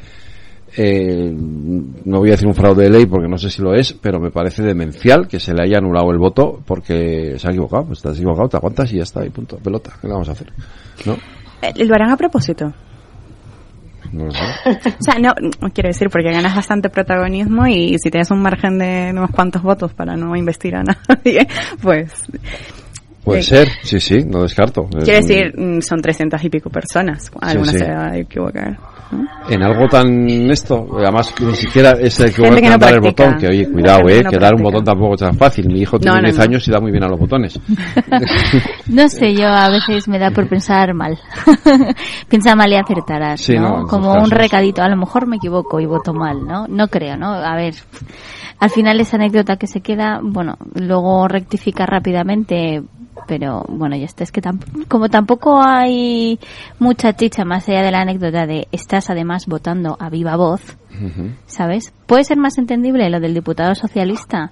eh, 0.77 1.31
no 1.33 2.19
voy 2.19 2.29
a 2.29 2.33
decir 2.33 2.49
un 2.49 2.55
fraude 2.55 2.85
de 2.85 2.91
ley 2.91 3.07
porque 3.07 3.29
no 3.29 3.37
sé 3.37 3.51
si 3.51 3.61
lo 3.61 3.75
es, 3.75 3.93
pero 3.93 4.19
me 4.19 4.31
parece 4.31 4.63
demencial 4.63 5.29
que 5.29 5.39
se 5.39 5.53
le 5.53 5.65
haya 5.65 5.79
anulado 5.79 6.11
el 6.11 6.19
voto 6.19 6.63
porque 6.65 7.39
se 7.39 7.47
ha 7.47 7.51
equivocado. 7.51 7.87
Pues 7.87 8.01
te 8.01 8.09
has 8.09 8.17
equivocado, 8.17 8.49
te 8.49 8.57
aguantas 8.57 8.93
y 8.93 8.97
ya 8.97 9.03
está, 9.03 9.25
y 9.25 9.31
punto. 9.31 9.59
Pelota, 9.59 9.93
¿qué 10.01 10.07
le 10.07 10.13
vamos 10.15 10.29
a 10.29 10.33
hacer? 10.33 10.53
¿No? 11.05 11.17
Eh, 11.61 11.85
¿Lo 11.85 11.95
harán 11.95 12.11
a 12.11 12.17
propósito? 12.17 12.73
No 14.13 14.27
lo 14.27 14.31
sé. 14.31 14.45
O 14.99 15.03
sea, 15.03 15.19
no, 15.19 15.33
quiero 15.73 15.89
decir, 15.89 16.09
porque 16.11 16.31
ganas 16.31 16.55
bastante 16.55 16.89
protagonismo 16.89 17.67
y 17.67 17.97
si 17.99 18.11
tienes 18.11 18.31
un 18.31 18.41
margen 18.41 18.79
de 18.79 19.11
unos 19.13 19.31
cuantos 19.31 19.63
votos 19.63 19.93
para 19.95 20.17
no 20.17 20.35
investir 20.37 20.75
a 20.75 20.83
nadie, 20.83 21.47
pues... 21.83 22.13
Puede 23.25 23.41
eh, 23.41 23.45
ser, 23.45 23.69
sí, 23.85 24.01
sí, 24.01 24.25
no 24.27 24.43
descarto. 24.43 24.85
Quiero 25.05 25.25
decir, 25.25 25.55
mm, 25.57 25.81
son 25.81 26.03
trescientas 26.03 26.43
y 26.45 26.51
pico 26.51 26.71
personas. 26.71 27.31
Algunas 27.41 27.71
sí. 27.71 27.79
se 27.79 27.89
va 27.89 28.11
a 28.11 28.17
equivocar. 28.17 28.77
En 29.49 29.63
algo 29.63 29.89
tan 29.89 30.51
esto, 30.51 30.87
además 30.97 31.35
ni 31.41 31.55
siquiera 31.55 31.93
es 31.93 32.19
el 32.21 32.33
que 32.33 32.43
que 32.43 32.71
no 32.71 32.79
dar 32.79 32.95
el 32.95 33.01
botón, 33.01 33.37
que 33.39 33.49
oye, 33.49 33.71
cuidado, 33.71 34.09
eh, 34.09 34.23
no 34.23 34.31
que 34.31 34.39
dar 34.39 34.55
un 34.55 34.63
botón 34.63 34.85
tampoco 34.85 35.15
es 35.15 35.21
tan 35.21 35.35
fácil. 35.37 35.67
Mi 35.69 35.81
hijo 35.81 35.99
tiene 35.99 36.17
No, 36.17 36.23
no, 36.23 36.29
10 36.29 36.37
no. 36.39 36.43
años 36.45 36.69
y 36.69 36.71
da 36.71 36.81
muy 36.81 36.91
bien 36.91 37.05
a 37.05 37.09
los 37.09 37.19
botones. 37.19 37.59
No 38.89 39.09
sé, 39.09 39.35
yo 39.35 39.49
a 39.49 39.71
veces 39.71 40.09
me 40.09 40.19
da 40.19 40.31
por 40.31 40.49
pensar 40.49 40.93
mal. 40.95 41.19
Piensa 42.29 42.55
mal 42.55 42.71
y 42.71 42.77
acertarás, 42.77 43.41
Sí, 43.41 43.55
Como 43.89 44.13
un 44.15 44.31
recadito, 44.31 44.83
a 44.83 44.89
lo 44.89 44.97
mejor 44.97 45.27
me 45.27 45.37
equivoco 45.37 45.81
y 45.81 45.87
voto 45.87 46.13
mal, 46.13 46.45
¿no? 46.47 46.67
No 46.69 46.89
creo, 46.89 47.17
¿no? 47.17 47.33
A 47.33 47.57
ver, 47.57 47.75
al 48.59 48.71
final 48.71 49.01
esa 49.01 49.17
anécdota 49.17 49.57
que 49.57 49.67
se 49.67 49.81
queda, 49.81 50.21
bueno, 50.23 50.57
luego 50.75 51.27
rectifica 51.29 51.87
rápidamente, 51.87 52.83
pero 53.27 53.65
bueno, 53.69 53.97
ya 53.97 54.05
está. 54.07 54.25
Es 54.25 54.33
que 54.33 54.41
como 54.89 55.09
tampoco 55.09 55.63
hay 55.63 56.39
mucha 56.79 57.15
chicha 57.15 57.45
más 57.45 57.69
allá 57.69 57.83
de 57.83 57.91
la 57.91 58.01
anécdota 58.01 58.47
de 58.47 58.69
estás 58.73 59.11
además 59.11 59.47
votando 59.47 59.97
a 60.01 60.09
viva 60.11 60.37
voz, 60.37 60.63
¿sabes? 61.47 61.93
Puede 62.07 62.25
ser 62.25 62.39
más 62.39 62.59
entendible 62.59 63.09
lo 63.11 63.21
del 63.21 63.35
diputado 63.35 63.75
socialista, 63.75 64.51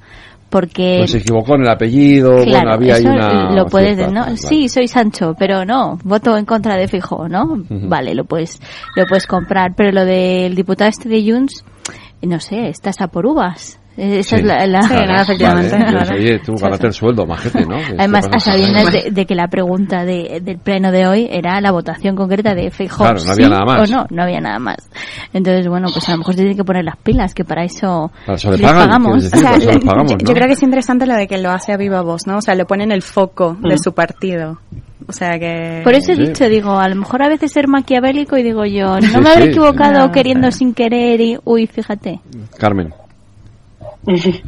porque... 0.51 0.97
Pues 0.99 1.13
se 1.13 1.19
equivocó 1.19 1.55
en 1.55 1.63
el 1.63 1.69
apellido, 1.71 2.31
bueno, 2.33 2.45
Claro, 2.45 2.73
había 2.73 2.95
ahí 2.95 3.01
eso 3.03 3.11
una... 3.13 3.53
lo 3.53 3.67
puedes, 3.67 3.97
cierta- 3.97 4.13
¿no? 4.13 4.21
vale. 4.23 4.37
Sí, 4.37 4.69
soy 4.69 4.89
Sancho, 4.89 5.35
pero 5.39 5.65
no, 5.65 5.99
voto 6.05 6.37
en 6.37 6.45
contra 6.45 6.77
de 6.77 6.89
Fijo, 6.89 7.29
¿no? 7.29 7.65
Vale, 7.71 8.15
lo 8.15 8.25
puedes, 8.25 8.61
lo 8.97 9.07
puedes 9.07 9.27
comprar, 9.27 9.75
pero 9.77 9.93
lo 9.93 10.05
del 10.05 10.55
diputado 10.55 10.91
este 10.91 11.09
de 11.09 11.23
Junts, 11.33 11.65
no 12.23 12.39
sé, 12.41 12.69
estás 12.69 13.01
a 13.01 13.09
por 13.09 13.27
uvas. 13.27 13.80
Esa 13.97 14.37
Sí. 14.37 14.43
es 14.43 14.45
la, 14.47 14.67
la- 14.67 14.81
Claro, 14.81 15.21
efectivamente. 15.23 15.77
vale, 15.77 15.97
pues, 15.99 16.11
oye, 16.13 16.39
tú 16.39 16.55
ganaste 16.55 16.87
el 16.87 16.93
sueldo, 16.93 17.27
majete, 17.27 17.67
¿no? 17.67 17.77
Que 17.77 17.95
Además, 17.99 18.29
a 18.33 18.39
sabiendas 18.39 18.93
de, 18.93 19.11
de 19.11 19.27
que 19.27 19.35
la 19.35 19.49
pregunta 19.49 20.05
de- 20.05 20.41
del 20.43 20.59
pleno 20.59 20.91
de 20.91 21.07
hoy 21.07 21.29
era 21.31 21.61
la 21.61 21.71
votación 21.73 22.17
concreta 22.17 22.55
de 22.55 22.71
Feijóo, 22.71 22.99
Claro, 23.07 23.21
no 23.25 23.33
había 23.33 23.45
sí 23.47 23.51
nada 23.51 23.65
más. 23.65 23.91
o 23.91 23.95
no, 23.97 24.07
no 24.11 24.23
había 24.23 24.41
nada 24.41 24.59
más. 24.59 24.89
Entonces, 25.33 25.67
bueno, 25.69 25.89
pues 25.93 26.09
a 26.09 26.13
lo 26.13 26.19
mejor 26.19 26.35
se 26.35 26.39
tienen 26.39 26.57
que 26.57 26.65
poner 26.65 26.85
las 26.85 26.97
pilas, 26.97 27.35
que 27.35 27.45
para 27.45 27.65
eso, 27.65 28.11
Para 28.25 28.37
eso 28.37 28.51
le 28.53 28.57
les 28.59 28.67
pagan, 28.67 28.87
pagamos. 28.87 29.25
eso 29.25 29.37
les 29.37 29.65
yo, 29.65 29.73
¿no? 29.73 30.05
yo 30.07 30.35
creo 30.35 30.47
que 30.47 30.53
es 30.55 30.63
interesante 30.63 31.07
lo 31.07 31.15
de 31.17 31.27
que 31.27 31.39
lo 31.39 31.51
hace 31.51 31.73
a 31.73 31.77
viva 31.77 32.01
voz, 32.03 32.27
¿no? 32.27 32.39
O 32.39 32.41
sea, 32.43 32.55
le 32.55 32.65
ponen 32.65 32.93
el 32.93 33.03
foco 33.03 33.57
de 33.61 33.75
Mm. 33.75 33.79
su 33.79 33.93
partido. 33.93 34.59
O 35.09 35.13
sea 35.13 35.39
que... 35.39 35.81
Por 35.83 35.95
eso 35.95 36.13
he 36.13 36.17
dicho, 36.17 36.49
digo, 36.49 36.79
a 36.79 36.89
lo 36.89 36.95
mejor 36.95 37.23
a 37.23 37.29
veces 37.29 37.51
ser 37.53 37.67
maquiavélico 37.67 38.37
y 38.37 38.43
digo 38.45 38.65
yo, 38.65 38.95
no 38.97 39.01
Sí, 39.03 39.19
me 39.19 39.31
habré 39.31 39.43
sí, 39.45 39.49
equivocado 39.51 40.05
sí. 40.07 40.11
queriendo 40.13 40.51
sin 40.53 40.73
querer 40.75 41.21
y, 41.21 41.39
uy, 41.45 41.67
fíjate. 41.67 42.21
Carmen. 42.59 42.95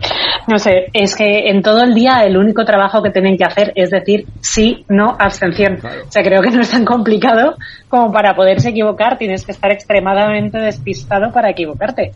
No 0.48 0.59
sé, 0.59 0.86
es 0.92 1.14
que 1.14 1.50
en 1.50 1.62
todo 1.62 1.82
el 1.82 1.94
día 1.94 2.24
el 2.24 2.36
único 2.36 2.64
trabajo 2.64 3.00
que 3.00 3.10
tienen 3.10 3.36
que 3.36 3.44
hacer 3.44 3.72
es 3.76 3.90
decir 3.90 4.26
sí, 4.40 4.84
no, 4.88 5.16
abstención. 5.18 5.78
O 5.84 6.10
sea, 6.10 6.24
creo 6.24 6.42
que 6.42 6.50
no 6.50 6.62
es 6.62 6.70
tan 6.70 6.84
complicado 6.84 7.56
como 7.88 8.12
para 8.12 8.34
poderse 8.34 8.70
equivocar, 8.70 9.18
tienes 9.18 9.44
que 9.44 9.52
estar 9.52 9.70
extremadamente 9.70 10.59
despistado 10.59 11.32
para 11.32 11.50
equivocarte. 11.50 12.12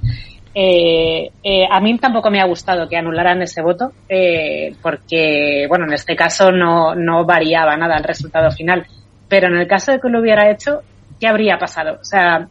Eh, 0.59 1.31
eh, 1.45 1.67
a 1.71 1.81
mí 1.81 1.99
tampoco 1.99 2.31
me 2.31 2.41
ha 2.41 2.47
gustado 2.47 2.89
que 2.89 2.97
anularan 2.97 3.43
ese 3.43 3.63
voto, 3.63 3.93
eh, 4.09 4.75
porque, 4.83 5.67
bueno, 5.69 5.85
en 5.85 5.93
este 5.93 6.17
caso 6.17 6.51
no, 6.51 6.95
no 6.95 7.25
variaba 7.25 7.77
nada 7.77 7.97
el 7.99 8.05
resultado 8.05 8.51
final. 8.51 8.87
Pero 9.29 9.49
en 9.49 9.57
el 9.57 9.69
caso 9.69 9.93
de 9.93 10.01
que 10.01 10.09
lo 10.09 10.21
hubiera 10.21 10.51
hecho, 10.51 10.81
¿qué 11.21 11.29
habría 11.29 11.59
pasado? 11.59 11.99
O 12.01 12.05
sea, 12.05 12.49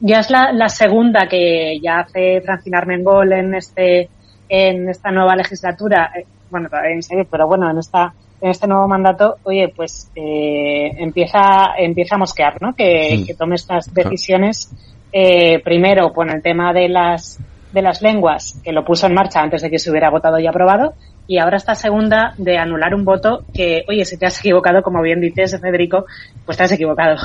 ya 0.00 0.20
es 0.20 0.30
la, 0.30 0.52
la 0.52 0.68
segunda 0.68 1.26
que 1.28 1.78
ya 1.80 2.00
hace 2.00 2.40
Francina 2.40 2.78
Armengol 2.78 3.32
en 3.32 3.54
este 3.54 4.08
en 4.48 4.88
esta 4.88 5.10
nueva 5.12 5.36
legislatura, 5.36 6.10
eh, 6.18 6.26
bueno, 6.50 6.68
todavía 6.68 6.92
en 6.92 7.02
serio, 7.02 7.26
pero 7.30 7.46
bueno, 7.46 7.70
en 7.70 7.78
esta 7.78 8.12
en 8.40 8.50
este 8.50 8.66
nuevo 8.66 8.88
mandato, 8.88 9.36
oye, 9.44 9.72
pues 9.74 10.10
eh, 10.16 10.90
empieza 10.98 11.74
empieza 11.78 12.14
a 12.16 12.18
mosquear, 12.18 12.60
¿no? 12.60 12.74
Que, 12.74 13.16
Sí. 13.18 13.26
que 13.26 13.34
tome 13.34 13.54
estas 13.56 13.92
decisiones 13.92 14.70
eh, 15.12 15.60
primero 15.62 16.12
con 16.12 16.30
el 16.30 16.42
tema 16.42 16.72
de 16.72 16.88
las 16.88 17.38
de 17.72 17.82
las 17.82 18.02
lenguas 18.02 18.60
que 18.64 18.72
lo 18.72 18.84
puso 18.84 19.06
en 19.06 19.14
marcha 19.14 19.40
antes 19.40 19.62
de 19.62 19.70
que 19.70 19.78
se 19.78 19.90
hubiera 19.90 20.10
votado 20.10 20.38
y 20.40 20.46
aprobado 20.46 20.94
y 21.28 21.38
ahora 21.38 21.58
esta 21.58 21.76
segunda 21.76 22.34
de 22.38 22.58
anular 22.58 22.92
un 22.92 23.04
voto 23.04 23.44
que, 23.54 23.84
oye, 23.88 24.04
si 24.04 24.18
te 24.18 24.26
has 24.26 24.40
equivocado, 24.40 24.82
como 24.82 25.00
bien 25.00 25.20
dices, 25.20 25.56
Federico, 25.60 26.04
pues 26.44 26.58
te 26.58 26.64
has 26.64 26.72
equivocado. 26.72 27.18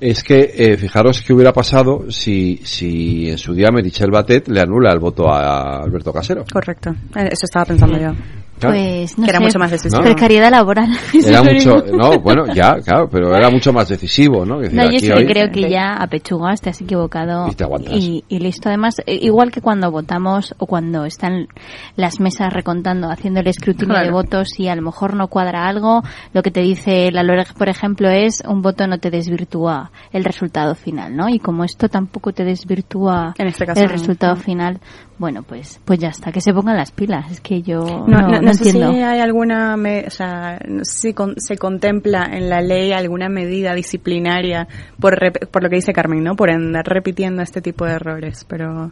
Es 0.00 0.22
que, 0.22 0.52
eh, 0.54 0.76
fijaros 0.76 1.22
qué 1.22 1.32
hubiera 1.32 1.52
pasado 1.52 2.10
si, 2.10 2.60
si 2.64 3.30
en 3.30 3.38
su 3.38 3.54
día 3.54 3.70
Merichel 3.70 4.10
Batet 4.10 4.48
le 4.48 4.60
anula 4.60 4.92
el 4.92 4.98
voto 4.98 5.28
a 5.28 5.82
Alberto 5.82 6.12
Casero. 6.12 6.44
Correcto. 6.52 6.90
Eh, 6.90 7.28
Eso 7.30 7.44
estaba 7.44 7.64
pensando 7.64 7.98
yo. 7.98 8.12
Pues, 8.60 9.18
no 9.18 9.24
Que 9.24 9.30
era 9.30 9.38
sé, 9.40 9.44
mucho 9.44 9.58
más 9.58 9.70
decisivo. 9.70 10.02
Precariedad 10.02 10.50
laboral. 10.50 10.88
Era 11.26 11.42
mucho, 11.42 11.76
no, 11.92 12.18
bueno, 12.20 12.44
ya, 12.54 12.74
claro, 12.84 13.08
pero 13.10 13.34
era 13.36 13.50
mucho 13.50 13.72
más 13.72 13.88
decisivo, 13.88 14.44
¿no? 14.46 14.60
Decir, 14.60 14.76
No, 14.76 14.82
yo 14.84 14.88
aquí 14.88 15.00
sí 15.00 15.06
que 15.08 15.12
hoy- 15.14 15.26
creo 15.26 15.50
que 15.50 15.68
ya 15.70 15.94
a 15.94 16.06
pechugas 16.06 16.60
te 16.60 16.70
has 16.70 16.80
equivocado 16.80 17.48
Y 17.50 17.54
te 17.54 17.64
aguantas. 17.64 17.94
y, 17.94 18.24
y 18.28 18.38
listo. 18.38 18.68
Además, 18.68 18.94
eh, 19.06 19.18
igual 19.20 19.50
que 19.50 19.60
cuando 19.60 19.90
votamos 19.90 20.54
o 20.58 20.66
cuando 20.66 21.04
están 21.04 21.48
las 21.96 22.20
mesas 22.20 22.52
recontando, 22.52 23.10
haciendo 23.10 23.40
el 23.40 23.48
escrutinio 23.48 23.98
de 23.98 24.10
votos 24.10 24.48
y 24.58 24.68
a 24.68 24.76
lo 24.76 24.82
mejor 24.82 25.14
no 25.14 25.28
cuadra 25.28 25.66
algo, 25.66 26.02
lo 26.32 26.42
que 26.42 26.50
te 26.50 26.60
dice 26.60 27.10
la 27.10 27.22
LOREG, 27.22 27.54
por 27.54 27.68
ejemplo, 27.68 28.08
es 28.08 28.42
un 28.48 28.62
voto 28.62 28.86
no 28.86 28.98
te 28.98 29.10
desvirtúa 29.10 29.90
el 30.12 30.24
resultado 30.24 30.74
final, 30.74 31.14
¿no? 31.16 31.28
Y 31.28 31.38
como 31.38 31.64
esto 31.64 31.88
tampoco 31.88 32.32
te 32.32 32.44
desvirtúa 32.44 33.34
En 33.38 33.48
este 33.48 33.66
caso, 33.66 33.80
el 33.80 33.86
no. 33.88 33.92
resultado 33.92 34.36
final, 34.36 34.78
bueno, 35.18 35.42
pues 35.42 35.80
pues 35.84 35.98
ya 36.00 36.08
está, 36.08 36.32
que 36.32 36.40
se 36.40 36.52
pongan 36.52 36.76
las 36.76 36.90
pilas. 36.90 37.30
Es 37.30 37.40
que 37.40 37.62
yo 37.62 37.80
no, 37.84 38.06
No, 38.06 38.20
no, 38.22 38.28
no 38.28 38.40
no 38.42 38.54
sé 38.54 38.64
entiendo. 38.68 38.92
si 38.92 39.00
hay 39.00 39.20
alguna, 39.20 39.76
me- 39.76 40.04
o 40.06 40.10
sea, 40.10 40.58
no 40.68 40.84
sé 40.84 41.08
si 41.08 41.14
con- 41.14 41.34
se 41.38 41.56
contempla 41.56 42.28
en 42.32 42.48
la 42.50 42.60
ley 42.60 42.92
alguna 42.92 43.28
medida 43.28 43.74
disciplinaria 43.74 44.66
por, 44.98 45.14
rep- 45.18 45.46
por 45.48 45.62
lo 45.62 45.68
que 45.70 45.76
dice 45.76 45.92
Carmen, 45.92 46.22
¿no? 46.24 46.34
Por 46.36 46.50
andar 46.50 46.84
repitiendo 46.86 47.42
este 47.42 47.60
tipo 47.60 47.84
de 47.84 47.92
errores, 47.92 48.44
pero, 48.48 48.90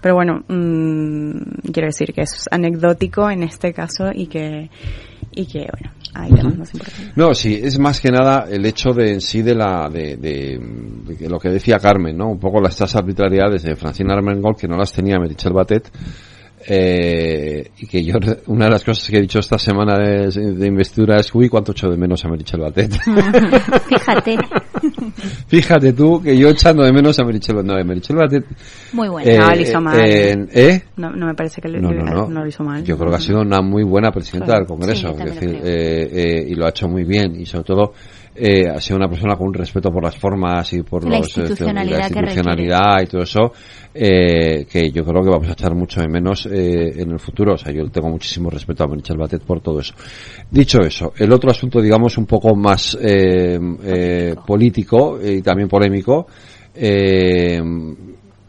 pero 0.00 0.14
bueno, 0.14 0.42
mm, 0.48 1.70
quiero 1.72 1.86
decir 1.88 2.12
que 2.14 2.22
es 2.22 2.48
anecdótico 2.50 3.30
en 3.30 3.42
este 3.42 3.72
caso 3.72 4.10
y 4.14 4.26
que, 4.28 4.70
y 5.34 5.46
que 5.46 5.60
bueno, 5.60 5.90
hay 6.14 6.30
temas 6.32 6.58
más 6.58 6.74
importantes. 6.74 7.16
No, 7.16 7.34
sí, 7.34 7.58
es 7.62 7.78
más 7.78 8.00
que 8.00 8.10
nada 8.10 8.46
el 8.50 8.64
hecho 8.66 8.92
de 8.92 9.12
en 9.12 9.20
sí 9.20 9.42
de 9.42 9.54
la 9.54 9.88
de, 9.88 10.16
de- 10.16 10.58
de 11.18 11.28
lo 11.28 11.38
que 11.38 11.48
decía 11.48 11.78
Carmen, 11.78 12.16
¿no? 12.16 12.28
Un 12.30 12.38
poco 12.38 12.60
las 12.60 12.72
estas 12.72 12.94
arbitrariedades 12.96 13.62
de 13.62 13.76
Francina 13.76 14.14
Armengol 14.14 14.56
que 14.56 14.68
no 14.68 14.76
las 14.76 14.92
tenía 14.92 15.18
Merichel 15.18 15.52
Batet 15.52 15.90
eh, 16.66 17.70
y 17.78 17.86
que 17.86 18.02
yo 18.04 18.16
una 18.46 18.66
de 18.66 18.70
las 18.70 18.84
cosas 18.84 19.08
que 19.08 19.18
he 19.18 19.20
dicho 19.20 19.38
esta 19.40 19.58
semana 19.58 19.96
de, 19.98 20.28
de 20.30 20.66
investidura 20.66 21.16
es 21.18 21.34
uy 21.34 21.48
cuánto 21.48 21.72
echo 21.72 21.88
de 21.90 21.96
menos 21.96 22.24
a 22.24 22.28
Merichel 22.28 22.60
Batet. 22.60 22.92
Fíjate. 23.88 24.36
Fíjate 25.46 25.92
tú 25.92 26.20
que 26.22 26.36
yo 26.36 26.48
echando 26.48 26.82
de 26.84 26.92
menos 26.92 27.18
a 27.18 27.24
Merichel 27.24 27.56
Batet, 27.56 27.70
no, 27.70 27.76
de 27.76 27.84
Merichel 27.84 28.16
Batet 28.16 28.44
Muy 28.92 29.08
bueno. 29.08 29.30
eh, 29.30 29.38
no, 29.38 29.50
lo 29.54 29.60
hizo 29.60 29.80
mal. 29.80 30.00
eh, 30.00 30.46
¿eh? 30.52 30.82
No, 30.96 31.10
no 31.10 31.26
me 31.26 31.34
parece 31.34 31.60
que 31.60 31.68
le- 31.68 31.80
No, 31.80 31.90
no, 31.92 32.28
no. 32.28 32.40
lo 32.42 32.46
hizo 32.46 32.62
mal. 32.64 32.82
Yo 32.84 32.96
creo 32.98 33.10
que 33.10 33.16
ha 33.16 33.20
sido 33.20 33.40
una 33.42 33.60
muy 33.62 33.84
buena 33.84 34.10
presidenta 34.10 34.46
Claro. 34.46 34.60
del 34.60 34.68
Congreso. 34.68 35.14
Sí, 35.16 35.24
decir, 35.24 35.60
eh, 35.62 36.08
eh, 36.12 36.46
y 36.48 36.54
lo 36.54 36.66
ha 36.66 36.70
hecho 36.70 36.88
muy 36.88 37.04
bien. 37.04 37.40
Y 37.40 37.46
sobre 37.46 37.64
todo, 37.64 37.92
eh, 38.34 38.68
ha 38.68 38.80
sido 38.80 38.96
una 38.96 39.08
persona 39.08 39.36
con 39.36 39.48
un 39.48 39.54
respeto 39.54 39.90
por 39.90 40.02
las 40.02 40.16
formas 40.16 40.72
y 40.72 40.82
por 40.82 41.04
La 41.04 41.18
los, 41.18 41.36
eh, 41.36 41.40
institucionalidad 41.40 41.98
la 41.98 42.08
que 42.08 42.18
institucionalidad 42.18 43.02
y 43.02 43.06
todo 43.06 43.22
eso, 43.22 43.52
eh, 43.94 44.66
que 44.70 44.90
yo 44.90 45.04
creo 45.04 45.22
que 45.22 45.30
vamos 45.30 45.48
a 45.48 45.52
echar 45.52 45.74
mucho 45.74 46.00
de 46.00 46.08
menos 46.08 46.46
eh, 46.46 47.02
en 47.02 47.10
el 47.10 47.18
futuro. 47.18 47.54
O 47.54 47.58
sea, 47.58 47.72
yo 47.72 47.88
tengo 47.90 48.08
muchísimo 48.08 48.50
respeto 48.50 48.84
a 48.84 48.88
Michel 48.88 49.18
Batet 49.18 49.42
por 49.42 49.60
todo 49.60 49.80
eso. 49.80 49.94
Dicho 50.50 50.80
eso, 50.80 51.12
el 51.16 51.32
otro 51.32 51.50
asunto, 51.50 51.80
digamos, 51.80 52.16
un 52.18 52.26
poco 52.26 52.54
más 52.54 52.96
eh, 53.00 53.58
eh, 53.84 54.34
político 54.46 55.18
y 55.22 55.42
también 55.42 55.68
polémico, 55.68 56.26
eh, 56.74 57.60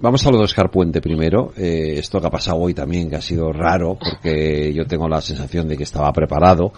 Vamos 0.03 0.27
a 0.27 0.31
lo 0.31 0.38
de 0.39 0.43
Oscar 0.43 0.69
Puente 0.69 0.99
primero. 0.99 1.53
Eh, 1.55 1.95
esto 1.97 2.19
que 2.19 2.27
ha 2.27 2.30
pasado 2.30 2.57
hoy 2.57 2.73
también, 2.73 3.10
que 3.10 3.15
ha 3.15 3.22
sido 3.22 3.53
raro, 3.53 3.97
porque 3.97 4.73
yo 4.73 4.85
tengo 4.85 5.07
la 5.07 5.22
sensación 5.22 5.65
de 5.65 5.77
que 5.77 5.84
estaba 5.84 6.11
preparado. 6.11 6.73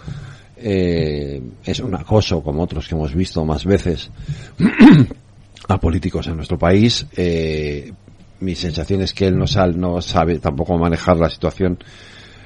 Eh, 0.58 1.42
es 1.64 1.80
un 1.80 1.94
acoso, 1.94 2.42
como 2.42 2.62
otros 2.62 2.88
que 2.88 2.94
hemos 2.94 3.14
visto 3.14 3.44
más 3.44 3.64
veces, 3.64 4.10
a 5.68 5.78
políticos 5.78 6.26
en 6.28 6.36
nuestro 6.36 6.58
país. 6.58 7.06
Eh, 7.16 7.92
mi 8.40 8.54
sensación 8.54 9.02
es 9.02 9.12
que 9.14 9.26
él 9.26 9.36
no, 9.38 9.46
sal, 9.46 9.78
no 9.78 10.00
sabe 10.00 10.38
tampoco 10.38 10.76
manejar 10.78 11.16
la 11.16 11.30
situación 11.30 11.78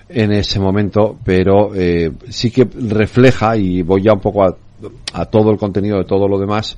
en 0.09 0.33
ese 0.33 0.59
momento, 0.59 1.17
pero 1.25 1.75
eh, 1.75 2.11
sí 2.29 2.51
que 2.51 2.65
refleja, 2.89 3.57
y 3.57 3.83
voy 3.83 4.03
ya 4.03 4.13
un 4.13 4.21
poco 4.21 4.45
a, 4.45 4.57
a 5.13 5.25
todo 5.27 5.51
el 5.51 5.59
contenido 5.59 5.99
de 5.99 6.05
todo 6.05 6.27
lo 6.29 6.39
demás, 6.39 6.77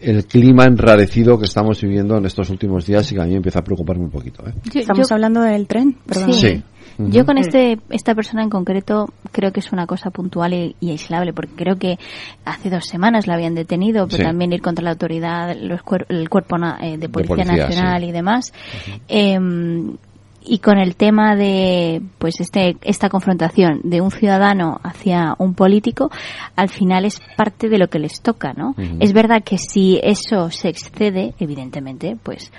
el 0.00 0.26
clima 0.26 0.64
enrarecido 0.64 1.38
que 1.38 1.46
estamos 1.46 1.80
viviendo 1.80 2.16
en 2.18 2.26
estos 2.26 2.50
últimos 2.50 2.86
días 2.86 3.10
y 3.10 3.14
que 3.14 3.20
a 3.20 3.24
mí 3.24 3.30
me 3.30 3.36
empieza 3.38 3.60
a 3.60 3.64
preocuparme 3.64 4.04
un 4.04 4.10
poquito. 4.10 4.44
¿eh? 4.46 4.52
Estamos 4.74 5.08
yo- 5.08 5.14
hablando 5.14 5.40
del 5.42 5.66
tren, 5.66 5.96
perdón. 6.06 6.32
Sí. 6.34 6.62
Yo 6.98 7.24
con 7.24 7.38
este 7.38 7.78
esta 7.90 8.14
persona 8.14 8.42
en 8.42 8.50
concreto 8.50 9.06
creo 9.30 9.52
que 9.52 9.60
es 9.60 9.72
una 9.72 9.86
cosa 9.86 10.10
puntual 10.10 10.52
y, 10.52 10.74
y 10.80 10.90
aislable 10.90 11.32
porque 11.32 11.54
creo 11.54 11.76
que 11.76 11.96
hace 12.44 12.70
dos 12.70 12.86
semanas 12.86 13.26
la 13.28 13.34
habían 13.34 13.54
detenido, 13.54 14.06
pero 14.08 14.18
Sí. 14.18 14.22
también 14.24 14.52
ir 14.52 14.60
contra 14.60 14.82
la 14.84 14.90
autoridad, 14.90 15.56
los 15.60 15.80
cuer- 15.82 16.06
el 16.08 16.28
cuerpo 16.28 16.58
na- 16.58 16.78
eh, 16.82 16.98
de 16.98 17.08
policía, 17.08 17.36
policía, 17.36 17.66
nacional 17.68 18.02
sí. 18.02 18.08
y 18.08 18.12
demás. 18.12 18.52
Em, 19.06 19.96
y 20.44 20.58
con 20.60 20.78
el 20.78 20.96
tema 20.96 21.36
de 21.36 22.00
pues 22.18 22.40
este 22.40 22.76
esta 22.82 23.08
confrontación 23.10 23.80
de 23.84 24.00
un 24.00 24.10
ciudadano 24.10 24.80
hacia 24.82 25.34
un 25.38 25.52
político 25.54 26.10
al 26.56 26.68
final 26.70 27.04
es 27.04 27.20
parte 27.36 27.68
de 27.68 27.76
lo 27.76 27.88
que 27.88 27.98
les 27.98 28.22
toca 28.22 28.54
no 28.54 28.74
es 29.00 29.12
verdad 29.12 29.42
que 29.44 29.58
si 29.58 30.00
eso 30.02 30.50
se 30.50 30.68
excede 30.68 31.34
evidentemente 31.38 32.16
pues 32.22 32.50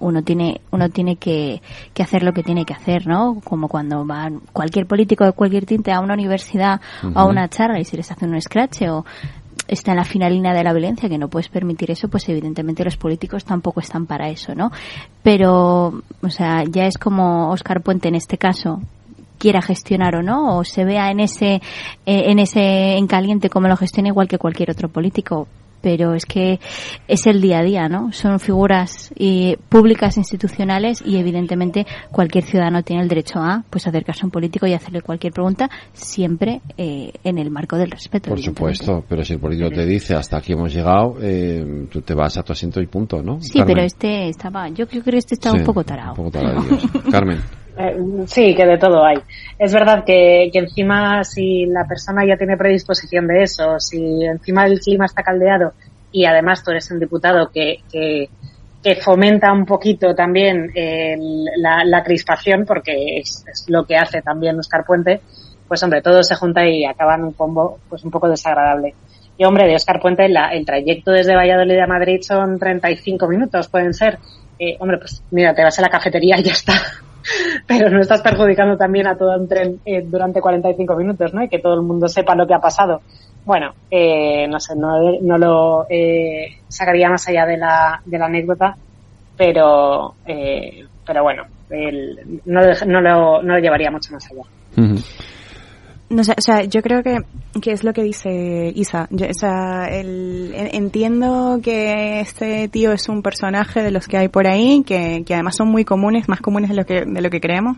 uno 0.00 0.22
tiene 0.22 0.60
uno 0.70 0.88
tiene 0.88 1.16
que, 1.16 1.62
que 1.94 2.02
hacer 2.02 2.22
lo 2.22 2.32
que 2.32 2.42
tiene 2.42 2.64
que 2.64 2.74
hacer 2.74 3.06
no 3.06 3.40
como 3.44 3.68
cuando 3.68 4.06
va 4.06 4.30
cualquier 4.52 4.86
político 4.86 5.24
de 5.24 5.32
cualquier 5.32 5.66
tinte 5.66 5.92
a 5.92 6.00
una 6.00 6.14
universidad 6.14 6.80
o 7.02 7.18
a 7.18 7.24
una 7.24 7.48
charla 7.48 7.78
y 7.78 7.84
se 7.84 7.96
les 7.96 8.10
hace 8.10 8.26
un 8.26 8.40
scratch 8.40 8.82
o 8.82 9.04
está 9.70 9.92
en 9.92 9.98
la 9.98 10.04
finalina 10.04 10.52
de 10.52 10.64
la 10.64 10.72
violencia, 10.72 11.08
que 11.08 11.16
no 11.16 11.28
puedes 11.28 11.48
permitir 11.48 11.90
eso, 11.92 12.08
pues 12.08 12.28
evidentemente 12.28 12.84
los 12.84 12.96
políticos 12.96 13.44
tampoco 13.44 13.80
están 13.80 14.06
para 14.06 14.28
eso, 14.28 14.54
¿no? 14.54 14.72
Pero, 15.22 16.02
o 16.22 16.28
sea, 16.30 16.64
ya 16.64 16.86
es 16.86 16.98
como 16.98 17.50
Oscar 17.50 17.80
Puente 17.80 18.08
en 18.08 18.16
este 18.16 18.36
caso 18.36 18.80
quiera 19.38 19.62
gestionar 19.62 20.16
o 20.16 20.22
no, 20.22 20.58
o 20.58 20.64
se 20.64 20.84
vea 20.84 21.10
en 21.10 21.20
ese, 21.20 21.54
eh, 21.54 21.60
en 22.04 22.38
ese 22.38 22.96
en 22.96 23.06
caliente 23.06 23.48
como 23.48 23.68
lo 23.68 23.76
gestiona 23.76 24.08
igual 24.08 24.28
que 24.28 24.38
cualquier 24.38 24.70
otro 24.70 24.88
político. 24.88 25.48
Pero 25.80 26.14
es 26.14 26.26
que 26.26 26.58
es 27.08 27.26
el 27.26 27.40
día 27.40 27.60
a 27.60 27.62
día, 27.62 27.88
¿no? 27.88 28.12
Son 28.12 28.38
figuras 28.38 29.12
eh, 29.16 29.56
públicas, 29.68 30.16
institucionales 30.16 31.02
y 31.04 31.16
evidentemente 31.16 31.86
cualquier 32.10 32.44
ciudadano 32.44 32.82
tiene 32.82 33.02
el 33.02 33.08
derecho 33.08 33.38
a 33.38 33.64
pues 33.68 33.86
acercarse 33.86 34.22
a 34.22 34.26
un 34.26 34.30
político 34.30 34.66
y 34.66 34.74
hacerle 34.74 35.02
cualquier 35.02 35.32
pregunta 35.32 35.70
siempre 35.92 36.60
eh, 36.76 37.12
en 37.24 37.38
el 37.38 37.50
marco 37.50 37.76
del 37.76 37.90
respeto. 37.90 38.30
Por 38.30 38.40
supuesto, 38.40 39.04
pero 39.08 39.24
si 39.24 39.34
el 39.34 39.40
político 39.40 39.70
te 39.70 39.86
dice 39.86 40.14
hasta 40.14 40.38
aquí 40.38 40.52
hemos 40.52 40.72
llegado, 40.72 41.16
eh, 41.20 41.86
tú 41.90 42.02
te 42.02 42.14
vas 42.14 42.36
a 42.36 42.42
tu 42.42 42.52
asiento 42.52 42.80
y 42.80 42.86
punto, 42.86 43.22
¿no? 43.22 43.40
Sí, 43.40 43.58
Carmen? 43.58 43.74
pero 43.74 43.86
este 43.86 44.28
estaba, 44.28 44.68
yo 44.68 44.86
creo 44.86 45.02
que 45.02 45.16
este 45.16 45.34
estaba 45.34 45.54
Sí, 45.56 45.60
un 45.60 45.66
poco 45.66 45.84
tarado. 45.84 46.10
Un 46.10 46.16
poco 46.16 46.30
taradillos. 46.30 46.84
Carmen. 47.10 47.59
Eh, 47.76 47.96
sí, 48.26 48.54
que 48.54 48.66
de 48.66 48.78
todo 48.78 49.04
hay. 49.04 49.18
Es 49.58 49.72
verdad 49.72 50.04
que, 50.04 50.50
que 50.52 50.58
encima 50.58 51.22
si 51.24 51.66
la 51.66 51.86
persona 51.86 52.24
ya 52.26 52.36
tiene 52.36 52.56
predisposición 52.56 53.26
de 53.26 53.42
eso, 53.42 53.78
si 53.78 54.24
encima 54.24 54.66
el 54.66 54.80
clima 54.80 55.06
está 55.06 55.22
caldeado 55.22 55.72
y 56.12 56.24
además 56.24 56.62
tú 56.64 56.72
eres 56.72 56.90
un 56.90 56.98
diputado 56.98 57.50
que, 57.52 57.78
que, 57.90 58.28
que 58.82 58.96
fomenta 58.96 59.52
un 59.52 59.64
poquito 59.64 60.14
también 60.14 60.72
la, 61.58 61.84
la 61.84 62.02
crispación, 62.02 62.64
porque 62.66 63.18
es, 63.18 63.44
lo 63.68 63.84
que 63.84 63.96
hace 63.96 64.20
también 64.22 64.58
Oscar 64.58 64.84
Puente, 64.84 65.20
pues 65.68 65.82
hombre, 65.84 66.02
todo 66.02 66.22
se 66.22 66.34
junta 66.34 66.66
y 66.66 66.84
acaba 66.84 67.14
en 67.14 67.24
un 67.24 67.32
combo 67.32 67.78
pues 67.88 68.02
un 68.04 68.10
poco 68.10 68.28
desagradable. 68.28 68.94
Y 69.38 69.44
hombre, 69.44 69.66
de 69.68 69.76
Oscar 69.76 70.00
Puente 70.00 70.28
la- 70.28 70.52
el 70.52 70.66
trayecto 70.66 71.12
desde 71.12 71.36
Valladolid 71.36 71.78
a 71.78 71.86
Madrid 71.86 72.20
son 72.22 72.58
35 72.58 73.28
minutos, 73.28 73.68
pueden 73.68 73.94
ser. 73.94 74.18
Eh, 74.58 74.76
hombre, 74.80 74.98
pues 74.98 75.22
mira, 75.30 75.54
te 75.54 75.62
vas 75.62 75.78
a 75.78 75.82
la 75.82 75.88
cafetería 75.88 76.38
y 76.38 76.42
ya 76.42 76.52
está. 76.52 76.74
Pero 77.66 77.90
no 77.90 78.00
estás 78.00 78.20
perjudicando 78.22 78.76
también 78.76 79.06
a 79.06 79.16
todo 79.16 79.36
un 79.36 79.48
tren 79.48 79.80
eh, 79.84 80.02
durante 80.04 80.40
45 80.40 80.96
minutos, 80.96 81.32
¿no? 81.34 81.42
Y 81.42 81.48
que 81.48 81.58
todo 81.58 81.74
el 81.74 81.82
mundo 81.82 82.08
sepa 82.08 82.34
lo 82.34 82.46
que 82.46 82.54
ha 82.54 82.60
pasado. 82.60 83.02
Bueno, 83.44 83.74
eh, 83.90 84.46
no 84.48 84.60
sé, 84.60 84.74
no, 84.76 85.38
lo 85.38 85.86
eh, 85.88 86.46
sacaría 86.68 87.08
más 87.08 87.26
allá 87.28 87.46
de 87.46 87.56
la, 87.56 88.00
de 88.04 88.18
la 88.18 88.26
anécdota, 88.26 88.76
pero, 89.36 90.16
eh, 90.26 90.82
pero 91.06 91.22
bueno, 91.22 91.44
el- 91.70 92.42
no, 92.44 92.60
lo, 93.00 93.42
no 93.42 93.54
lo 93.54 93.58
llevaría 93.58 93.90
mucho 93.90 94.12
más 94.12 94.26
allá. 94.30 94.42
No 96.10 96.22
o 96.22 96.40
sea, 96.40 96.64
yo 96.64 96.82
creo 96.82 97.02
que, 97.04 97.18
que 97.62 97.70
es 97.70 97.84
lo 97.84 97.92
que 97.92 98.02
dice 98.02 98.72
Isa. 98.74 99.08
O 99.12 99.34
sea, 99.34 99.86
el- 99.86 100.52
en- 100.56 100.74
entiendo 100.74 101.60
que 101.62 102.20
este 102.20 102.66
tío 102.68 102.92
es 102.92 103.08
un 103.08 103.22
personaje 103.22 103.80
de 103.82 103.92
los 103.92 104.08
que 104.08 104.18
hay 104.18 104.28
por 104.28 104.48
ahí, 104.48 104.82
que, 104.84 105.22
que 105.24 105.34
además 105.34 105.54
son 105.56 105.68
muy 105.68 105.84
comunes, 105.84 106.28
más 106.28 106.40
comunes 106.40 106.68
de 106.70 106.76
lo 106.76 106.84
que, 106.84 107.04
de 107.06 107.20
lo 107.22 107.30
que 107.30 107.40
creemos. 107.40 107.76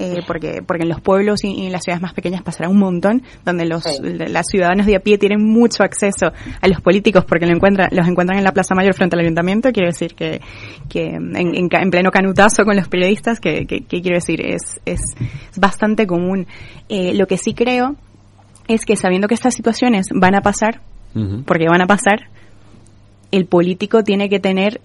Eh, 0.00 0.22
porque, 0.26 0.60
porque 0.66 0.82
en 0.82 0.88
los 0.88 1.00
pueblos 1.00 1.44
y, 1.44 1.52
y 1.52 1.66
en 1.66 1.72
las 1.72 1.84
ciudades 1.84 2.02
más 2.02 2.14
pequeñas 2.14 2.42
pasará 2.42 2.68
un 2.68 2.78
montón, 2.80 3.22
donde 3.44 3.64
los, 3.64 3.84
las 4.02 4.46
ciudadanos 4.50 4.86
de 4.86 4.96
a 4.96 4.98
pie 4.98 5.18
tienen 5.18 5.40
mucho 5.40 5.84
acceso 5.84 6.32
a 6.60 6.66
los 6.66 6.80
políticos 6.80 7.24
porque 7.24 7.46
lo 7.46 7.52
encuentran, 7.54 7.90
los 7.92 8.08
encuentran 8.08 8.36
en 8.38 8.42
la 8.44 8.50
Plaza 8.50 8.74
Mayor 8.74 8.94
frente 8.94 9.14
al 9.14 9.20
ayuntamiento. 9.20 9.70
Quiero 9.70 9.86
decir 9.88 10.16
que, 10.16 10.40
que 10.88 11.10
en, 11.14 11.36
en 11.36 11.68
ca- 11.68 11.80
en 11.80 11.90
pleno 11.90 12.10
canutazo 12.10 12.64
con 12.64 12.74
los 12.74 12.88
periodistas, 12.88 13.38
que, 13.38 13.66
que, 13.66 13.82
que 13.84 14.02
quiero 14.02 14.16
decir, 14.16 14.40
es, 14.44 14.62
es, 14.84 15.00
es 15.52 15.58
bastante 15.60 16.08
común. 16.08 16.48
Eh, 16.88 17.14
lo 17.14 17.26
que 17.28 17.38
sí 17.38 17.54
creo 17.54 17.94
es 18.66 18.84
que 18.84 18.96
sabiendo 18.96 19.28
que 19.28 19.34
estas 19.34 19.54
situaciones 19.54 20.06
van 20.12 20.34
a 20.34 20.40
pasar, 20.40 20.80
porque 21.46 21.68
van 21.68 21.82
a 21.82 21.86
pasar, 21.86 22.30
el 23.30 23.46
político 23.46 24.02
tiene 24.02 24.28
que 24.28 24.40
tener 24.40 24.80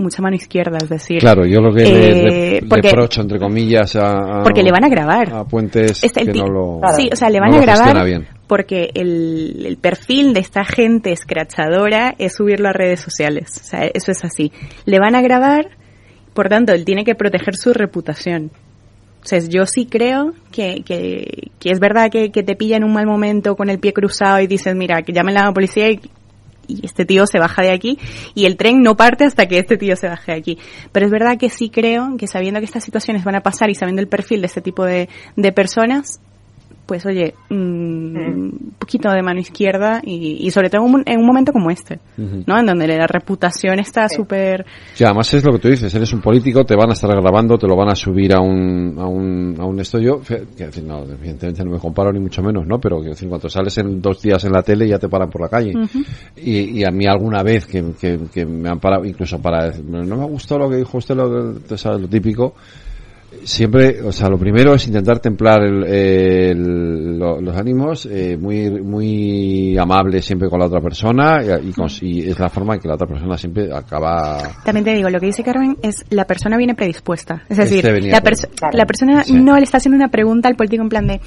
mucha 0.00 0.22
mano 0.22 0.36
izquierda, 0.36 0.78
es 0.82 0.88
decir, 0.88 1.18
Claro, 1.20 1.44
yo 1.46 1.60
lo 1.60 1.72
que 1.72 1.82
le, 1.84 2.10
eh, 2.10 2.60
le- 2.60 2.68
porque, 2.68 2.88
reprocho, 2.88 3.20
entre 3.22 3.38
comillas, 3.38 3.94
a, 3.96 4.40
a- 4.40 4.42
porque 4.42 4.62
le 4.62 4.70
van 4.72 4.84
a 4.84 4.88
grabar. 4.88 5.32
a 5.32 5.44
Puentes 5.44 6.02
Este, 6.02 6.24
que 6.24 6.32
no 6.38 6.46
lo, 6.46 6.80
sí, 6.96 7.08
o 7.12 7.16
sea, 7.16 7.30
le 7.30 7.40
van 7.40 7.50
no 7.50 7.58
a 7.58 7.60
grabar 7.60 8.04
bien. 8.04 8.26
porque 8.46 8.90
el, 8.94 9.64
el 9.66 9.76
perfil 9.76 10.32
de 10.34 10.40
esta 10.40 10.64
gente 10.64 11.12
escrachadora 11.12 12.14
es 12.18 12.34
subirlo 12.34 12.68
a 12.68 12.72
redes 12.72 13.00
sociales. 13.00 13.50
O 13.60 13.64
sea, 13.64 13.86
eso 13.92 14.10
es 14.12 14.24
así. 14.24 14.52
Le 14.86 14.98
van 14.98 15.14
a 15.14 15.22
grabar, 15.22 15.68
por 16.34 16.48
tanto, 16.48 16.72
él 16.72 16.84
tiene 16.84 17.04
que 17.04 17.14
proteger 17.14 17.54
su 17.56 17.72
reputación. 17.72 18.50
O 19.22 19.26
sea, 19.26 19.38
yo 19.40 19.66
sí 19.66 19.84
creo 19.86 20.32
que, 20.50 20.82
que, 20.84 21.50
que 21.58 21.70
es 21.70 21.78
verdad 21.78 22.10
que, 22.10 22.30
que 22.30 22.42
te 22.42 22.56
pilla 22.56 22.78
en 22.78 22.84
un 22.84 22.92
mal 22.94 23.06
momento 23.06 23.54
con 23.54 23.68
el 23.68 23.78
pie 23.78 23.92
cruzado 23.92 24.40
y 24.40 24.46
dices, 24.46 24.74
mira, 24.74 25.02
que 25.02 25.12
llamen 25.12 25.36
a 25.36 25.44
la 25.44 25.52
policía 25.52 25.90
y, 25.90 26.00
y 26.66 26.84
este 26.84 27.04
tío 27.04 27.26
se 27.26 27.38
baja 27.38 27.62
de 27.62 27.72
aquí 27.72 27.98
y 28.34 28.46
el 28.46 28.56
tren 28.56 28.82
no 28.82 28.96
parte 28.96 29.24
hasta 29.24 29.46
que 29.46 29.58
este 29.58 29.76
tío 29.76 29.96
se 29.96 30.08
baje 30.08 30.32
de 30.32 30.38
aquí. 30.38 30.58
Pero 30.92 31.06
es 31.06 31.12
verdad 31.12 31.38
que 31.38 31.50
sí 31.50 31.70
creo 31.70 32.16
que 32.16 32.26
sabiendo 32.26 32.60
que 32.60 32.66
estas 32.66 32.84
situaciones 32.84 33.24
van 33.24 33.34
a 33.34 33.42
pasar 33.42 33.70
y 33.70 33.74
sabiendo 33.74 34.02
el 34.02 34.08
perfil 34.08 34.40
de 34.40 34.46
este 34.46 34.60
tipo 34.60 34.84
de, 34.84 35.08
de 35.36 35.52
personas, 35.52 36.20
pues 36.90 37.06
oye, 37.06 37.34
mm, 37.50 37.54
un 37.54 38.72
poquito 38.76 39.08
de 39.12 39.22
mano 39.22 39.38
izquierda 39.38 40.00
y, 40.04 40.38
y 40.44 40.50
sobre 40.50 40.68
todo 40.70 40.84
en 40.84 40.92
un, 40.92 41.02
en 41.06 41.20
un 41.20 41.24
momento 41.26 41.52
como 41.52 41.70
este. 41.70 42.00
¿no? 42.48 42.58
En 42.58 42.66
donde 42.66 42.88
la 42.88 43.06
reputación 43.06 43.78
está 43.78 44.08
súper... 44.08 44.66
Sí, 44.94 45.04
además 45.04 45.32
es 45.34 45.44
lo 45.44 45.52
que 45.52 45.60
tú 45.60 45.68
dices, 45.68 45.94
eres 45.94 46.12
un 46.12 46.20
político, 46.20 46.64
te 46.64 46.74
van 46.74 46.90
a 46.90 46.94
estar 46.94 47.08
grabando, 47.08 47.56
te 47.56 47.68
lo 47.68 47.76
van 47.76 47.90
a 47.90 47.94
subir 47.94 48.34
a 48.34 48.40
un, 48.40 48.96
a 48.98 49.06
un, 49.06 49.54
a 49.60 49.64
un 49.66 49.78
esto 49.78 50.00
yo, 50.00 50.18
fe- 50.18 50.42
que, 50.56 50.66
decir, 50.66 50.82
no, 50.82 51.04
evidentemente 51.04 51.62
no 51.64 51.70
me 51.70 51.78
comparo 51.78 52.12
ni 52.12 52.18
mucho 52.18 52.42
menos, 52.42 52.66
¿no? 52.66 52.80
Pero 52.80 53.00
que 53.00 53.10
decir, 53.10 53.28
cuando 53.28 53.48
sales 53.48 53.78
en 53.78 54.02
dos 54.02 54.20
días 54.20 54.42
en 54.44 54.50
la 54.50 54.62
tele 54.62 54.88
ya 54.88 54.98
te 54.98 55.08
paran 55.08 55.30
por 55.30 55.42
la 55.42 55.48
calle. 55.48 55.72
Y, 56.36 56.80
y 56.80 56.84
a 56.84 56.90
mí 56.90 57.06
alguna 57.06 57.44
vez 57.44 57.66
que, 57.66 57.84
que, 58.00 58.18
que 58.34 58.44
me 58.44 58.68
han 58.68 58.80
parado, 58.80 59.04
incluso 59.04 59.40
para 59.40 59.66
decir, 59.66 59.84
no 59.84 60.16
me 60.16 60.24
gustó 60.26 60.58
lo 60.58 60.68
que 60.68 60.76
dijo 60.76 60.98
usted, 60.98 61.14
lo, 61.14 61.52
de- 61.52 61.78
¿sabes? 61.78 62.00
lo 62.00 62.08
típico, 62.08 62.54
siempre, 63.44 64.02
o 64.02 64.12
sea, 64.12 64.28
lo 64.28 64.38
primero 64.38 64.74
es 64.74 64.86
intentar 64.86 65.18
templar 65.20 65.62
el- 65.62 65.84
el- 65.84 67.18
lo- 67.18 67.40
los 67.40 67.56
ánimos, 67.56 68.06
eh, 68.06 68.36
muy, 68.40 68.70
muy 68.82 69.76
amable 69.78 70.22
siempre 70.22 70.48
con 70.48 70.58
la 70.60 70.66
otra 70.66 70.80
persona 70.80 71.38
y, 71.42 71.68
y 71.68 71.72
cons- 71.72 72.02
y 72.02 72.28
es 72.28 72.38
la 72.38 72.48
forma 72.48 72.74
en 72.74 72.80
que 72.80 72.88
la 72.88 72.94
otra 72.94 73.06
persona 73.06 73.36
siempre 73.36 73.72
acaba 73.74 74.38
También 74.64 74.84
te 74.84 74.94
digo, 74.94 75.08
lo 75.10 75.20
que 75.20 75.26
dice 75.26 75.42
Carmen 75.42 75.76
es 75.82 76.04
la 76.10 76.24
persona 76.24 76.56
viene 76.56 76.74
predispuesta. 76.74 77.42
Es 77.48 77.56
decir, 77.58 77.78
Este 77.78 77.92
venía 77.92 78.12
la, 78.12 78.22
perso- 78.22 78.48
Claro. 78.54 78.76
la 78.76 78.86
persona 78.86 79.24
Sí. 79.24 79.32
no 79.34 79.56
le 79.56 79.64
está 79.64 79.78
haciendo 79.78 79.96
una 79.96 80.08
pregunta 80.08 80.48
al 80.48 80.56
político 80.56 80.82
en 80.82 80.88
plan 80.88 81.06
de, 81.06 81.20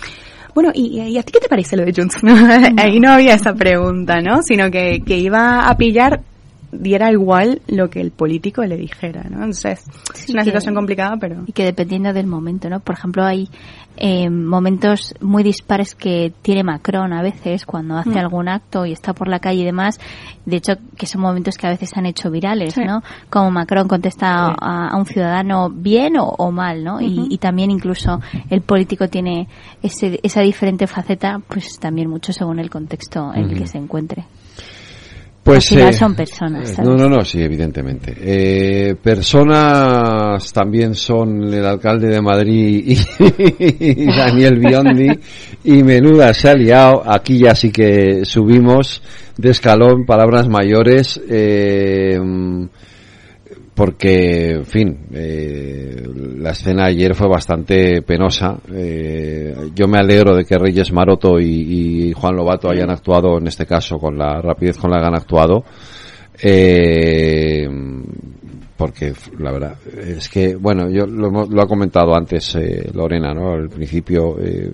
bueno, 0.56 0.72
¿y, 0.74 1.00
y 1.02 1.18
a 1.18 1.24
ti 1.24 1.32
qué 1.34 1.40
te 1.40 1.50
parece 1.50 1.76
lo 1.76 1.84
de 1.86 1.94
Junts? 1.96 2.24
No, 2.24 2.34
ahí 2.78 3.00
no 3.00 3.12
había 3.12 3.34
esa 3.34 3.54
pregunta, 3.54 4.22
¿no? 4.22 4.42
Sino 4.44 4.70
que, 4.70 5.02
que 5.06 5.18
iba 5.18 5.68
a 5.68 5.78
pillar, 5.78 6.22
diera 6.74 7.12
igual 7.12 7.62
lo 7.68 7.90
que 7.90 8.02
el 8.02 8.12
político 8.12 8.64
le 8.64 8.78
dijera, 8.78 9.24
¿no? 9.24 9.38
Entonces, 9.38 9.84
es 10.14 10.30
una 10.30 10.42
que- 10.42 10.46
situación 10.50 10.76
complicada, 10.76 11.16
pero... 11.20 11.44
Y 11.48 11.52
que 11.54 11.64
dependiendo 11.66 12.12
del 12.14 12.28
momento, 12.28 12.70
¿no? 12.70 12.80
Por 12.80 12.96
ejemplo, 12.96 13.24
hay 13.24 13.48
eh, 13.98 14.30
momentos 14.30 15.14
muy 15.22 15.44
dispares 15.44 15.94
que 15.94 16.34
tiene 16.42 16.64
Macron 16.64 17.14
a 17.14 17.22
veces 17.22 17.66
cuando 17.66 17.96
hace 17.98 18.10
Mm. 18.10 18.18
algún 18.18 18.50
acto 18.50 18.86
y 18.88 18.92
está 18.92 19.14
por 19.14 19.28
la 19.28 19.40
calle 19.40 19.62
y 19.62 19.66
demás. 19.66 20.00
De 20.46 20.56
hecho, 20.58 20.74
que 20.98 21.06
son 21.06 21.22
momentos 21.22 21.58
que 21.58 21.68
a 21.68 21.70
veces 21.70 21.92
se 21.92 22.00
han 22.00 22.08
hecho 22.08 22.32
virales, 22.32 22.76
¿no? 22.78 23.04
Como 23.30 23.52
Macron 23.52 23.88
contesta 23.88 24.48
a, 24.60 24.90
a 24.90 24.98
un 24.98 25.06
ciudadano 25.06 25.70
bien 25.70 26.18
o, 26.18 26.26
o 26.28 26.52
mal, 26.52 26.84
¿no? 26.84 27.00
Y- 27.02 27.28
y, 27.30 27.38
también 27.38 27.70
incluso 27.72 28.20
el 28.50 28.62
político 28.62 29.08
tiene 29.10 29.48
ese, 29.84 30.20
esa 30.24 30.42
diferente 30.42 30.88
faceta, 30.88 31.40
pues 31.48 31.78
también 31.80 32.10
mucho 32.10 32.34
según 32.34 32.60
el 32.60 32.70
contexto 32.72 33.32
en 33.34 33.44
el 33.52 33.58
que 33.58 33.68
se 33.68 33.78
encuentre. 33.78 34.26
Pues 35.44 35.72
Al 35.72 35.78
final 35.78 35.94
eh, 35.94 35.98
son 35.98 36.16
personas, 36.16 36.70
eh, 36.70 36.74
¿sabes? 36.76 36.90
No, 36.90 36.96
no, 36.96 37.10
no, 37.10 37.26
sí, 37.26 37.42
evidentemente. 37.42 38.16
Eh, 38.18 38.96
persona 38.96 40.24
programas 40.34 40.54
también 40.54 40.96
son 40.96 41.54
el 41.54 41.66
alcalde 41.66 42.08
de 42.08 42.22
Madrid 42.22 42.84
y, 42.86 42.94
y 44.04 44.06
Daniel 44.06 44.60
Biondi 44.60 45.10
y 45.64 45.84
menuda 45.84 46.34
se 46.34 46.50
ha 46.50 46.56
liado. 46.56 47.04
Aquí 47.06 47.40
ya 47.40 47.56
sí 47.56 47.72
que 47.72 48.26
subimos 48.26 49.02
de 49.38 49.52
escalón, 49.52 50.06
palabras 50.06 50.48
mayores. 50.48 51.20
Eh, 51.30 52.20
porque, 53.76 54.52
en 54.52 54.66
fin, 54.66 55.08
eh, 55.14 56.04
la 56.38 56.52
escena 56.52 56.86
ayer 56.86 57.16
fue 57.16 57.28
bastante 57.28 58.02
penosa. 58.02 58.58
Eh, 58.72 59.56
yo 59.74 59.88
me 59.88 59.98
alegro 59.98 60.36
de 60.36 60.46
que 60.46 60.58
Reyes 60.58 60.92
Maroto 60.92 61.40
y, 61.40 62.10
y, 62.10 62.14
Juan 62.14 62.36
Lobato 62.36 62.70
hayan 62.70 62.92
actuado, 62.92 63.38
en 63.40 63.48
este 63.48 63.66
caso, 63.66 63.98
con 63.98 64.18
la 64.18 64.42
rapidez 64.42 64.78
con 64.78 64.92
la 64.92 65.00
que 65.00 65.06
han 65.06 65.16
actuado. 65.16 65.64
Eh, 66.42 67.68
porque 68.78 69.14
la 69.40 69.52
verdad 69.52 69.78
es 69.98 70.28
que, 70.30 70.56
bueno, 70.56 70.90
yo 70.90 71.06
lo, 71.06 71.30
lo 71.46 71.62
ha 71.62 71.68
comentado 71.68 72.16
antes 72.16 72.56
eh, 72.56 72.90
Lorena, 72.94 73.34
¿no? 73.34 73.54
Al 73.54 73.70
principio 73.70 74.38
eh, 74.40 74.72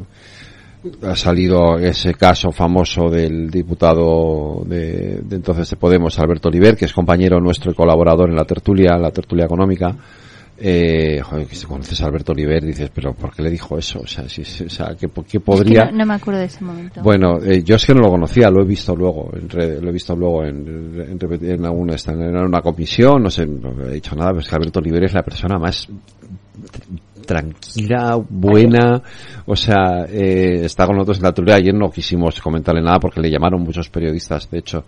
ha 1.03 1.15
salido 1.15 1.77
ese 1.77 2.13
caso 2.13 2.51
famoso 2.51 3.09
del 3.09 3.49
diputado 3.49 4.63
de, 4.65 5.19
de, 5.21 5.35
entonces 5.35 5.69
de 5.69 5.75
Podemos, 5.75 6.17
Alberto 6.19 6.49
Oliver, 6.49 6.77
que 6.77 6.85
es 6.85 6.93
compañero 6.93 7.39
nuestro 7.39 7.71
y 7.71 7.75
colaborador 7.75 8.29
en 8.29 8.35
la 8.35 8.45
tertulia, 8.45 8.97
la 8.97 9.11
tertulia 9.11 9.45
económica. 9.45 9.95
Eh, 10.61 11.21
joder, 11.23 11.47
que 11.47 11.55
si 11.55 11.65
conoces 11.65 12.01
a 12.01 12.07
Alberto 12.07 12.33
Oliver 12.33 12.61
dices, 12.65 12.91
pero 12.93 13.13
¿por 13.13 13.33
qué 13.33 13.43
le 13.43 13.49
dijo 13.49 13.77
eso? 13.77 14.01
O 14.01 14.07
sea, 14.07 14.27
si, 14.27 14.41
o 14.41 14.69
sea 14.69 14.93
¿qué, 14.99 15.09
qué 15.29 15.39
podría...? 15.39 15.83
Es 15.83 15.87
que 15.87 15.91
no, 15.93 15.99
no, 15.99 16.05
me 16.05 16.13
acuerdo 16.15 16.41
de 16.41 16.47
ese 16.47 16.63
momento. 16.65 17.01
Bueno, 17.01 17.41
eh, 17.41 17.63
yo 17.63 17.75
es 17.75 17.85
que 17.85 17.93
no 17.93 18.01
lo 18.01 18.09
conocía, 18.09 18.49
lo 18.49 18.61
he 18.61 18.65
visto 18.65 18.93
luego, 18.93 19.31
en 19.33 19.47
red, 19.47 19.81
lo 19.81 19.89
he 19.89 19.93
visto 19.93 20.15
luego 20.17 20.43
en, 20.43 21.17
en, 21.21 21.45
en, 21.45 21.65
alguna, 21.65 21.95
en 22.07 22.37
una 22.37 22.61
comisión, 22.61 23.23
no 23.23 23.29
sé, 23.29 23.45
no 23.45 23.85
he 23.85 23.93
dicho 23.93 24.15
nada, 24.15 24.31
pero 24.31 24.41
es 24.41 24.49
que 24.49 24.55
Alberto 24.55 24.79
Oliver 24.79 25.05
es 25.05 25.13
la 25.13 25.23
persona 25.23 25.57
más 25.57 25.87
tranquila, 27.29 28.19
buena, 28.27 29.03
o 29.45 29.55
sea, 29.55 30.05
eh, 30.09 30.65
está 30.65 30.87
con 30.87 30.95
nosotros 30.95 31.17
en 31.17 31.23
la 31.25 31.31
tertulia. 31.31 31.57
Ayer 31.57 31.75
no 31.75 31.91
quisimos 31.91 32.41
comentarle 32.41 32.81
nada 32.81 32.97
porque 32.97 33.21
le 33.21 33.29
llamaron 33.29 33.61
muchos 33.61 33.87
periodistas, 33.87 34.49
de 34.49 34.57
hecho, 34.57 34.83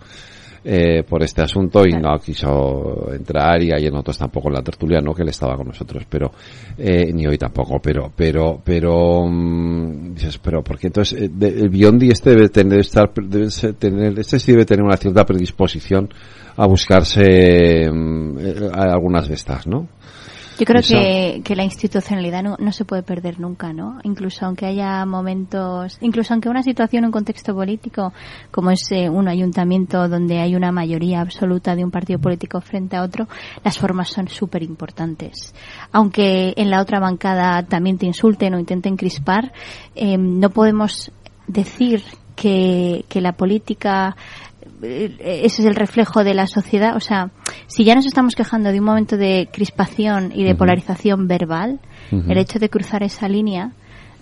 eh, 0.64 1.04
por 1.04 1.22
este 1.22 1.40
asunto 1.40 1.86
y 1.86 1.92
no 1.92 2.18
quiso 2.18 3.12
entrar 3.12 3.62
y 3.62 3.72
ayer 3.72 3.92
nosotros 3.92 4.18
tampoco 4.18 4.48
en 4.48 4.54
la 4.54 4.62
tertulia, 4.62 5.00
no 5.00 5.14
que 5.14 5.22
él 5.22 5.28
estaba 5.28 5.56
con 5.56 5.68
nosotros, 5.68 6.04
pero 6.08 6.32
eh, 6.78 7.12
ni 7.12 7.28
hoy 7.28 7.38
tampoco, 7.38 7.78
pero 7.80 8.10
pero 8.16 8.60
pero 8.64 9.20
um, 9.20 10.12
dices, 10.14 10.38
pero 10.38 10.64
porque 10.64 10.88
entonces 10.88 11.22
eh, 11.22 11.30
de, 11.32 11.48
el 11.48 11.68
Biondi 11.68 12.10
este 12.10 12.30
debe 12.30 12.48
tener 12.48 12.80
estar 12.80 13.12
debe 13.14 13.48
tener 13.78 14.18
este 14.18 14.40
sí 14.40 14.50
debe 14.50 14.64
tener 14.64 14.84
una 14.84 14.96
cierta 14.96 15.24
predisposición 15.24 16.08
a 16.56 16.66
buscarse 16.66 17.88
um, 17.88 18.36
algunas 18.72 19.28
de 19.28 19.34
estas, 19.34 19.68
¿no? 19.68 19.86
Yo 20.62 20.66
creo 20.66 20.80
que, 20.80 21.42
que, 21.42 21.56
la 21.56 21.64
institucionalidad 21.64 22.40
no, 22.44 22.56
no, 22.56 22.70
se 22.70 22.84
puede 22.84 23.02
perder 23.02 23.40
nunca, 23.40 23.72
¿no? 23.72 23.98
Incluso 24.04 24.46
aunque 24.46 24.64
haya 24.64 25.04
momentos, 25.04 25.98
incluso 26.00 26.32
aunque 26.32 26.48
una 26.48 26.62
situación, 26.62 27.04
un 27.04 27.10
contexto 27.10 27.52
político, 27.52 28.12
como 28.52 28.70
es 28.70 28.80
eh, 28.92 29.08
un 29.08 29.26
ayuntamiento 29.26 30.06
donde 30.06 30.38
hay 30.38 30.54
una 30.54 30.70
mayoría 30.70 31.20
absoluta 31.20 31.74
de 31.74 31.82
un 31.82 31.90
partido 31.90 32.20
político 32.20 32.60
frente 32.60 32.94
a 32.94 33.02
otro, 33.02 33.26
las 33.64 33.76
formas 33.76 34.10
son 34.10 34.28
súper 34.28 34.62
importantes. 34.62 35.52
Aunque 35.90 36.54
en 36.56 36.70
la 36.70 36.80
otra 36.80 37.00
bancada 37.00 37.64
también 37.64 37.98
te 37.98 38.06
insulten 38.06 38.54
o 38.54 38.60
intenten 38.60 38.96
crispar, 38.96 39.52
eh, 39.96 40.16
no 40.16 40.50
podemos 40.50 41.10
decir 41.48 42.04
que, 42.36 43.04
que 43.08 43.20
la 43.20 43.32
política 43.32 44.14
ese 44.82 45.62
es 45.62 45.64
el 45.64 45.74
reflejo 45.74 46.24
de 46.24 46.34
la 46.34 46.46
sociedad. 46.46 46.96
O 46.96 47.00
sea, 47.00 47.30
si 47.66 47.84
ya 47.84 47.94
nos 47.94 48.06
estamos 48.06 48.34
quejando 48.34 48.70
de 48.72 48.78
un 48.80 48.84
momento 48.84 49.16
de 49.16 49.48
crispación 49.52 50.32
y 50.34 50.44
de 50.44 50.50
uh 50.50 50.54
-huh. 50.54 50.58
polarización 50.58 51.28
verbal, 51.28 51.80
uh 52.10 52.16
-huh. 52.16 52.30
el 52.30 52.38
hecho 52.38 52.58
de 52.58 52.68
cruzar 52.68 53.02
esa 53.02 53.28
línea 53.28 53.72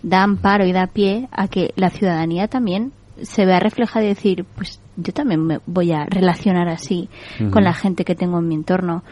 da 0.03 0.23
amparo 0.23 0.65
y 0.67 0.73
da 0.73 0.87
pie 0.87 1.29
a 1.33 1.49
que 1.49 1.73
la 1.77 1.91
ciudadanía 1.91 2.49
también 2.49 2.93
se 3.23 3.45
vea 3.45 3.61
reflejada 3.61 4.05
y 4.05 4.09
decir, 4.09 4.45
pues 4.57 4.81
yo 4.97 5.13
también 5.13 5.45
me 5.45 5.59
voy 5.67 5.93
a 5.93 6.07
relacionar 6.07 6.69
así 6.69 7.09
uh 7.39 7.45
-huh. 7.45 7.51
con 7.51 7.65
la 7.65 7.75
gente 7.75 8.05
que 8.05 8.15
tengo 8.15 8.39
en 8.39 8.49
mi 8.49 8.55
entorno 8.55 9.03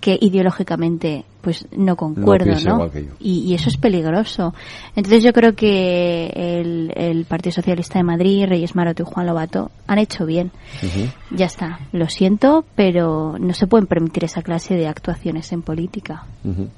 que 0.00 0.18
ideológicamente 0.20 1.24
pues 1.40 1.66
no 1.76 1.94
concuerdo, 1.94 2.58
no, 2.64 2.78
¿no? 2.78 2.90
Y, 3.20 3.50
y, 3.50 3.54
eso 3.54 3.68
es 3.68 3.76
peligroso. 3.76 4.52
Entonces 4.96 5.22
yo 5.22 5.32
creo 5.32 5.54
que 5.54 6.26
el, 6.34 6.92
el, 6.96 7.24
Partido 7.24 7.52
Socialista 7.52 8.00
de 8.00 8.02
Madrid, 8.02 8.46
Reyes 8.48 8.74
Maroto 8.74 9.04
y 9.04 9.06
Juan 9.06 9.26
Lobato 9.26 9.70
han 9.86 9.98
hecho 9.98 10.26
bien. 10.26 10.50
Uh 10.82 10.86
-huh. 10.86 11.12
Ya 11.30 11.46
está, 11.46 11.78
lo 11.92 12.08
siento, 12.08 12.64
pero 12.74 13.36
no 13.38 13.54
se 13.54 13.68
pueden 13.68 13.86
permitir 13.86 14.24
esa 14.24 14.42
clase 14.42 14.74
de 14.74 14.88
actuaciones 14.88 15.52
en 15.52 15.62
política. 15.62 16.24
Uh 16.42 16.48
-huh. 16.48 16.68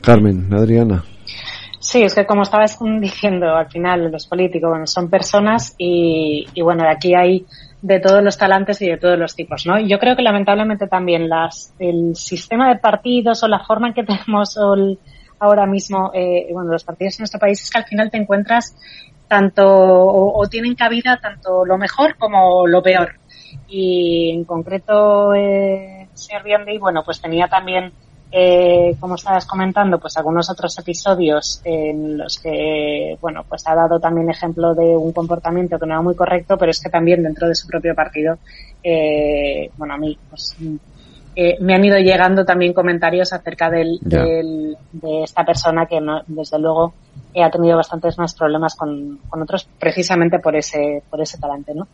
Carmen, 0.00 0.52
Adriana. 0.52 1.04
Sí, 1.78 2.02
es 2.02 2.14
que 2.14 2.26
como 2.26 2.42
estabas 2.42 2.76
diciendo, 3.00 3.54
al 3.54 3.70
final 3.70 4.10
los 4.10 4.26
políticos 4.26 4.68
bueno, 4.68 4.86
son 4.86 5.08
personas 5.08 5.76
y, 5.78 6.44
y 6.54 6.62
bueno, 6.62 6.82
de 6.82 6.90
aquí 6.90 7.14
hay 7.14 7.46
de 7.80 8.00
todos 8.00 8.22
los 8.22 8.36
talantes 8.36 8.82
y 8.82 8.88
de 8.88 8.96
todos 8.96 9.18
los 9.18 9.34
tipos, 9.34 9.64
¿no? 9.66 9.78
Yo 9.78 9.98
creo 9.98 10.16
que 10.16 10.22
lamentablemente 10.22 10.88
también 10.88 11.28
las, 11.28 11.74
el 11.78 12.16
sistema 12.16 12.68
de 12.68 12.76
partidos 12.76 13.42
o 13.42 13.48
la 13.48 13.64
forma 13.64 13.88
en 13.88 13.94
que 13.94 14.04
tenemos 14.04 14.58
ahora 15.38 15.66
mismo, 15.66 16.10
eh, 16.14 16.48
bueno, 16.52 16.72
los 16.72 16.84
partidos 16.84 17.18
en 17.18 17.22
nuestro 17.22 17.40
país 17.40 17.62
es 17.62 17.70
que 17.70 17.78
al 17.78 17.84
final 17.84 18.10
te 18.10 18.18
encuentras 18.18 18.76
tanto 19.28 19.64
o, 19.66 20.46
tienen 20.48 20.74
cabida 20.74 21.18
tanto 21.20 21.64
lo 21.64 21.76
mejor 21.76 22.16
como 22.16 22.66
lo 22.66 22.82
peor. 22.82 23.16
Y 23.68 24.30
en 24.34 24.44
concreto, 24.44 25.34
eh, 25.34 26.08
Biondi, 26.44 26.78
bueno, 26.78 27.02
pues 27.04 27.20
tenía 27.20 27.46
también 27.46 27.92
eh, 28.30 28.94
como 29.00 29.14
estabas 29.14 29.46
comentando, 29.46 29.98
pues 29.98 30.16
algunos 30.16 30.50
otros 30.50 30.78
episodios 30.78 31.60
en 31.64 32.18
los 32.18 32.38
que, 32.38 33.16
bueno, 33.20 33.44
pues 33.48 33.66
ha 33.66 33.74
dado 33.74 33.98
también 33.98 34.28
ejemplo 34.28 34.74
de 34.74 34.84
un 34.84 35.12
comportamiento 35.12 35.78
que 35.78 35.86
no 35.86 35.94
era 35.94 36.02
muy 36.02 36.14
correcto, 36.14 36.58
pero 36.58 36.70
es 36.70 36.80
que 36.80 36.90
también 36.90 37.22
dentro 37.22 37.48
de 37.48 37.54
su 37.54 37.66
propio 37.66 37.94
partido, 37.94 38.38
eh, 38.82 39.70
bueno, 39.78 39.94
a 39.94 39.98
mí, 39.98 40.18
pues, 40.28 40.56
eh, 41.40 41.56
me 41.60 41.74
han 41.74 41.84
ido 41.84 41.98
llegando 41.98 42.44
también 42.44 42.74
comentarios 42.74 43.32
acerca 43.32 43.70
del, 43.70 43.98
yeah. 44.00 44.24
del, 44.24 44.76
de 44.92 45.22
esta 45.22 45.44
persona 45.44 45.86
que 45.86 46.00
no, 46.00 46.20
desde 46.26 46.58
luego 46.58 46.92
eh, 47.32 47.42
ha 47.42 47.50
tenido 47.50 47.76
bastantes 47.76 48.18
más 48.18 48.34
problemas 48.34 48.74
con, 48.74 49.20
con 49.28 49.42
otros 49.42 49.68
precisamente 49.78 50.38
por 50.40 50.56
ese, 50.56 51.02
por 51.08 51.20
ese 51.20 51.38
talante, 51.38 51.74
¿no? 51.74 51.86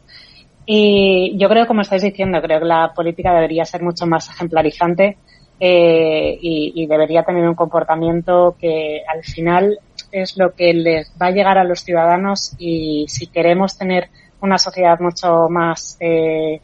Y 0.66 1.36
yo 1.36 1.48
creo, 1.50 1.66
como 1.66 1.82
estáis 1.82 2.02
diciendo, 2.02 2.40
creo 2.40 2.58
que 2.58 2.64
la 2.64 2.92
política 2.94 3.34
debería 3.34 3.66
ser 3.66 3.82
mucho 3.82 4.06
más 4.06 4.30
ejemplarizante 4.30 5.18
eh, 5.60 6.38
y, 6.40 6.72
y, 6.74 6.86
debería 6.86 7.22
tener 7.22 7.48
un 7.48 7.54
comportamiento 7.54 8.56
que 8.60 9.02
al 9.06 9.22
final 9.22 9.78
es 10.10 10.36
lo 10.36 10.54
que 10.54 10.72
les 10.74 11.12
va 11.20 11.26
a 11.26 11.30
llegar 11.30 11.58
a 11.58 11.64
los 11.64 11.80
ciudadanos 11.80 12.54
y 12.58 13.06
si 13.08 13.26
queremos 13.26 13.76
tener 13.76 14.08
una 14.40 14.58
sociedad 14.58 14.98
mucho 15.00 15.48
más 15.48 15.96
eh, 16.00 16.60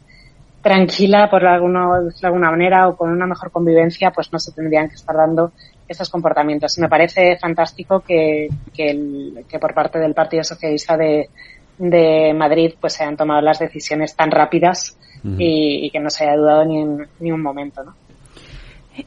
tranquila 0.61 1.29
por 1.29 1.45
alguno, 1.45 2.03
de 2.03 2.27
alguna 2.27 2.51
manera 2.51 2.87
o 2.87 2.95
con 2.95 3.11
una 3.11 3.25
mejor 3.25 3.51
convivencia 3.51 4.11
pues 4.11 4.31
no 4.31 4.39
se 4.39 4.51
tendrían 4.51 4.87
que 4.87 4.95
estar 4.95 5.15
dando 5.15 5.51
esos 5.87 6.09
comportamientos. 6.09 6.77
Me 6.77 6.87
parece 6.87 7.37
fantástico 7.37 8.01
que, 8.01 8.47
que, 8.73 8.91
el, 8.91 9.45
que 9.49 9.59
por 9.59 9.73
parte 9.73 9.99
del 9.99 10.13
Partido 10.13 10.43
Socialista 10.43 10.95
de, 10.95 11.29
de 11.77 12.33
Madrid 12.33 12.75
pues 12.79 12.93
se 12.93 13.03
hayan 13.03 13.17
tomado 13.17 13.41
las 13.41 13.59
decisiones 13.59 14.15
tan 14.15 14.31
rápidas 14.31 14.95
uh 15.23 15.27
-huh. 15.27 15.35
y, 15.39 15.85
y, 15.85 15.89
que 15.89 15.99
no 15.99 16.09
se 16.09 16.23
haya 16.23 16.37
dudado 16.37 16.63
ni, 16.65 16.79
en, 16.79 17.07
ni 17.19 17.31
un 17.31 17.41
momento, 17.41 17.83
¿no? 17.83 17.95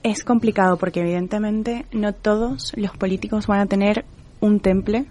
Es 0.02 0.24
complicado 0.24 0.76
porque 0.76 1.00
evidentemente 1.00 1.86
no 1.92 2.12
todos 2.12 2.72
los 2.76 2.96
políticos 2.96 3.46
van 3.46 3.60
a 3.60 3.66
tener 3.66 4.04
un 4.40 4.60
temple 4.60 5.06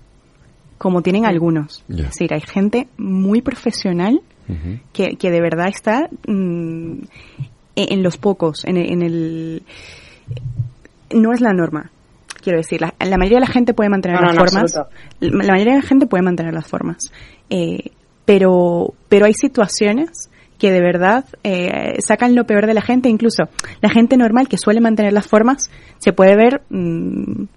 como 0.77 1.01
tienen 1.01 1.25
algunos. 1.25 1.83
Yeah. 1.87 2.05
Es 2.05 2.11
decir, 2.11 2.33
hay 2.33 2.41
gente 2.41 2.87
muy 2.97 3.41
profesional 3.41 4.21
uh 4.49 4.51
-huh. 4.51 4.79
que, 4.91 5.15
que, 5.15 5.31
de 5.31 5.41
verdad 5.41 5.67
está 5.67 6.09
mmm, 6.27 7.03
en, 7.75 8.03
los 8.03 8.17
pocos, 8.17 8.65
en, 8.65 8.77
en, 8.77 9.01
el... 9.01 9.63
No 11.11 11.31
es 11.31 11.41
la 11.41 11.53
norma. 11.53 11.89
Quiero 12.41 12.57
decir, 12.57 12.81
la, 12.81 12.93
la 12.99 13.17
mayoría 13.17 13.37
de 13.37 13.45
la 13.45 13.51
gente 13.51 13.73
puede 13.73 13.89
mantener 13.89 14.19
no, 14.19 14.27
las 14.27 14.35
no, 14.35 14.45
formas. 14.45 14.73
La 15.21 15.53
mayoría 15.53 15.73
de 15.75 15.79
la 15.79 15.87
gente 15.87 16.05
puede 16.05 16.23
mantener 16.23 16.53
las 16.53 16.67
formas. 16.67 16.97
Eh, 17.49 17.91
pero, 18.25 18.93
pero 19.07 19.25
hay 19.25 19.33
situaciones 19.33 20.29
que 20.63 20.71
de 20.71 20.79
verdad 20.79 21.25
eh, 21.43 21.97
sacan 21.99 22.35
lo 22.35 22.45
peor 22.45 22.67
de 22.67 22.73
la 22.73 22.81
gente, 22.81 23.09
incluso 23.09 23.49
la 23.81 23.89
gente 23.89 24.15
normal 24.15 24.47
que 24.47 24.57
suele 24.57 24.79
mantener 24.79 25.11
las 25.11 25.27
formas, 25.27 25.69
se 25.97 26.13
puede 26.13 26.37
ver, 26.37 26.61
mmm, 26.69 27.47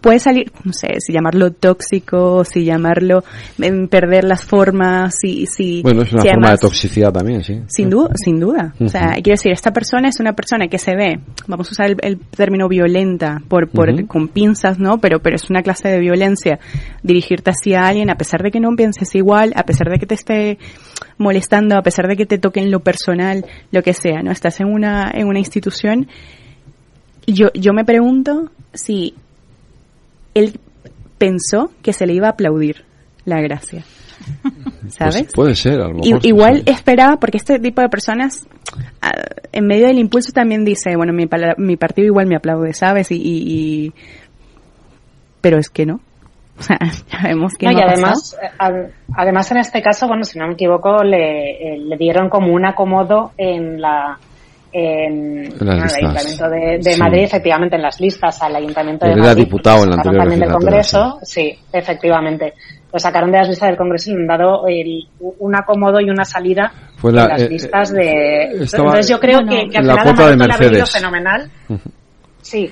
puede 0.00 0.18
salir, 0.18 0.50
no 0.64 0.72
sé, 0.72 0.94
si 0.98 1.12
llamarlo 1.12 1.52
tóxico, 1.52 2.44
si 2.44 2.64
llamarlo 2.64 3.22
eh, 3.60 3.86
perder 3.88 4.24
las 4.24 4.44
formas, 4.44 5.14
si, 5.20 5.46
si 5.46 5.82
Bueno, 5.82 6.02
es 6.02 6.12
una 6.12 6.22
si 6.22 6.28
forma 6.28 6.46
además, 6.46 6.60
de 6.60 6.66
toxicidad 6.68 7.12
también, 7.12 7.42
sí. 7.42 7.60
Sin 7.68 7.90
duda, 7.90 8.10
sin 8.14 8.40
duda. 8.40 8.74
Uh 8.78 8.84
-huh. 8.84 8.86
O 8.86 8.88
sea, 8.88 9.12
quiero 9.14 9.34
decir, 9.34 9.52
esta 9.52 9.72
persona 9.72 10.08
es 10.08 10.20
una 10.20 10.32
persona 10.32 10.68
que 10.68 10.78
se 10.78 10.94
ve, 10.96 11.20
vamos 11.46 11.68
a 11.68 11.72
usar 11.72 11.86
el, 11.90 11.96
el 12.02 12.18
término 12.18 12.68
violenta 12.68 13.42
por, 13.48 13.68
por 13.68 13.90
uh 13.90 13.92
-huh. 13.92 14.06
con 14.06 14.28
pinzas, 14.28 14.78
¿no? 14.78 14.98
Pero, 14.98 15.20
pero 15.20 15.36
es 15.36 15.50
una 15.50 15.62
clase 15.62 15.88
de 15.88 16.00
violencia 16.00 16.58
dirigirte 17.02 17.50
hacia 17.50 17.86
alguien 17.86 18.10
a 18.10 18.16
pesar 18.16 18.42
de 18.42 18.50
que 18.50 18.60
no 18.60 18.74
pienses 18.76 19.14
igual, 19.14 19.52
a 19.54 19.64
pesar 19.64 19.90
de 19.90 19.98
que 19.98 20.06
te 20.06 20.14
esté 20.14 20.58
molestando, 21.18 21.76
a 21.76 21.82
pesar 21.82 22.06
de 22.08 22.16
que 22.16 22.26
te 22.26 22.38
toquen 22.38 22.70
lo 22.70 22.80
personal, 22.80 23.44
lo 23.70 23.82
que 23.82 23.92
sea, 23.92 24.22
¿no? 24.22 24.30
Estás 24.30 24.60
en 24.60 24.68
una, 24.68 25.10
en 25.12 25.26
una 25.26 25.38
institución 25.38 26.08
yo, 27.28 27.48
yo 27.54 27.72
me 27.72 27.84
pregunto 27.84 28.50
si 28.72 29.14
él 30.38 30.60
pensó 31.18 31.70
que 31.82 31.92
se 31.92 32.06
le 32.06 32.14
iba 32.14 32.28
a 32.28 32.30
aplaudir 32.30 32.84
la 33.24 33.40
gracia. 33.40 33.84
¿Sabes? 34.88 35.16
Pues 35.22 35.32
puede 35.34 35.54
ser, 35.54 35.80
a 35.80 35.88
lo 35.88 35.94
mejor. 35.94 36.24
igual 36.26 36.56
sí. 36.58 36.70
esperaba, 36.70 37.16
porque 37.18 37.36
este 37.38 37.58
tipo 37.58 37.80
de 37.82 37.88
personas, 37.88 38.46
ah, 39.02 39.12
en 39.52 39.66
medio 39.66 39.86
del 39.86 39.98
impulso 39.98 40.32
también 40.32 40.64
dice, 40.64 40.96
bueno, 40.96 41.12
mi, 41.12 41.28
mi 41.58 41.76
partido 41.76 42.06
igual 42.06 42.26
me 42.26 42.36
aplaude, 42.36 42.72
¿sabes? 42.72 43.10
Y, 43.10 43.16
y- 43.16 43.84
y- 43.86 43.92
Pero 45.40 45.58
es 45.58 45.68
que 45.70 45.86
no. 45.86 46.00
O 46.58 46.62
sea, 46.62 46.76
ya 47.12 47.20
vemos 47.28 47.54
que 47.54 47.66
No, 47.66 47.72
no, 47.72 47.78
y 47.78 47.82
además, 47.82 48.36
eh, 48.42 48.48
ad- 48.58 48.90
además 49.14 49.48
en 49.52 49.58
este 49.58 49.80
caso, 49.80 50.08
bueno, 50.08 50.24
si 50.24 50.38
no 50.40 50.48
me 50.48 50.54
equivoco, 50.54 51.04
le, 51.04 51.74
eh, 51.74 51.78
le 51.78 51.96
dieron 51.96 52.28
como 52.28 52.52
un 52.52 52.66
acomodo 52.66 53.30
en 53.38 53.80
la 53.80 54.18
en, 54.72 55.44
En 55.46 55.50
las 55.50 55.58
bueno, 55.58 55.84
el. 55.84 55.94
Ayuntamiento 55.96 56.48
de, 56.50 56.78
de 56.78 56.92
Sí. 56.94 57.00
Madrid, 57.00 57.22
efectivamente, 57.24 57.76
en 57.76 57.82
las 57.82 58.00
listas 58.00 58.42
al 58.42 58.56
Ayuntamiento 58.56 59.06
Él 59.06 59.12
de 59.14 59.18
era 59.20 59.28
Madrid. 59.28 59.44
diputado 59.44 59.84
en 59.84 59.90
la 59.90 59.96
Sacaron 59.96 60.20
anterior 60.20 60.22
también 60.22 60.40
del 60.40 60.50
Congreso, 60.58 61.18
sí. 61.22 61.58
efectivamente. 61.72 62.54
Lo 62.92 62.98
sacaron 62.98 63.30
de 63.30 63.38
las 63.38 63.48
listas 63.48 63.68
del 63.68 63.76
Congreso 63.76 64.10
y 64.10 64.14
le 64.14 64.20
han 64.22 64.26
dado 64.26 64.66
el- 64.66 65.08
un 65.20 65.54
acomodo 65.54 66.00
y 66.00 66.08
una 66.10 66.24
salida 66.24 66.72
Fue 66.96 67.12
la- 67.12 67.24
en 67.24 67.28
las 67.28 67.42
eh, 67.42 67.48
listas 67.50 67.90
eh, 67.90 67.94
de... 67.94 68.42
estaba- 68.64 68.84
Entonces 68.84 69.08
yo 69.10 69.20
creo 69.20 69.40
que, 69.46 69.68
que 69.68 69.78
al 69.78 69.86
La 69.86 69.98
final 70.02 70.16
de 70.30 70.36
Mercedes. 70.36 70.90
fenomenal. 70.92 71.50
Sí. 72.40 72.70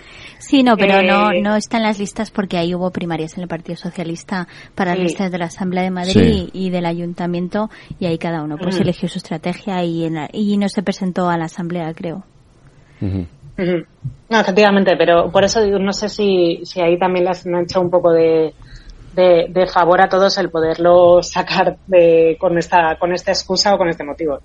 Sí, 0.49 0.63
no, 0.63 0.77
pero 0.77 1.03
no, 1.03 1.33
Eh, 1.33 1.41
no 1.43 1.57
está 1.57 1.79
en 1.79 1.83
las 1.83 1.99
listas 1.99 2.31
porque 2.31 2.57
ahí 2.57 2.73
hubo 2.75 2.91
primarias 2.91 3.37
en 3.37 3.43
el 3.43 3.49
Partido 3.49 3.77
Socialista 3.77 4.47
para 4.77 4.93
Sí. 4.93 4.99
las 4.99 5.07
listas 5.09 5.33
de 5.33 5.39
la 5.39 5.47
Asamblea 5.47 5.83
de 5.83 5.91
Madrid 5.91 6.13
Sí. 6.13 6.51
y 6.53 6.71
del 6.71 6.87
Ayuntamiento 6.87 7.69
y 7.99 8.07
ahí 8.07 8.17
cada 8.17 8.43
uno 8.43 8.57
pues 8.57 8.79
Mm. 8.79 8.83
eligió 8.83 9.09
su 9.09 9.19
estrategia 9.19 9.83
y, 9.83 10.05
en 10.05 10.15
la- 10.15 10.29
y 10.33 10.57
no 10.57 10.69
se 10.69 10.83
presentó 10.85 11.29
a 11.29 11.37
la 11.37 11.47
Asamblea, 11.47 11.93
creo. 11.95 12.23
No, 13.01 14.41
efectivamente, 14.41 14.95
pero 14.97 15.31
por 15.31 15.45
eso 15.45 15.63
digo, 15.63 15.79
no 15.79 15.93
sé 15.93 16.09
si, 16.09 16.61
si 16.65 16.81
ahí 16.81 16.99
también 16.99 17.25
les 17.25 17.47
han 17.47 17.63
hecho 17.63 17.81
un 17.81 17.91
poco 17.91 18.13
de, 18.13 18.55
de, 19.17 19.47
de 19.49 19.67
favor 19.67 20.01
a 20.01 20.09
todos 20.09 20.37
el 20.39 20.51
poderlo 20.51 21.23
sacar 21.23 21.79
de, 21.87 22.37
con 22.39 22.57
esta 22.59 22.97
con 23.01 23.13
esta 23.13 23.33
excusa 23.33 23.75
o 23.75 23.79
con 23.79 23.89
este 23.89 24.05
motivo. 24.05 24.39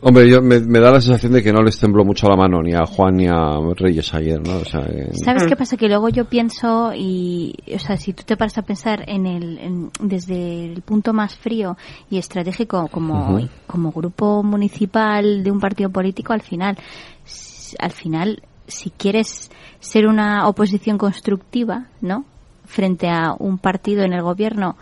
Hombre, 0.00 0.28
yo 0.28 0.40
me, 0.42 0.58
me 0.60 0.80
da 0.80 0.90
la 0.90 1.00
sensación 1.02 1.32
de 1.32 1.42
que 1.42 1.52
no 1.52 1.62
les 1.62 1.78
tembló 1.78 2.04
mucho 2.04 2.28
la 2.28 2.34
mano 2.36 2.62
ni 2.62 2.72
a 2.74 2.84
Juan 2.86 3.16
ni 3.16 3.26
a 3.28 3.58
Reyes 3.76 4.12
ayer, 4.14 4.40
¿no? 4.40 4.56
O 4.56 4.64
sea, 4.64 4.80
eh, 4.80 5.10
¿Sabes 5.12 5.44
qué 5.46 5.54
pasa? 5.54 5.76
Que 5.76 5.86
luego 5.88 6.08
yo 6.08 6.24
pienso 6.24 6.92
y, 6.94 7.54
o 7.74 7.78
sea, 7.78 7.96
si 7.98 8.12
tú 8.14 8.22
te 8.24 8.36
paras 8.38 8.56
a 8.58 8.62
pensar 8.62 9.04
en 9.06 9.26
el, 9.26 9.58
en- 9.58 9.90
desde 10.00 10.64
el 10.64 10.80
punto 10.82 11.12
más 11.12 11.36
frío 11.36 11.76
y 12.10 12.16
estratégico 12.18 12.88
como, 12.88 13.38
como 13.66 13.92
grupo 13.92 14.42
municipal 14.42 15.44
de 15.44 15.50
un 15.50 15.60
partido 15.60 15.90
político, 15.90 16.32
al 16.32 16.40
final, 16.42 16.76
al 17.78 17.90
final, 17.92 18.42
si 18.66 18.90
quieres 18.90 19.50
ser 19.78 20.06
una 20.06 20.48
oposición 20.48 20.96
constructiva, 20.96 21.86
¿no? 22.00 22.24
Frente 22.64 23.08
a 23.08 23.34
un 23.38 23.58
partido 23.58 24.02
en 24.04 24.12
el 24.12 24.22
gobierno 24.22 24.76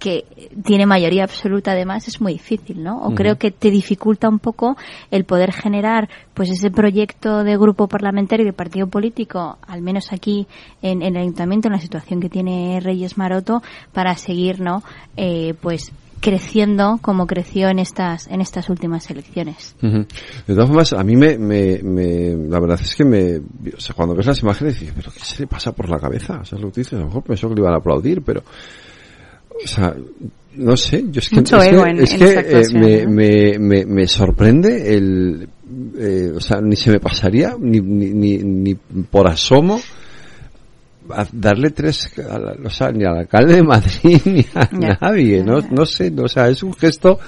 que 0.00 0.24
tiene 0.64 0.86
mayoría 0.86 1.24
absoluta 1.24 1.72
además 1.72 2.08
es 2.08 2.20
muy 2.20 2.32
difícil, 2.32 2.82
¿no? 2.82 3.02
O 3.02 3.14
creo 3.14 3.36
que 3.36 3.50
te 3.50 3.70
dificulta 3.70 4.28
un 4.28 4.38
poco 4.38 4.76
el 5.10 5.24
poder 5.24 5.52
generar 5.52 6.08
pues 6.32 6.50
ese 6.50 6.70
proyecto 6.70 7.44
de 7.44 7.56
grupo 7.58 7.86
parlamentario 7.86 8.44
y 8.44 8.48
de 8.48 8.54
partido 8.54 8.86
político, 8.86 9.58
al 9.68 9.82
menos 9.82 10.10
aquí 10.10 10.46
en, 10.80 11.02
en 11.02 11.16
el 11.16 11.22
ayuntamiento, 11.22 11.68
en 11.68 11.74
la 11.74 11.80
situación 11.80 12.18
que 12.18 12.30
tiene 12.30 12.80
Reyes 12.80 13.18
Maroto, 13.18 13.62
para 13.92 14.16
seguir, 14.16 14.60
¿no? 14.60 14.82
Eh, 15.18 15.54
pues 15.60 15.92
creciendo 16.20 16.98
como 17.02 17.26
creció 17.26 17.68
en 17.68 17.78
estas 17.78 18.26
en 18.28 18.40
estas 18.40 18.68
últimas 18.68 19.10
elecciones. 19.10 19.74
Ujú. 19.82 20.06
De 20.46 20.54
todas 20.54 20.68
formas, 20.68 20.92
a 20.92 21.02
mí 21.02 21.16
me, 21.16 21.38
me, 21.38 21.80
me- 21.82 22.36
la 22.48 22.60
verdad 22.60 22.78
es 22.82 22.94
que 22.94 23.04
me, 23.04 23.36
o 23.38 23.80
sea, 23.80 23.94
cuando 23.94 24.14
ves 24.14 24.26
las 24.26 24.42
imágenes 24.42 24.78
dices, 24.78 24.94
pero 24.96 25.10
¿qué 25.12 25.20
se 25.20 25.40
le 25.40 25.46
pasa 25.46 25.72
por 25.72 25.88
la 25.88 25.98
cabeza? 25.98 26.40
O 26.40 26.44
sea, 26.44 26.58
lo 26.58 26.70
que 26.70 26.80
dices, 26.82 26.94
a 26.94 27.00
lo 27.00 27.06
mejor 27.06 27.22
pensó 27.22 27.48
que 27.48 27.54
le 27.54 27.60
iban 27.62 27.74
a 27.74 27.78
aplaudir, 27.78 28.22
pero, 28.22 28.42
o 29.64 29.66
sea, 29.66 29.94
no 30.56 30.76
sé, 30.76 31.04
yo 31.10 31.20
es 31.20 31.28
que, 31.28 31.36
Mucho 31.36 31.56
es 31.58 31.64
que- 31.68 31.70
ego 31.74 31.86
en- 31.86 32.00
es 32.00 32.12
en 32.12 32.18
que, 32.18 32.32
eh, 32.38 32.62
me, 32.74 33.02
¿no? 33.04 33.10
me, 33.10 33.58
me, 33.58 33.86
me 33.86 34.06
sorprende 34.06 34.94
el, 34.96 35.48
eh, 35.98 36.32
o 36.36 36.40
sea, 36.40 36.60
ni 36.60 36.76
se 36.76 36.90
me 36.90 37.00
pasaría, 37.00 37.54
ni, 37.58 37.80
ni, 37.80 38.10
ni, 38.10 38.38
ni 38.38 38.74
por 38.74 39.28
asomo, 39.28 39.80
darle 41.32 41.70
tres, 41.70 42.12
a 42.18 42.38
la- 42.38 42.56
o 42.64 42.70
sea, 42.70 42.90
ni 42.92 43.04
al 43.04 43.18
alcalde 43.18 43.54
de 43.56 43.62
Madrid 43.62 44.20
ni 44.26 44.40
a 44.54 44.68
Ya. 44.70 44.98
nadie, 45.00 45.42
no, 45.42 45.60
no 45.70 45.84
sé, 45.84 46.12
o 46.16 46.28
sea, 46.28 46.48
es 46.48 46.62
un 46.62 46.72
gesto, 46.74 47.18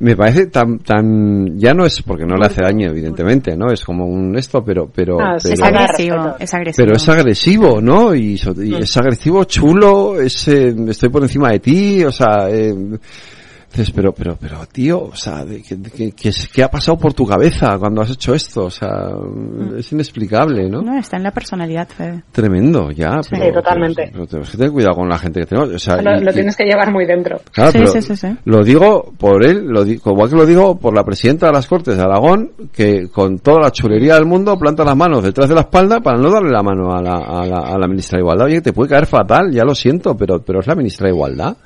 me 0.00 0.16
parece 0.16 0.46
tan, 0.48 0.80
tan, 0.80 1.56
ya 1.58 1.72
no 1.74 1.86
es 1.86 2.02
porque 2.02 2.24
no 2.26 2.36
le 2.36 2.46
hace 2.46 2.60
daño, 2.62 2.90
evidentemente, 2.90 3.56
¿no? 3.56 3.70
Es 3.72 3.84
como 3.84 4.04
un 4.06 4.36
esto, 4.36 4.62
pero, 4.64 4.90
pero, 4.92 5.18
Ah, 5.20 5.38
sí, 5.38 5.50
pero, 5.50 5.54
es 5.54 5.62
agresivo, 5.62 6.34
es 6.40 6.54
agresivo. 6.54 6.84
pero 6.84 6.96
es 6.96 7.08
agresivo, 7.08 7.80
¿no? 7.80 8.14
Y, 8.14 8.40
y 8.64 8.74
es 8.74 8.96
agresivo, 8.96 9.44
chulo, 9.44 10.20
es, 10.20 10.48
eh, 10.48 10.74
estoy 10.88 11.08
por 11.08 11.22
encima 11.22 11.50
de 11.50 11.60
ti, 11.60 12.04
o 12.04 12.10
sea, 12.10 12.48
eh, 12.50 12.74
dices, 13.72 13.90
pero, 13.90 14.12
pero, 14.12 14.36
pero, 14.40 14.58
tío, 14.70 15.02
o 15.04 15.16
sea, 15.16 15.44
de- 15.44 15.62
¿qué, 15.62 16.12
qué, 16.12 16.32
qué 16.52 16.62
ha 16.62 16.70
pasado 16.70 16.98
por 16.98 17.14
tu 17.14 17.26
cabeza 17.26 17.76
cuando 17.78 18.02
has 18.02 18.10
hecho 18.10 18.34
esto? 18.34 18.64
O 18.66 18.70
sea, 18.70 19.08
es 19.76 19.90
inexplicable, 19.92 20.68
¿no? 20.68 20.82
No, 20.82 20.98
está 20.98 21.16
en 21.16 21.22
la 21.24 21.30
personalidad, 21.30 21.88
Fede. 21.88 22.22
Tremendo, 22.32 22.90
ya. 22.90 23.22
Sí, 23.22 23.30
pero- 23.38 23.54
totalmente. 23.54 24.08
Pero, 24.12 24.26
tenemos 24.26 24.50
que 24.50 24.56
tener 24.56 24.72
cuidado 24.72 24.94
con 24.96 25.08
la 25.08 25.18
gente 25.18 25.40
que 25.40 25.46
tenemos. 25.46 25.70
O 25.70 25.78
sea, 25.78 26.00
lo, 26.02 26.18
y- 26.18 26.24
lo 26.24 26.30
y- 26.30 26.34
tienes 26.34 26.56
que 26.56 26.64
llevar 26.64 26.92
muy 26.92 27.06
dentro. 27.06 27.40
Claro, 27.52 27.72
Sí, 27.72 27.78
pero 27.78 27.90
sí, 27.92 28.02
sí, 28.02 28.16
sí. 28.16 28.28
lo 28.44 28.62
digo 28.64 29.12
por 29.18 29.44
él, 29.44 29.66
lo 29.66 29.84
digo, 29.84 30.10
igual 30.12 30.28
que 30.30 30.36
lo 30.36 30.46
digo 30.46 30.78
por 30.78 30.94
la 30.94 31.04
presidenta 31.04 31.46
de 31.46 31.52
las 31.52 31.66
Cortes 31.66 31.96
de 31.96 32.02
Aragón, 32.02 32.52
que 32.72 33.08
con 33.08 33.38
toda 33.38 33.60
la 33.62 33.70
chulería 33.70 34.14
del 34.14 34.26
mundo 34.26 34.58
planta 34.58 34.84
las 34.84 34.96
manos 34.96 35.22
detrás 35.24 35.48
de 35.48 35.54
la 35.54 35.62
espalda 35.62 36.00
para 36.00 36.18
no 36.18 36.30
darle 36.30 36.50
la 36.50 36.62
mano 36.62 36.92
a 36.94 37.02
la, 37.02 37.14
a 37.14 37.46
la, 37.46 37.58
a 37.60 37.78
la 37.78 37.86
ministra 37.88 38.16
de 38.18 38.22
Igualdad. 38.22 38.46
Oye, 38.46 38.60
te 38.60 38.72
puede 38.72 38.90
caer 38.90 39.06
fatal, 39.06 39.50
ya 39.52 39.64
lo 39.64 39.74
siento, 39.74 40.16
pero, 40.16 40.40
pero 40.42 40.60
es 40.60 40.66
la 40.66 40.74
ministra 40.74 41.06
de 41.08 41.14
Igualdad. 41.14 41.56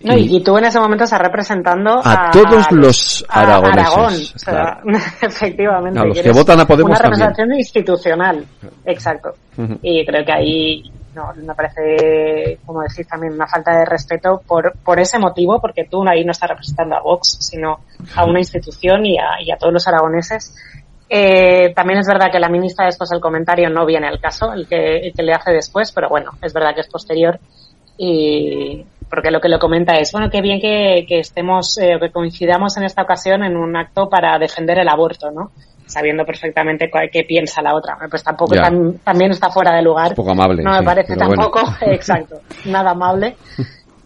No, 0.00 0.16
y, 0.16 0.36
y 0.36 0.42
tú 0.44 0.56
en 0.56 0.64
ese 0.64 0.78
momento 0.78 1.04
estás 1.04 1.20
representando 1.20 2.00
A 2.04 2.28
a, 2.28 2.30
todos 2.30 2.70
los 2.70 3.26
a 3.28 3.40
aragoneses, 3.42 3.78
Aragón, 3.78 4.14
o 4.14 4.38
sea, 4.38 4.80
claro. 4.82 4.98
efectivamente. 5.22 5.98
A 6.00 6.04
los 6.04 6.20
que 6.20 6.30
votan 6.30 6.60
a 6.60 6.66
Podemos 6.66 6.90
Una 6.90 6.98
también. 6.98 7.20
representación 7.20 7.58
institucional, 7.58 8.44
exacto. 8.84 9.34
Y 9.82 10.06
creo 10.06 10.24
que 10.24 10.32
ahí 10.32 10.82
no, 11.16 11.32
me 11.34 11.54
parece, 11.54 12.58
como 12.64 12.82
decís, 12.82 13.08
también 13.08 13.32
una 13.32 13.48
falta 13.48 13.76
de 13.76 13.84
respeto 13.84 14.40
por, 14.46 14.72
por 14.84 15.00
ese 15.00 15.18
motivo, 15.18 15.60
porque 15.60 15.84
tú 15.90 16.06
ahí 16.08 16.24
no 16.24 16.30
estás 16.30 16.50
representando 16.50 16.94
a 16.94 17.00
Vox, 17.00 17.38
sino 17.40 17.80
a 18.14 18.24
una 18.24 18.38
institución 18.38 19.04
y 19.04 19.18
a, 19.18 19.42
y 19.44 19.50
a 19.50 19.56
todos 19.56 19.72
los 19.72 19.88
aragoneses. 19.88 20.54
Eh, 21.10 21.72
también 21.74 21.98
es 21.98 22.06
verdad 22.06 22.30
que 22.30 22.38
la 22.38 22.48
ministra 22.48 22.84
después 22.84 23.10
del 23.10 23.20
comentario 23.20 23.68
no 23.70 23.84
viene 23.84 24.06
al 24.06 24.20
caso, 24.20 24.52
el 24.52 24.68
que, 24.68 24.98
el 24.98 25.12
que 25.12 25.22
le 25.22 25.32
hace 25.32 25.50
después, 25.50 25.90
pero 25.90 26.08
bueno, 26.08 26.32
es 26.42 26.52
verdad 26.52 26.74
que 26.74 26.82
es 26.82 26.88
posterior 26.88 27.40
y 27.96 28.84
porque 29.10 29.30
lo 29.30 29.40
que 29.40 29.48
lo 29.48 29.58
comenta 29.58 29.94
es, 29.98 30.12
bueno, 30.12 30.28
qué 30.30 30.40
bien 30.40 30.60
que, 30.60 31.04
que 31.08 31.20
estemos, 31.20 31.78
eh, 31.78 31.96
que 32.00 32.10
coincidamos 32.10 32.76
en 32.76 32.84
esta 32.84 33.02
ocasión 33.02 33.42
en 33.44 33.56
un 33.56 33.76
acto 33.76 34.08
para 34.08 34.38
defender 34.38 34.78
el 34.78 34.88
aborto, 34.88 35.30
¿no? 35.30 35.50
Sabiendo 35.86 36.26
perfectamente 36.26 36.90
cuál- 36.90 37.08
qué 37.10 37.24
piensa 37.24 37.62
la 37.62 37.74
otra. 37.74 37.96
Pues 38.10 38.22
tampoco 38.22 38.54
también 39.02 39.30
está 39.30 39.48
fuera 39.50 39.74
de 39.74 39.82
lugar. 39.82 40.14
Poco 40.14 40.32
amable, 40.32 40.62
No 40.62 40.72
me 40.72 40.78
sí, 40.80 40.84
parece 40.84 41.14
bueno. 41.14 41.34
tampoco, 41.34 41.60
exacto, 41.86 42.40
nada 42.66 42.90
amable. 42.90 43.36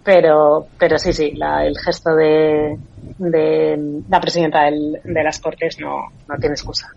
Pero, 0.04 0.66
pero 0.78 0.98
sí, 0.98 1.12
sí, 1.12 1.32
la- 1.32 1.64
el 1.64 1.78
gesto 1.78 2.14
de, 2.16 2.76
de 3.18 4.02
la 4.08 4.20
presidenta 4.20 4.64
del- 4.64 4.98
de 5.04 5.22
las 5.24 5.38
Cortes 5.40 5.78
no, 5.80 6.08
no 6.28 6.36
tiene 6.38 6.54
excusa. 6.54 6.88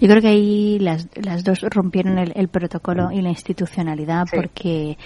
Yo 0.00 0.08
creo 0.08 0.20
que 0.20 0.28
ahí 0.28 0.78
las, 0.80 1.06
las 1.16 1.44
dos 1.44 1.60
rompieron 1.62 2.18
el, 2.18 2.32
el 2.34 2.48
protocolo 2.48 3.10
y 3.12 3.22
la 3.22 3.28
institucionalidad 3.28 4.26
porque 4.34 4.96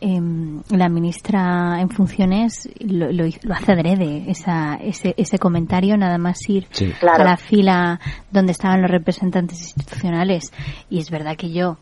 em, 0.00 0.62
la 0.70 0.88
ministra 0.88 1.80
en 1.80 1.88
funciones 1.90 2.68
lo, 2.80 3.10
lo, 3.12 3.24
hace 3.54 3.72
adrede, 3.72 4.24
esa, 4.28 4.74
ese, 4.76 5.14
ese 5.16 5.38
comentario, 5.38 5.96
nada 5.96 6.18
más 6.18 6.38
ir 6.48 6.66
Sí. 6.70 6.92
a 7.02 7.18
la 7.22 7.36
fila 7.36 7.98
donde 8.30 8.52
estaban 8.52 8.82
los 8.82 8.90
representantes 8.90 9.60
institucionales. 9.62 10.52
Y 10.90 10.98
es 10.98 11.10
verdad 11.10 11.36
que 11.36 11.50
yo, 11.52 11.76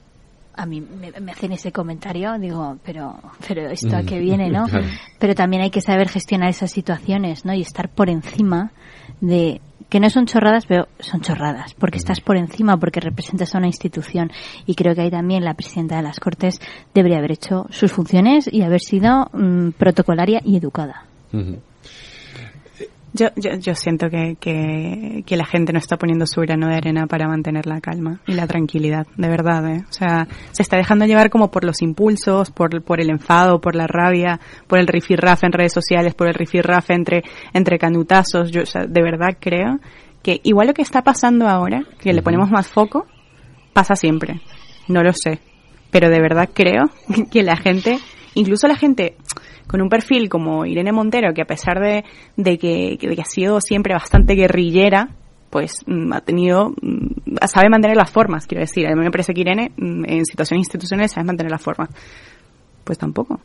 a 0.55 0.65
mí 0.67 0.81
me, 0.81 1.13
me 1.21 1.33
hacen 1.33 1.53
ese 1.53 1.71
comentario, 1.73 2.39
digo, 2.39 2.79
pero, 2.85 3.17
pero 3.47 3.69
esto 3.71 3.97
a 3.97 4.03
qué 4.03 4.19
viene, 4.19 4.49
¿no? 4.51 4.65
Claro. 4.69 4.87
Pero 5.19 5.35
también 5.35 5.63
hay 5.63 5.71
que 5.71 5.81
saber 5.83 6.09
gestionar 6.09 6.49
esas 6.49 6.71
situaciones, 6.71 7.45
¿no? 7.45 7.53
Y 7.55 7.61
estar 7.61 7.89
por 7.89 8.09
encima 8.09 8.71
de 9.21 9.61
que 9.89 10.01
no 10.01 10.11
son 10.11 10.27
chorradas, 10.27 10.67
pero 10.67 10.89
son 10.99 11.21
chorradas, 11.21 11.75
porque 11.75 11.99
estás 11.99 12.21
por 12.21 12.37
encima, 12.37 12.77
porque 12.77 13.01
representas 13.01 13.55
a 13.55 13.59
una 13.59 13.69
institución. 13.69 14.31
Y 14.67 14.75
creo 14.75 14.95
que 14.95 15.03
ahí 15.03 15.11
también 15.11 15.45
la 15.45 15.55
presidenta 15.55 15.97
de 15.97 16.03
las 16.03 16.21
Cortes 16.21 16.61
debería 16.95 17.19
haber 17.19 17.33
hecho 17.33 17.67
sus 17.71 17.93
funciones 17.93 18.49
y 18.53 18.63
haber 18.63 18.81
sido 18.81 19.29
mm, 19.33 19.71
protocolaria 19.71 20.41
y 20.45 20.57
educada. 20.57 21.05
Yo, 23.17 23.29
yo, 23.37 23.53
yo 23.59 23.75
siento 23.75 24.11
que, 24.11 24.37
que, 24.39 25.23
que 25.25 25.37
la 25.39 25.47
gente 25.47 25.73
no 25.73 25.79
está 25.79 25.97
poniendo 25.97 26.27
su 26.27 26.43
grano 26.43 26.69
de 26.69 26.75
arena 26.75 27.07
para 27.07 27.27
mantener 27.27 27.65
la 27.67 27.81
calma 27.81 28.21
y 28.27 28.35
la 28.35 28.47
tranquilidad, 28.47 29.07
de 29.17 29.29
verdad. 29.29 29.67
¿eh? 29.71 29.85
O 29.89 29.93
sea, 29.93 30.29
se 30.53 30.63
está 30.63 30.77
dejando 30.77 31.07
llevar 31.07 31.31
como 31.31 31.51
por 31.51 31.65
los 31.65 31.81
impulsos, 31.81 32.51
por, 32.51 32.83
por 32.83 33.01
el 33.01 33.09
enfado, 33.09 33.59
por 33.59 33.75
la 33.75 33.87
rabia, 33.87 34.39
por 34.67 34.79
el 34.79 34.87
rifirrafe 34.87 35.47
en 35.47 35.53
redes 35.53 35.73
sociales, 35.73 36.15
por 36.15 36.29
el 36.29 36.35
rifirrafe 36.35 36.93
entre, 36.93 37.25
entre 37.55 37.79
canutazos. 37.79 38.51
Yo, 38.51 38.63
o 38.63 38.67
sea, 38.67 38.85
de 38.87 39.03
verdad 39.03 39.39
creo 39.41 39.79
que 40.23 40.41
igual 40.45 40.67
lo 40.67 40.75
que 40.75 40.83
está 40.83 41.01
pasando 41.01 41.49
ahora, 41.49 41.85
que 41.99 42.13
le 42.13 42.21
ponemos 42.21 42.51
más 42.51 42.69
foco, 42.69 43.07
pasa 43.73 43.97
siempre. 43.97 44.43
no 44.89 45.03
lo 45.03 45.13
sé. 45.15 45.41
Pero 45.91 46.11
de 46.11 46.21
verdad 46.21 46.51
creo 46.53 46.91
que 47.31 47.43
la 47.43 47.57
gente, 47.57 47.99
incluso 48.35 48.69
la 48.69 48.77
gente 48.77 49.17
con 49.67 49.83
un 49.83 49.89
perfil 49.89 50.29
como 50.29 50.65
Irene 50.65 50.93
Montero, 50.93 51.33
que 51.35 51.43
a 51.43 51.47
pesar 51.47 51.81
de, 51.81 52.05
de, 52.37 52.59
que, 52.59 52.97
de 53.01 53.17
que 53.17 53.23
ha 53.23 53.27
sido 53.27 53.61
siempre 53.61 53.95
bastante 53.95 54.35
guerrillera, 54.35 55.09
pues 55.51 55.83
mm, 55.87 56.13
ha 56.13 56.21
tenido, 56.21 56.71
mm, 56.81 57.37
sabe 57.47 57.69
mantener 57.69 57.97
las 57.97 58.11
formas, 58.11 58.47
quiero 58.47 58.61
decir. 58.61 58.87
A 58.87 58.95
mí 58.95 59.03
me 59.03 59.11
parece 59.11 59.33
que 59.35 59.41
Irene 59.41 59.73
mm, 59.77 60.05
en 60.07 60.25
situaciones 60.25 60.67
institucionales 60.67 61.13
sabe 61.13 61.27
mantener 61.27 61.51
las 61.51 61.63
formas. 61.63 61.89
Pues 62.85 62.99
tampoco. 62.99 63.41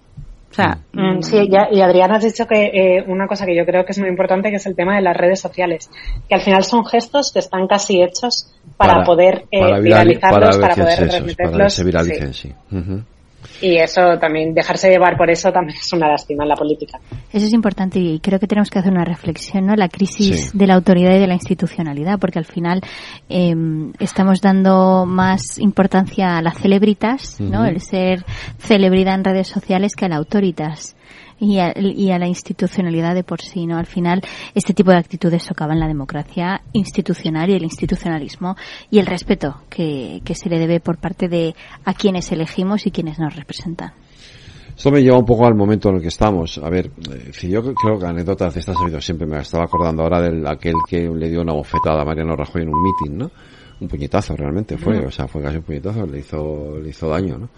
O 0.51 0.53
sea, 0.53 0.77
Sí, 1.21 1.47
ya- 1.49 1.69
y 1.71 1.79
Adriana 1.81 2.17
has 2.17 2.23
dicho 2.25 2.45
que 2.45 2.65
eh, 2.65 3.03
una 3.07 3.25
cosa 3.25 3.45
que 3.45 3.55
yo 3.55 3.65
creo 3.65 3.85
que 3.85 3.93
es 3.93 3.99
muy 3.99 4.09
importante, 4.09 4.49
que 4.49 4.57
es 4.57 4.65
el 4.65 4.75
tema 4.75 4.95
de 4.97 5.01
las 5.01 5.15
redes 5.15 5.39
sociales, 5.39 5.89
que 6.27 6.35
al 6.35 6.41
final 6.41 6.63
son 6.65 6.85
gestos 6.85 7.31
que 7.31 7.39
están 7.39 7.67
casi 7.67 8.01
hechos 8.01 8.53
para, 8.75 9.03
poder 9.03 9.45
eh, 9.49 9.61
para 9.61 9.79
viralizarlos, 9.79 10.57
para, 10.57 10.75
poder 10.75 11.03
esos, 11.03 11.35
para 11.35 11.63
que 11.63 11.69
se 11.69 11.83
viralicen, 11.85 12.33
sí. 12.33 12.49
sí. 12.69 12.75
Y 13.61 13.77
eso 13.77 14.17
también, 14.19 14.53
dejarse 14.53 14.89
llevar 14.89 15.15
por 15.17 15.29
eso 15.29 15.51
también 15.51 15.77
es 15.77 15.93
una 15.93 16.07
lástima 16.07 16.43
en 16.43 16.49
la 16.49 16.55
política. 16.55 16.99
Eso 17.31 17.45
es 17.45 17.53
importante 17.53 17.99
y 17.99 18.19
creo 18.19 18.39
que 18.39 18.47
tenemos 18.47 18.69
que 18.69 18.79
hacer 18.79 18.91
una 18.91 19.05
reflexión, 19.05 19.65
¿no? 19.67 19.75
La 19.75 19.87
crisis 19.87 20.49
Sí. 20.51 20.57
de 20.57 20.67
la 20.67 20.73
autoridad 20.75 21.15
y 21.15 21.19
de 21.19 21.27
la 21.27 21.35
institucionalidad, 21.35 22.19
porque 22.19 22.39
al 22.39 22.45
final 22.45 22.81
eh, 23.29 23.53
estamos 23.99 24.41
dando 24.41 25.05
más 25.05 25.59
importancia 25.59 26.37
a 26.37 26.41
las 26.41 26.57
celebritas, 26.57 27.39
¿no? 27.39 27.65
El 27.65 27.81
ser 27.81 28.25
celebridad 28.57 29.15
en 29.15 29.23
redes 29.23 29.47
sociales 29.47 29.95
que 29.95 30.05
a 30.05 30.09
la 30.09 30.17
autoritas. 30.17 30.95
Y 31.43 31.57
a, 31.57 31.73
y 31.75 32.11
a 32.11 32.19
la 32.19 32.27
institucionalidad 32.27 33.15
de 33.15 33.23
por 33.23 33.41
sí, 33.41 33.65
¿no? 33.65 33.79
Al 33.79 33.87
final, 33.87 34.21
este 34.53 34.75
tipo 34.75 34.91
de 34.91 34.97
actitudes 34.97 35.41
socavan 35.41 35.79
la 35.79 35.87
democracia 35.87 36.61
institucional 36.71 37.49
y 37.49 37.53
el 37.53 37.63
institucionalismo 37.63 38.55
y 38.91 38.99
el 38.99 39.07
respeto 39.07 39.55
que, 39.67 40.21
que 40.23 40.35
se 40.35 40.49
le 40.49 40.59
debe 40.59 40.79
por 40.79 40.99
parte 40.99 41.27
de 41.29 41.55
a 41.83 41.95
quienes 41.95 42.31
elegimos 42.31 42.85
y 42.85 42.91
quienes 42.91 43.17
nos 43.17 43.35
representan. 43.35 43.93
Esto 44.75 44.91
me 44.91 45.01
lleva 45.01 45.17
un 45.17 45.25
poco 45.25 45.45
al 45.45 45.55
momento 45.55 45.89
en 45.89 45.95
el 45.95 46.01
que 46.01 46.07
estamos. 46.07 46.57
A 46.57 46.69
ver, 46.69 46.91
eh, 47.11 47.31
si 47.33 47.49
yo 47.49 47.61
creo 47.61 47.99
que 47.99 48.05
anécdotas 48.05 48.53
de 48.53 48.59
estas 48.61 48.77
ha 48.77 48.83
habido 48.83 49.01
siempre. 49.01 49.27
Me 49.27 49.39
estaba 49.39 49.65
acordando 49.65 50.03
ahora 50.03 50.21
del 50.21 50.45
aquel 50.47 50.75
que 50.87 51.09
le 51.09 51.29
dio 51.29 51.41
una 51.41 51.53
bofetada 51.53 52.01
a 52.01 52.05
Mariano 52.05 52.35
Rajoy 52.35 52.63
en 52.63 52.69
un 52.69 52.81
meeting, 52.81 53.17
¿no? 53.17 53.31
Un 53.79 53.87
puñetazo 53.87 54.35
realmente 54.35 54.77
fue, 54.77 54.99
o 55.05 55.11
sea, 55.11 55.27
fue 55.27 55.41
casi 55.41 55.57
un 55.57 55.63
puñetazo, 55.63 56.05
le 56.05 56.19
hizo, 56.19 56.79
le 56.79 56.89
hizo 56.89 57.09
daño, 57.09 57.37
¿no? 57.37 57.49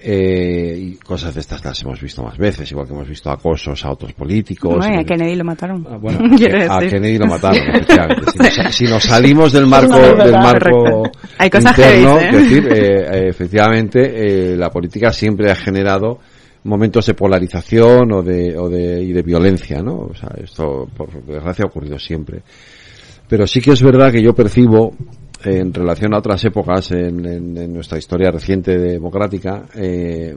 Eh, 0.00 0.76
y 0.78 0.94
cosas 0.96 1.34
de 1.34 1.40
estas 1.40 1.64
las 1.64 1.82
hemos 1.82 2.00
visto 2.00 2.22
más 2.22 2.38
veces, 2.38 2.70
igual 2.70 2.86
que 2.86 2.94
hemos 2.94 3.08
visto 3.08 3.30
acosos 3.30 3.84
a 3.84 3.90
otros 3.90 4.12
políticos. 4.12 4.76
bueno, 4.76 5.00
a 5.00 5.04
Kennedy 5.04 5.34
lo 5.34 5.44
mataron. 5.44 5.84
Ah, 5.90 5.96
bueno, 5.96 6.20
a. 6.70 6.78
Kennedy 6.80 7.18
lo 7.18 7.26
mataron, 7.26 7.58
efectivamente. 7.74 8.30
Si 8.30 8.38
nos, 8.38 8.74
si 8.74 8.84
nos 8.84 9.02
salimos 9.02 9.52
del 9.52 9.66
marco, 9.68 9.98
del 9.98 10.32
marco 10.32 10.68
Correcto. 10.68 11.18
Hay 11.38 11.50
cosas 11.50 11.78
interno, 11.78 12.18
¿eh? 12.18 12.30
decir, 12.32 12.68
eh, 12.68 12.76
eh, 12.76 13.28
efectivamente, 13.28 14.52
eh, 14.52 14.56
la 14.56 14.70
política 14.70 15.12
siempre 15.12 15.50
ha 15.50 15.54
generado 15.54 16.18
momentos 16.64 17.06
de 17.06 17.14
polarización 17.14 18.12
o 18.12 18.22
de, 18.22 18.56
o 18.58 18.68
de, 18.68 19.02
y 19.02 19.12
de 19.12 19.22
violencia, 19.22 19.80
¿no? 19.82 20.08
O 20.10 20.14
sea, 20.14 20.30
esto, 20.42 20.88
por 20.96 21.10
desgracia, 21.24 21.64
ha 21.64 21.68
ocurrido 21.68 21.98
siempre. 21.98 22.42
Pero 23.28 23.46
sí 23.46 23.60
que 23.60 23.72
es 23.72 23.82
verdad 23.82 24.10
que 24.10 24.22
yo 24.22 24.34
percibo, 24.34 24.92
en 25.44 25.72
relación 25.72 26.14
a 26.14 26.18
otras 26.18 26.44
épocas 26.44 26.90
en, 26.90 27.72
nuestra 27.72 27.98
historia 27.98 28.30
reciente 28.30 28.76
democrática, 28.76 29.64
eh, 29.74 30.36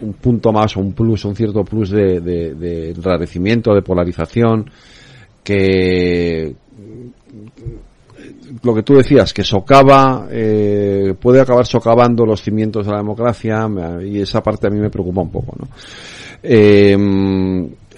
un 0.00 0.12
punto 0.14 0.52
más 0.52 0.76
o 0.76 0.80
un 0.80 0.92
plus, 0.92 1.24
un 1.24 1.34
cierto 1.34 1.64
plus 1.64 1.90
de, 1.90 2.20
de, 2.20 2.54
de 2.54 2.90
enrarecimiento, 2.90 3.74
de 3.74 3.82
polarización, 3.82 4.70
que 5.42 6.54
lo 8.62 8.74
que 8.74 8.82
tú 8.82 8.94
decías, 8.94 9.32
que 9.32 9.44
socava, 9.44 10.26
eh, 10.30 11.14
puede 11.20 11.40
acabar 11.40 11.66
socavando 11.66 12.24
los 12.24 12.42
cimientos 12.42 12.86
de 12.86 12.92
la 12.92 12.98
democracia, 12.98 13.68
y 14.04 14.20
esa 14.20 14.42
parte 14.42 14.66
a 14.66 14.70
mí 14.70 14.78
me 14.78 14.90
preocupa 14.90 15.20
un 15.20 15.30
poco, 15.30 15.54
¿no? 15.58 15.68
Eh, 16.42 16.96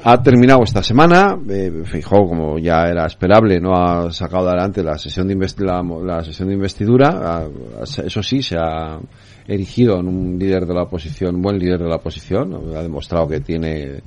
ha 0.02 0.22
terminado 0.22 0.62
esta 0.62 0.82
semana, 0.82 1.38
eh, 1.48 1.82
Feijóo, 1.84 2.28
como 2.28 2.58
ya 2.58 2.88
era 2.88 3.06
esperable, 3.06 3.60
no 3.60 3.74
ha 3.74 4.10
sacado 4.10 4.48
adelante 4.48 4.82
la 4.82 4.96
sesión 4.96 5.28
de, 5.28 5.36
la, 5.58 5.82
la 5.82 6.24
sesión 6.24 6.48
de 6.48 6.54
investidura, 6.54 7.46
eso 7.82 8.22
sí, 8.22 8.42
se 8.42 8.56
ha 8.56 8.98
erigido 9.46 9.98
en 10.00 10.08
un 10.08 10.38
líder 10.38 10.64
de 10.66 10.74
la 10.74 10.84
oposición, 10.84 11.36
un 11.36 11.42
buen 11.42 11.58
líder 11.58 11.80
de 11.80 11.88
la 11.88 11.96
oposición, 11.96 12.54
ha 12.74 12.82
demostrado 12.82 13.28
que 13.28 13.40
tiene 13.40 14.00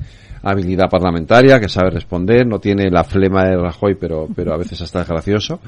habilidad 0.44 0.90
parlamentaria, 0.90 1.60
que 1.60 1.70
sabe 1.70 1.90
responder, 1.90 2.46
no 2.46 2.60
tiene 2.60 2.90
la 2.90 3.04
flema 3.04 3.46
de 3.46 3.56
Rajoy, 3.56 3.96
pero, 3.96 4.28
pero 4.36 4.54
a 4.54 4.58
veces 4.58 4.82
hasta 4.82 5.02
es 5.02 5.08
gracioso. 5.08 5.60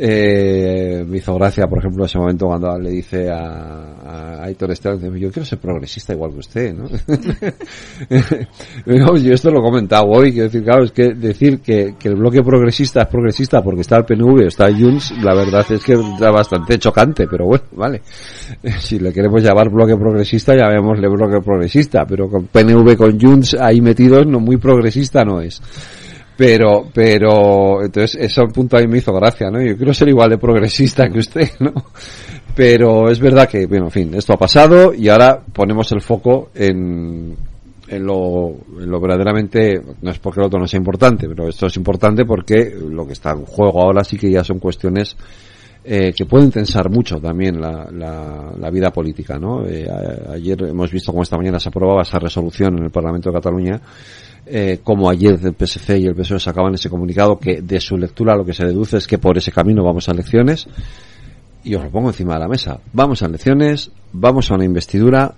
Eh, 0.00 1.04
me 1.08 1.16
hizo 1.16 1.34
gracia, 1.34 1.66
por 1.66 1.80
ejemplo, 1.80 2.04
ese 2.04 2.18
momento 2.18 2.46
cuando 2.46 2.78
le 2.78 2.90
dice 2.90 3.28
a, 3.30 3.96
a 4.04 4.44
Aitor 4.44 4.70
Esteban, 4.70 5.00
yo 5.16 5.32
quiero 5.32 5.44
ser 5.44 5.58
progresista 5.58 6.12
igual 6.12 6.30
que 6.32 6.38
usted, 6.38 6.72
¿no? 6.72 6.88
Yo 9.18 9.34
esto 9.34 9.50
lo 9.50 9.58
he 9.58 9.62
comentado 9.62 10.04
hoy, 10.06 10.30
quiero 10.30 10.44
decir, 10.44 10.62
claro, 10.62 10.84
es 10.84 10.92
que 10.92 11.14
decir 11.14 11.58
que, 11.60 11.96
que 11.98 12.08
el 12.08 12.14
bloque 12.14 12.40
progresista 12.42 13.02
es 13.02 13.08
progresista 13.08 13.60
porque 13.62 13.80
está 13.80 13.96
el 13.96 14.04
PNV 14.04 14.44
o 14.44 14.46
está 14.46 14.70
Junts, 14.70 15.12
la 15.20 15.34
verdad 15.34 15.66
es 15.68 15.82
que 15.82 15.94
es 15.94 16.00
bastante 16.20 16.78
chocante, 16.78 17.26
pero 17.28 17.46
bueno, 17.46 17.64
vale. 17.72 18.02
Si 18.78 18.98
le 18.98 19.12
queremos 19.12 19.42
llamar 19.42 19.70
bloque 19.70 19.96
progresista, 19.96 20.54
llamémosle 20.54 21.08
bloque 21.08 21.40
progresista, 21.44 22.06
pero 22.06 22.28
con 22.28 22.46
PNV 22.46 22.96
con 22.96 23.20
Junts 23.20 23.56
ahí 23.60 23.80
metidos, 23.80 24.24
no 24.26 24.38
muy 24.38 24.58
progresista 24.58 25.24
no 25.24 25.40
es. 25.40 25.60
Pero, 26.38 26.86
pero, 26.94 27.82
entonces, 27.82 28.14
ese 28.20 28.40
punto 28.54 28.76
ahí 28.76 28.86
me 28.86 28.98
hizo 28.98 29.12
gracia, 29.12 29.50
¿no? 29.50 29.60
Yo 29.60 29.76
quiero 29.76 29.92
ser 29.92 30.08
igual 30.08 30.30
de 30.30 30.38
progresista 30.38 31.08
que 31.08 31.18
usted, 31.18 31.50
¿no? 31.58 31.72
Pero 32.54 33.10
es 33.10 33.18
verdad 33.18 33.48
que, 33.48 33.66
bueno, 33.66 33.86
en 33.86 33.90
fin, 33.90 34.14
esto 34.14 34.34
ha 34.34 34.36
pasado 34.36 34.94
y 34.94 35.08
ahora 35.08 35.40
ponemos 35.52 35.90
el 35.90 36.00
foco 36.00 36.50
en, 36.54 37.36
en 37.88 38.06
lo, 38.06 38.50
en 38.80 38.88
lo 38.88 39.00
verdaderamente, 39.00 39.82
no 40.00 40.12
es 40.12 40.20
porque 40.20 40.38
lo 40.38 40.46
otro 40.46 40.60
no 40.60 40.68
sea 40.68 40.78
importante, 40.78 41.26
pero 41.28 41.48
esto 41.48 41.66
es 41.66 41.76
importante 41.76 42.24
porque 42.24 42.72
lo 42.88 43.04
que 43.04 43.14
está 43.14 43.32
en 43.32 43.44
juego 43.44 43.82
ahora 43.82 44.04
sí 44.04 44.16
que 44.16 44.30
ya 44.30 44.44
son 44.44 44.60
cuestiones 44.60 45.16
eh, 45.82 46.12
que 46.16 46.24
pueden 46.24 46.52
tensar 46.52 46.88
mucho 46.88 47.16
también 47.16 47.60
la, 47.60 47.88
la, 47.90 48.52
la 48.56 48.70
vida 48.70 48.92
política, 48.92 49.40
¿no? 49.40 49.66
Eh, 49.66 49.88
ayer 50.30 50.68
hemos 50.68 50.92
visto 50.92 51.10
cómo 51.10 51.24
esta 51.24 51.36
mañana 51.36 51.58
se 51.58 51.68
aprobaba 51.68 52.02
esa 52.02 52.20
resolución 52.20 52.78
en 52.78 52.84
el 52.84 52.90
Parlamento 52.90 53.30
de 53.30 53.34
Cataluña, 53.34 53.80
eh, 54.50 54.80
como 54.82 55.10
ayer 55.10 55.38
el 55.42 55.54
PSC 55.54 55.98
y 55.98 56.06
el 56.06 56.14
PSOE 56.14 56.40
sacaban 56.40 56.74
ese 56.74 56.88
comunicado 56.88 57.38
que 57.38 57.60
de 57.60 57.80
su 57.80 57.96
lectura 57.96 58.36
lo 58.36 58.44
que 58.44 58.54
se 58.54 58.64
deduce 58.64 58.96
es 58.96 59.06
que 59.06 59.18
por 59.18 59.36
ese 59.36 59.52
camino 59.52 59.84
vamos 59.84 60.08
a 60.08 60.12
elecciones 60.12 60.66
y 61.64 61.74
os 61.74 61.84
lo 61.84 61.90
pongo 61.90 62.08
encima 62.08 62.34
de 62.34 62.40
la 62.40 62.48
mesa. 62.48 62.80
Vamos 62.92 63.22
a 63.22 63.26
elecciones, 63.26 63.90
vamos 64.12 64.50
a 64.50 64.54
una 64.54 64.64
investidura, 64.64 65.34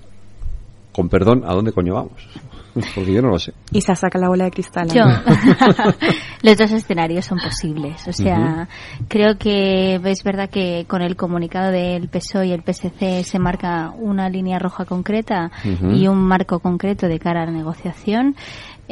con 0.93 1.09
perdón, 1.09 1.43
¿a 1.45 1.55
dónde 1.55 1.73
coño 1.73 1.95
vamos? 1.95 2.29
Porque 2.95 3.13
yo 3.13 3.23
no 3.23 3.31
lo 3.31 3.39
sé. 3.39 3.53
Y 3.73 3.81
se 3.81 3.95
saca 3.95 4.19
la 4.19 4.29
bola 4.29 4.45
de 4.45 4.51
cristal. 4.51 4.89
Yo. 4.89 5.03
Los 6.43 6.57
dos 6.57 6.71
escenarios 6.71 7.25
son 7.25 7.39
posibles. 7.39 8.07
O 8.07 8.13
sea, 8.13 8.69
creo 9.09 9.37
que 9.39 9.97
es 9.97 10.23
verdad 10.23 10.49
que 10.49 10.85
con 10.89 11.03
el 11.03 11.17
comunicado 11.17 11.71
del 11.71 12.09
PSOE 12.09 12.49
y 12.49 12.53
el 12.53 12.63
PSC 12.63 13.25
se 13.25 13.39
marca 13.39 13.93
una 13.99 14.29
línea 14.29 14.59
roja 14.59 14.85
concreta 14.85 15.51
y 15.65 16.07
un 16.07 16.19
marco 16.19 16.61
concreto 16.61 17.09
de 17.09 17.19
cara 17.19 17.43
a 17.43 17.47
la 17.47 17.53
negociación. 17.53 18.37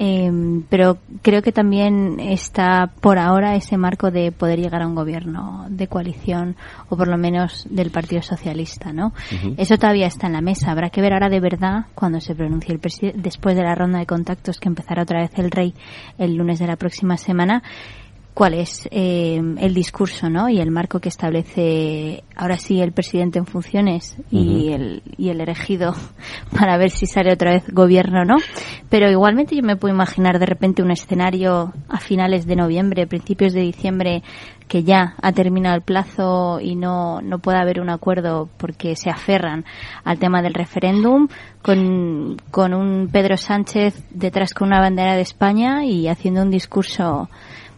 Eh, 0.01 0.31
pero 0.69 0.99
creo 1.23 1.43
que 1.43 1.51
también 1.51 2.21
está 2.21 2.93
por 3.01 3.19
ahora 3.19 3.57
ese 3.57 3.77
marco 3.77 4.13
de 4.13 4.31
poder 4.31 4.61
llegar 4.61 4.81
a 4.81 4.87
un 4.87 4.95
gobierno 4.95 5.67
de 5.71 5.89
coalición 5.89 6.55
o 6.89 6.97
por 6.97 7.09
lo 7.09 7.19
menos 7.19 7.67
del 7.69 7.91
Partido 7.91 8.23
Socialista, 8.23 8.93
¿no? 8.93 9.13
Eso 9.57 9.77
todavía 9.77 10.07
está 10.07 10.29
en 10.29 10.35
la 10.35 10.41
mesa. 10.41 10.71
Habrá 10.71 10.91
que 10.91 11.01
ver 11.01 11.15
ahora 11.15 11.29
de 11.29 11.41
verdad 11.41 11.87
cuando 11.97 12.21
se 12.21 12.37
pronuncie 12.37 12.73
el 12.73 12.79
presidente, 12.79 13.19
después 13.21 13.57
de 13.57 13.65
la 13.65 13.75
ronda 13.75 13.99
de 13.99 14.07
contactos 14.07 14.61
que 14.61 14.69
empezará 14.69 15.03
otra 15.03 15.23
vez 15.23 15.33
el 15.35 15.51
rey 15.51 15.75
el 16.17 16.37
lunes 16.37 16.61
de 16.61 16.69
la 16.69 16.77
próxima 16.77 17.17
semana, 17.17 17.65
cuál 18.39 18.55
es 18.55 18.89
eh, 18.93 19.43
el 19.59 19.75
discurso, 19.75 20.31
¿no? 20.31 20.49
Y 20.49 20.61
el 20.61 20.71
marco 20.71 21.01
que 21.01 21.09
establece 21.09 22.23
ahora 22.37 22.57
sí 22.57 22.81
el 22.81 22.93
presidente 22.93 23.41
en 23.41 23.47
funciones 23.47 24.17
y 24.31 24.71
el 24.71 25.03
y 25.17 25.31
el 25.31 25.41
elegido 25.41 25.93
para 26.57 26.79
ver 26.79 26.91
si 26.91 27.07
sale 27.07 27.33
otra 27.33 27.51
vez 27.51 27.65
gobierno 27.69 28.21
o 28.21 28.25
no. 28.25 28.37
Pero 28.91 29.11
igualmente 29.11 29.57
yo 29.57 29.65
me 29.65 29.75
puedo 29.75 29.93
imaginar 29.93 30.39
de 30.39 30.47
repente 30.47 30.85
un 30.85 30.93
escenario 30.93 31.73
a 31.89 31.99
finales 31.99 32.47
de 32.47 32.55
noviembre, 32.55 33.09
principios 33.09 33.55
de 33.55 33.63
diciembre 33.63 34.23
que 34.69 34.85
ya 34.85 35.17
ha 35.21 35.33
terminado 35.33 35.75
el 35.75 35.83
plazo 35.83 36.61
y 36.61 36.77
no, 36.77 37.21
no 37.21 37.41
puede 37.41 37.59
haber 37.59 37.81
un 37.81 37.91
acuerdo 37.91 38.49
porque 38.57 38.95
se 38.95 39.11
aferran 39.11 39.65
al 40.05 40.21
tema 40.21 40.43
del 40.43 40.55
referéndum, 40.55 41.27
con, 41.61 42.37
con 42.53 42.73
un 42.73 43.09
Pedro 43.11 43.37
Sánchez 43.37 44.01
detrás 44.11 44.55
con 44.55 44.69
una 44.69 44.79
bandera 44.81 45.17
de 45.17 45.23
España 45.23 45.85
y 45.85 46.07
haciendo 46.07 46.43
un 46.43 46.51
discurso 46.51 47.29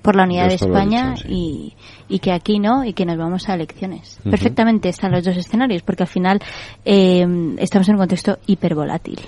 por 0.03 0.17
la 0.17 0.25
unidad 0.25 0.49
de 0.49 0.55
España 0.55 1.15
dicho, 1.15 1.29
y, 1.29 1.75
y 2.09 2.19
que 2.21 2.33
aquí 2.33 2.59
no 2.59 2.85
y 2.85 2.93
que 2.95 3.05
nos 3.05 3.17
vamos 3.19 3.49
a 3.49 3.55
elecciones. 3.55 4.19
Perfectamente 4.31 4.89
están 4.89 5.13
los 5.13 5.25
dos 5.25 5.37
escenarios 5.37 5.83
porque 5.83 6.03
al 6.05 6.09
final 6.09 6.41
eh, 6.85 7.27
estamos 7.59 7.89
en 7.89 7.95
un 7.95 8.01
contexto 8.01 8.39
hipervolátil. 8.47 9.21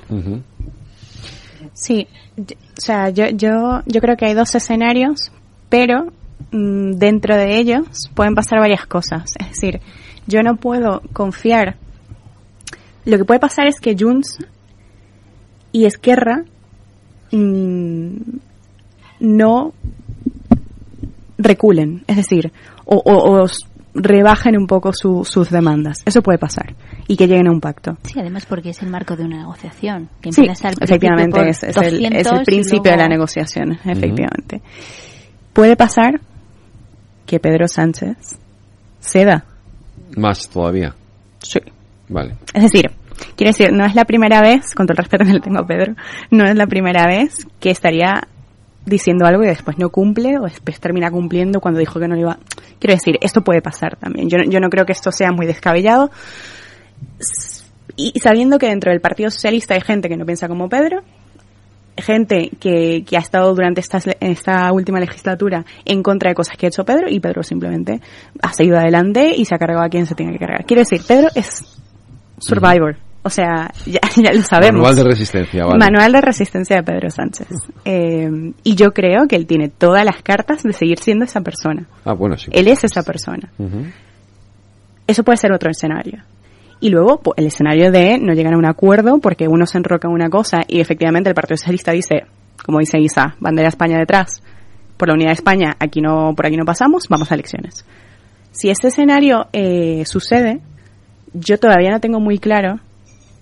Sí, 1.75 2.07
yo- 2.37 2.57
o 2.77 2.81
sea, 2.81 3.11
yo, 3.11 3.27
yo, 3.29 3.83
yo 3.87 4.01
creo 4.01 4.17
que 4.17 4.27
hay 4.27 4.35
dos 4.35 4.55
escenarios, 4.55 5.31
pero 5.69 6.07
mm, 6.51 6.93
dentro 6.93 7.37
de 7.37 7.57
ellos 7.59 7.87
pueden 8.15 8.35
pasar 8.35 8.59
varias 8.61 8.87
cosas. 8.87 9.31
Es 9.39 9.49
decir, 9.51 9.81
yo 10.27 10.43
no 10.43 10.57
puedo 10.57 11.03
confiar 11.13 11.77
Lo 13.05 13.19
que 13.19 13.25
puede 13.25 13.41
pasar 13.41 13.67
es 13.67 13.81
que 13.81 13.97
Junts 13.99 14.39
y 15.73 15.87
Esquerra 15.87 16.45
mm, 17.33 18.17
no 19.21 19.73
reculen, 21.43 22.05
es 22.07 22.17
decir, 22.17 22.53
o, 22.85 22.97
o- 23.05 23.47
rebajen 23.95 24.57
un 24.57 24.67
poco 24.67 24.93
su- 24.95 25.25
sus 25.25 25.51
demandas. 25.51 25.99
Eso 26.07 26.23
puede 26.23 26.39
pasar 26.39 26.75
y 27.09 27.17
que 27.17 27.27
lleguen 27.29 27.47
a 27.49 27.51
un 27.51 27.61
pacto. 27.61 27.99
Sí, 28.05 28.19
además 28.19 28.47
porque 28.47 28.71
es 28.71 28.83
el 28.83 28.89
marco 28.89 29.17
de 29.17 29.25
una 29.25 29.39
negociación. 29.39 30.09
Que 30.23 30.33
Sí, 30.33 30.47
efectivamente, 30.81 31.49
es, 31.49 31.63
es 31.63 31.77
el, 31.77 32.03
es 32.07 32.25
200 32.25 32.39
el 32.39 32.45
principio 32.45 32.91
de 32.93 32.97
la 32.97 33.09
negociación, 33.09 33.73
efectivamente. 33.85 34.63
Puede 35.53 35.77
pasar 35.77 36.21
que 37.27 37.39
Pedro 37.39 37.69
Sánchez 37.69 38.17
ceda. 39.01 39.45
Más 40.17 40.49
todavía. 40.49 40.95
Sí. 41.41 41.61
Vale. 42.09 42.37
Es 42.55 42.63
decir, 42.63 42.91
quiero 43.37 43.51
decir, 43.51 43.73
no 43.73 43.85
es 43.85 43.95
la 43.95 44.05
primera 44.07 44.41
vez, 44.41 44.75
con 44.75 44.87
todo 44.87 44.95
el 44.95 44.99
respeto 44.99 45.25
que 45.25 45.33
le 45.35 45.41
tengo 45.41 45.61
a 45.61 45.67
Pedro, 45.67 45.95
no 46.31 46.45
es 46.47 46.55
la 46.57 46.67
primera 46.67 47.07
vez 47.07 47.47
que 47.61 47.71
estaría 47.71 48.27
diciendo 48.85 49.27
algo 49.27 49.45
y 49.45 49.47
después 49.47 49.79
no 49.79 49.91
cumple 49.91 50.39
o 50.39 50.43
después 50.45 50.81
termina 50.81 51.11
cumpliendo 51.11 51.61
cuando 51.61 51.81
dijo 51.81 52.01
que 52.01 52.09
no 52.09 52.15
lo 52.15 52.21
iba. 52.21 52.39
Quiero 52.79 52.95
decir, 52.95 53.17
esto 53.21 53.43
puede 53.43 53.63
pasar 53.63 53.97
también. 53.97 54.29
Yo, 54.29 54.39
no- 54.39 54.45
yo 54.45 54.59
no 54.61 54.69
creo 54.71 54.85
que 54.85 54.93
esto 54.93 55.13
sea 55.13 55.31
muy 55.33 55.47
descabellado. 55.47 56.11
Y 57.97 58.19
sabiendo 58.21 58.59
que 58.59 58.67
dentro 58.69 58.91
del 58.91 59.01
Partido 59.01 59.31
Socialista 59.31 59.75
hay 59.75 59.81
gente 59.83 60.09
que 60.09 60.17
no 60.17 60.25
piensa 60.25 60.49
como 60.49 60.69
Pedro, 60.69 61.03
gente 61.97 62.51
que, 62.59 63.05
que 63.07 63.17
ha 63.17 63.21
estado 63.21 63.55
durante 63.55 63.81
estas 63.81 64.07
le- 64.07 64.17
esta 64.21 64.73
última 64.73 64.99
legislatura 64.99 65.65
en 65.85 66.03
contra 66.03 66.31
de 66.31 66.35
cosas 66.35 66.57
que 66.57 66.67
ha 66.67 66.69
hecho 66.69 66.85
Pedro 66.85 67.09
y 67.11 67.21
Pedro 67.21 67.43
simplemente 67.43 68.01
ha 68.41 68.53
seguido 68.55 68.79
adelante 68.79 69.35
y 69.37 69.45
se 69.45 69.55
ha 69.55 69.59
cargado 69.59 69.83
a 69.85 69.89
quien 69.91 70.07
se 70.07 70.15
tenga 70.15 70.33
que 70.33 70.39
cargar. 70.39 70.65
Quiero 70.65 70.81
decir, 70.81 71.03
Pedro 71.07 71.29
es 71.35 71.63
survivor. 72.39 72.97
O 73.23 73.31
sea, 73.31 73.73
ya, 73.87 74.01
ya 74.17 74.33
lo 74.33 74.43
sabemos. 74.43 74.81
Manual 74.81 74.97
de 74.97 75.05
resistencia, 75.05 75.65
vale. 75.65 75.79
Manual 75.79 76.13
de 76.13 76.21
resistencia 76.21 76.77
de 76.77 76.83
Pedro 76.83 77.11
Sánchez. 77.11 77.49
Eh, 77.85 78.53
y 78.65 78.75
yo 78.75 78.93
creo 78.93 79.27
que 79.29 79.37
él 79.37 79.47
tiene 79.47 79.69
todas 79.69 80.05
las 80.05 80.23
cartas 80.23 80.63
de 80.63 80.73
seguir 80.73 80.99
siendo 80.99 81.25
esa 81.25 81.41
persona. 81.41 81.87
Ah, 82.05 82.15
bueno, 82.15 82.37
sí. 82.37 82.51
Él 82.53 82.69
es 82.69 82.85
esa 82.85 83.03
persona. 83.03 83.53
Eso 85.07 85.23
puede 85.25 85.37
ser 85.37 85.53
otro 85.53 85.71
escenario. 85.71 86.23
Y 86.81 86.91
luego 86.91 87.21
pues, 87.21 87.39
el 87.39 87.47
escenario 87.47 87.93
de 87.93 88.19
no 88.19 88.33
llegar 88.33 88.55
a 88.55 88.59
un 88.59 88.67
acuerdo 88.67 89.19
porque 89.19 89.47
uno 89.47 89.67
se 89.67 89.79
enroca 89.79 90.09
en 90.09 90.15
una 90.15 90.29
cosa 90.29 90.63
y 90.67 90.81
efectivamente 90.81 91.29
el 91.29 91.35
Partido 91.35 91.57
Socialista 91.57 91.93
dice, 91.93 92.25
como 92.65 92.81
dice 92.81 92.99
Isa, 92.99 93.37
bandera 93.39 93.69
España 93.69 93.99
detrás, 93.99 94.43
por 94.97 95.09
la 95.09 95.15
unidad 95.15 95.31
de 95.31 95.35
España, 95.35 95.77
aquí 95.79 96.01
no, 96.01 96.35
por 96.35 96.47
aquí 96.47 96.57
no 96.57 96.65
pasamos, 96.65 97.07
vamos 97.09 97.31
a 97.31 97.35
elecciones. 97.35 97.85
Si 98.51 98.69
este 98.69 98.89
escenario 98.89 99.47
eh, 99.53 100.03
sucede, 100.07 100.61
yo 101.33 101.59
todavía 101.59 101.91
no 101.91 102.01
tengo 102.01 102.21
muy 102.21 102.39
claro, 102.39 102.81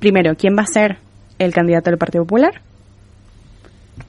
primero, 0.00 0.34
quién 0.36 0.56
va 0.58 0.62
a 0.62 0.66
ser 0.66 0.98
el 1.38 1.52
candidato 1.54 1.90
del 1.90 1.98
Partido 1.98 2.24
Popular. 2.24 2.60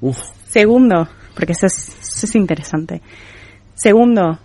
Uf. 0.01 0.17
Segundo, 0.49 1.07
porque 1.35 1.51
eso 1.51 1.67
es, 1.67 1.89
eso 2.01 2.25
es 2.25 2.35
interesante. 2.35 3.01
Segundo, 3.75 4.39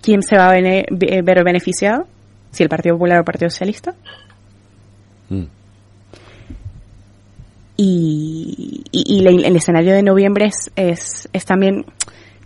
¿quién 0.00 0.22
se 0.22 0.36
va 0.36 0.48
a 0.50 0.52
bene- 0.52 0.86
ve- 0.90 1.22
ver 1.22 1.42
beneficiado? 1.44 2.06
Si 2.52 2.62
el 2.62 2.68
Partido 2.68 2.94
Popular 2.94 3.16
o 3.16 3.20
el 3.20 3.24
Partido 3.24 3.50
Socialista. 3.50 3.94
Mm. 5.28 5.42
Y, 7.76 8.84
y- 8.92 9.26
el 9.26 9.56
escenario 9.56 9.94
de 9.94 10.02
noviembre 10.02 10.46
es, 10.46 10.70
es, 10.76 11.28
es 11.32 11.44
también... 11.44 11.84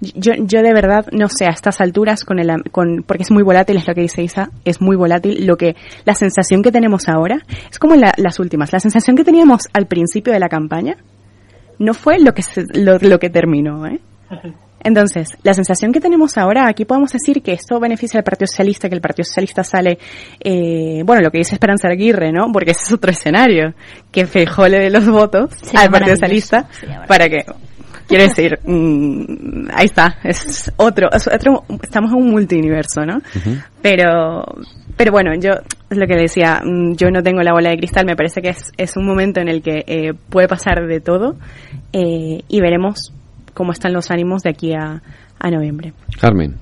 Yo, 0.00 0.32
yo 0.36 0.62
de 0.62 0.72
verdad 0.72 1.06
no 1.12 1.28
sé 1.28 1.46
a 1.46 1.50
estas 1.50 1.80
alturas 1.80 2.24
con 2.24 2.38
el 2.38 2.50
am- 2.50 2.62
con 2.70 3.02
porque 3.06 3.24
es 3.24 3.30
muy 3.32 3.42
volátil 3.42 3.78
es 3.78 3.88
lo 3.88 3.94
que 3.94 4.02
dice 4.02 4.22
Isa 4.22 4.50
es 4.64 4.80
muy 4.80 4.94
volátil 4.96 5.44
lo 5.44 5.56
que 5.56 5.74
la 6.04 6.14
sensación 6.14 6.62
que 6.62 6.70
tenemos 6.70 7.08
ahora 7.08 7.40
es 7.68 7.78
como 7.80 7.96
la- 7.96 8.14
las 8.16 8.38
últimas 8.38 8.72
la 8.72 8.78
sensación 8.78 9.16
que 9.16 9.24
teníamos 9.24 9.62
al 9.72 9.86
principio 9.86 10.32
de 10.32 10.38
la 10.38 10.48
campaña 10.48 10.96
no 11.80 11.94
fue 11.94 12.20
lo 12.20 12.32
que 12.32 12.42
se- 12.42 12.64
lo, 12.74 12.98
lo 12.98 13.18
que 13.18 13.28
terminó 13.30 13.86
¿eh? 13.86 13.98
Entonces, 14.80 15.30
la 15.42 15.54
sensación 15.54 15.92
que 15.92 16.00
tenemos 16.00 16.38
ahora, 16.38 16.68
aquí 16.68 16.84
podemos 16.84 17.10
decir 17.10 17.42
que 17.42 17.52
esto 17.52 17.80
beneficia 17.80 18.18
al 18.18 18.22
Partido 18.24 18.46
Socialista, 18.46 18.88
que 18.88 18.94
el 18.94 19.00
Partido 19.00 19.24
Socialista 19.24 19.64
sale, 19.64 19.98
eh, 20.38 21.02
bueno, 21.04 21.20
lo 21.20 21.32
que 21.32 21.38
dice 21.38 21.56
Esperanza 21.56 21.88
Aguirre, 21.88 22.30
¿no? 22.30 22.52
Porque 22.52 22.70
ese 22.70 22.84
es 22.86 22.92
otro 22.92 23.10
escenario, 23.10 23.74
que 24.12 24.24
Feijóo 24.26 24.68
le 24.68 24.78
dé 24.78 24.90
los 24.90 25.04
votos 25.08 25.50
Sería 25.60 25.80
al 25.80 25.90
Partido 25.90 26.14
Socialista 26.14 26.68
para 27.08 27.28
que, 27.28 27.38
quiero 28.08 28.24
decir, 28.24 28.58
mm, 28.64 29.68
ahí 29.74 29.84
está, 29.86 30.16
es 30.24 30.72
otro, 30.76 31.08
es 31.12 31.28
otro, 31.28 31.62
estamos 31.82 32.10
en 32.12 32.18
un 32.18 32.30
multiuniverso, 32.30 33.04
¿no? 33.06 33.20
Pero, 33.82 34.44
pero 34.96 35.12
bueno, 35.12 35.30
yo, 35.38 35.52
es 35.90 35.96
lo 35.96 36.06
que 36.06 36.16
decía, 36.16 36.60
mm, 36.64 36.94
yo 36.96 37.10
no 37.10 37.22
tengo 37.22 37.42
la 37.42 37.52
bola 37.52 37.70
de 37.70 37.76
cristal, 37.76 38.06
me 38.06 38.16
parece 38.16 38.42
que 38.42 38.48
es, 38.48 38.72
es 38.76 38.96
un 38.96 39.06
momento 39.06 39.40
en 39.40 39.48
el 39.48 39.62
que 39.62 39.84
eh, 39.86 40.14
puede 40.30 40.48
pasar 40.48 40.86
de 40.86 41.00
todo 41.00 41.36
eh, 41.92 42.42
y 42.48 42.60
veremos 42.60 43.12
cómo 43.54 43.72
están 43.72 43.92
los 43.92 44.10
ánimos 44.10 44.42
de 44.42 44.50
aquí 44.50 44.72
a, 44.74 45.00
a 45.38 45.50
noviembre. 45.50 45.92
Carmen. 46.20 46.56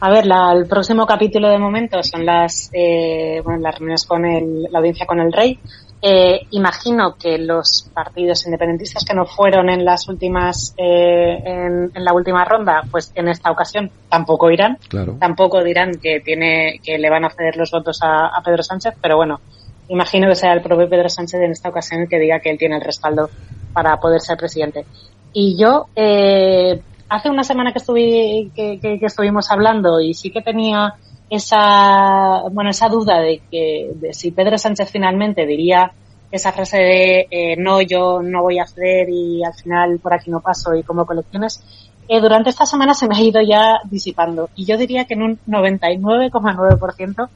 A 0.00 0.10
ver, 0.10 0.26
la- 0.26 0.52
el 0.52 0.66
próximo 0.68 1.06
capítulo 1.06 1.48
de 1.48 1.58
momento 1.58 2.02
son 2.02 2.26
las, 2.26 2.70
eh, 2.72 3.40
bueno, 3.44 3.60
las 3.60 3.74
reuniones 3.78 4.04
con 4.04 4.24
el, 4.24 4.64
la 4.70 4.78
audiencia 4.80 5.06
con 5.06 5.20
el 5.20 5.32
rey. 5.32 5.58
Eh, 6.08 6.46
imagino 6.52 7.16
que 7.16 7.36
los 7.36 7.90
partidos 7.92 8.46
independentistas 8.46 9.04
que 9.04 9.12
no 9.12 9.26
fueron 9.26 9.68
en 9.68 9.84
las 9.84 10.06
últimas, 10.08 10.72
eh, 10.76 11.42
en, 11.44 11.90
en 11.92 12.04
la 12.04 12.12
última 12.12 12.44
ronda, 12.44 12.82
pues 12.92 13.10
en 13.16 13.26
esta 13.26 13.50
ocasión 13.50 13.90
tampoco 14.08 14.48
irán. 14.52 14.78
Claro. 14.88 15.16
Tampoco 15.18 15.64
dirán 15.64 15.98
que 16.00 16.20
tiene, 16.20 16.78
que 16.84 16.96
le 16.98 17.10
van 17.10 17.24
a 17.24 17.30
ceder 17.30 17.56
los 17.56 17.72
votos 17.72 17.98
a, 18.02 18.26
a 18.28 18.40
Pedro 18.44 18.62
Sánchez, 18.62 18.94
pero 19.02 19.16
bueno, 19.16 19.40
imagino 19.88 20.28
que 20.28 20.36
sea 20.36 20.52
el 20.52 20.62
propio 20.62 20.88
Pedro 20.88 21.08
Sánchez 21.08 21.40
en 21.40 21.50
esta 21.50 21.70
ocasión 21.70 22.02
el 22.02 22.08
que 22.08 22.20
diga 22.20 22.38
que 22.38 22.50
él 22.50 22.58
tiene 22.58 22.76
el 22.76 22.82
respaldo 22.82 23.28
para 23.72 23.96
poder 23.96 24.20
ser 24.20 24.36
presidente. 24.36 24.86
Y 25.32 25.56
yo, 25.58 25.86
eh, 25.96 26.80
hace 27.08 27.30
una 27.30 27.42
semana 27.42 27.72
que, 27.72 27.78
estuve, 27.80 28.50
que, 28.54 28.78
que- 28.80 28.98
que 29.00 29.06
estuvimos 29.06 29.50
hablando 29.50 30.00
y 30.00 30.14
sí 30.14 30.30
que 30.30 30.40
tenía 30.40 30.94
esa, 31.30 32.42
bueno, 32.50 32.70
esa 32.70 32.88
duda 32.88 33.20
de 33.20 33.42
que 33.50 33.90
de 33.94 34.14
si 34.14 34.30
Pedro 34.30 34.58
Sánchez 34.58 34.90
finalmente 34.90 35.44
diría 35.46 35.92
esa 36.30 36.52
frase 36.52 36.78
de 36.78 37.26
eh, 37.30 37.56
no, 37.56 37.80
yo 37.80 38.20
no 38.22 38.42
voy 38.42 38.58
a 38.58 38.66
ceder 38.66 39.08
y 39.08 39.44
al 39.44 39.54
final 39.54 39.98
por 39.98 40.14
aquí 40.14 40.30
no 40.30 40.40
paso 40.40 40.74
y 40.74 40.82
como 40.82 41.06
colecciones, 41.06 41.62
eh, 42.08 42.20
durante 42.20 42.50
esta 42.50 42.66
semana 42.66 42.94
se 42.94 43.08
me 43.08 43.16
ha 43.16 43.20
ido 43.20 43.40
ya 43.40 43.80
disipando. 43.84 44.50
Y 44.54 44.64
yo 44.64 44.76
diría 44.76 45.04
que 45.04 45.14
en 45.14 45.22
un 45.22 45.38
99,9% 45.46 47.28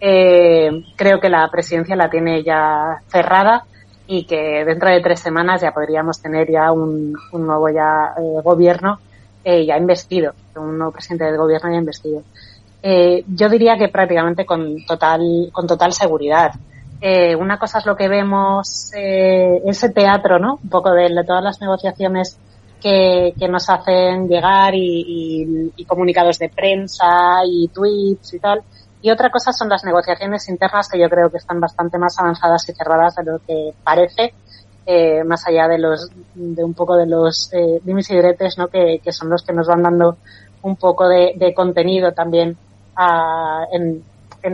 eh, 0.00 0.84
creo 0.96 1.20
que 1.20 1.28
la 1.28 1.48
presidencia 1.50 1.96
la 1.96 2.10
tiene 2.10 2.42
ya 2.42 3.00
cerrada 3.08 3.64
y 4.06 4.24
que 4.24 4.64
dentro 4.64 4.90
de 4.90 5.00
tres 5.00 5.20
semanas 5.20 5.60
ya 5.62 5.72
podríamos 5.72 6.20
tener 6.20 6.50
ya 6.50 6.70
un, 6.72 7.14
un 7.32 7.46
nuevo 7.46 7.68
ya 7.68 8.14
eh, 8.18 8.40
gobierno 8.42 8.98
eh, 9.48 9.64
ya 9.64 9.78
investido, 9.78 10.34
un 10.56 10.76
nuevo 10.76 10.92
presidente 10.92 11.24
del 11.24 11.36
gobierno 11.36 11.70
ya 11.70 11.78
investido. 11.78 12.22
Eh, 12.82 13.24
yo 13.26 13.48
diría 13.48 13.76
que 13.76 13.88
prácticamente 13.88 14.44
con 14.46 14.84
total, 14.86 15.20
con 15.52 15.66
total 15.66 15.92
seguridad. 15.92 16.52
Eh, 17.00 17.34
una 17.36 17.58
cosa 17.58 17.78
es 17.78 17.86
lo 17.86 17.96
que 17.96 18.08
vemos, 18.08 18.90
eh, 18.96 19.60
ese 19.66 19.90
teatro, 19.90 20.38
¿no? 20.38 20.58
Un 20.62 20.70
poco 20.70 20.92
de, 20.92 21.08
todas 21.24 21.42
las 21.42 21.60
negociaciones 21.60 22.38
que, 22.80 23.34
que 23.38 23.48
nos 23.48 23.68
hacen 23.68 24.28
llegar 24.28 24.74
y, 24.74 25.04
y- 25.06 25.72
y 25.76 25.84
comunicados 25.84 26.38
de 26.38 26.48
prensa 26.48 27.06
y 27.46 27.68
tweets 27.68 28.34
y 28.34 28.38
tal. 28.38 28.62
Y 29.02 29.10
otra 29.10 29.30
cosa 29.30 29.52
son 29.52 29.68
las 29.68 29.84
negociaciones 29.84 30.48
internas 30.48 30.88
que 30.88 30.98
yo 30.98 31.08
creo 31.08 31.30
que 31.30 31.36
están 31.38 31.60
bastante 31.60 31.98
más 31.98 32.18
avanzadas 32.18 32.68
y 32.68 32.72
cerradas 32.72 33.14
de 33.16 33.24
lo 33.24 33.38
que 33.46 33.72
parece, 33.84 34.32
eh, 34.86 35.22
más 35.24 35.46
allá 35.46 35.68
de 35.68 35.78
los, 35.78 36.10
de 36.34 36.64
un 36.64 36.74
poco 36.74 36.96
de 36.96 37.06
los 37.06 37.52
eh, 37.52 37.80
¿no? 38.56 38.68
Que, 38.68 39.00
que 39.02 39.12
son 39.12 39.28
los 39.28 39.42
que 39.42 39.52
nos 39.52 39.66
van 39.68 39.82
dando 39.82 40.16
un 40.62 40.76
poco 40.76 41.08
de, 41.08 41.32
contenido 41.54 42.12
también 42.12 42.56
a- 42.96 43.64
en, 43.72 44.02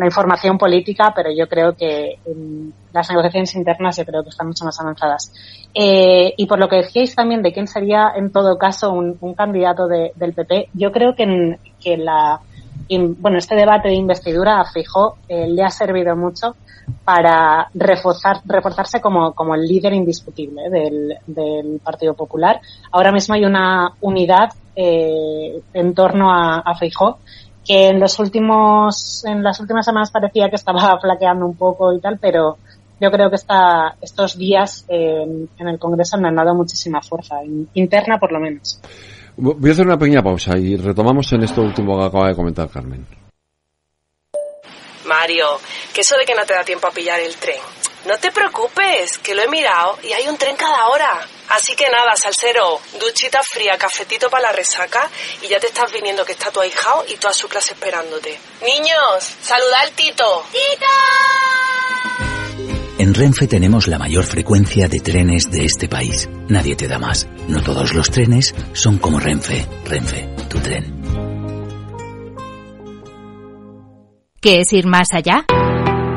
la 0.01 0.07
información 0.07 0.57
política, 0.57 1.13
pero 1.15 1.31
yo 1.37 1.47
creo 1.49 1.75
que 1.77 2.15
en 2.25 2.73
las 2.93 3.11
negociaciones 3.11 3.55
internas 3.55 3.97
yo 3.99 4.05
creo 4.07 4.23
que 4.23 4.31
están 4.31 4.47
mucho 4.47 4.65
más 4.65 4.81
avanzadas. 4.81 5.31
Eh, 5.75 6.33
y 6.37 6.47
por 6.47 6.59
lo 6.59 6.69
que 6.69 6.77
decíais 6.77 7.15
también 7.15 7.43
de 7.43 7.53
quién 7.53 7.67
sería 7.67 8.13
en 8.17 8.33
todo 8.33 8.57
caso 8.57 8.91
un, 8.93 9.17
un 9.21 9.35
candidato 9.35 9.89
de- 9.89 10.13
del 10.15 10.33
PP, 10.35 10.69
yo 10.73 10.93
creo 10.93 11.15
que, 11.15 11.25
en, 11.25 11.59
que 11.81 11.97
la, 11.99 12.41
bueno, 12.99 13.39
este 13.39 13.55
debate 13.55 13.89
de 13.89 13.95
investidura 13.95 14.61
a 14.61 14.65
Fijó 14.71 15.17
le 15.29 15.63
ha 15.63 15.71
servido 15.71 16.17
mucho 16.17 16.57
para 17.05 17.69
reforzar, 17.75 18.41
reforzarse 18.45 19.01
como, 19.01 19.33
como 19.35 19.55
el 19.55 19.63
líder 19.63 19.93
indiscutible 19.93 20.69
del, 20.69 21.15
del 21.27 21.81
Partido 21.83 22.15
Popular. 22.15 22.61
Ahora 22.91 23.13
mismo 23.13 23.35
hay 23.35 23.45
una 23.45 23.93
unidad 24.01 24.51
eh, 24.75 25.61
en 25.75 25.95
torno 25.95 26.33
a, 26.33 26.59
a 26.61 26.75
Feijó 26.77 27.19
que 27.65 27.89
en 27.89 28.01
los 28.01 28.19
últimos, 28.19 29.25
en 29.25 29.43
las 29.45 29.61
últimas 29.61 29.85
semanas 29.87 30.11
parecía 30.11 30.49
que 30.49 30.57
estaba 30.57 30.99
flaqueando 31.01 31.47
un 31.47 31.55
poco 31.57 31.93
y 31.93 32.01
tal, 32.01 32.19
pero 32.19 32.57
yo 33.01 33.11
creo 33.11 33.31
que 33.31 33.37
esta, 33.37 33.95
estos 34.01 34.37
días 34.37 34.85
eh, 34.89 35.47
en 35.59 35.69
el 35.69 35.79
Congreso 35.79 36.19
me 36.19 36.29
han 36.29 36.37
dado 36.37 36.55
muchísima 36.55 37.01
fuerza, 37.01 37.45
in- 37.45 37.69
interna 37.75 38.19
por 38.19 38.33
lo 38.33 38.41
menos. 38.41 38.81
Voy 39.37 39.71
a 39.71 39.73
hacer 39.73 39.87
una 39.87 39.99
pequeña 39.99 40.23
pausa 40.23 40.57
y 40.59 40.77
retomamos 40.77 41.33
en 41.33 41.43
esto 41.45 41.63
último 41.63 41.99
que 41.99 42.07
acaba 42.07 42.29
de 42.29 42.35
comentar 42.35 42.69
Carmen. 42.69 43.07
Mario, 45.07 45.59
que 45.93 46.03
eso 46.03 46.17
de 46.17 46.25
que 46.25 46.35
no 46.35 46.45
te 46.45 46.55
da 46.55 46.65
tiempo 46.65 46.87
a 46.87 46.91
pillar 46.91 47.19
el 47.21 47.35
tren. 47.37 47.61
No 48.05 48.19
te 48.19 48.33
preocupes, 48.33 49.19
que 49.19 49.35
lo 49.35 49.43
he 49.43 49.49
mirado 49.49 49.99
y 50.03 50.13
hay 50.13 50.27
un 50.29 50.37
tren 50.37 50.57
cada 50.57 50.89
hora. 50.89 51.27
Así 51.51 51.77
que 51.77 51.89
nada, 51.89 52.17
salsero, 52.17 52.81
duchita 52.99 53.43
fría, 53.43 53.79
cafetito 53.79 54.29
para 54.29 54.49
la 54.49 54.53
resaca 54.53 55.09
y 55.41 55.49
ya 55.49 55.61
te 55.61 55.69
estás 55.69 55.93
viniendo 55.93 56.25
que 56.25 56.33
está 56.33 56.51
tu 56.51 56.61
ahijao 56.61 57.05
y 57.09 57.17
toda 57.17 57.33
su 57.33 57.49
clase 57.49 57.75
esperándote. 57.75 58.39
Niños, 58.63 59.23
saluda 59.43 59.81
al 59.81 59.93
Tito. 59.93 60.45
En 63.03 63.15
Renfe 63.15 63.49
tenemos 63.49 63.89
la 63.89 63.99
mayor 63.99 64.23
frecuencia 64.23 64.87
de 64.87 65.01
trenes 65.01 65.51
de 65.51 65.65
este 65.65 65.89
país. 65.89 66.31
Nadie 66.49 66.77
te 66.77 66.87
da 66.87 67.01
más. 67.01 67.29
No 67.49 67.61
todos 67.61 67.95
los 67.95 68.09
trenes 68.09 68.55
son 68.75 68.99
como 68.99 69.19
Renfe. 69.19 69.67
Renfe, 69.85 70.29
tu 70.49 70.61
tren. 70.61 71.03
¿Qué 74.41 74.61
es 74.61 74.73
ir 74.73 74.87
más 74.87 75.09
allá? 75.13 75.45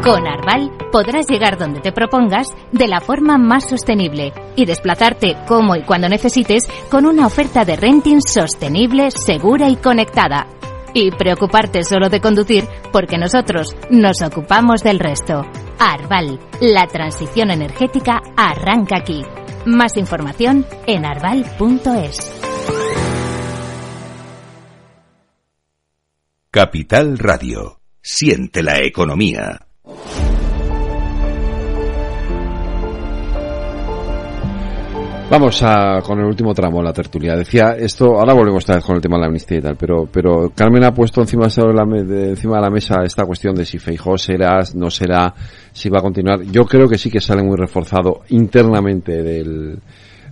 Con 0.03 0.27
Arval 0.27 0.69
podrás 0.91 1.25
llegar 1.27 1.57
donde 1.57 1.79
te 1.79 1.91
propongas 1.91 2.49
de 2.71 2.87
la 2.87 3.01
forma 3.01 3.39
más 3.39 3.67
sostenible 3.67 4.31
y 4.55 4.65
desplazarte 4.65 5.37
como 5.47 5.75
y 5.75 5.81
cuando 5.81 6.07
necesites 6.07 6.65
con 6.91 7.07
una 7.07 7.25
oferta 7.25 7.65
de 7.65 7.77
renting 7.77 8.21
sostenible, 8.21 9.09
segura 9.09 9.69
y 9.69 9.77
conectada. 9.77 10.45
Y 10.93 11.09
preocuparte 11.09 11.83
solo 11.83 12.09
de 12.09 12.21
conducir 12.21 12.63
porque 12.91 13.17
nosotros 13.17 13.75
nos 13.89 14.21
ocupamos 14.21 14.83
del 14.83 14.99
resto. 14.99 15.47
Arval, 15.79 16.39
la 16.61 16.87
transición 16.87 17.51
energética 17.51 18.21
arranca 18.35 18.97
aquí. 18.97 19.23
Más 19.65 19.97
información 19.97 20.65
en 20.87 21.05
arval.es. 21.05 22.41
Capital 26.51 27.17
Radio. 27.17 27.81
Siente 28.01 28.63
la 28.63 28.81
economía. 28.81 29.67
Vamos 35.27 35.61
a, 35.63 36.01
con 36.05 36.19
el 36.19 36.25
último 36.25 36.53
tramo 36.53 36.77
de 36.77 36.83
la 36.83 36.93
tertulia. 36.93 37.35
Decía 37.35 37.75
esto, 37.77 38.19
ahora 38.19 38.33
volvemos 38.33 38.63
otra 38.63 38.75
vez 38.75 38.85
con 38.85 38.95
el 38.95 39.01
tema 39.01 39.17
de 39.17 39.21
la 39.21 39.27
amnistía 39.27 39.57
y 39.57 39.61
tal, 39.61 39.75
pero, 39.75 40.07
pero 40.11 40.51
Carmen 40.55 40.83
ha 40.83 40.93
puesto 40.93 41.19
encima 41.21 41.47
de, 41.47 41.73
la, 41.73 41.83
de- 42.03 42.29
encima 42.29 42.57
de 42.57 42.61
la 42.61 42.69
mesa 42.69 43.03
esta 43.03 43.25
cuestión 43.25 43.55
de 43.55 43.65
si 43.65 43.79
Feijó 43.79 44.17
será, 44.19 44.61
no 44.75 44.89
será, 44.91 45.33
si 45.73 45.89
va 45.89 45.99
a 45.99 46.01
continuar. 46.03 46.41
Yo 46.43 46.65
creo 46.65 46.87
que 46.87 46.97
sí 46.99 47.09
que 47.09 47.19
sale 47.19 47.41
muy 47.43 47.57
reforzado 47.57 48.21
internamente 48.29 49.23
del, 49.23 49.79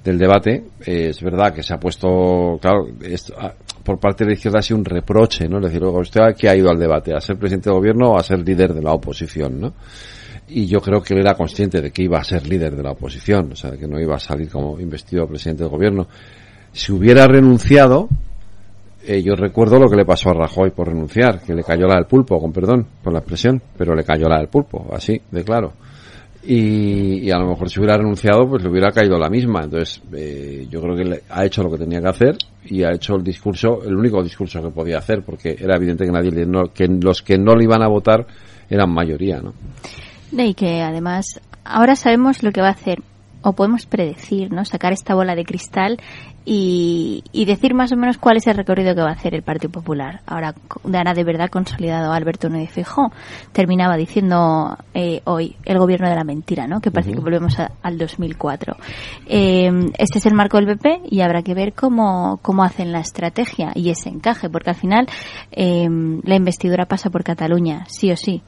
del 0.03 0.17
debate. 0.17 0.63
Eh, 0.85 1.07
es 1.09 1.21
verdad 1.23 1.53
que 1.53 1.63
se 1.63 1.73
ha 1.73 1.79
puesto, 1.79 2.59
claro, 2.61 2.85
esto, 3.01 3.33
ah, 3.39 3.51
por 3.83 3.99
parte 3.99 4.23
de 4.23 4.29
la 4.29 4.33
izquierda 4.35 4.59
ha 4.59 4.61
sido 4.61 4.77
un 4.77 4.85
reproche, 4.85 5.49
¿no? 5.49 5.57
Es 5.57 5.65
decir, 5.65 5.81
luego 5.81 5.99
usted 5.99 6.21
a 6.21 6.33
qué 6.33 6.47
ha 6.49 6.55
ido 6.55 6.69
al 6.69 6.77
debate, 6.79 7.13
a 7.15 7.19
ser 7.19 7.35
presidente 7.37 7.69
del 7.69 7.79
gobierno 7.79 8.11
o 8.11 8.17
a 8.19 8.23
ser 8.23 8.39
líder 8.47 8.73
de 8.75 8.81
la 8.83 8.93
oposición, 8.93 9.59
¿no? 9.59 9.73
Y 10.47 10.65
yo 10.67 10.79
creo 10.81 11.01
que 11.01 11.13
él 11.13 11.21
era 11.21 11.33
consciente 11.35 11.81
de 11.81 11.91
que 11.91 12.03
iba 12.03 12.17
a 12.19 12.23
ser 12.23 12.47
líder 12.47 12.75
de 12.75 12.83
la 12.83 12.91
oposición, 12.91 13.51
o 13.51 13.55
sea, 13.55 13.71
que 13.71 13.87
no 13.87 13.99
iba 13.99 14.15
a 14.15 14.19
salir 14.19 14.49
como 14.49 14.79
investido 14.79 15.27
presidente 15.27 15.63
del 15.63 15.71
gobierno. 15.71 16.07
Si 16.71 16.91
hubiera 16.91 17.25
renunciado, 17.27 18.09
eh, 19.05 19.21
yo 19.21 19.35
recuerdo 19.35 19.79
lo 19.79 19.89
que 19.89 19.95
le 19.97 20.05
pasó 20.05 20.29
a 20.29 20.33
Rajoy 20.33 20.71
por 20.71 20.87
renunciar, 20.87 21.41
que 21.41 21.53
le 21.53 21.63
cayó 21.63 21.87
la 21.87 21.95
del 21.95 22.05
pulpo, 22.05 22.39
con 22.39 22.51
perdón 22.51 22.85
por 23.03 23.13
la 23.13 23.19
expresión, 23.19 23.61
pero 23.77 23.95
le 23.95 24.03
cayó 24.03 24.27
la 24.27 24.37
del 24.37 24.47
pulpo, 24.47 24.87
así, 24.93 25.19
de 25.31 25.43
claro. 25.43 25.73
Y, 26.45 27.19
y 27.25 27.31
a 27.31 27.37
lo 27.37 27.47
mejor 27.47 27.69
si 27.69 27.79
hubiera 27.79 27.95
renunciado, 27.97 28.49
pues 28.49 28.63
le 28.63 28.69
hubiera 28.69 28.91
caído 28.91 29.17
la 29.17 29.29
misma. 29.29 29.63
Entonces, 29.63 30.01
eh, 30.13 30.67
yo 30.69 30.81
creo 30.81 30.95
que 30.95 31.21
ha 31.29 31.45
hecho 31.45 31.63
lo 31.63 31.71
que 31.71 31.77
tenía 31.77 32.01
que 32.01 32.09
hacer 32.09 32.35
y 32.65 32.83
ha 32.83 32.91
hecho 32.91 33.15
el 33.15 33.23
discurso, 33.23 33.81
el 33.85 33.95
único 33.95 34.21
discurso 34.21 34.61
que 34.61 34.69
podía 34.69 34.97
hacer, 34.97 35.23
porque 35.25 35.55
era 35.57 35.77
evidente 35.77 36.03
que 36.05 36.11
nadie, 36.11 36.45
no- 36.45 36.73
que 36.73 36.87
los 36.87 37.21
que 37.21 37.37
no 37.37 37.55
le 37.55 37.63
iban 37.63 37.81
a 37.81 37.87
votar 37.87 38.25
eran 38.69 38.91
mayoría, 38.91 39.39
¿no? 39.39 39.53
Y 40.37 40.53
que 40.53 40.81
además 40.81 41.25
ahora 41.63 41.95
sabemos 41.95 42.43
lo 42.43 42.51
que 42.51 42.61
va 42.61 42.67
a 42.67 42.71
hacer 42.71 43.01
o 43.45 43.53
podemos 43.53 43.85
predecir, 43.85 44.51
¿no? 44.53 44.63
Sacar 44.63 44.93
esta 44.93 45.15
bola 45.15 45.35
de 45.35 45.43
cristal 45.43 45.99
y, 46.45 47.23
y 47.33 47.43
decir 47.45 47.73
más 47.73 47.91
o 47.91 47.97
menos 47.97 48.17
cuál 48.17 48.37
es 48.37 48.47
el 48.47 48.55
recorrido 48.55 48.95
que 48.95 49.01
va 49.01 49.09
a 49.09 49.13
hacer 49.13 49.33
el 49.35 49.43
Partido 49.43 49.69
Popular. 49.71 50.21
Ahora, 50.25 50.53
ahora 50.85 51.13
de 51.13 51.23
verdad 51.25 51.49
consolidado 51.49 52.13
Alberto 52.13 52.47
Núñez 52.49 52.71
Feijóo. 52.71 53.11
Terminaba 53.51 53.97
diciendo 53.97 54.77
eh, 54.93 55.21
hoy 55.25 55.57
el 55.65 55.77
gobierno 55.77 56.09
de 56.09 56.15
la 56.15 56.23
mentira, 56.23 56.67
¿no? 56.67 56.79
Que 56.79 56.89
parece 56.89 57.11
que 57.11 57.19
volvemos 57.19 57.59
a- 57.59 57.71
al 57.81 57.97
2004. 57.97 58.77
Eh, 59.27 59.69
este 59.97 60.19
es 60.19 60.25
el 60.25 60.33
marco 60.35 60.55
del 60.57 60.67
PP 60.77 61.01
y 61.09 61.19
habrá 61.19 61.41
que 61.43 61.53
ver 61.53 61.73
cómo, 61.73 62.39
cómo 62.41 62.63
hacen 62.63 62.93
la 62.93 62.99
estrategia 63.01 63.71
y 63.75 63.89
ese 63.89 64.07
encaje, 64.07 64.49
porque 64.49 64.69
al 64.69 64.75
final 64.77 65.05
eh, 65.51 65.87
la 66.23 66.35
investidura 66.35 66.85
pasa 66.85 67.09
por 67.09 67.23
Cataluña, 67.25 67.83
sí 67.89 68.09
o 68.11 68.15
sí. 68.15 68.41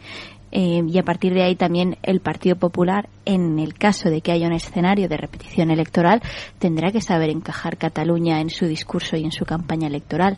Eh, 0.58 0.82
y 0.88 0.98
a 0.98 1.04
partir 1.04 1.34
de 1.34 1.44
ahí 1.44 1.58
también 1.58 1.98
el 2.02 2.22
Partido 2.22 2.56
Popular, 2.56 3.10
en 3.26 3.60
el 3.60 3.74
caso 3.74 4.10
de 4.10 4.22
que 4.22 4.32
haya 4.32 4.48
un 4.48 4.54
escenario 4.54 5.10
de 5.10 5.18
repetición 5.18 5.70
electoral, 5.70 6.22
tendrá 6.60 6.94
que 6.94 7.02
saber 7.02 7.30
encajar 7.30 7.76
Cataluña 7.76 8.40
en 8.40 8.50
su 8.50 8.66
discurso 8.66 9.18
y 9.18 9.26
en 9.26 9.34
su 9.34 9.44
campaña 9.44 9.88
electoral. 9.88 10.38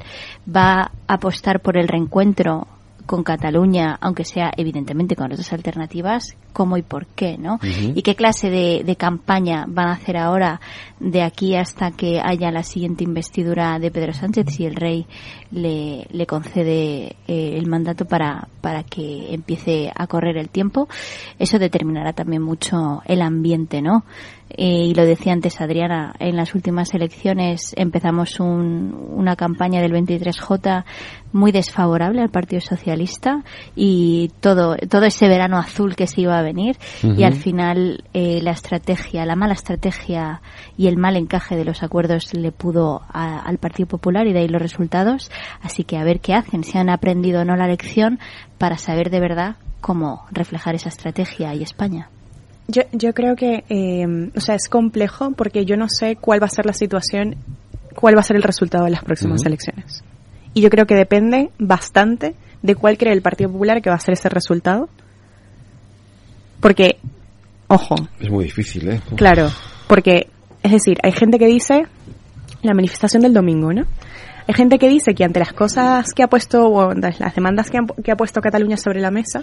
Va 0.49 0.81
a 0.81 0.91
apostar 1.07 1.61
por 1.61 1.77
el 1.77 1.87
reencuentro 1.87 2.67
con 3.07 3.23
Cataluña, 3.23 3.97
aunque 3.99 4.23
sea 4.23 4.51
evidentemente 4.55 5.15
con 5.15 5.31
otras 5.31 5.51
alternativas, 5.53 6.35
cómo 6.53 6.77
y 6.77 6.83
por 6.83 7.07
qué, 7.07 7.37
¿no? 7.37 7.59
Y 7.63 8.01
qué 8.03 8.15
clase 8.15 8.49
de, 8.49 8.83
de 8.85 8.95
campaña 8.95 9.65
van 9.67 9.87
a 9.87 9.93
hacer 9.93 10.17
ahora 10.17 10.59
de 10.99 11.23
aquí 11.23 11.55
hasta 11.55 11.91
que 11.91 12.19
haya 12.23 12.51
la 12.51 12.63
siguiente 12.63 13.03
investidura 13.03 13.79
de 13.79 13.91
Pedro 13.91 14.13
Sánchez 14.13 14.47
si 14.49 14.65
el 14.65 14.75
rey 14.75 15.05
le, 15.51 16.07
le 16.11 16.25
concede 16.25 17.15
eh, 17.27 17.53
el 17.57 17.67
mandato 17.67 18.05
para, 18.05 18.47
para 18.61 18.83
que 18.83 19.33
empiece 19.33 19.91
a 19.95 20.07
correr 20.07 20.37
el 20.37 20.49
tiempo. 20.49 20.87
Eso 21.39 21.59
determinará 21.59 22.13
también 22.13 22.41
mucho 22.41 23.01
el 23.05 23.21
ambiente, 23.21 23.81
¿no? 23.81 24.03
Eh, 24.49 24.85
y 24.87 24.93
lo 24.93 25.05
decía 25.05 25.33
antes 25.33 25.59
Adriana, 25.59 26.13
en 26.19 26.35
las 26.37 26.55
últimas 26.55 26.93
elecciones 26.93 27.73
empezamos 27.75 28.39
un- 28.39 28.95
una 29.13 29.35
campaña 29.35 29.81
del 29.81 29.91
23J 29.91 30.85
muy 31.33 31.51
desfavorable 31.51 32.21
al 32.21 32.29
Partido 32.29 32.61
Socialista 32.61 33.43
y 33.75 34.31
todo, 34.39 34.77
todo 34.89 35.03
ese 35.03 35.27
verano 35.27 35.57
azul 35.57 35.95
que 35.95 36.07
se 36.07 36.21
iba 36.21 36.37
a 36.39 36.41
venir 36.41 36.77
y 37.17 37.23
al 37.23 37.33
final 37.35 38.03
eh, 38.13 38.39
la 38.41 38.51
estrategia, 38.51 39.25
la 39.25 39.35
mala 39.35 39.53
estrategia 39.53 40.41
y 40.77 40.87
el 40.87 40.95
mal 40.97 41.17
encaje 41.17 41.55
de 41.57 41.65
los 41.65 41.83
acuerdos 41.83 42.33
le 42.33 42.51
pudo 42.53 43.01
a- 43.09 43.39
al 43.41 43.57
Partido 43.57 43.87
Popular 43.87 44.27
y 44.27 44.33
de 44.33 44.39
ahí 44.39 44.47
los 44.47 44.61
resultados. 44.61 45.29
Así 45.61 45.83
que 45.83 45.97
a 45.97 46.03
ver 46.05 46.19
qué 46.21 46.33
hacen, 46.33 46.63
si 46.63 46.77
han 46.77 46.89
aprendido 46.89 47.41
o 47.41 47.45
no 47.45 47.55
la 47.57 47.67
lección 47.67 48.19
para 48.57 48.77
saber 48.77 49.09
de 49.09 49.19
verdad 49.19 49.55
cómo 49.81 50.25
reflejar 50.31 50.73
esa 50.75 50.89
estrategia 50.89 51.53
y 51.53 51.63
España. 51.63 52.09
Yo, 52.67 52.81
yo 52.91 53.13
creo 53.13 53.35
que, 53.35 53.63
eh, 53.69 54.05
o 54.35 54.41
sea, 54.41 54.55
es 54.55 54.67
complejo 54.69 55.31
porque 55.31 55.65
yo 55.65 55.77
no 55.77 55.87
sé 55.89 56.17
cuál 56.17 56.41
va 56.41 56.47
a 56.47 56.49
ser 56.49 56.65
la 56.65 56.73
situación, 56.73 57.35
cuál 57.95 58.15
va 58.15 58.19
a 58.19 58.23
ser 58.23 58.35
el 58.35 58.43
resultado 58.43 58.83
de 58.85 58.91
las 58.91 59.03
próximas 59.03 59.45
elecciones. 59.45 60.03
Y 60.53 60.61
yo 60.61 60.69
creo 60.69 60.85
que 60.85 60.95
depende 60.95 61.49
bastante 61.59 62.35
de 62.61 62.75
cuál 62.75 62.97
cree 62.97 63.13
el 63.13 63.21
Partido 63.21 63.51
Popular 63.51 63.81
que 63.81 63.89
va 63.89 63.95
a 63.95 63.99
ser 63.99 64.13
ese 64.15 64.27
resultado. 64.29 64.89
Porque, 66.59 66.97
ojo, 67.67 67.95
Es 68.19 68.29
muy 68.29 68.45
difícil, 68.45 68.89
¿eh? 68.89 69.01
Claro, 69.15 69.49
porque, 69.87 70.27
es 70.63 70.71
decir, 70.71 70.97
hay 71.03 71.11
gente 71.11 71.37
que 71.39 71.45
dice 71.47 71.85
la 72.63 72.73
manifestación 72.73 73.21
del 73.23 73.33
domingo, 73.33 73.71
¿no? 73.71 73.83
Hay 74.47 74.53
gente 74.55 74.79
que 74.79 74.89
dice 74.89 75.13
que 75.13 75.23
ante 75.23 75.39
las 75.39 75.53
cosas 75.53 76.13
que 76.13 76.23
ha 76.23 76.27
puesto, 76.27 76.65
o 76.67 76.89
ante 76.91 77.13
las 77.19 77.35
demandas 77.35 77.69
que, 77.69 77.77
han- 77.77 77.87
que 78.03 78.11
ha 78.11 78.15
puesto 78.15 78.41
Cataluña 78.41 78.77
sobre 78.77 79.01
la 79.01 79.11
mesa, 79.11 79.41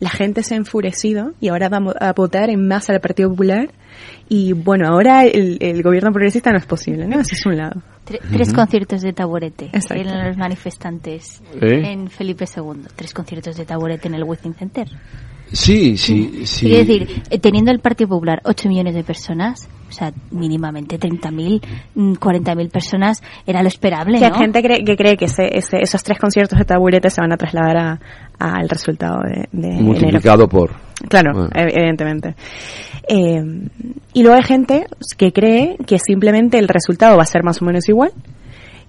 la 0.00 0.10
gente 0.10 0.42
se 0.42 0.54
ha 0.54 0.56
enfurecido 0.56 1.32
y 1.40 1.48
ahora 1.48 1.68
va 1.68 1.78
a 2.00 2.12
votar 2.12 2.50
en 2.50 2.66
masa 2.68 2.92
al 2.92 3.00
Partido 3.00 3.30
Popular. 3.30 3.70
Y 4.28 4.52
bueno, 4.52 4.88
ahora 4.88 5.24
el, 5.24 5.58
el 5.60 5.82
gobierno 5.82 6.10
progresista 6.12 6.50
no 6.50 6.58
es 6.58 6.66
posible, 6.66 7.06
¿no? 7.06 7.20
Ese 7.20 7.34
es 7.34 7.46
un 7.46 7.56
lado. 7.56 7.80
Tre- 8.06 8.20
Tres 8.32 8.52
conciertos 8.52 9.02
de 9.02 9.12
taburete 9.12 9.70
eran 9.90 10.28
los 10.28 10.36
manifestantes 10.36 11.42
¿Eh? 11.60 11.82
en 11.92 12.08
Felipe 12.08 12.44
II. 12.44 12.82
Tres 12.96 13.12
conciertos 13.14 13.56
de 13.56 13.64
taburete 13.64 14.08
en 14.08 14.14
el 14.14 14.24
Within 14.24 14.54
Center. 14.54 14.88
Sí, 15.52 15.96
sí, 15.96 16.42
sí. 16.46 16.66
Quiero 16.66 16.84
decir, 16.84 17.22
eh, 17.30 17.38
teniendo 17.38 17.70
el 17.70 17.78
Partido 17.78 18.08
Popular 18.08 18.40
8 18.44 18.68
millones 18.68 18.94
de 18.94 19.04
personas, 19.04 19.68
o 19.88 19.92
sea, 19.92 20.12
mínimamente 20.32 20.98
30.000, 20.98 21.60
mm, 21.94 22.14
40.000 22.14 22.70
personas, 22.70 23.22
era 23.46 23.62
lo 23.62 23.68
esperable, 23.68 24.18
hay 24.24 24.32
gente 24.32 24.62
cree, 24.62 24.82
que 24.84 24.96
cree 24.96 25.16
que 25.16 25.26
ese, 25.26 25.56
ese- 25.56 25.80
esos 25.80 26.02
tres 26.02 26.18
conciertos 26.18 26.58
de 26.58 26.64
taburete 26.64 27.08
se 27.10 27.20
van 27.20 27.32
a 27.32 27.36
trasladar 27.36 27.76
a- 27.76 28.00
al 28.40 28.68
resultado 28.68 29.20
de, 29.22 29.48
de 29.52 29.68
enero. 29.68 29.84
multiplicado 29.84 30.48
por. 30.48 30.72
Claro, 31.08 31.32
Bueno. 31.34 31.50
ev- 31.50 31.70
evidentemente. 31.72 32.34
Eh, 33.08 33.42
y 34.14 34.22
luego 34.22 34.36
hay 34.36 34.42
gente 34.42 34.86
que 35.16 35.32
cree 35.32 35.76
que 35.86 35.98
simplemente 35.98 36.58
el 36.58 36.66
resultado 36.66 37.16
va 37.16 37.22
a 37.22 37.26
ser 37.26 37.44
más 37.44 37.60
o 37.62 37.64
menos 37.64 37.88
igual, 37.88 38.10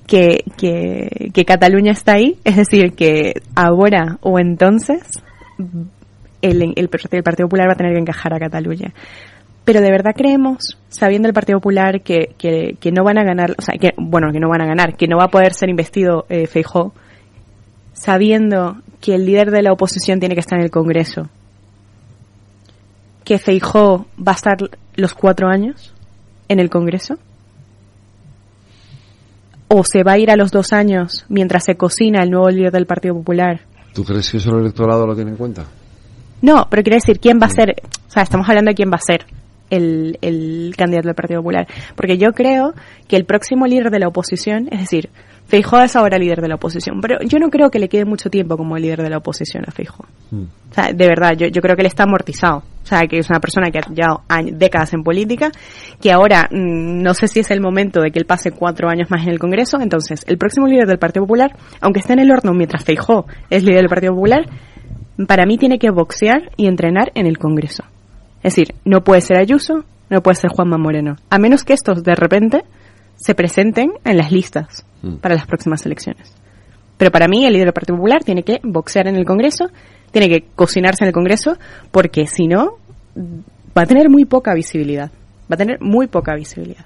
que, 0.08 0.44
que, 0.58 1.30
que 1.34 1.46
Cataluña 1.46 1.92
está 1.92 2.14
ahí, 2.14 2.38
es 2.44 2.56
decir, 2.56 2.94
que 2.94 3.34
ahora 3.56 4.18
o 4.22 4.40
entonces 4.40 5.02
el, 6.50 6.62
el, 6.62 6.74
el 6.76 7.24
Partido 7.24 7.48
Popular 7.48 7.68
va 7.68 7.74
a 7.74 7.78
tener 7.78 7.94
que 7.94 8.00
encajar 8.00 8.34
a 8.34 8.40
Cataluña. 8.40 8.94
Pero 9.64 9.82
de 9.82 9.90
verdad 9.90 10.14
creemos, 10.16 10.78
sabiendo 10.90 11.28
el 11.28 11.34
Partido 11.34 11.60
Popular, 11.60 12.02
que, 12.02 12.36
que, 12.38 12.78
que 12.80 12.92
no 12.92 13.04
van 13.04 13.18
a 13.18 13.24
ganar, 13.24 13.56
o 13.58 13.62
sea, 13.62 13.76
que, 13.80 13.94
bueno, 13.98 14.32
que 14.32 14.40
no 14.40 14.50
van 14.50 14.62
a 14.62 14.68
ganar, 14.68 14.96
que 14.96 15.08
no 15.08 15.18
va 15.18 15.26
a 15.26 15.30
poder 15.30 15.54
ser 15.54 15.70
investido 15.70 16.26
eh, 16.30 16.46
Feijó, 16.46 16.94
sabiendo 17.94 18.78
que 19.02 19.16
el 19.16 19.26
líder 19.26 19.50
de 19.50 19.64
la 19.64 19.72
oposición 19.72 20.20
tiene 20.20 20.36
que 20.36 20.42
estar 20.42 20.60
en 20.60 20.66
el 20.66 20.72
Congreso, 20.72 21.30
que 23.24 23.40
Feijó 23.40 24.06
va 24.18 24.34
a 24.34 24.36
estar 24.36 24.58
los 24.96 25.14
cuatro 25.16 25.48
años 25.48 25.94
en 26.48 26.60
el 26.60 26.70
Congreso? 26.70 27.16
¿O 29.68 29.84
se 29.84 30.04
va 30.04 30.14
a 30.14 30.18
ir 30.20 30.30
a 30.30 30.36
los 30.36 30.52
dos 30.52 30.74
años 30.74 31.26
mientras 31.28 31.64
se 31.66 31.76
cocina 31.76 32.22
el 32.22 32.30
nuevo 32.30 32.50
líder 32.50 32.72
del 32.72 32.86
Partido 32.86 33.16
Popular? 33.16 33.62
¿Tú 33.94 34.04
crees 34.04 34.30
que 34.30 34.38
eso 34.38 34.52
el 34.52 34.62
electorado 34.62 35.08
lo 35.08 35.16
tiene 35.16 35.32
en 35.32 35.38
cuenta? 35.38 35.66
No, 36.46 36.68
pero 36.70 36.84
quiere 36.84 36.98
decir, 36.98 37.20
¿quién 37.20 37.40
va 37.42 37.48
a 37.48 37.50
ser? 37.50 37.76
O 38.08 38.12
sea, 38.12 38.22
estamos 38.24 38.48
hablando 38.48 38.70
de 38.70 38.76
quién 38.76 38.92
va 38.92 38.98
a 38.98 39.00
ser 39.00 39.26
el, 39.72 40.18
el 40.22 40.76
candidato 40.78 41.08
del 41.08 41.16
Partido 41.16 41.40
Popular. 41.42 41.68
Porque 41.96 42.20
yo 42.20 42.34
creo 42.34 42.74
que 43.08 43.16
el 43.16 43.26
próximo 43.26 43.66
líder 43.66 43.90
de 43.90 43.98
la 44.00 44.08
oposición, 44.08 44.68
es 44.72 44.80
decir, 44.82 45.10
Feijóo 45.48 45.82
es 45.82 45.96
ahora 45.96 46.18
líder 46.18 46.42
de 46.42 46.48
la 46.48 46.56
oposición, 46.56 47.02
pero 47.02 47.18
yo 47.24 47.38
no 47.40 47.50
creo 47.50 47.70
que 47.70 47.78
le 47.80 47.88
quede 47.90 48.06
mucho 48.06 48.30
tiempo 48.30 48.58
como 48.58 48.78
líder 48.78 49.02
de 49.04 49.10
la 49.10 49.18
oposición 49.18 49.64
a 49.68 49.72
Feijóo. 49.72 50.06
O 50.72 50.74
sea, 50.74 50.92
de 50.92 51.08
verdad, 51.08 51.34
yo, 51.38 51.48
yo 51.48 51.62
creo 51.62 51.76
que 51.76 51.82
él 51.82 51.88
está 51.88 52.04
amortizado. 52.04 52.58
O 52.84 52.88
sea, 52.88 53.02
que 53.08 53.18
es 53.18 53.30
una 53.30 53.40
persona 53.40 53.72
que 53.72 53.80
ha 53.80 53.82
llevado 53.92 54.22
años- 54.28 54.58
décadas 54.60 54.94
en 54.94 55.02
política, 55.04 55.52
que 56.00 56.12
ahora 56.12 56.48
mm, 56.52 57.02
no 57.02 57.14
sé 57.16 57.28
si 57.28 57.40
es 57.40 57.50
el 57.50 57.60
momento 57.62 58.02
de 58.02 58.12
que 58.12 58.20
él 58.20 58.26
pase 58.26 58.52
cuatro 58.52 58.88
años 58.90 59.10
más 59.10 59.24
en 59.24 59.30
el 59.30 59.40
Congreso. 59.40 59.80
Entonces, 59.82 60.24
el 60.28 60.38
próximo 60.38 60.68
líder 60.68 60.86
del 60.88 61.00
Partido 61.00 61.24
Popular, 61.26 61.56
aunque 61.82 62.00
esté 62.02 62.14
en 62.14 62.20
el 62.20 62.32
horno 62.32 62.52
mientras 62.54 62.84
Feijóo 62.84 63.26
es 63.50 63.64
líder 63.64 63.82
del 63.82 63.90
Partido 63.90 64.14
Popular, 64.14 64.46
para 65.28 65.46
mí 65.46 65.58
tiene 65.58 65.80
que 65.80 65.90
boxear 65.92 66.52
y 66.58 66.68
entrenar 66.68 67.12
en 67.16 67.26
el 67.26 67.38
Congreso. 67.38 67.84
Es 68.44 68.56
decir, 68.56 68.76
no 68.84 69.02
puede 69.04 69.22
ser 69.22 69.38
Ayuso, 69.38 69.86
no 70.10 70.22
puede 70.22 70.36
ser 70.36 70.52
Juanma 70.52 70.78
Moreno. 70.78 71.16
A 71.30 71.40
menos 71.40 71.64
que 71.64 71.74
estos 71.74 72.04
de 72.04 72.16
repente 72.16 72.64
se 73.16 73.34
presenten 73.34 73.94
en 74.04 74.18
las 74.18 74.32
listas 74.32 74.86
para 75.22 75.36
las 75.36 75.46
próximas 75.46 75.86
elecciones. 75.86 76.34
Pero 76.98 77.12
para 77.12 77.28
mí 77.28 77.46
el 77.46 77.54
líder 77.54 77.68
del 77.68 77.74
Partido 77.74 77.98
Popular 77.98 78.24
tiene 78.24 78.44
que 78.44 78.60
boxear 78.64 79.08
en 79.08 79.16
el 79.16 79.26
Congreso, 79.26 79.66
tiene 80.12 80.30
que 80.30 80.46
cocinarse 80.56 81.04
en 81.04 81.10
el 81.10 81.14
Congreso, 81.14 81.58
porque 81.92 82.28
si 82.28 82.48
no, 82.48 82.78
va 83.78 83.84
a 83.84 83.86
tener 83.86 84.10
muy 84.10 84.26
poca 84.26 84.54
visibilidad. 84.54 85.12
Va 85.52 85.56
a 85.56 85.58
tener 85.58 85.80
muy 85.82 86.08
poca 86.08 86.34
visibilidad. 86.36 86.86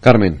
Carmen. 0.00 0.38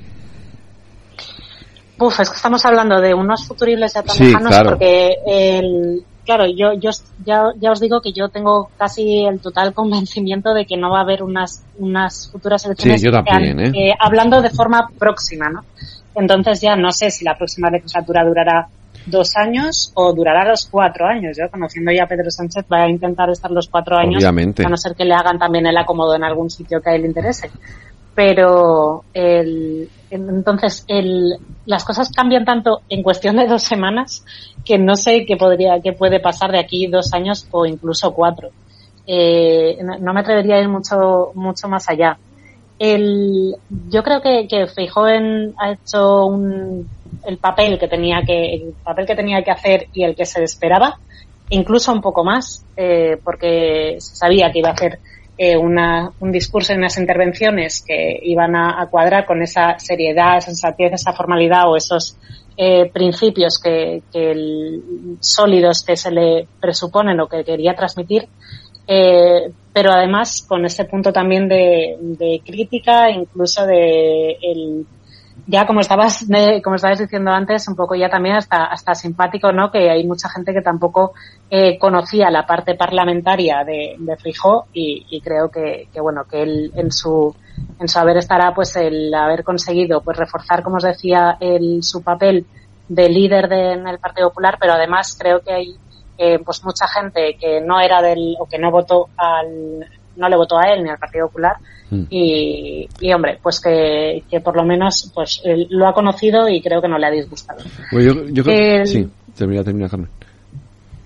Uf, 1.98 2.20
es 2.20 2.28
que 2.28 2.36
estamos 2.36 2.64
hablando 2.66 3.00
de 3.00 3.14
unos 3.14 3.46
futuribles 3.46 3.94
ya 3.94 4.02
tan 4.02 4.16
Sí, 4.16 4.24
lejanos 4.24 4.48
claro. 4.48 4.70
porque 4.70 5.14
el, 5.26 6.04
claro, 6.24 6.46
yo, 6.46 6.72
yo 6.74 6.90
ya, 7.24 7.50
ya 7.60 7.72
os 7.72 7.80
digo 7.80 8.00
que 8.00 8.12
yo 8.12 8.28
tengo 8.28 8.70
casi 8.76 9.24
el 9.24 9.40
total 9.40 9.72
convencimiento 9.74 10.52
de 10.54 10.66
que 10.66 10.76
no 10.76 10.90
va 10.90 10.98
a 10.98 11.02
haber 11.02 11.22
unas, 11.22 11.64
unas 11.78 12.28
futuras 12.30 12.64
elecciones. 12.64 13.02
yo 13.02 13.10
también, 13.12 13.56
que 13.58 13.64
han- 13.64 13.74
¿eh? 13.74 13.94
hablando 13.98 14.40
de 14.42 14.50
forma 14.50 14.88
próxima, 14.98 15.48
¿no? 15.50 15.64
Entonces 16.14 16.60
ya 16.60 16.76
no 16.76 16.90
sé 16.92 17.10
si 17.10 17.24
la 17.24 17.36
próxima 17.36 17.70
legislatura 17.70 18.24
durará 18.24 18.68
dos 19.06 19.36
años 19.36 19.90
o 19.94 20.14
durará 20.14 20.48
los 20.48 20.66
cuatro 20.70 21.06
años. 21.06 21.36
Yo, 21.36 21.50
conociendo 21.50 21.92
ya 21.92 22.04
a 22.04 22.06
Pedro 22.06 22.30
Sánchez, 22.30 22.64
va 22.72 22.84
a 22.84 22.88
intentar 22.88 23.28
estar 23.30 23.50
los 23.50 23.68
cuatro 23.68 23.96
años, 23.98 24.16
Obviamente. 24.22 24.64
a 24.64 24.68
no 24.68 24.76
ser 24.76 24.94
que 24.94 25.04
le 25.04 25.12
hagan 25.14 25.38
también 25.38 25.66
el 25.66 25.76
acomodo 25.76 26.14
en 26.14 26.24
algún 26.24 26.48
sitio 26.48 26.80
que 26.80 26.90
a 26.90 26.94
él 26.94 27.02
le 27.02 27.08
interese. 27.08 27.50
Pero 28.14 29.04
el, 29.12 29.88
entonces 30.10 30.84
el, 30.86 31.34
las 31.66 31.84
cosas 31.84 32.10
cambian 32.14 32.44
tanto 32.44 32.82
en 32.88 33.02
cuestión 33.02 33.36
de 33.36 33.46
dos 33.46 33.62
semanas 33.62 34.24
que 34.64 34.78
no 34.78 34.94
sé 34.94 35.24
qué 35.26 35.36
podría, 35.36 35.80
qué 35.82 35.92
puede 35.92 36.20
pasar 36.20 36.52
de 36.52 36.60
aquí 36.60 36.86
dos 36.86 37.12
años 37.12 37.46
o 37.50 37.66
incluso 37.66 38.12
cuatro. 38.12 38.50
Eh, 39.06 39.78
no, 40.00 40.14
me 40.14 40.20
atrevería 40.20 40.56
a 40.56 40.60
ir 40.60 40.68
mucho, 40.68 41.32
mucho 41.34 41.68
más 41.68 41.88
allá. 41.88 42.16
El, 42.78 43.54
yo 43.90 44.02
creo 44.02 44.20
que, 44.20 44.46
que 44.48 44.66
Feijóo 44.66 45.08
en- 45.08 45.54
ha 45.58 45.72
hecho 45.72 46.26
un, 46.26 46.88
el 47.26 47.38
papel 47.38 47.78
que 47.78 47.88
tenía 47.88 48.22
que, 48.26 48.54
el 48.54 48.74
papel 48.82 49.06
que 49.06 49.14
tenía 49.16 49.42
que 49.42 49.50
hacer 49.50 49.88
y 49.92 50.04
el 50.04 50.14
que 50.14 50.24
se 50.26 50.42
esperaba, 50.42 50.98
incluso 51.50 51.92
un 51.92 52.00
poco 52.00 52.24
más, 52.24 52.64
eh, 52.76 53.18
porque 53.22 53.96
se 53.98 54.16
sabía 54.16 54.50
que 54.52 54.58
iba 54.60 54.70
a 54.70 54.72
hacer 54.72 54.98
eh, 55.36 55.56
una, 55.56 56.12
un 56.20 56.30
discurso 56.30 56.72
y 56.72 56.76
unas 56.76 56.96
intervenciones 56.98 57.82
que 57.86 58.18
iban 58.22 58.54
a, 58.54 58.80
a 58.80 58.86
cuadrar 58.86 59.26
con 59.26 59.42
esa 59.42 59.78
seriedad, 59.78 60.40
sensatez, 60.40 60.92
esa 60.92 61.12
formalidad 61.12 61.68
o 61.68 61.76
esos 61.76 62.16
eh, 62.56 62.88
principios 62.92 63.58
que, 63.58 64.02
que 64.12 64.30
el- 64.30 64.82
sólidos 65.20 65.82
que 65.82 65.96
se 65.96 66.10
le 66.12 66.46
presuponen 66.60 67.18
o 67.20 67.26
que 67.26 67.44
quería 67.44 67.74
transmitir, 67.74 68.28
eh, 68.86 69.50
pero 69.72 69.90
además 69.90 70.44
con 70.48 70.64
ese 70.64 70.84
punto 70.84 71.12
también 71.12 71.48
de, 71.48 71.96
de 72.00 72.40
crítica, 72.44 73.10
incluso 73.10 73.66
de 73.66 74.36
el, 74.40 74.86
ya 75.46 75.66
como 75.66 75.80
estabas 75.80 76.26
como 76.62 76.76
estabas 76.76 76.98
diciendo 76.98 77.30
antes 77.30 77.68
un 77.68 77.76
poco 77.76 77.94
ya 77.94 78.08
también 78.08 78.36
hasta 78.36 78.64
hasta 78.64 78.94
simpático 78.94 79.52
no 79.52 79.70
que 79.70 79.90
hay 79.90 80.06
mucha 80.06 80.28
gente 80.28 80.52
que 80.52 80.62
tampoco 80.62 81.12
eh, 81.50 81.78
conocía 81.78 82.30
la 82.30 82.46
parte 82.46 82.74
parlamentaria 82.74 83.62
de, 83.64 83.96
de 83.98 84.16
Feijóo 84.16 84.66
y, 84.72 85.20
creo 85.22 85.50
que, 85.50 85.88
que 85.92 86.00
bueno 86.00 86.24
que 86.24 86.42
él 86.42 86.72
en 86.74 86.90
su 86.90 87.34
en 87.78 87.88
su 87.88 87.98
haber 87.98 88.16
estará 88.16 88.54
pues 88.54 88.74
el 88.76 89.12
haber 89.14 89.44
conseguido 89.44 90.00
pues 90.00 90.16
reforzar 90.16 90.62
como 90.62 90.76
os 90.76 90.82
decía 90.82 91.36
el 91.40 91.82
su 91.82 92.02
papel 92.02 92.46
de 92.88 93.08
líder 93.08 93.48
de, 93.48 93.72
en 93.72 93.86
el 93.86 93.98
Partido 93.98 94.28
Popular 94.28 94.56
pero 94.58 94.72
además 94.72 95.16
creo 95.18 95.40
que 95.40 95.52
hay 95.52 95.76
eh, 96.16 96.38
pues 96.38 96.64
mucha 96.64 96.86
gente 96.86 97.36
que 97.38 97.60
no 97.60 97.80
era 97.80 98.00
del 98.00 98.36
o 98.38 98.46
que 98.46 98.58
no 98.58 98.70
votó 98.70 99.08
al 99.16 99.86
no 100.16 100.28
le 100.28 100.36
votó 100.36 100.58
a 100.58 100.72
él 100.72 100.84
ni 100.84 100.90
al 100.90 100.98
Partido 100.98 101.26
Popular 101.26 101.56
y, 102.10 102.88
y, 103.00 103.12
hombre 103.12 103.38
pues 103.42 103.60
que, 103.60 104.24
que 104.30 104.40
por 104.40 104.56
lo 104.56 104.64
menos 104.64 105.10
pues 105.14 105.40
él 105.44 105.66
lo 105.70 105.86
ha 105.86 105.94
conocido 105.94 106.48
y 106.48 106.60
creo 106.60 106.80
que 106.82 106.88
no 106.88 106.98
le 106.98 107.06
ha 107.06 107.10
disgustado 107.10 107.62
Bueno, 107.92 108.12
yo, 108.14 108.24
yo 108.28 108.42
creo 108.42 108.80
El- 108.80 108.86
Sí, 108.86 109.06
termina, 109.36 109.62
termina, 109.62 109.88
Carmen. 109.88 110.08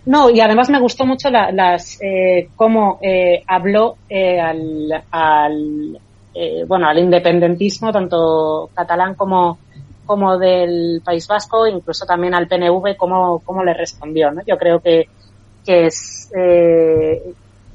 no 0.06 0.30
y 0.30 0.40
además 0.40 0.70
me 0.70 0.80
gustó 0.80 1.04
mucho 1.04 1.28
la- 1.30 1.50
las 1.52 1.98
eh, 2.00 2.48
cómo 2.56 2.98
eh, 3.02 3.42
habló 3.46 3.96
eh, 4.08 4.40
al, 4.40 5.04
al 5.10 5.98
eh, 6.34 6.64
bueno 6.66 6.88
al 6.88 6.98
independentismo 6.98 7.92
tanto 7.92 8.70
catalán 8.74 9.14
como 9.14 9.58
como 10.06 10.38
del 10.38 11.02
País 11.04 11.26
Vasco 11.28 11.66
incluso 11.66 12.06
también 12.06 12.34
al 12.34 12.46
PNV 12.48 12.96
cómo, 12.96 13.40
cómo 13.44 13.62
le 13.62 13.74
respondió 13.74 14.30
¿no? 14.30 14.40
yo 14.46 14.56
creo 14.56 14.80
que 14.80 15.06
que 15.66 15.86
es 15.86 16.30
eh, 16.34 17.20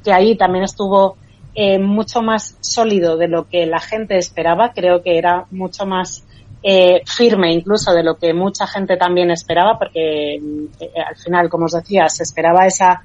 que 0.04 0.12
ahí 0.12 0.36
también 0.36 0.64
estuvo 0.64 1.18
eh, 1.56 1.80
mucho 1.80 2.22
más 2.22 2.58
sólido 2.62 3.18
de 3.18 3.28
lo 3.28 3.48
que 3.48 3.66
la 3.66 3.80
gente 3.80 4.18
esperaba. 4.18 4.72
Creo 4.74 5.02
que 5.04 5.18
era 5.18 5.46
mucho 5.52 5.86
más 5.86 6.24
eh, 6.64 7.02
firme 7.06 7.52
incluso 7.54 7.94
de 7.94 8.04
lo 8.04 8.16
que 8.16 8.34
mucha 8.34 8.66
gente 8.68 8.98
también 8.98 9.32
esperaba, 9.32 9.78
porque 9.78 10.36
eh, 10.36 10.92
al 11.06 11.16
final, 11.16 11.50
como 11.50 11.66
os 11.66 11.74
decía, 11.74 12.08
se 12.10 12.24
esperaba 12.24 12.66
esa 12.66 13.02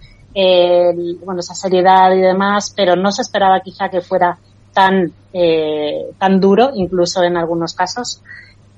bueno 1.24 1.40
esa 1.40 1.54
seriedad 1.54 2.12
y 2.12 2.20
demás, 2.20 2.72
pero 2.76 2.94
no 2.94 3.10
se 3.10 3.22
esperaba 3.22 3.60
quizá 3.60 3.88
que 3.88 4.00
fuera 4.00 4.38
tan 4.72 5.10
eh, 5.32 6.10
tan 6.18 6.38
duro, 6.38 6.70
incluso 6.74 7.22
en 7.24 7.36
algunos 7.36 7.74
casos. 7.74 8.22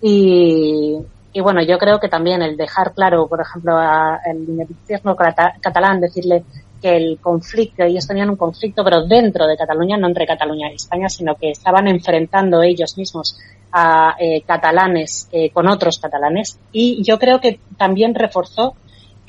Y, 0.01 0.97
y 1.33 1.41
bueno, 1.41 1.63
yo 1.63 1.77
creo 1.77 2.01
que 2.01 2.09
también 2.09 2.41
el 2.41 2.57
dejar 2.57 2.95
claro, 2.95 3.27
por 3.27 3.41
ejemplo, 3.43 3.77
al 3.77 5.17
cata- 5.17 5.55
catalán, 5.61 6.01
decirle 6.01 6.45
que 6.81 6.97
el 6.97 7.19
conflicto, 7.21 7.85
ellos 7.85 8.07
tenían 8.07 8.31
un 8.31 8.37
conflicto, 8.37 8.83
pero 8.85 9.07
dentro 9.07 9.47
de 9.47 9.57
Cataluña, 9.57 9.97
no 9.97 10.09
entre 10.09 10.27
Cataluña 10.27 10.71
y 10.71 10.77
España, 10.77 11.09
sino 11.09 11.35
que 11.35 11.51
estaban 11.51 11.89
enfrentando 11.89 12.63
ellos 12.63 12.97
mismos 12.97 13.39
a 13.73 14.17
eh, 14.19 14.43
catalanes 14.43 15.29
eh, 15.33 15.51
con 15.51 15.69
otros 15.69 15.99
catalanes. 15.99 16.59
Y 16.73 17.03
yo 17.03 17.19
creo 17.19 17.41
que 17.41 17.61
también 17.77 18.15
reforzó 18.15 18.75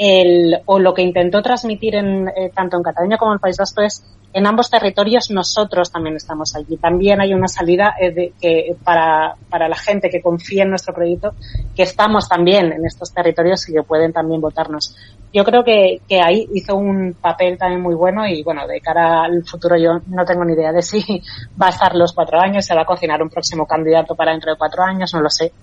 el, 0.03 0.59
o 0.65 0.79
lo 0.79 0.95
que 0.95 1.03
intentó 1.03 1.43
transmitir 1.43 1.93
en, 1.93 2.27
eh, 2.29 2.49
tanto 2.55 2.75
en 2.75 2.81
Cataluña 2.81 3.17
como 3.17 3.33
en 3.33 3.35
el 3.35 3.39
País 3.39 3.57
Vasco 3.57 3.83
es 3.83 4.03
en 4.33 4.47
ambos 4.47 4.69
territorios 4.71 5.29
nosotros 5.29 5.91
también 5.91 6.15
estamos 6.15 6.55
allí. 6.55 6.77
También 6.77 7.21
hay 7.21 7.35
una 7.35 7.47
salida 7.47 7.93
eh, 7.99 8.11
de, 8.11 8.33
que 8.41 8.75
para, 8.83 9.35
para 9.47 9.67
la 9.69 9.75
gente 9.75 10.09
que 10.09 10.19
confía 10.19 10.63
en 10.63 10.69
nuestro 10.69 10.93
proyecto, 10.93 11.33
que 11.75 11.83
estamos 11.83 12.27
también 12.27 12.71
en 12.71 12.83
estos 12.83 13.13
territorios 13.13 13.69
y 13.69 13.73
que 13.73 13.83
pueden 13.83 14.11
también 14.11 14.41
votarnos. 14.41 14.95
Yo 15.31 15.43
creo 15.43 15.63
que, 15.63 16.01
que 16.09 16.19
ahí 16.19 16.47
hizo 16.55 16.75
un 16.75 17.15
papel 17.21 17.59
también 17.59 17.81
muy 17.81 17.93
bueno 17.93 18.25
y 18.25 18.41
bueno, 18.41 18.65
de 18.65 18.81
cara 18.81 19.25
al 19.25 19.43
futuro 19.45 19.77
yo 19.77 19.99
no 20.07 20.25
tengo 20.25 20.43
ni 20.45 20.53
idea 20.53 20.71
de 20.71 20.81
si 20.81 20.99
va 21.61 21.67
a 21.67 21.69
estar 21.69 21.95
los 21.95 22.13
cuatro 22.13 22.39
años, 22.39 22.65
se 22.65 22.73
va 22.73 22.81
a 22.81 22.85
cocinar 22.85 23.21
un 23.21 23.29
próximo 23.29 23.67
candidato 23.67 24.15
para 24.15 24.31
dentro 24.31 24.51
de 24.51 24.57
cuatro 24.57 24.81
años, 24.83 25.13
no 25.13 25.21
lo 25.21 25.29
sé. 25.29 25.53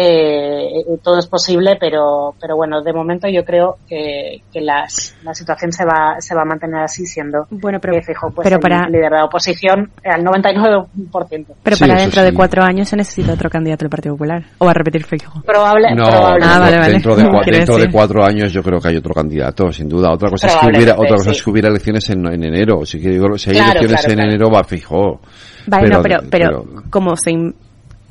Eh, 0.00 0.78
eh, 0.78 0.98
todo 1.02 1.18
es 1.18 1.26
posible, 1.26 1.76
pero, 1.80 2.32
pero 2.40 2.54
bueno, 2.54 2.80
de 2.82 2.92
momento 2.92 3.26
yo 3.28 3.44
creo 3.44 3.78
que, 3.88 4.42
que 4.52 4.60
las, 4.60 5.16
la 5.24 5.34
situación 5.34 5.72
se 5.72 5.84
va, 5.84 6.20
se 6.20 6.36
va 6.36 6.42
a 6.42 6.44
mantener 6.44 6.82
así 6.84 7.04
siendo 7.04 7.48
bueno, 7.50 7.80
pero, 7.80 8.00
fijo 8.00 8.30
pues 8.30 8.44
pero 8.44 8.56
el 8.58 8.62
para- 8.62 8.86
líder 8.88 9.10
de 9.10 9.16
la 9.16 9.24
oposición 9.24 9.90
al 10.04 10.22
99%. 10.24 11.46
Pero 11.64 11.76
para 11.76 11.94
dentro 12.00 12.22
de 12.22 12.32
cuatro 12.32 12.62
años 12.62 12.88
se 12.88 12.94
necesita 12.96 13.32
otro 13.32 13.50
candidato 13.50 13.84
del 13.86 13.90
Partido 13.90 14.14
Popular. 14.14 14.44
¿O 14.58 14.66
va 14.66 14.70
a 14.70 14.74
repetir 14.74 15.04
Feijóo? 15.04 15.42
Probable, 15.42 15.88
No, 15.96 16.04
probable. 16.04 16.44
Ah, 16.46 16.58
vale, 16.60 16.78
vale. 16.78 16.92
dentro, 16.92 17.16
de, 17.16 17.24
cua- 17.28 17.44
dentro 17.44 17.76
de 17.78 17.90
cuatro 17.90 18.24
años 18.24 18.52
yo 18.52 18.62
creo 18.62 18.78
que 18.78 18.88
hay 18.88 18.96
otro 18.98 19.12
candidato, 19.12 19.72
sin 19.72 19.88
duda. 19.88 20.12
Otra 20.12 20.30
cosa 20.30 20.46
es 20.46 20.54
que 20.56 20.66
hubiera, 20.68 20.94
otra 20.94 21.16
cosa 21.16 21.30
sí. 21.30 21.36
es 21.38 21.42
que 21.42 21.50
hubiera 21.50 21.68
elecciones 21.70 22.08
en, 22.10 22.24
en 22.24 22.44
enero. 22.44 22.86
Si, 22.86 23.00
si 23.00 23.08
hay 23.08 23.16
Claro, 23.18 23.32
elecciones 23.80 24.00
claro, 24.00 24.12
en 24.12 24.14
claro. 24.14 24.30
enero 24.30 24.50
va 24.50 24.62
fijo. 24.62 25.20
Vale, 25.66 25.88
no, 25.88 26.02
pero, 26.02 26.18
pero, 26.30 26.64
como 26.88 27.16
se... 27.16 27.32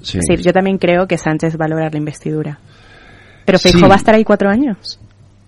Sí. 0.01 0.19
Sí, 0.21 0.37
yo 0.43 0.53
también 0.53 0.77
creo 0.77 1.07
que 1.07 1.17
Sánchez 1.17 1.57
va 1.59 1.65
a 1.65 1.69
lograr 1.69 1.91
la 1.93 1.99
investidura. 1.99 2.59
Pero 3.45 3.59
Feijóo 3.59 3.81
Sí. 3.81 3.87
va 3.87 3.95
a 3.95 3.97
estar 3.97 4.15
ahí 4.15 4.23
cuatro 4.23 4.49
años. 4.49 4.99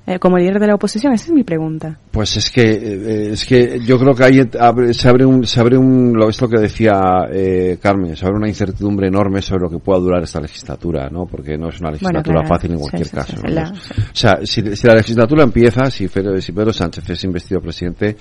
eh, 0.08 0.18
como 0.18 0.40
líder 0.40 0.58
de 0.60 0.66
la 0.66 0.74
oposición? 0.74 1.14
Esa 1.14 1.26
es 1.26 1.32
mi 1.34 1.44
pregunta. 1.44 2.00
Pues 2.10 2.36
es 2.36 2.50
que 2.50 2.64
eh, 2.64 3.30
es 3.34 3.46
que 3.46 3.80
yo 3.86 4.00
creo 4.00 4.16
que 4.16 4.24
ahí 4.24 4.40
abre- 4.60 4.92
se 4.92 5.08
abre 5.08 5.24
un 5.24 5.46
se 5.46 5.60
abre 5.60 5.78
un 5.78 6.14
lo 6.18 6.30
es 6.30 6.42
lo 6.42 6.50
que 6.50 6.58
decía 6.58 7.00
eh, 7.32 7.78
Carmen, 7.80 8.16
se 8.16 8.26
abre 8.26 8.38
una 8.38 8.48
incertidumbre 8.48 9.08
enorme 9.08 9.40
sobre 9.44 9.66
lo 9.66 9.70
que 9.70 9.78
pueda 9.78 10.00
durar 10.00 10.24
esta 10.24 10.40
legislatura, 10.42 11.10
¿no? 11.12 11.28
Porque 11.28 11.60
no 11.60 11.70
es 11.70 11.80
una 11.80 11.92
legislatura 11.92 12.40
claro, 12.42 12.48
fácil 12.48 12.72
en 12.72 12.78
sí, 12.78 12.82
cualquier 12.82 13.06
sí, 13.08 13.16
caso. 13.16 13.34
sí, 13.38 13.44
¿no? 13.44 13.50
la- 13.54 13.70
O 13.72 14.16
sea, 14.16 14.40
si, 14.46 14.76
si 14.76 14.88
la 14.88 14.96
legislatura 14.96 15.44
empieza, 15.44 15.92
si 15.92 16.08
Pedro, 16.08 16.42
si 16.42 16.54
Pedro 16.54 16.74
Sánchez 16.74 17.08
es 17.08 17.24
investido 17.26 17.62
presidente, 17.62 18.16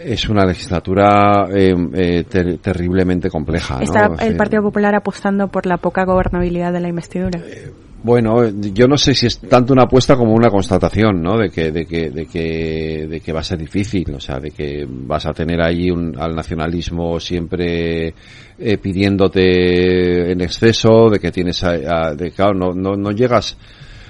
es 0.00 0.28
una 0.28 0.44
legislatura 0.44 1.48
eh, 1.54 1.74
eh, 1.94 2.24
ter- 2.28 2.58
terriblemente 2.58 3.28
compleja. 3.30 3.76
¿no? 3.78 3.82
¿Está 3.84 4.10
Es 4.18 4.22
el 4.28 4.36
Partido 4.36 4.62
Popular 4.62 4.94
apostando 4.94 5.48
por 5.48 5.66
la 5.66 5.76
poca 5.78 6.04
gobernabilidad 6.04 6.72
de 6.72 6.80
la 6.80 6.88
investidura? 6.88 7.40
Bueno, 8.00 8.48
yo 8.48 8.86
no 8.86 8.96
sé 8.96 9.12
si 9.12 9.26
es 9.26 9.40
tanto 9.40 9.72
una 9.72 9.82
apuesta 9.82 10.14
como 10.16 10.32
una 10.32 10.50
constatación, 10.50 11.20
¿no? 11.20 11.36
De 11.36 11.50
que, 11.50 11.72
de 11.72 11.84
que, 11.84 12.10
de 12.10 12.26
que, 12.26 13.08
de 13.10 13.20
que 13.20 13.32
va 13.32 13.40
a 13.40 13.42
ser 13.42 13.58
difícil, 13.58 14.14
o 14.14 14.20
sea, 14.20 14.38
de 14.38 14.52
que 14.52 14.86
vas 14.88 15.26
a 15.26 15.32
tener 15.32 15.60
ahí 15.60 15.90
un, 15.90 16.14
al 16.16 16.32
nacionalismo 16.36 17.18
siempre 17.18 18.14
eh, 18.56 18.78
pidiéndote 18.80 20.30
en 20.32 20.40
exceso, 20.40 21.10
de 21.10 21.18
que 21.18 21.32
tienes, 21.32 21.62
a, 21.64 21.70
a- 22.08 22.14
de 22.14 22.30
claro, 22.30 22.54
no, 22.54 22.72
no, 22.72 22.94
no 22.96 23.10
llegas 23.10 23.56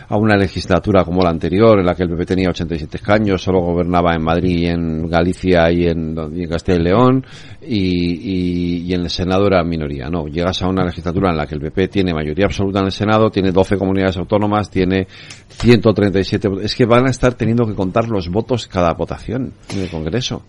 a 0.09 0.17
una 0.17 0.37
legislatura 0.37 1.05
como 1.05 1.23
la 1.23 1.31
anterior, 1.31 1.79
en 1.79 1.87
la 1.87 1.95
que 1.95 2.05
el 2.05 2.11
PP 2.11 2.27
tenía 2.27 2.49
87 2.49 2.97
escaños, 2.97 3.43
solo 3.43 3.61
gobernaba 3.61 4.15
en 4.15 4.23
Madrid, 4.23 4.59
y 4.59 4.67
en 4.67 5.09
Galicia 5.09 5.71
y 5.71 5.87
en, 5.87 6.17
y 6.35 6.45
en 6.45 6.49
Castilla 6.49 6.79
y 6.79 6.83
León, 6.83 7.27
y, 7.61 7.77
y, 7.77 8.83
y 8.87 8.95
en 8.95 9.03
el 9.03 9.11
Senado 9.11 9.47
era 9.47 9.63
minoría. 9.63 10.09
No, 10.09 10.27
llegas 10.27 10.63
a 10.63 10.69
una 10.69 10.85
legislatura 10.85 11.31
en 11.31 11.37
la 11.37 11.47
que 11.47 11.55
el 11.55 11.61
PP 11.61 11.89
tiene 11.89 12.15
mayoría 12.15 12.47
absoluta 12.47 12.81
en 12.81 12.87
el 12.87 12.93
Senado, 12.93 13.31
tiene 13.31 13.53
12 13.53 13.77
comunidades 13.77 14.17
autónomas, 14.17 14.71
tiene 14.71 15.07
137. 15.49 16.49
Es 16.63 16.75
que 16.75 16.87
van 16.87 17.07
a 17.07 17.11
estar 17.11 17.35
teniendo 17.35 17.67
que 17.67 17.75
contar 17.75 18.09
los 18.09 18.29
votos 18.31 18.67
cada 18.67 18.93
votación 18.95 19.53
en 19.75 19.81
el 19.81 19.91
Congreso. 19.91 20.43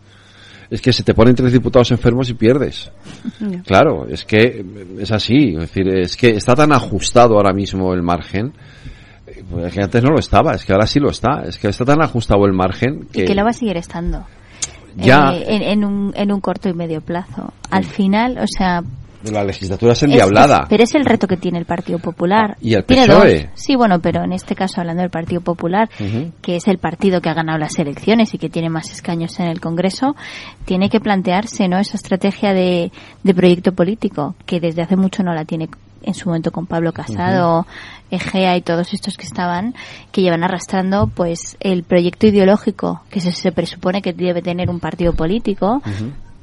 Es 0.69 0.81
que 0.81 0.93
se 0.93 1.03
te 1.03 1.15
ponen 1.15 1.35
tres 1.35 1.51
diputados 1.51 1.91
enfermos 1.91 2.29
y 2.29 2.33
pierdes. 2.35 2.91
Claro, 3.65 4.07
es 4.07 4.25
que 4.25 4.63
es 4.99 5.11
así. 5.11 5.53
Es 5.53 5.59
decir, 5.61 5.87
es 5.89 6.15
que 6.15 6.29
está 6.29 6.55
tan 6.55 6.71
ajustado 6.71 7.35
ahora 7.35 7.53
mismo 7.53 7.93
el 7.93 8.01
margen. 8.01 8.53
Pues 9.49 9.73
que 9.73 9.81
antes 9.81 10.03
no 10.03 10.11
lo 10.11 10.19
estaba, 10.19 10.53
es 10.53 10.63
que 10.65 10.73
ahora 10.73 10.85
sí 10.87 10.99
lo 10.99 11.09
está. 11.09 11.43
Es 11.47 11.57
que 11.57 11.67
está 11.69 11.85
tan 11.85 12.01
ajustado 12.01 12.45
el 12.45 12.53
margen 12.53 13.07
que, 13.11 13.23
Y 13.23 13.25
que 13.25 13.35
lo 13.35 13.43
va 13.43 13.49
a 13.49 13.53
seguir 13.53 13.77
estando. 13.77 14.25
Ya. 14.95 15.33
Eh, 15.33 15.45
en, 15.47 15.61
en 15.61 15.85
un, 15.85 16.13
en 16.15 16.31
un 16.31 16.41
corto 16.41 16.69
y 16.69 16.73
medio 16.73 17.01
plazo. 17.01 17.53
Al 17.69 17.85
final, 17.85 18.37
o 18.39 18.47
sea, 18.47 18.81
la 19.31 19.43
legislatura 19.43 19.93
es 19.93 20.03
endiablada. 20.03 20.61
es- 20.63 20.69
pero 20.69 20.83
es 20.83 20.95
el 20.95 21.05
reto 21.05 21.27
que 21.27 21.37
tiene 21.37 21.59
el 21.59 21.65
Partido 21.65 21.99
Popular. 21.99 22.57
Y 22.61 22.73
el 22.73 22.83
Tiene 22.85 23.05
PSOE. 23.07 23.39
dos. 23.43 23.49
Sí, 23.55 23.75
bueno, 23.75 23.99
pero 23.99 24.23
en 24.23 24.33
este 24.33 24.55
caso 24.55 24.81
hablando 24.81 25.01
del 25.01 25.11
Partido 25.11 25.41
Popular, 25.41 25.89
que 26.41 26.55
es 26.55 26.67
el 26.67 26.77
partido 26.79 27.21
que 27.21 27.29
ha 27.29 27.33
ganado 27.33 27.57
las 27.59 27.77
elecciones 27.79 28.33
y 28.33 28.37
que 28.37 28.49
tiene 28.49 28.69
más 28.69 28.89
escaños 28.91 29.39
en 29.39 29.47
el 29.47 29.59
Congreso, 29.61 30.15
tiene 30.65 30.89
que 30.89 30.99
plantearse, 30.99 31.67
¿no? 31.67 31.77
Esa 31.79 31.95
estrategia 31.97 32.53
de, 32.53 32.91
de 33.23 33.33
proyecto 33.33 33.73
político 33.73 34.35
que 34.45 34.59
desde 34.59 34.81
hace 34.81 34.95
mucho 34.95 35.21
no 35.23 35.33
la 35.33 35.45
tiene 35.45 35.69
en 36.01 36.13
su 36.13 36.29
momento 36.29 36.51
con 36.51 36.65
Pablo 36.65 36.93
Casado, 36.93 37.67
Egea 38.11 38.57
y 38.57 38.61
todos 38.61 38.93
estos 38.93 39.17
que 39.17 39.25
estaban, 39.25 39.75
que 40.11 40.21
llevan 40.21 40.43
arrastrando 40.43 41.07
pues 41.07 41.57
el 41.59 41.83
proyecto 41.83 42.27
ideológico 42.27 43.01
que 43.09 43.21
se, 43.21 43.31
se 43.31 43.51
presupone 43.51 44.01
que 44.01 44.13
debe 44.13 44.41
tener 44.41 44.69
un 44.69 44.79
partido 44.79 45.13
político, 45.13 45.81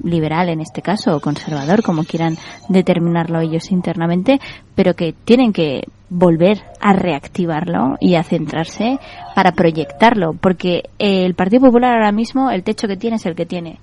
liberal 0.03 0.49
en 0.49 0.61
este 0.61 0.83
caso 0.83 1.17
o 1.17 1.21
conservador, 1.21 1.83
como 1.83 2.05
quieran 2.05 2.37
determinarlo 2.69 3.41
ellos 3.41 3.71
internamente, 3.71 4.41
pero 4.75 4.95
que 4.95 5.15
tienen 5.25 5.53
que 5.53 5.85
volver 6.09 6.63
a 6.81 6.93
reactivarlo 6.93 7.97
y 8.01 8.15
a 8.15 8.23
centrarse 8.23 8.99
para 9.35 9.53
proyectarlo, 9.53 10.35
porque 10.35 10.85
el 10.99 11.35
Partido 11.35 11.67
Popular 11.67 11.95
ahora 11.95 12.13
mismo 12.13 12.51
el 12.51 12.63
techo 12.63 12.87
que 12.87 12.97
tiene 12.97 13.17
es 13.17 13.27
el 13.27 13.35
que 13.35 13.47
tiene, 13.47 13.81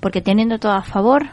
porque 0.00 0.20
teniendo 0.20 0.58
todo 0.58 0.72
a 0.72 0.82
favor, 0.82 1.28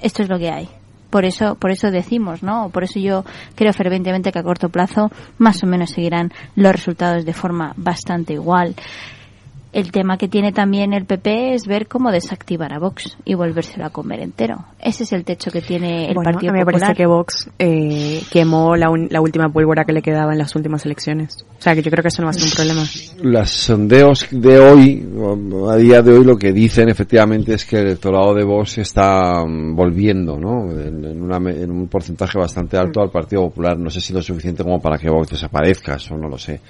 esto 0.00 0.22
es 0.22 0.28
lo 0.28 0.38
que 0.38 0.50
hay. 0.50 0.68
Por 1.12 1.26
eso, 1.26 1.56
por 1.56 1.70
eso 1.70 1.90
decimos, 1.90 2.42
¿no? 2.42 2.70
Por 2.70 2.84
eso 2.84 2.98
yo 2.98 3.22
creo 3.54 3.74
fervientemente 3.74 4.32
que 4.32 4.38
a 4.38 4.42
corto 4.42 4.70
plazo 4.70 5.10
más 5.36 5.62
o 5.62 5.66
menos 5.66 5.90
seguirán 5.90 6.32
los 6.56 6.72
resultados 6.72 7.26
de 7.26 7.34
forma 7.34 7.74
bastante 7.76 8.32
igual. 8.32 8.74
El 9.72 9.90
tema 9.90 10.18
que 10.18 10.28
tiene 10.28 10.52
también 10.52 10.92
el 10.92 11.06
PP 11.06 11.54
es 11.54 11.66
ver 11.66 11.88
cómo 11.88 12.10
desactivar 12.12 12.74
a 12.74 12.78
Vox 12.78 13.16
y 13.24 13.32
volvérselo 13.32 13.86
a 13.86 13.90
comer 13.90 14.20
entero. 14.20 14.66
Ese 14.78 15.04
es 15.04 15.12
el 15.14 15.24
techo 15.24 15.50
que 15.50 15.62
tiene 15.62 16.08
el 16.08 16.14
bueno, 16.14 16.30
Partido 16.32 16.50
a 16.50 16.52
mí 16.52 16.58
me 16.58 16.64
Popular. 16.66 16.80
parece 16.88 16.96
que 17.02 17.06
Vox 17.06 17.50
eh, 17.58 18.20
quemó 18.30 18.76
la, 18.76 18.90
un- 18.90 19.08
la 19.10 19.22
última 19.22 19.48
pólvora 19.50 19.84
que 19.84 19.94
le 19.94 20.02
quedaba 20.02 20.32
en 20.32 20.38
las 20.38 20.54
últimas 20.56 20.84
elecciones. 20.84 21.46
O 21.58 21.62
sea, 21.62 21.74
que 21.74 21.80
yo 21.82 21.90
creo 21.90 22.02
que 22.02 22.08
eso 22.08 22.20
no 22.20 22.26
va 22.26 22.30
a 22.30 22.34
ser 22.34 22.44
un 22.44 22.50
problema. 22.50 22.82
Los 23.22 23.50
sondeos 23.50 24.26
de 24.30 24.58
hoy, 24.58 25.08
a 25.70 25.76
día 25.76 26.02
de 26.02 26.18
hoy, 26.18 26.24
lo 26.26 26.36
que 26.36 26.52
dicen 26.52 26.90
efectivamente 26.90 27.54
es 27.54 27.64
que 27.64 27.76
el 27.78 27.86
electorado 27.86 28.34
de 28.34 28.44
Vox 28.44 28.76
está 28.76 29.42
mm, 29.46 29.74
volviendo, 29.74 30.38
¿no? 30.38 30.70
En, 30.70 31.02
en 31.02 31.22
una 31.22 31.38
me- 31.40 31.62
en 31.62 31.70
un 31.70 31.88
porcentaje 31.88 32.38
bastante 32.38 32.76
alto 32.76 33.00
al 33.00 33.10
Partido 33.10 33.42
Popular. 33.48 33.78
No 33.78 33.88
sé 33.88 34.02
si 34.02 34.12
lo 34.12 34.20
suficiente 34.20 34.62
como 34.64 34.82
para 34.82 34.98
que 34.98 35.08
Vox 35.08 35.30
desaparezca, 35.30 35.94
eso 35.94 36.14
no 36.18 36.28
lo 36.28 36.36
sé. 36.36 36.60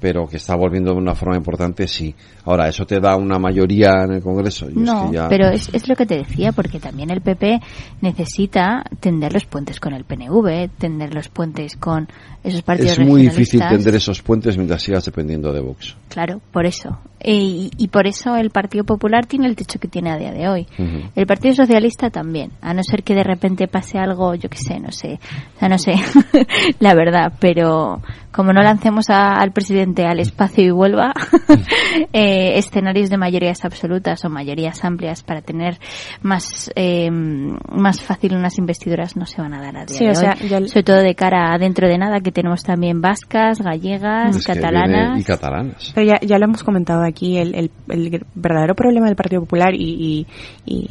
Pero 0.00 0.26
que 0.26 0.38
está 0.38 0.56
volviendo 0.56 0.92
de 0.92 0.98
una 0.98 1.14
forma 1.14 1.36
importante, 1.36 1.86
sí. 1.86 2.14
Ahora, 2.44 2.68
¿eso 2.68 2.86
te 2.86 2.98
da 3.00 3.16
una 3.16 3.38
mayoría 3.38 4.04
en 4.04 4.12
el 4.14 4.22
Congreso? 4.22 4.64
Yo 4.70 4.80
es 4.80 4.86
No, 4.86 5.10
que 5.10 5.16
ya- 5.16 5.28
pero 5.28 5.48
es, 5.50 5.68
es 5.74 5.88
lo 5.88 5.94
que 5.94 6.06
te 6.06 6.16
decía, 6.16 6.52
porque 6.52 6.80
también 6.80 7.10
el 7.10 7.20
PP 7.20 7.60
necesita 8.00 8.82
tender 9.00 9.32
los 9.32 9.44
puentes 9.44 9.78
con 9.78 9.92
el 9.92 10.04
PNV, 10.04 10.68
tender 10.78 11.14
los 11.14 11.28
puentes 11.28 11.76
con 11.76 12.08
esos 12.42 12.62
partidos 12.62 12.92
Es 12.92 12.98
muy 13.06 13.22
difícil 13.22 13.60
tender 13.68 13.94
esos 13.94 14.22
puentes 14.22 14.56
mientras 14.56 14.82
sigas 14.82 15.04
dependiendo 15.04 15.52
de 15.52 15.60
Vox. 15.60 15.94
Claro, 16.08 16.40
por 16.52 16.64
eso. 16.64 16.98
Y, 17.22 17.70
y 17.76 17.88
por 17.88 18.06
eso 18.06 18.36
el 18.36 18.50
Partido 18.50 18.84
Popular 18.84 19.26
tiene 19.26 19.46
el 19.46 19.56
techo 19.56 19.78
que 19.78 19.88
tiene 19.88 20.10
a 20.10 20.16
día 20.16 20.32
de 20.32 20.48
hoy. 20.48 20.66
El 21.14 21.26
Partido 21.26 21.54
Socialista 21.54 22.10
también, 22.10 22.50
a 22.62 22.72
no 22.74 22.82
ser 22.82 23.02
que 23.02 23.14
de 23.14 23.24
repente 23.24 23.68
pase 23.68 23.98
algo, 23.98 24.34
yo 24.34 24.48
qué 24.48 24.56
sé, 24.58 24.80
no 24.80 24.90
sé, 24.90 25.18
o 25.56 25.58
sea, 25.58 25.68
no 25.68 25.78
sé, 25.78 25.94
la 26.80 26.94
verdad, 26.94 27.32
pero 27.38 28.00
como 28.32 28.52
no 28.52 28.62
lancemos 28.62 29.10
a- 29.10 29.34
al 29.34 29.52
presidente 29.52 30.06
al 30.06 30.20
espacio 30.20 30.64
y 30.64 30.70
vuelva, 30.70 31.12
eh, 32.12 32.58
escenarios 32.58 33.10
de 33.10 33.16
mayorías 33.18 33.64
absolutas 33.64 34.24
o 34.24 34.30
mayorías 34.30 34.84
amplias 34.84 35.22
para 35.22 35.42
tener 35.42 35.78
más 36.22 36.70
eh, 36.76 37.10
más 37.10 38.00
fácil 38.02 38.34
unas 38.36 38.58
investiduras 38.58 39.16
no 39.16 39.26
se 39.26 39.40
van 39.42 39.54
a 39.54 39.60
dar 39.60 39.76
a 39.76 39.84
día 39.84 39.98
Sí, 39.98 40.04
de 40.04 40.10
o 40.10 40.14
sea, 40.14 40.36
hoy. 40.40 40.68
Sobre 40.68 40.82
todo 40.84 40.96
de 41.02 41.14
cara 41.14 41.52
a 41.52 41.58
dentro 41.58 41.88
de 41.88 41.98
nada, 41.98 42.20
que 42.20 42.32
tenemos 42.32 42.62
también 42.62 43.00
vascas, 43.00 43.60
gallegas, 43.60 44.44
catalanas. 44.46 45.20
y 45.20 45.24
catalanas. 45.24 45.92
Pero 45.94 46.06
ya, 46.06 46.20
ya 46.26 46.38
lo 46.38 46.44
hemos 46.44 46.62
comentado 46.62 47.02
aquí, 47.10 47.36
el, 47.38 47.54
el, 47.54 47.70
el 47.88 48.24
verdadero 48.34 48.74
problema 48.74 49.06
del 49.06 49.16
Partido 49.16 49.42
Popular 49.42 49.74
y, 49.74 49.78
y, 49.84 50.26
y- 50.66 50.86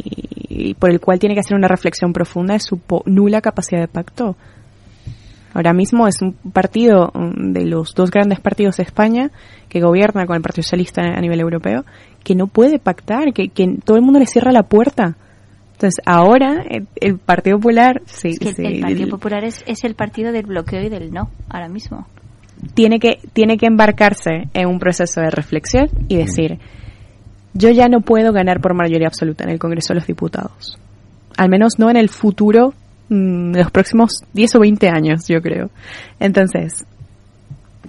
y 0.50 0.74
por 0.74 0.90
el 0.92 1.00
cual 1.00 1.20
tiene 1.20 1.36
que 1.36 1.42
hacer 1.42 1.56
una 1.56 1.68
reflexión 1.68 2.12
profunda 2.14 2.56
es 2.56 2.64
su 2.64 2.78
po- 2.80 3.04
nula 3.06 3.40
capacidad 3.42 3.80
de 3.82 3.88
pacto. 3.88 4.36
Ahora 5.54 5.74
mismo 5.74 6.08
es 6.08 6.22
un 6.22 6.34
partido 6.54 7.12
mm, 7.14 7.54
de 7.54 7.66
los 7.66 7.94
dos 7.96 8.12
grandes 8.12 8.40
partidos 8.40 8.78
de 8.78 8.84
España 8.84 9.32
que 9.68 9.80
gobierna 9.82 10.26
con 10.26 10.36
el 10.36 10.42
Partido 10.42 10.64
Socialista 10.64 11.02
a 11.02 11.22
nivel 11.22 11.40
europeo 11.40 11.86
que 12.24 12.36
no 12.36 12.48
puede 12.48 12.78
pactar, 12.80 13.34
que, 13.34 13.48
que 13.50 13.78
todo 13.84 13.98
el 13.98 14.04
mundo 14.04 14.20
le 14.20 14.26
cierra 14.28 14.52
la 14.52 14.64
puerta. 14.64 15.16
Entonces 15.74 16.04
ahora 16.06 16.64
el, 16.70 16.88
el 17.00 17.18
Partido 17.18 17.58
Popular 17.58 18.02
sí, 18.06 18.30
Es 18.30 18.40
que 18.40 18.54
sí, 18.54 18.64
el 18.66 18.82
Partido 18.82 19.10
Popular 19.10 19.44
es, 19.46 19.64
es 19.66 19.84
el 19.86 19.96
partido 19.96 20.32
del 20.32 20.46
bloqueo 20.46 20.82
y 20.84 20.90
del 20.90 21.12
no, 21.12 21.30
ahora 21.50 21.70
mismo. 21.70 22.06
Tiene 22.74 23.00
que 23.00 23.20
tiene 23.34 23.58
que 23.58 23.66
embarcarse 23.66 24.50
en 24.54 24.68
un 24.68 24.80
proceso 24.80 25.22
de 25.22 25.30
reflexión 25.30 25.90
y 26.08 26.18
decir 26.18 26.60
yo 27.54 27.70
ya 27.70 27.88
no 27.88 28.02
puedo 28.02 28.32
ganar 28.32 28.62
por 28.62 28.74
mayoría 28.74 29.08
absoluta 29.08 29.44
en 29.44 29.52
el 29.52 29.60
Congreso 29.60 29.94
de 29.94 30.00
los 30.00 30.08
Diputados 30.08 30.78
al 31.38 31.50
menos 31.50 31.80
no 31.80 31.90
en 31.90 31.98
el 31.98 32.10
futuro 32.10 32.74
mm, 33.10 33.52
de 33.52 33.60
los 33.60 33.72
próximos 33.72 34.24
10 34.34 34.56
o 34.56 34.60
20 34.60 34.90
años 34.90 35.28
yo 35.28 35.42
creo 35.42 35.70
entonces 36.20 36.86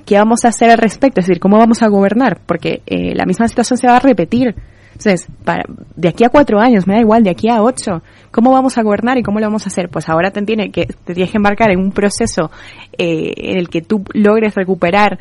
¿qué 0.07 0.17
vamos 0.17 0.45
a 0.45 0.49
hacer 0.49 0.71
al 0.71 0.79
respecto? 0.79 1.21
es 1.21 1.27
decir 1.27 1.41
¿cómo 1.41 1.59
vamos 1.59 1.83
a 1.83 1.89
gobernar? 1.89 2.41
porque 2.47 2.83
eh, 2.87 3.15
la 3.15 3.27
misma 3.27 3.49
situación 3.49 3.77
se 3.77 3.87
va 3.87 3.97
a 3.97 4.01
repetir 4.01 4.55
entonces, 5.01 5.29
para, 5.45 5.65
de 5.97 6.09
aquí 6.09 6.25
a 6.25 6.29
cuatro 6.29 6.61
años, 6.61 6.87
me 6.87 6.95
da 6.95 7.01
igual, 7.01 7.23
de 7.25 7.31
aquí 7.31 7.49
a 7.49 7.63
ocho, 7.63 8.03
¿cómo 8.31 8.53
vamos 8.53 8.77
a 8.77 8.83
gobernar 8.83 9.17
y 9.17 9.23
cómo 9.23 9.41
lo 9.41 9.47
vamos 9.47 9.65
a 9.65 9.69
hacer? 9.69 9.89
Pues 9.89 10.09
ahora 10.11 10.31
te, 10.31 10.43
tiene 10.43 10.71
que, 10.71 10.85
te 10.87 11.15
tienes 11.15 11.31
que 11.31 11.39
embarcar 11.39 11.71
en 11.71 11.79
un 11.81 11.91
proceso 11.93 12.51
eh, 12.99 13.33
en 13.37 13.57
el 13.57 13.69
que 13.71 13.81
tú 13.81 14.05
logres 14.13 14.55
recuperar 14.55 15.19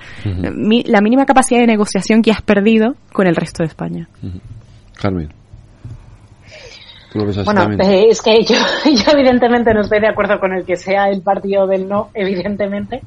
mi- 0.53 0.83
la 0.83 0.99
mínima 0.99 1.25
capacidad 1.25 1.61
de 1.61 1.67
negociación 1.67 2.21
que 2.21 2.31
has 2.31 2.41
perdido 2.41 2.95
con 3.13 3.25
el 3.27 3.35
resto 3.37 3.63
de 3.63 3.67
España. 3.67 4.09
Carmen. 5.01 5.29
¿Tú 7.11 7.17
lo 7.19 7.25
ves 7.25 7.37
así 7.37 7.45
Bueno, 7.45 7.71
eh, 7.83 8.05
es 8.09 8.21
que 8.21 8.43
yo, 8.43 8.55
yo 8.85 9.11
evidentemente 9.13 9.73
no 9.73 9.81
estoy 9.81 9.99
de 9.99 10.09
acuerdo 10.09 10.39
con 10.39 10.53
el 10.53 10.63
que 10.65 10.75
sea 10.75 11.09
el 11.09 11.21
partido 11.23 11.65
del 11.65 11.87
no, 11.87 12.09
evidentemente, 12.13 13.01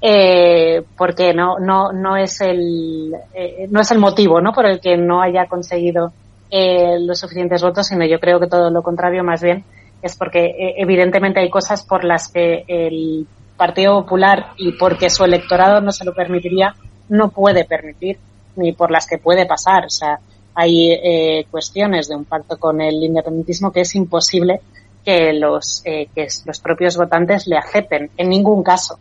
eh, 0.00 0.82
porque 0.96 1.34
no, 1.34 1.58
no, 1.58 1.92
no 1.92 2.16
es 2.16 2.40
el, 2.40 3.14
eh, 3.34 3.66
no 3.70 3.80
es 3.80 3.90
el 3.90 3.98
motivo, 3.98 4.40
¿no? 4.40 4.52
Por 4.52 4.66
el 4.66 4.80
que 4.80 4.96
no 4.96 5.20
haya 5.20 5.46
conseguido 5.46 6.12
eh, 6.50 6.98
los 7.00 7.18
suficientes 7.18 7.62
votos, 7.62 7.86
sino 7.86 8.04
yo 8.06 8.18
creo 8.18 8.40
que 8.40 8.46
todo 8.46 8.70
lo 8.70 8.82
contrario, 8.82 9.22
más 9.22 9.42
bien, 9.42 9.64
es 10.02 10.16
porque 10.16 10.46
eh, 10.46 10.74
evidentemente 10.78 11.40
hay 11.40 11.50
cosas 11.50 11.84
por 11.84 12.04
las 12.04 12.28
que 12.28 12.64
el 12.66 13.26
Partido 13.56 14.00
Popular 14.02 14.52
y 14.56 14.72
porque 14.72 15.10
su 15.10 15.24
electorado 15.24 15.80
no 15.80 15.92
se 15.92 16.04
lo 16.04 16.14
permitiría, 16.14 16.74
no 17.08 17.30
puede 17.30 17.64
permitir 17.64 18.18
ni 18.56 18.72
por 18.72 18.90
las 18.90 19.06
que 19.06 19.18
puede 19.18 19.46
pasar. 19.46 19.84
O 19.84 19.90
sea, 19.90 20.18
hay 20.54 20.92
eh, 20.92 21.46
cuestiones 21.50 22.08
de 22.08 22.16
un 22.16 22.24
pacto 22.24 22.58
con 22.58 22.80
el 22.80 23.02
independentismo 23.02 23.70
que 23.70 23.82
es 23.82 23.94
imposible 23.94 24.60
que 25.04 25.32
los, 25.32 25.82
eh, 25.84 26.08
que 26.14 26.26
los 26.44 26.60
propios 26.60 26.96
votantes 26.96 27.46
le 27.46 27.56
acepten 27.56 28.10
en 28.16 28.28
ningún 28.28 28.62
caso. 28.62 28.98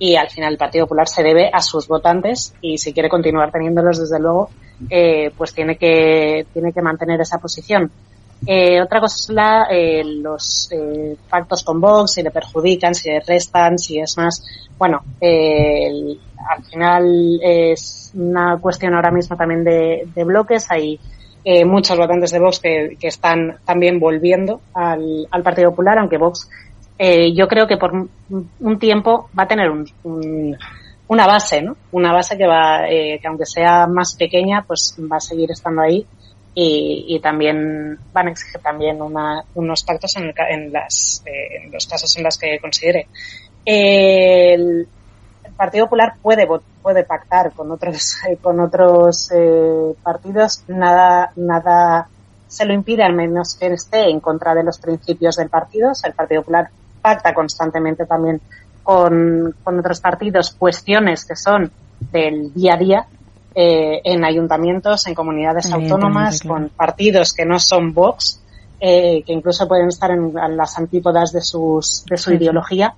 Y 0.00 0.16
al 0.16 0.28
final 0.30 0.52
el 0.52 0.58
Partido 0.58 0.86
Popular 0.86 1.06
se 1.06 1.22
debe 1.22 1.48
a 1.52 1.60
sus 1.60 1.86
votantes 1.86 2.54
y 2.62 2.78
si 2.78 2.92
quiere 2.92 3.08
continuar 3.08 3.52
teniéndolos, 3.52 4.00
desde 4.00 4.18
luego, 4.18 4.48
eh, 4.88 5.30
pues 5.36 5.52
tiene 5.54 5.76
que, 5.76 6.46
tiene 6.52 6.72
que 6.72 6.80
mantener 6.82 7.20
esa 7.20 7.38
posición. 7.38 7.92
Eh, 8.46 8.80
otra 8.80 9.00
cosa 9.00 9.16
es 9.16 9.28
la, 9.28 9.66
eh, 9.70 10.02
los 10.02 10.70
eh, 10.72 11.14
pactos 11.28 11.62
con 11.62 11.78
Vox, 11.82 12.14
si 12.14 12.22
le 12.22 12.30
perjudican, 12.30 12.94
si 12.94 13.10
le 13.10 13.20
restan, 13.20 13.78
si 13.78 14.00
es 14.00 14.16
más. 14.16 14.42
Bueno, 14.78 15.02
eh, 15.20 15.86
el- 15.88 16.18
al 16.50 16.64
final 16.64 17.38
es 17.42 18.10
una 18.14 18.56
cuestión 18.58 18.94
ahora 18.94 19.10
mismo 19.10 19.36
también 19.36 19.62
de, 19.62 20.08
bloques. 20.24 20.70
Hay 20.70 20.98
eh, 21.44 21.66
muchos 21.66 21.98
votantes 21.98 22.30
de 22.30 22.38
Vox 22.40 22.58
que, 22.60 22.96
que 22.98 23.08
están 23.08 23.58
también 23.66 24.00
volviendo 24.00 24.62
al, 24.72 25.28
al 25.30 25.42
Partido 25.42 25.68
Popular, 25.70 25.98
aunque 25.98 26.16
Vox 26.16 26.48
eh, 27.02 27.32
yo 27.34 27.48
creo 27.48 27.66
que 27.66 27.78
por 27.78 27.92
un 27.94 28.78
tiempo 28.78 29.30
va 29.38 29.44
a 29.44 29.48
tener 29.48 29.70
un, 29.70 29.86
un- 30.04 30.56
una 31.08 31.26
base, 31.26 31.62
¿no? 31.62 31.76
Una 31.92 32.12
base 32.12 32.36
que 32.36 32.46
va, 32.46 32.86
eh, 32.88 33.18
que 33.20 33.26
aunque 33.26 33.46
sea 33.46 33.86
más 33.86 34.14
pequeña, 34.16 34.62
pues 34.66 34.94
va 35.10 35.16
a 35.16 35.20
seguir 35.20 35.50
estando 35.50 35.80
ahí 35.82 36.06
y, 36.54 37.18
también 37.22 37.98
van 38.12 38.26
a 38.28 38.30
exigir 38.32 38.60
también 38.60 39.00
una, 39.00 39.42
unos 39.54 39.82
pactos 39.82 40.14
en, 40.18 40.24
el 40.24 40.34
en 40.50 40.72
las, 40.72 41.22
eh, 41.24 41.64
en 41.64 41.72
los 41.72 41.86
casos 41.86 42.14
en 42.18 42.24
los 42.24 42.36
que 42.38 42.58
considere. 42.60 43.06
El, 43.64 44.86
el 45.44 45.52
Partido 45.56 45.86
Popular 45.86 46.14
puede 46.22 46.46
puede 46.82 47.04
pactar 47.04 47.52
con 47.52 47.70
otros 47.72 48.16
eh, 48.28 48.36
con 48.40 48.60
otros 48.60 49.30
eh, 49.34 49.94
partidos 50.02 50.64
nada 50.68 51.30
nada 51.36 52.08
se 52.46 52.64
lo 52.66 52.72
impide 52.74 53.02
al 53.04 53.14
menos 53.14 53.56
que 53.58 53.66
esté 53.68 54.08
en 54.10 54.20
contra 54.20 54.54
de 54.54 54.64
los 54.64 54.78
principios 54.78 55.36
del 55.36 55.50
partido 55.50 55.90
O 55.90 55.94
sea, 55.94 56.08
el 56.10 56.16
Partido 56.16 56.42
Popular 56.42 56.70
pacta 57.00 57.34
constantemente 57.34 58.06
también 58.06 58.40
con, 58.82 59.54
con 59.62 59.78
otros 59.78 60.00
partidos 60.00 60.52
cuestiones 60.52 61.24
que 61.24 61.36
son 61.36 61.70
del 62.12 62.52
día 62.54 62.74
a 62.74 62.76
día 62.76 63.06
eh, 63.54 64.00
en 64.04 64.24
ayuntamientos, 64.24 65.06
en 65.06 65.14
comunidades 65.14 65.70
autónomas, 65.72 66.40
claro. 66.40 66.54
con 66.54 66.68
partidos 66.70 67.32
que 67.32 67.44
no 67.44 67.58
son 67.58 67.92
Vox, 67.92 68.40
eh, 68.80 69.22
que 69.26 69.32
incluso 69.32 69.66
pueden 69.68 69.88
estar 69.88 70.10
en, 70.10 70.32
en 70.38 70.56
las 70.56 70.78
antípodas 70.78 71.32
de, 71.32 71.40
sus, 71.40 72.04
de 72.08 72.16
su 72.16 72.30
sí. 72.30 72.36
ideología. 72.36 72.94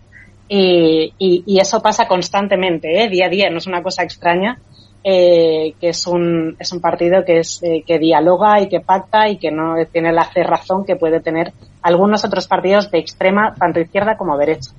Y, 0.49 1.15
y- 1.19 1.43
y 1.47 1.59
eso 1.61 1.81
pasa 1.81 2.07
constantemente, 2.07 3.03
¿eh? 3.03 3.09
día 3.09 3.27
a 3.27 3.29
día, 3.31 3.49
no 3.51 3.59
es 3.59 3.66
una 3.66 3.83
cosa 3.83 4.03
extraña, 4.03 4.59
eh, 5.03 5.74
que 5.81 5.89
es 5.89 6.07
un, 6.07 6.55
es 6.59 6.70
un 6.73 6.81
partido 6.81 7.24
que, 7.24 7.39
es, 7.39 7.61
eh, 7.62 7.83
que 7.87 7.99
dialoga 7.99 8.61
y 8.61 8.69
que 8.69 8.81
pacta 8.81 9.29
y 9.29 9.39
que 9.39 9.51
no 9.51 9.74
tiene 9.91 10.12
la 10.12 10.24
cerrazón 10.27 10.85
que 10.85 10.97
puede 10.97 11.20
tener 11.20 11.53
algunos 11.83 12.25
otros 12.25 12.47
partidos 12.49 12.91
de 12.91 12.99
extrema, 12.99 13.55
tanto 13.59 13.81
izquierda 13.81 14.17
como 14.17 14.37
derecha 14.39 14.71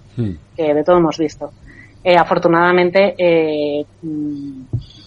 que 0.56 0.74
de 0.74 0.84
todo 0.84 0.98
hemos 0.98 1.18
visto. 1.18 1.52
Eh, 2.04 2.16
afortunadamente, 2.18 3.16
eh, 3.18 3.86
mm, 4.02 4.64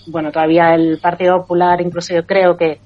bueno, 0.09 0.31
todavía 0.33 0.75
el 0.75 0.99
Partido 1.01 1.39
Popular, 1.39 1.81
incluso 1.81 2.15
yo 2.15 2.25
creo 2.27 2.57
que, 2.57 2.79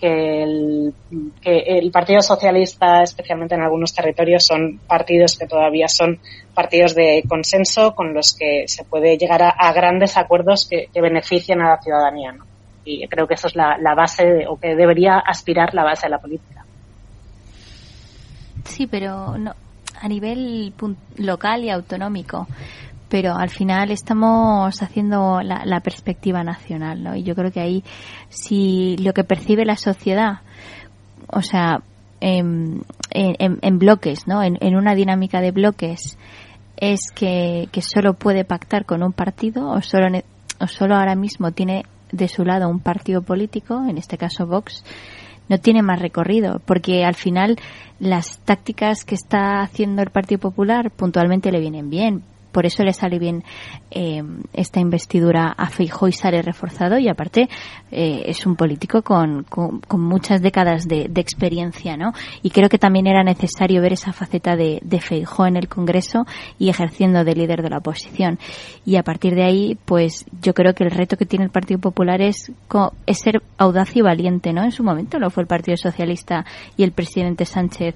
que, 0.00 0.42
el, 0.42 0.94
que 1.42 1.58
el 1.66 1.90
Partido 1.90 2.20
Socialista, 2.22 3.02
especialmente 3.02 3.54
en 3.54 3.62
algunos 3.62 3.92
territorios, 3.92 4.44
son 4.46 4.78
partidos 4.86 5.36
que 5.36 5.46
todavía 5.46 5.88
son 5.88 6.18
partidos 6.54 6.94
de 6.94 7.22
consenso 7.28 7.94
con 7.94 8.14
los 8.14 8.34
que 8.38 8.64
se 8.68 8.84
puede 8.84 9.16
llegar 9.18 9.42
a, 9.42 9.50
a 9.50 9.72
grandes 9.72 10.16
acuerdos 10.16 10.66
que, 10.68 10.86
que 10.92 11.00
beneficien 11.00 11.60
a 11.60 11.70
la 11.70 11.82
ciudadanía. 11.82 12.32
¿no? 12.32 12.44
Y 12.84 13.06
creo 13.08 13.26
que 13.26 13.34
eso 13.34 13.48
es 13.48 13.56
la, 13.56 13.76
la 13.78 13.94
base, 13.94 14.24
de- 14.24 14.46
o 14.46 14.56
que 14.58 14.74
debería 14.74 15.18
aspirar 15.18 15.74
la 15.74 15.84
base 15.84 16.06
de 16.06 16.10
la 16.10 16.18
política. 16.18 16.64
Sí, 18.68 18.86
pero 18.86 19.36
no, 19.38 19.52
a 20.00 20.08
nivel 20.08 20.72
local 21.16 21.64
y 21.64 21.70
autonómico. 21.70 22.46
Pero 23.08 23.34
al 23.34 23.48
final 23.48 23.90
estamos 23.90 24.82
haciendo 24.82 25.40
la, 25.40 25.62
la 25.64 25.80
perspectiva 25.80 26.44
nacional, 26.44 27.02
¿no? 27.02 27.16
Y 27.16 27.22
yo 27.22 27.34
creo 27.34 27.50
que 27.50 27.60
ahí, 27.60 27.82
si 28.28 28.98
lo 28.98 29.14
que 29.14 29.24
percibe 29.24 29.64
la 29.64 29.76
sociedad, 29.76 30.40
o 31.28 31.40
sea, 31.40 31.80
en, 32.20 32.82
en- 33.10 33.58
en- 33.62 33.78
bloques, 33.78 34.26
¿no? 34.26 34.42
En, 34.42 34.58
una 34.76 34.94
dinámica 34.94 35.40
de 35.40 35.52
bloques, 35.52 36.18
es 36.76 37.00
que, 37.14 37.68
que 37.72 37.80
solo 37.80 38.12
puede 38.12 38.44
pactar 38.44 38.84
con 38.84 39.02
un 39.02 39.12
partido 39.14 39.70
o 39.70 39.80
solo, 39.80 40.08
o 40.60 40.66
solo 40.66 40.94
ahora 40.96 41.14
mismo 41.14 41.50
tiene 41.52 41.84
de 42.12 42.28
su 42.28 42.44
lado 42.44 42.68
un 42.68 42.80
partido 42.80 43.22
político, 43.22 43.84
en 43.88 43.96
este 43.96 44.18
caso 44.18 44.46
Vox, 44.46 44.84
no 45.48 45.58
tiene 45.58 45.82
más 45.82 46.00
recorrido, 46.00 46.60
porque 46.64 47.04
al 47.04 47.14
final 47.14 47.56
las 47.98 48.38
tácticas 48.40 49.04
que 49.04 49.14
está 49.14 49.62
haciendo 49.62 50.02
el 50.02 50.10
Partido 50.10 50.40
Popular 50.40 50.90
puntualmente 50.90 51.52
le 51.52 51.60
vienen 51.60 51.90
bien. 51.90 52.22
Por 52.52 52.66
eso 52.66 52.82
le 52.82 52.92
sale 52.92 53.18
bien 53.18 53.44
eh, 53.90 54.22
esta 54.52 54.80
investidura 54.80 55.54
a 55.56 55.68
Feijóo 55.68 56.08
y 56.08 56.12
sale 56.12 56.42
reforzado 56.42 56.98
y 56.98 57.08
aparte 57.08 57.48
eh, 57.90 58.22
es 58.26 58.46
un 58.46 58.56
político 58.56 59.02
con, 59.02 59.44
con, 59.44 59.80
muchas 60.00 60.40
décadas 60.40 60.86
de, 60.86 61.08
de 61.08 61.20
experiencia, 61.20 61.96
¿no? 61.96 62.12
Y 62.42 62.50
creo 62.50 62.68
que 62.68 62.78
también 62.78 63.06
era 63.06 63.22
necesario 63.22 63.82
ver 63.82 63.92
esa 63.92 64.12
faceta 64.12 64.56
de, 64.56 64.80
de 64.82 65.00
Feijóo 65.00 65.46
en 65.46 65.56
el 65.56 65.68
Congreso 65.68 66.26
y 66.58 66.68
ejerciendo 66.68 67.24
de 67.24 67.34
líder 67.34 67.62
de 67.62 67.70
la 67.70 67.78
oposición. 67.78 68.38
Y 68.84 68.96
a 68.96 69.02
partir 69.02 69.34
de 69.34 69.44
ahí, 69.44 69.78
pues 69.84 70.24
yo 70.42 70.54
creo 70.54 70.74
que 70.74 70.84
el 70.84 70.90
reto 70.90 71.16
que 71.16 71.26
tiene 71.26 71.44
el 71.44 71.50
Partido 71.50 71.80
Popular 71.80 72.20
es, 72.20 72.50
es 73.06 73.18
ser 73.18 73.42
audaz 73.56 73.96
y 73.96 74.02
valiente, 74.02 74.52
¿no? 74.52 74.64
En 74.64 74.72
su 74.72 74.82
momento 74.82 75.18
lo 75.18 75.30
fue 75.30 75.42
el 75.42 75.46
Partido 75.46 75.76
Socialista 75.76 76.44
y 76.76 76.84
el 76.84 76.92
presidente 76.92 77.44
Sánchez 77.44 77.94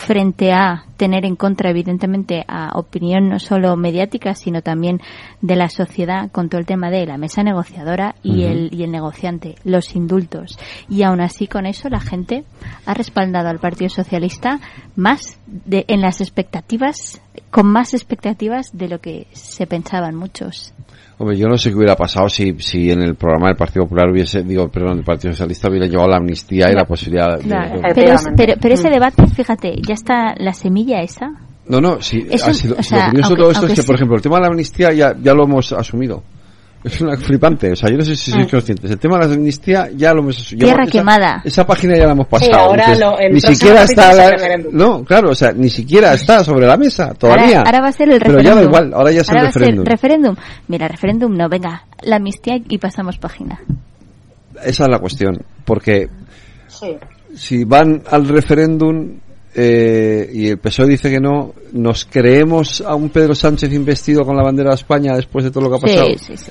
frente 0.00 0.50
a 0.50 0.84
tener 0.96 1.26
en 1.26 1.36
contra, 1.36 1.70
evidentemente, 1.70 2.42
a 2.48 2.78
opinión 2.78 3.28
no 3.28 3.38
solo 3.38 3.76
mediática, 3.76 4.34
sino 4.34 4.62
también 4.62 5.00
de 5.42 5.56
la 5.56 5.68
sociedad 5.68 6.30
con 6.30 6.48
todo 6.48 6.58
el 6.58 6.66
tema 6.66 6.90
de 6.90 7.04
la 7.04 7.18
mesa 7.18 7.42
negociadora 7.42 8.14
y, 8.22 8.44
el, 8.44 8.70
y 8.72 8.82
el 8.82 8.90
negociante, 8.90 9.56
los 9.62 9.94
indultos. 9.94 10.58
Y 10.88 11.02
aún 11.02 11.20
así, 11.20 11.46
con 11.46 11.66
eso, 11.66 11.90
la 11.90 12.00
gente 12.00 12.44
ha 12.86 12.94
respaldado 12.94 13.48
al 13.48 13.58
Partido 13.58 13.90
Socialista 13.90 14.58
más 14.96 15.38
de, 15.46 15.84
en 15.88 16.00
las 16.00 16.22
expectativas, 16.22 17.20
con 17.50 17.66
más 17.66 17.94
expectativas 17.94 18.70
de 18.72 18.88
lo 18.88 19.00
que 19.00 19.26
se 19.32 19.66
pensaban 19.66 20.14
muchos. 20.14 20.72
Hombre, 21.18 21.36
yo 21.36 21.48
no 21.48 21.58
sé 21.58 21.70
qué 21.70 21.76
hubiera 21.76 21.96
pasado 21.96 22.28
si, 22.30 22.54
si 22.60 22.90
en 22.90 23.02
el 23.02 23.14
programa 23.14 23.48
del 23.48 23.56
Partido 23.56 23.84
Popular 23.84 24.08
hubiese, 24.10 24.42
digo, 24.42 24.68
perdón, 24.68 24.96
del 24.96 25.04
Partido 25.04 25.32
Socialista 25.32 25.68
hubiera 25.68 25.86
llevado 25.86 26.08
la 26.08 26.16
amnistía 26.16 26.70
y 26.70 26.74
la 26.74 26.84
posibilidad 26.86 27.36
de... 27.36 27.42
Claro, 27.44 27.74
de- 27.80 27.94
pero, 27.94 28.16
pero, 28.36 28.54
pero 28.60 28.74
ese 28.74 28.88
debate, 28.88 29.26
fíjate, 29.26 29.74
ya 29.86 29.94
está 29.94 30.34
la 30.38 30.54
semilla 30.54 31.02
esa. 31.02 31.30
No, 31.66 31.78
no, 31.80 32.00
sí, 32.00 32.26
Es 32.30 32.42
ha 32.48 32.54
sido, 32.54 32.74
o 32.74 32.82
lo 32.96 33.04
curioso 33.10 33.30
de 33.30 33.36
todo 33.36 33.50
esto 33.50 33.66
es 33.66 33.74
que, 33.74 33.82
por 33.84 33.94
ejemplo, 33.96 34.16
el 34.16 34.22
tema 34.22 34.36
de 34.36 34.40
la 34.42 34.48
amnistía 34.48 34.92
ya, 34.92 35.14
ya 35.22 35.34
lo 35.34 35.44
hemos 35.44 35.72
asumido. 35.72 36.22
Es 36.82 36.98
una 37.02 37.14
flipante, 37.18 37.72
o 37.72 37.76
sea, 37.76 37.90
yo 37.90 37.98
no 37.98 38.04
sé 38.04 38.16
si 38.16 38.30
sois 38.30 38.46
Mm. 38.46 38.50
conscientes. 38.50 38.90
El 38.90 38.98
tema 38.98 39.18
de 39.18 39.26
la 39.28 39.34
amnistía 39.34 39.90
ya 39.94 40.14
lo 40.14 40.20
hemos. 40.20 40.48
Tierra 40.48 40.84
esa, 40.84 40.90
quemada. 40.92 41.42
Esa 41.44 41.66
página 41.66 41.94
ya 41.98 42.06
la 42.06 42.12
hemos 42.12 42.26
pasado. 42.26 42.54
ahora 42.54 42.84
Dices, 42.86 43.00
lo- 43.00 43.18
el 43.18 43.32
ni 43.34 43.40
siquiera 43.42 43.82
está 43.82 44.14
la-. 44.14 44.56
No, 44.72 45.04
claro, 45.04 45.30
o 45.30 45.34
sea, 45.34 45.52
ni 45.52 45.68
siquiera 45.68 46.14
está 46.14 46.42
sobre 46.42 46.66
la 46.66 46.78
mesa 46.78 47.12
todavía. 47.12 47.58
Ahora, 47.58 47.62
ahora 47.66 47.80
va 47.82 47.88
a 47.88 47.92
ser 47.92 48.08
el 48.10 48.18
Pero 48.18 48.32
referéndum. 48.38 48.44
ya 48.54 48.54
da 48.54 48.62
igual, 48.66 48.94
ahora 48.94 49.12
ya 49.12 49.20
es 49.20 49.28
el 49.28 49.36
Ahora 49.36 49.48
referéndum. 49.48 49.84
referéndum. 49.84 50.36
Mira, 50.68 50.88
referéndum 50.88 51.36
no, 51.36 51.48
venga, 51.50 51.84
la 52.02 52.16
amnistía 52.16 52.56
y 52.66 52.78
pasamos 52.78 53.18
página. 53.18 53.60
Esa 54.64 54.84
es 54.84 54.90
la 54.90 54.98
cuestión, 54.98 55.36
porque 55.66 56.08
Sí. 56.68 56.96
si 57.36 57.64
van 57.64 58.02
al 58.10 58.26
referéndum 58.26 59.18
eh, 59.54 60.30
y 60.32 60.48
el 60.48 60.58
PSOE 60.58 60.86
dice 60.86 61.10
que 61.10 61.18
no, 61.20 61.52
¿nos 61.72 62.04
creemos 62.04 62.80
a 62.86 62.94
un 62.94 63.10
Pedro 63.10 63.34
Sánchez 63.34 63.72
investido 63.72 64.24
con 64.24 64.36
la 64.36 64.44
bandera 64.44 64.70
de 64.70 64.76
España 64.76 65.12
después 65.16 65.44
de 65.44 65.50
todo 65.50 65.64
lo 65.64 65.70
que 65.70 65.76
ha 65.76 65.80
pasado? 65.80 66.06
Sí, 66.06 66.18
sí, 66.18 66.36
sí. 66.36 66.50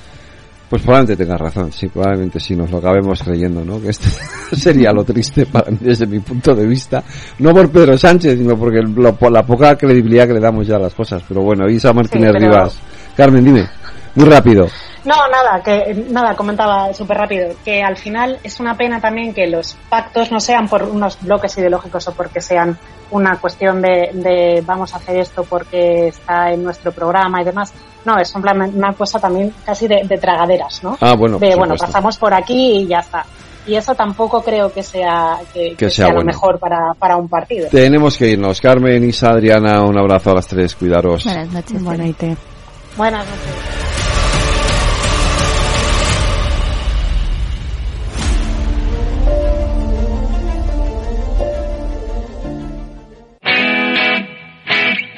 Pues 0.70 0.82
probablemente 0.82 1.24
tengas 1.24 1.40
razón, 1.40 1.72
sí, 1.72 1.88
probablemente 1.88 2.38
sí, 2.38 2.54
nos 2.54 2.70
lo 2.70 2.78
acabemos 2.78 3.20
creyendo, 3.24 3.64
¿no? 3.64 3.80
Que 3.82 3.88
esto 3.88 4.08
sería 4.56 4.92
lo 4.92 5.02
triste 5.02 5.44
para 5.44 5.68
mí 5.70 5.78
desde 5.80 6.06
mi 6.06 6.20
punto 6.20 6.54
de 6.54 6.64
vista, 6.64 7.02
no 7.40 7.52
por 7.52 7.68
Pedro 7.70 7.98
Sánchez, 7.98 8.38
sino 8.38 8.56
porque 8.56 8.80
lo- 8.80 9.16
por 9.16 9.32
la 9.32 9.44
poca 9.44 9.76
credibilidad 9.76 10.28
que 10.28 10.34
le 10.34 10.40
damos 10.40 10.68
ya 10.68 10.76
a 10.76 10.78
las 10.78 10.94
cosas. 10.94 11.24
Pero 11.28 11.42
bueno, 11.42 11.68
Isa 11.68 11.92
Martínez 11.92 12.30
pero- 12.32 12.46
Rivas. 12.46 12.78
Carmen, 13.16 13.44
dime, 13.44 13.68
muy 14.14 14.26
rápido. 14.28 14.68
No, 15.04 15.14
nada, 15.28 15.62
que 15.62 15.94
nada, 16.10 16.34
comentaba 16.36 16.92
súper 16.92 17.16
rápido, 17.16 17.54
que 17.64 17.82
al 17.82 17.96
final 17.96 18.38
es 18.44 18.60
una 18.60 18.76
pena 18.76 19.00
también 19.00 19.32
que 19.32 19.46
los 19.46 19.76
pactos 19.88 20.30
no 20.30 20.40
sean 20.40 20.68
por 20.68 20.82
unos 20.82 21.18
bloques 21.22 21.56
ideológicos 21.56 22.06
o 22.08 22.12
porque 22.12 22.40
sean 22.40 22.76
una 23.10 23.36
cuestión 23.38 23.80
de, 23.80 24.10
de 24.12 24.62
vamos 24.66 24.92
a 24.92 24.98
hacer 24.98 25.16
esto 25.16 25.44
porque 25.44 26.08
está 26.08 26.52
en 26.52 26.62
nuestro 26.62 26.92
programa 26.92 27.40
y 27.40 27.44
demás. 27.44 27.72
No, 28.04 28.18
es 28.18 28.34
un 28.34 28.42
plan- 28.42 28.72
una 28.74 28.92
cosa 28.92 29.18
también 29.18 29.52
casi 29.64 29.88
de, 29.88 30.02
de 30.04 30.18
tragaderas, 30.18 30.82
¿no? 30.84 30.96
Ah, 31.00 31.14
bueno, 31.16 31.38
de 31.38 31.48
por 31.50 31.58
bueno, 31.58 31.74
pasamos 31.76 32.16
por 32.18 32.32
aquí 32.34 32.82
y 32.82 32.86
ya 32.86 32.98
está. 32.98 33.24
Y 33.66 33.74
eso 33.76 33.94
tampoco 33.94 34.42
creo 34.42 34.72
que 34.72 34.82
sea 34.82 35.36
que, 35.52 35.70
Que 35.70 35.76
que 35.76 35.90
sea 35.90 36.06
sea, 36.06 36.14
lo 36.14 36.24
mejor 36.24 36.58
para, 36.58 36.94
para 36.98 37.16
un 37.16 37.28
partido. 37.28 37.68
Tenemos 37.70 38.16
que 38.16 38.28
irnos. 38.30 38.60
Carmen, 38.60 39.04
Isa, 39.04 39.30
Adriana, 39.30 39.82
un 39.82 39.98
abrazo 39.98 40.30
a 40.30 40.34
las 40.34 40.46
tres, 40.46 40.74
cuidaros. 40.74 41.24
Buenas 41.24 41.50
noches. 41.52 41.82
Buena 41.82 42.06
idea. 42.06 42.36
Buenas 42.96 43.26
noches. 43.26 43.89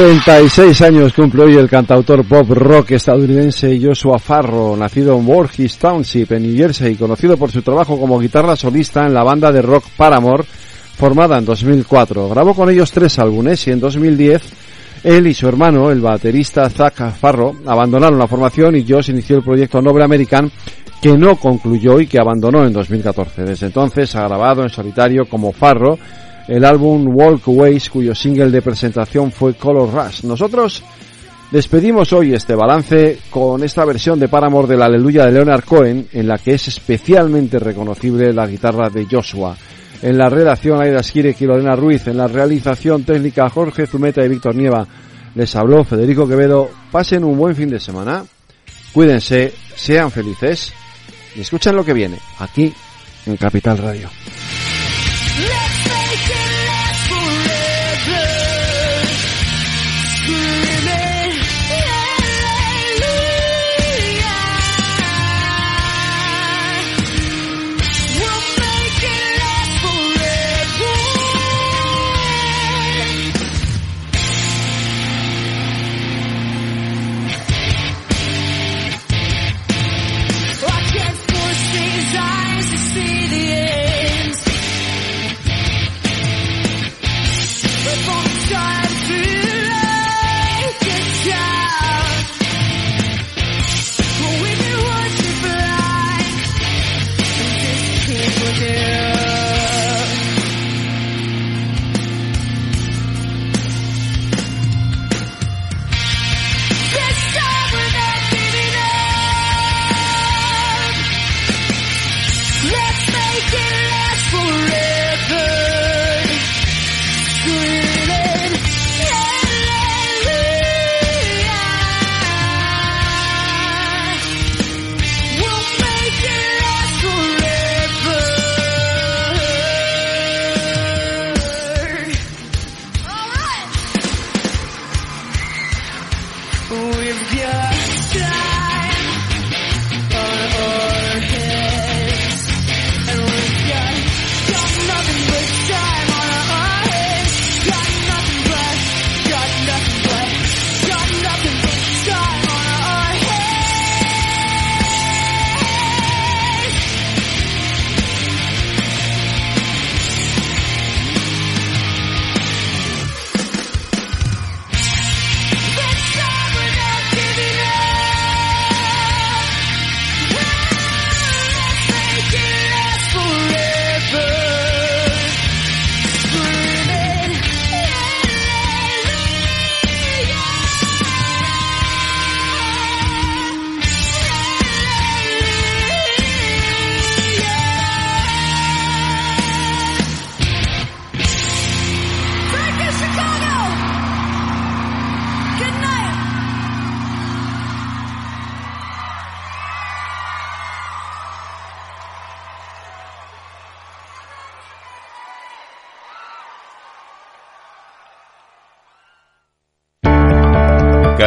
36 0.00 0.80
años 0.80 1.12
cumple 1.12 1.42
hoy 1.42 1.56
el 1.56 1.68
cantautor 1.68 2.24
pop 2.24 2.48
rock 2.52 2.92
estadounidense 2.92 3.78
Joshua 3.78 4.18
Farro, 4.18 4.74
nacido 4.74 5.14
en 5.18 5.26
Voorhees 5.26 5.76
Township, 5.76 6.32
en 6.32 6.44
New 6.44 6.56
Jersey, 6.56 6.94
conocido 6.94 7.36
por 7.36 7.50
su 7.50 7.60
trabajo 7.60 8.00
como 8.00 8.18
guitarra 8.18 8.56
solista 8.56 9.04
en 9.04 9.12
la 9.12 9.22
banda 9.22 9.52
de 9.52 9.60
rock 9.60 9.84
Paramore, 9.98 10.44
formada 10.96 11.36
en 11.36 11.44
2004. 11.44 12.30
Grabó 12.30 12.54
con 12.54 12.70
ellos 12.70 12.90
tres 12.90 13.18
álbumes 13.18 13.66
y 13.66 13.72
en 13.72 13.80
2010 13.80 14.42
él 15.04 15.26
y 15.26 15.34
su 15.34 15.46
hermano, 15.46 15.90
el 15.90 16.00
baterista 16.00 16.70
Zach 16.70 17.12
Farro, 17.20 17.56
abandonaron 17.66 18.18
la 18.18 18.26
formación 18.26 18.76
y 18.76 18.86
Josh 18.88 19.10
inició 19.10 19.36
el 19.36 19.42
proyecto 19.42 19.82
Noble 19.82 20.04
American 20.04 20.50
que 21.02 21.12
no 21.18 21.36
concluyó 21.36 22.00
y 22.00 22.06
que 22.06 22.18
abandonó 22.18 22.64
en 22.64 22.72
2014. 22.72 23.42
Desde 23.42 23.66
entonces 23.66 24.16
ha 24.16 24.26
grabado 24.26 24.62
en 24.62 24.70
solitario 24.70 25.26
como 25.28 25.52
Farro 25.52 25.98
el 26.50 26.64
álbum 26.64 27.16
Walkways, 27.16 27.88
cuyo 27.88 28.12
single 28.12 28.50
de 28.50 28.60
presentación 28.60 29.30
fue 29.30 29.54
Color 29.54 29.94
Rush. 29.94 30.24
Nosotros 30.24 30.82
despedimos 31.52 32.12
hoy 32.12 32.34
este 32.34 32.56
balance 32.56 33.20
con 33.30 33.62
esta 33.62 33.84
versión 33.84 34.18
de 34.18 34.26
Paramore 34.26 34.66
del 34.66 34.82
Aleluya 34.82 35.26
de 35.26 35.30
Leonard 35.30 35.62
Cohen, 35.62 36.08
en 36.12 36.26
la 36.26 36.38
que 36.38 36.54
es 36.54 36.66
especialmente 36.66 37.60
reconocible 37.60 38.32
la 38.32 38.48
guitarra 38.48 38.90
de 38.90 39.06
Joshua. 39.08 39.56
En 40.02 40.18
la 40.18 40.28
redacción 40.28 40.82
Aida 40.82 41.04
Skirek 41.04 41.40
y 41.40 41.46
Lorena 41.46 41.76
Ruiz, 41.76 42.08
en 42.08 42.16
la 42.16 42.26
realización 42.26 43.04
técnica 43.04 43.48
Jorge 43.48 43.86
Zumeta 43.86 44.24
y 44.24 44.28
Víctor 44.28 44.56
Nieva, 44.56 44.84
les 45.36 45.54
habló 45.54 45.84
Federico 45.84 46.26
Quevedo. 46.26 46.68
Pasen 46.90 47.22
un 47.22 47.38
buen 47.38 47.54
fin 47.54 47.70
de 47.70 47.78
semana, 47.78 48.24
cuídense, 48.92 49.52
sean 49.76 50.10
felices 50.10 50.72
y 51.36 51.42
escuchen 51.42 51.76
lo 51.76 51.84
que 51.84 51.92
viene 51.92 52.18
aquí 52.40 52.74
en 53.26 53.36
Capital 53.36 53.78
Radio. 53.78 54.10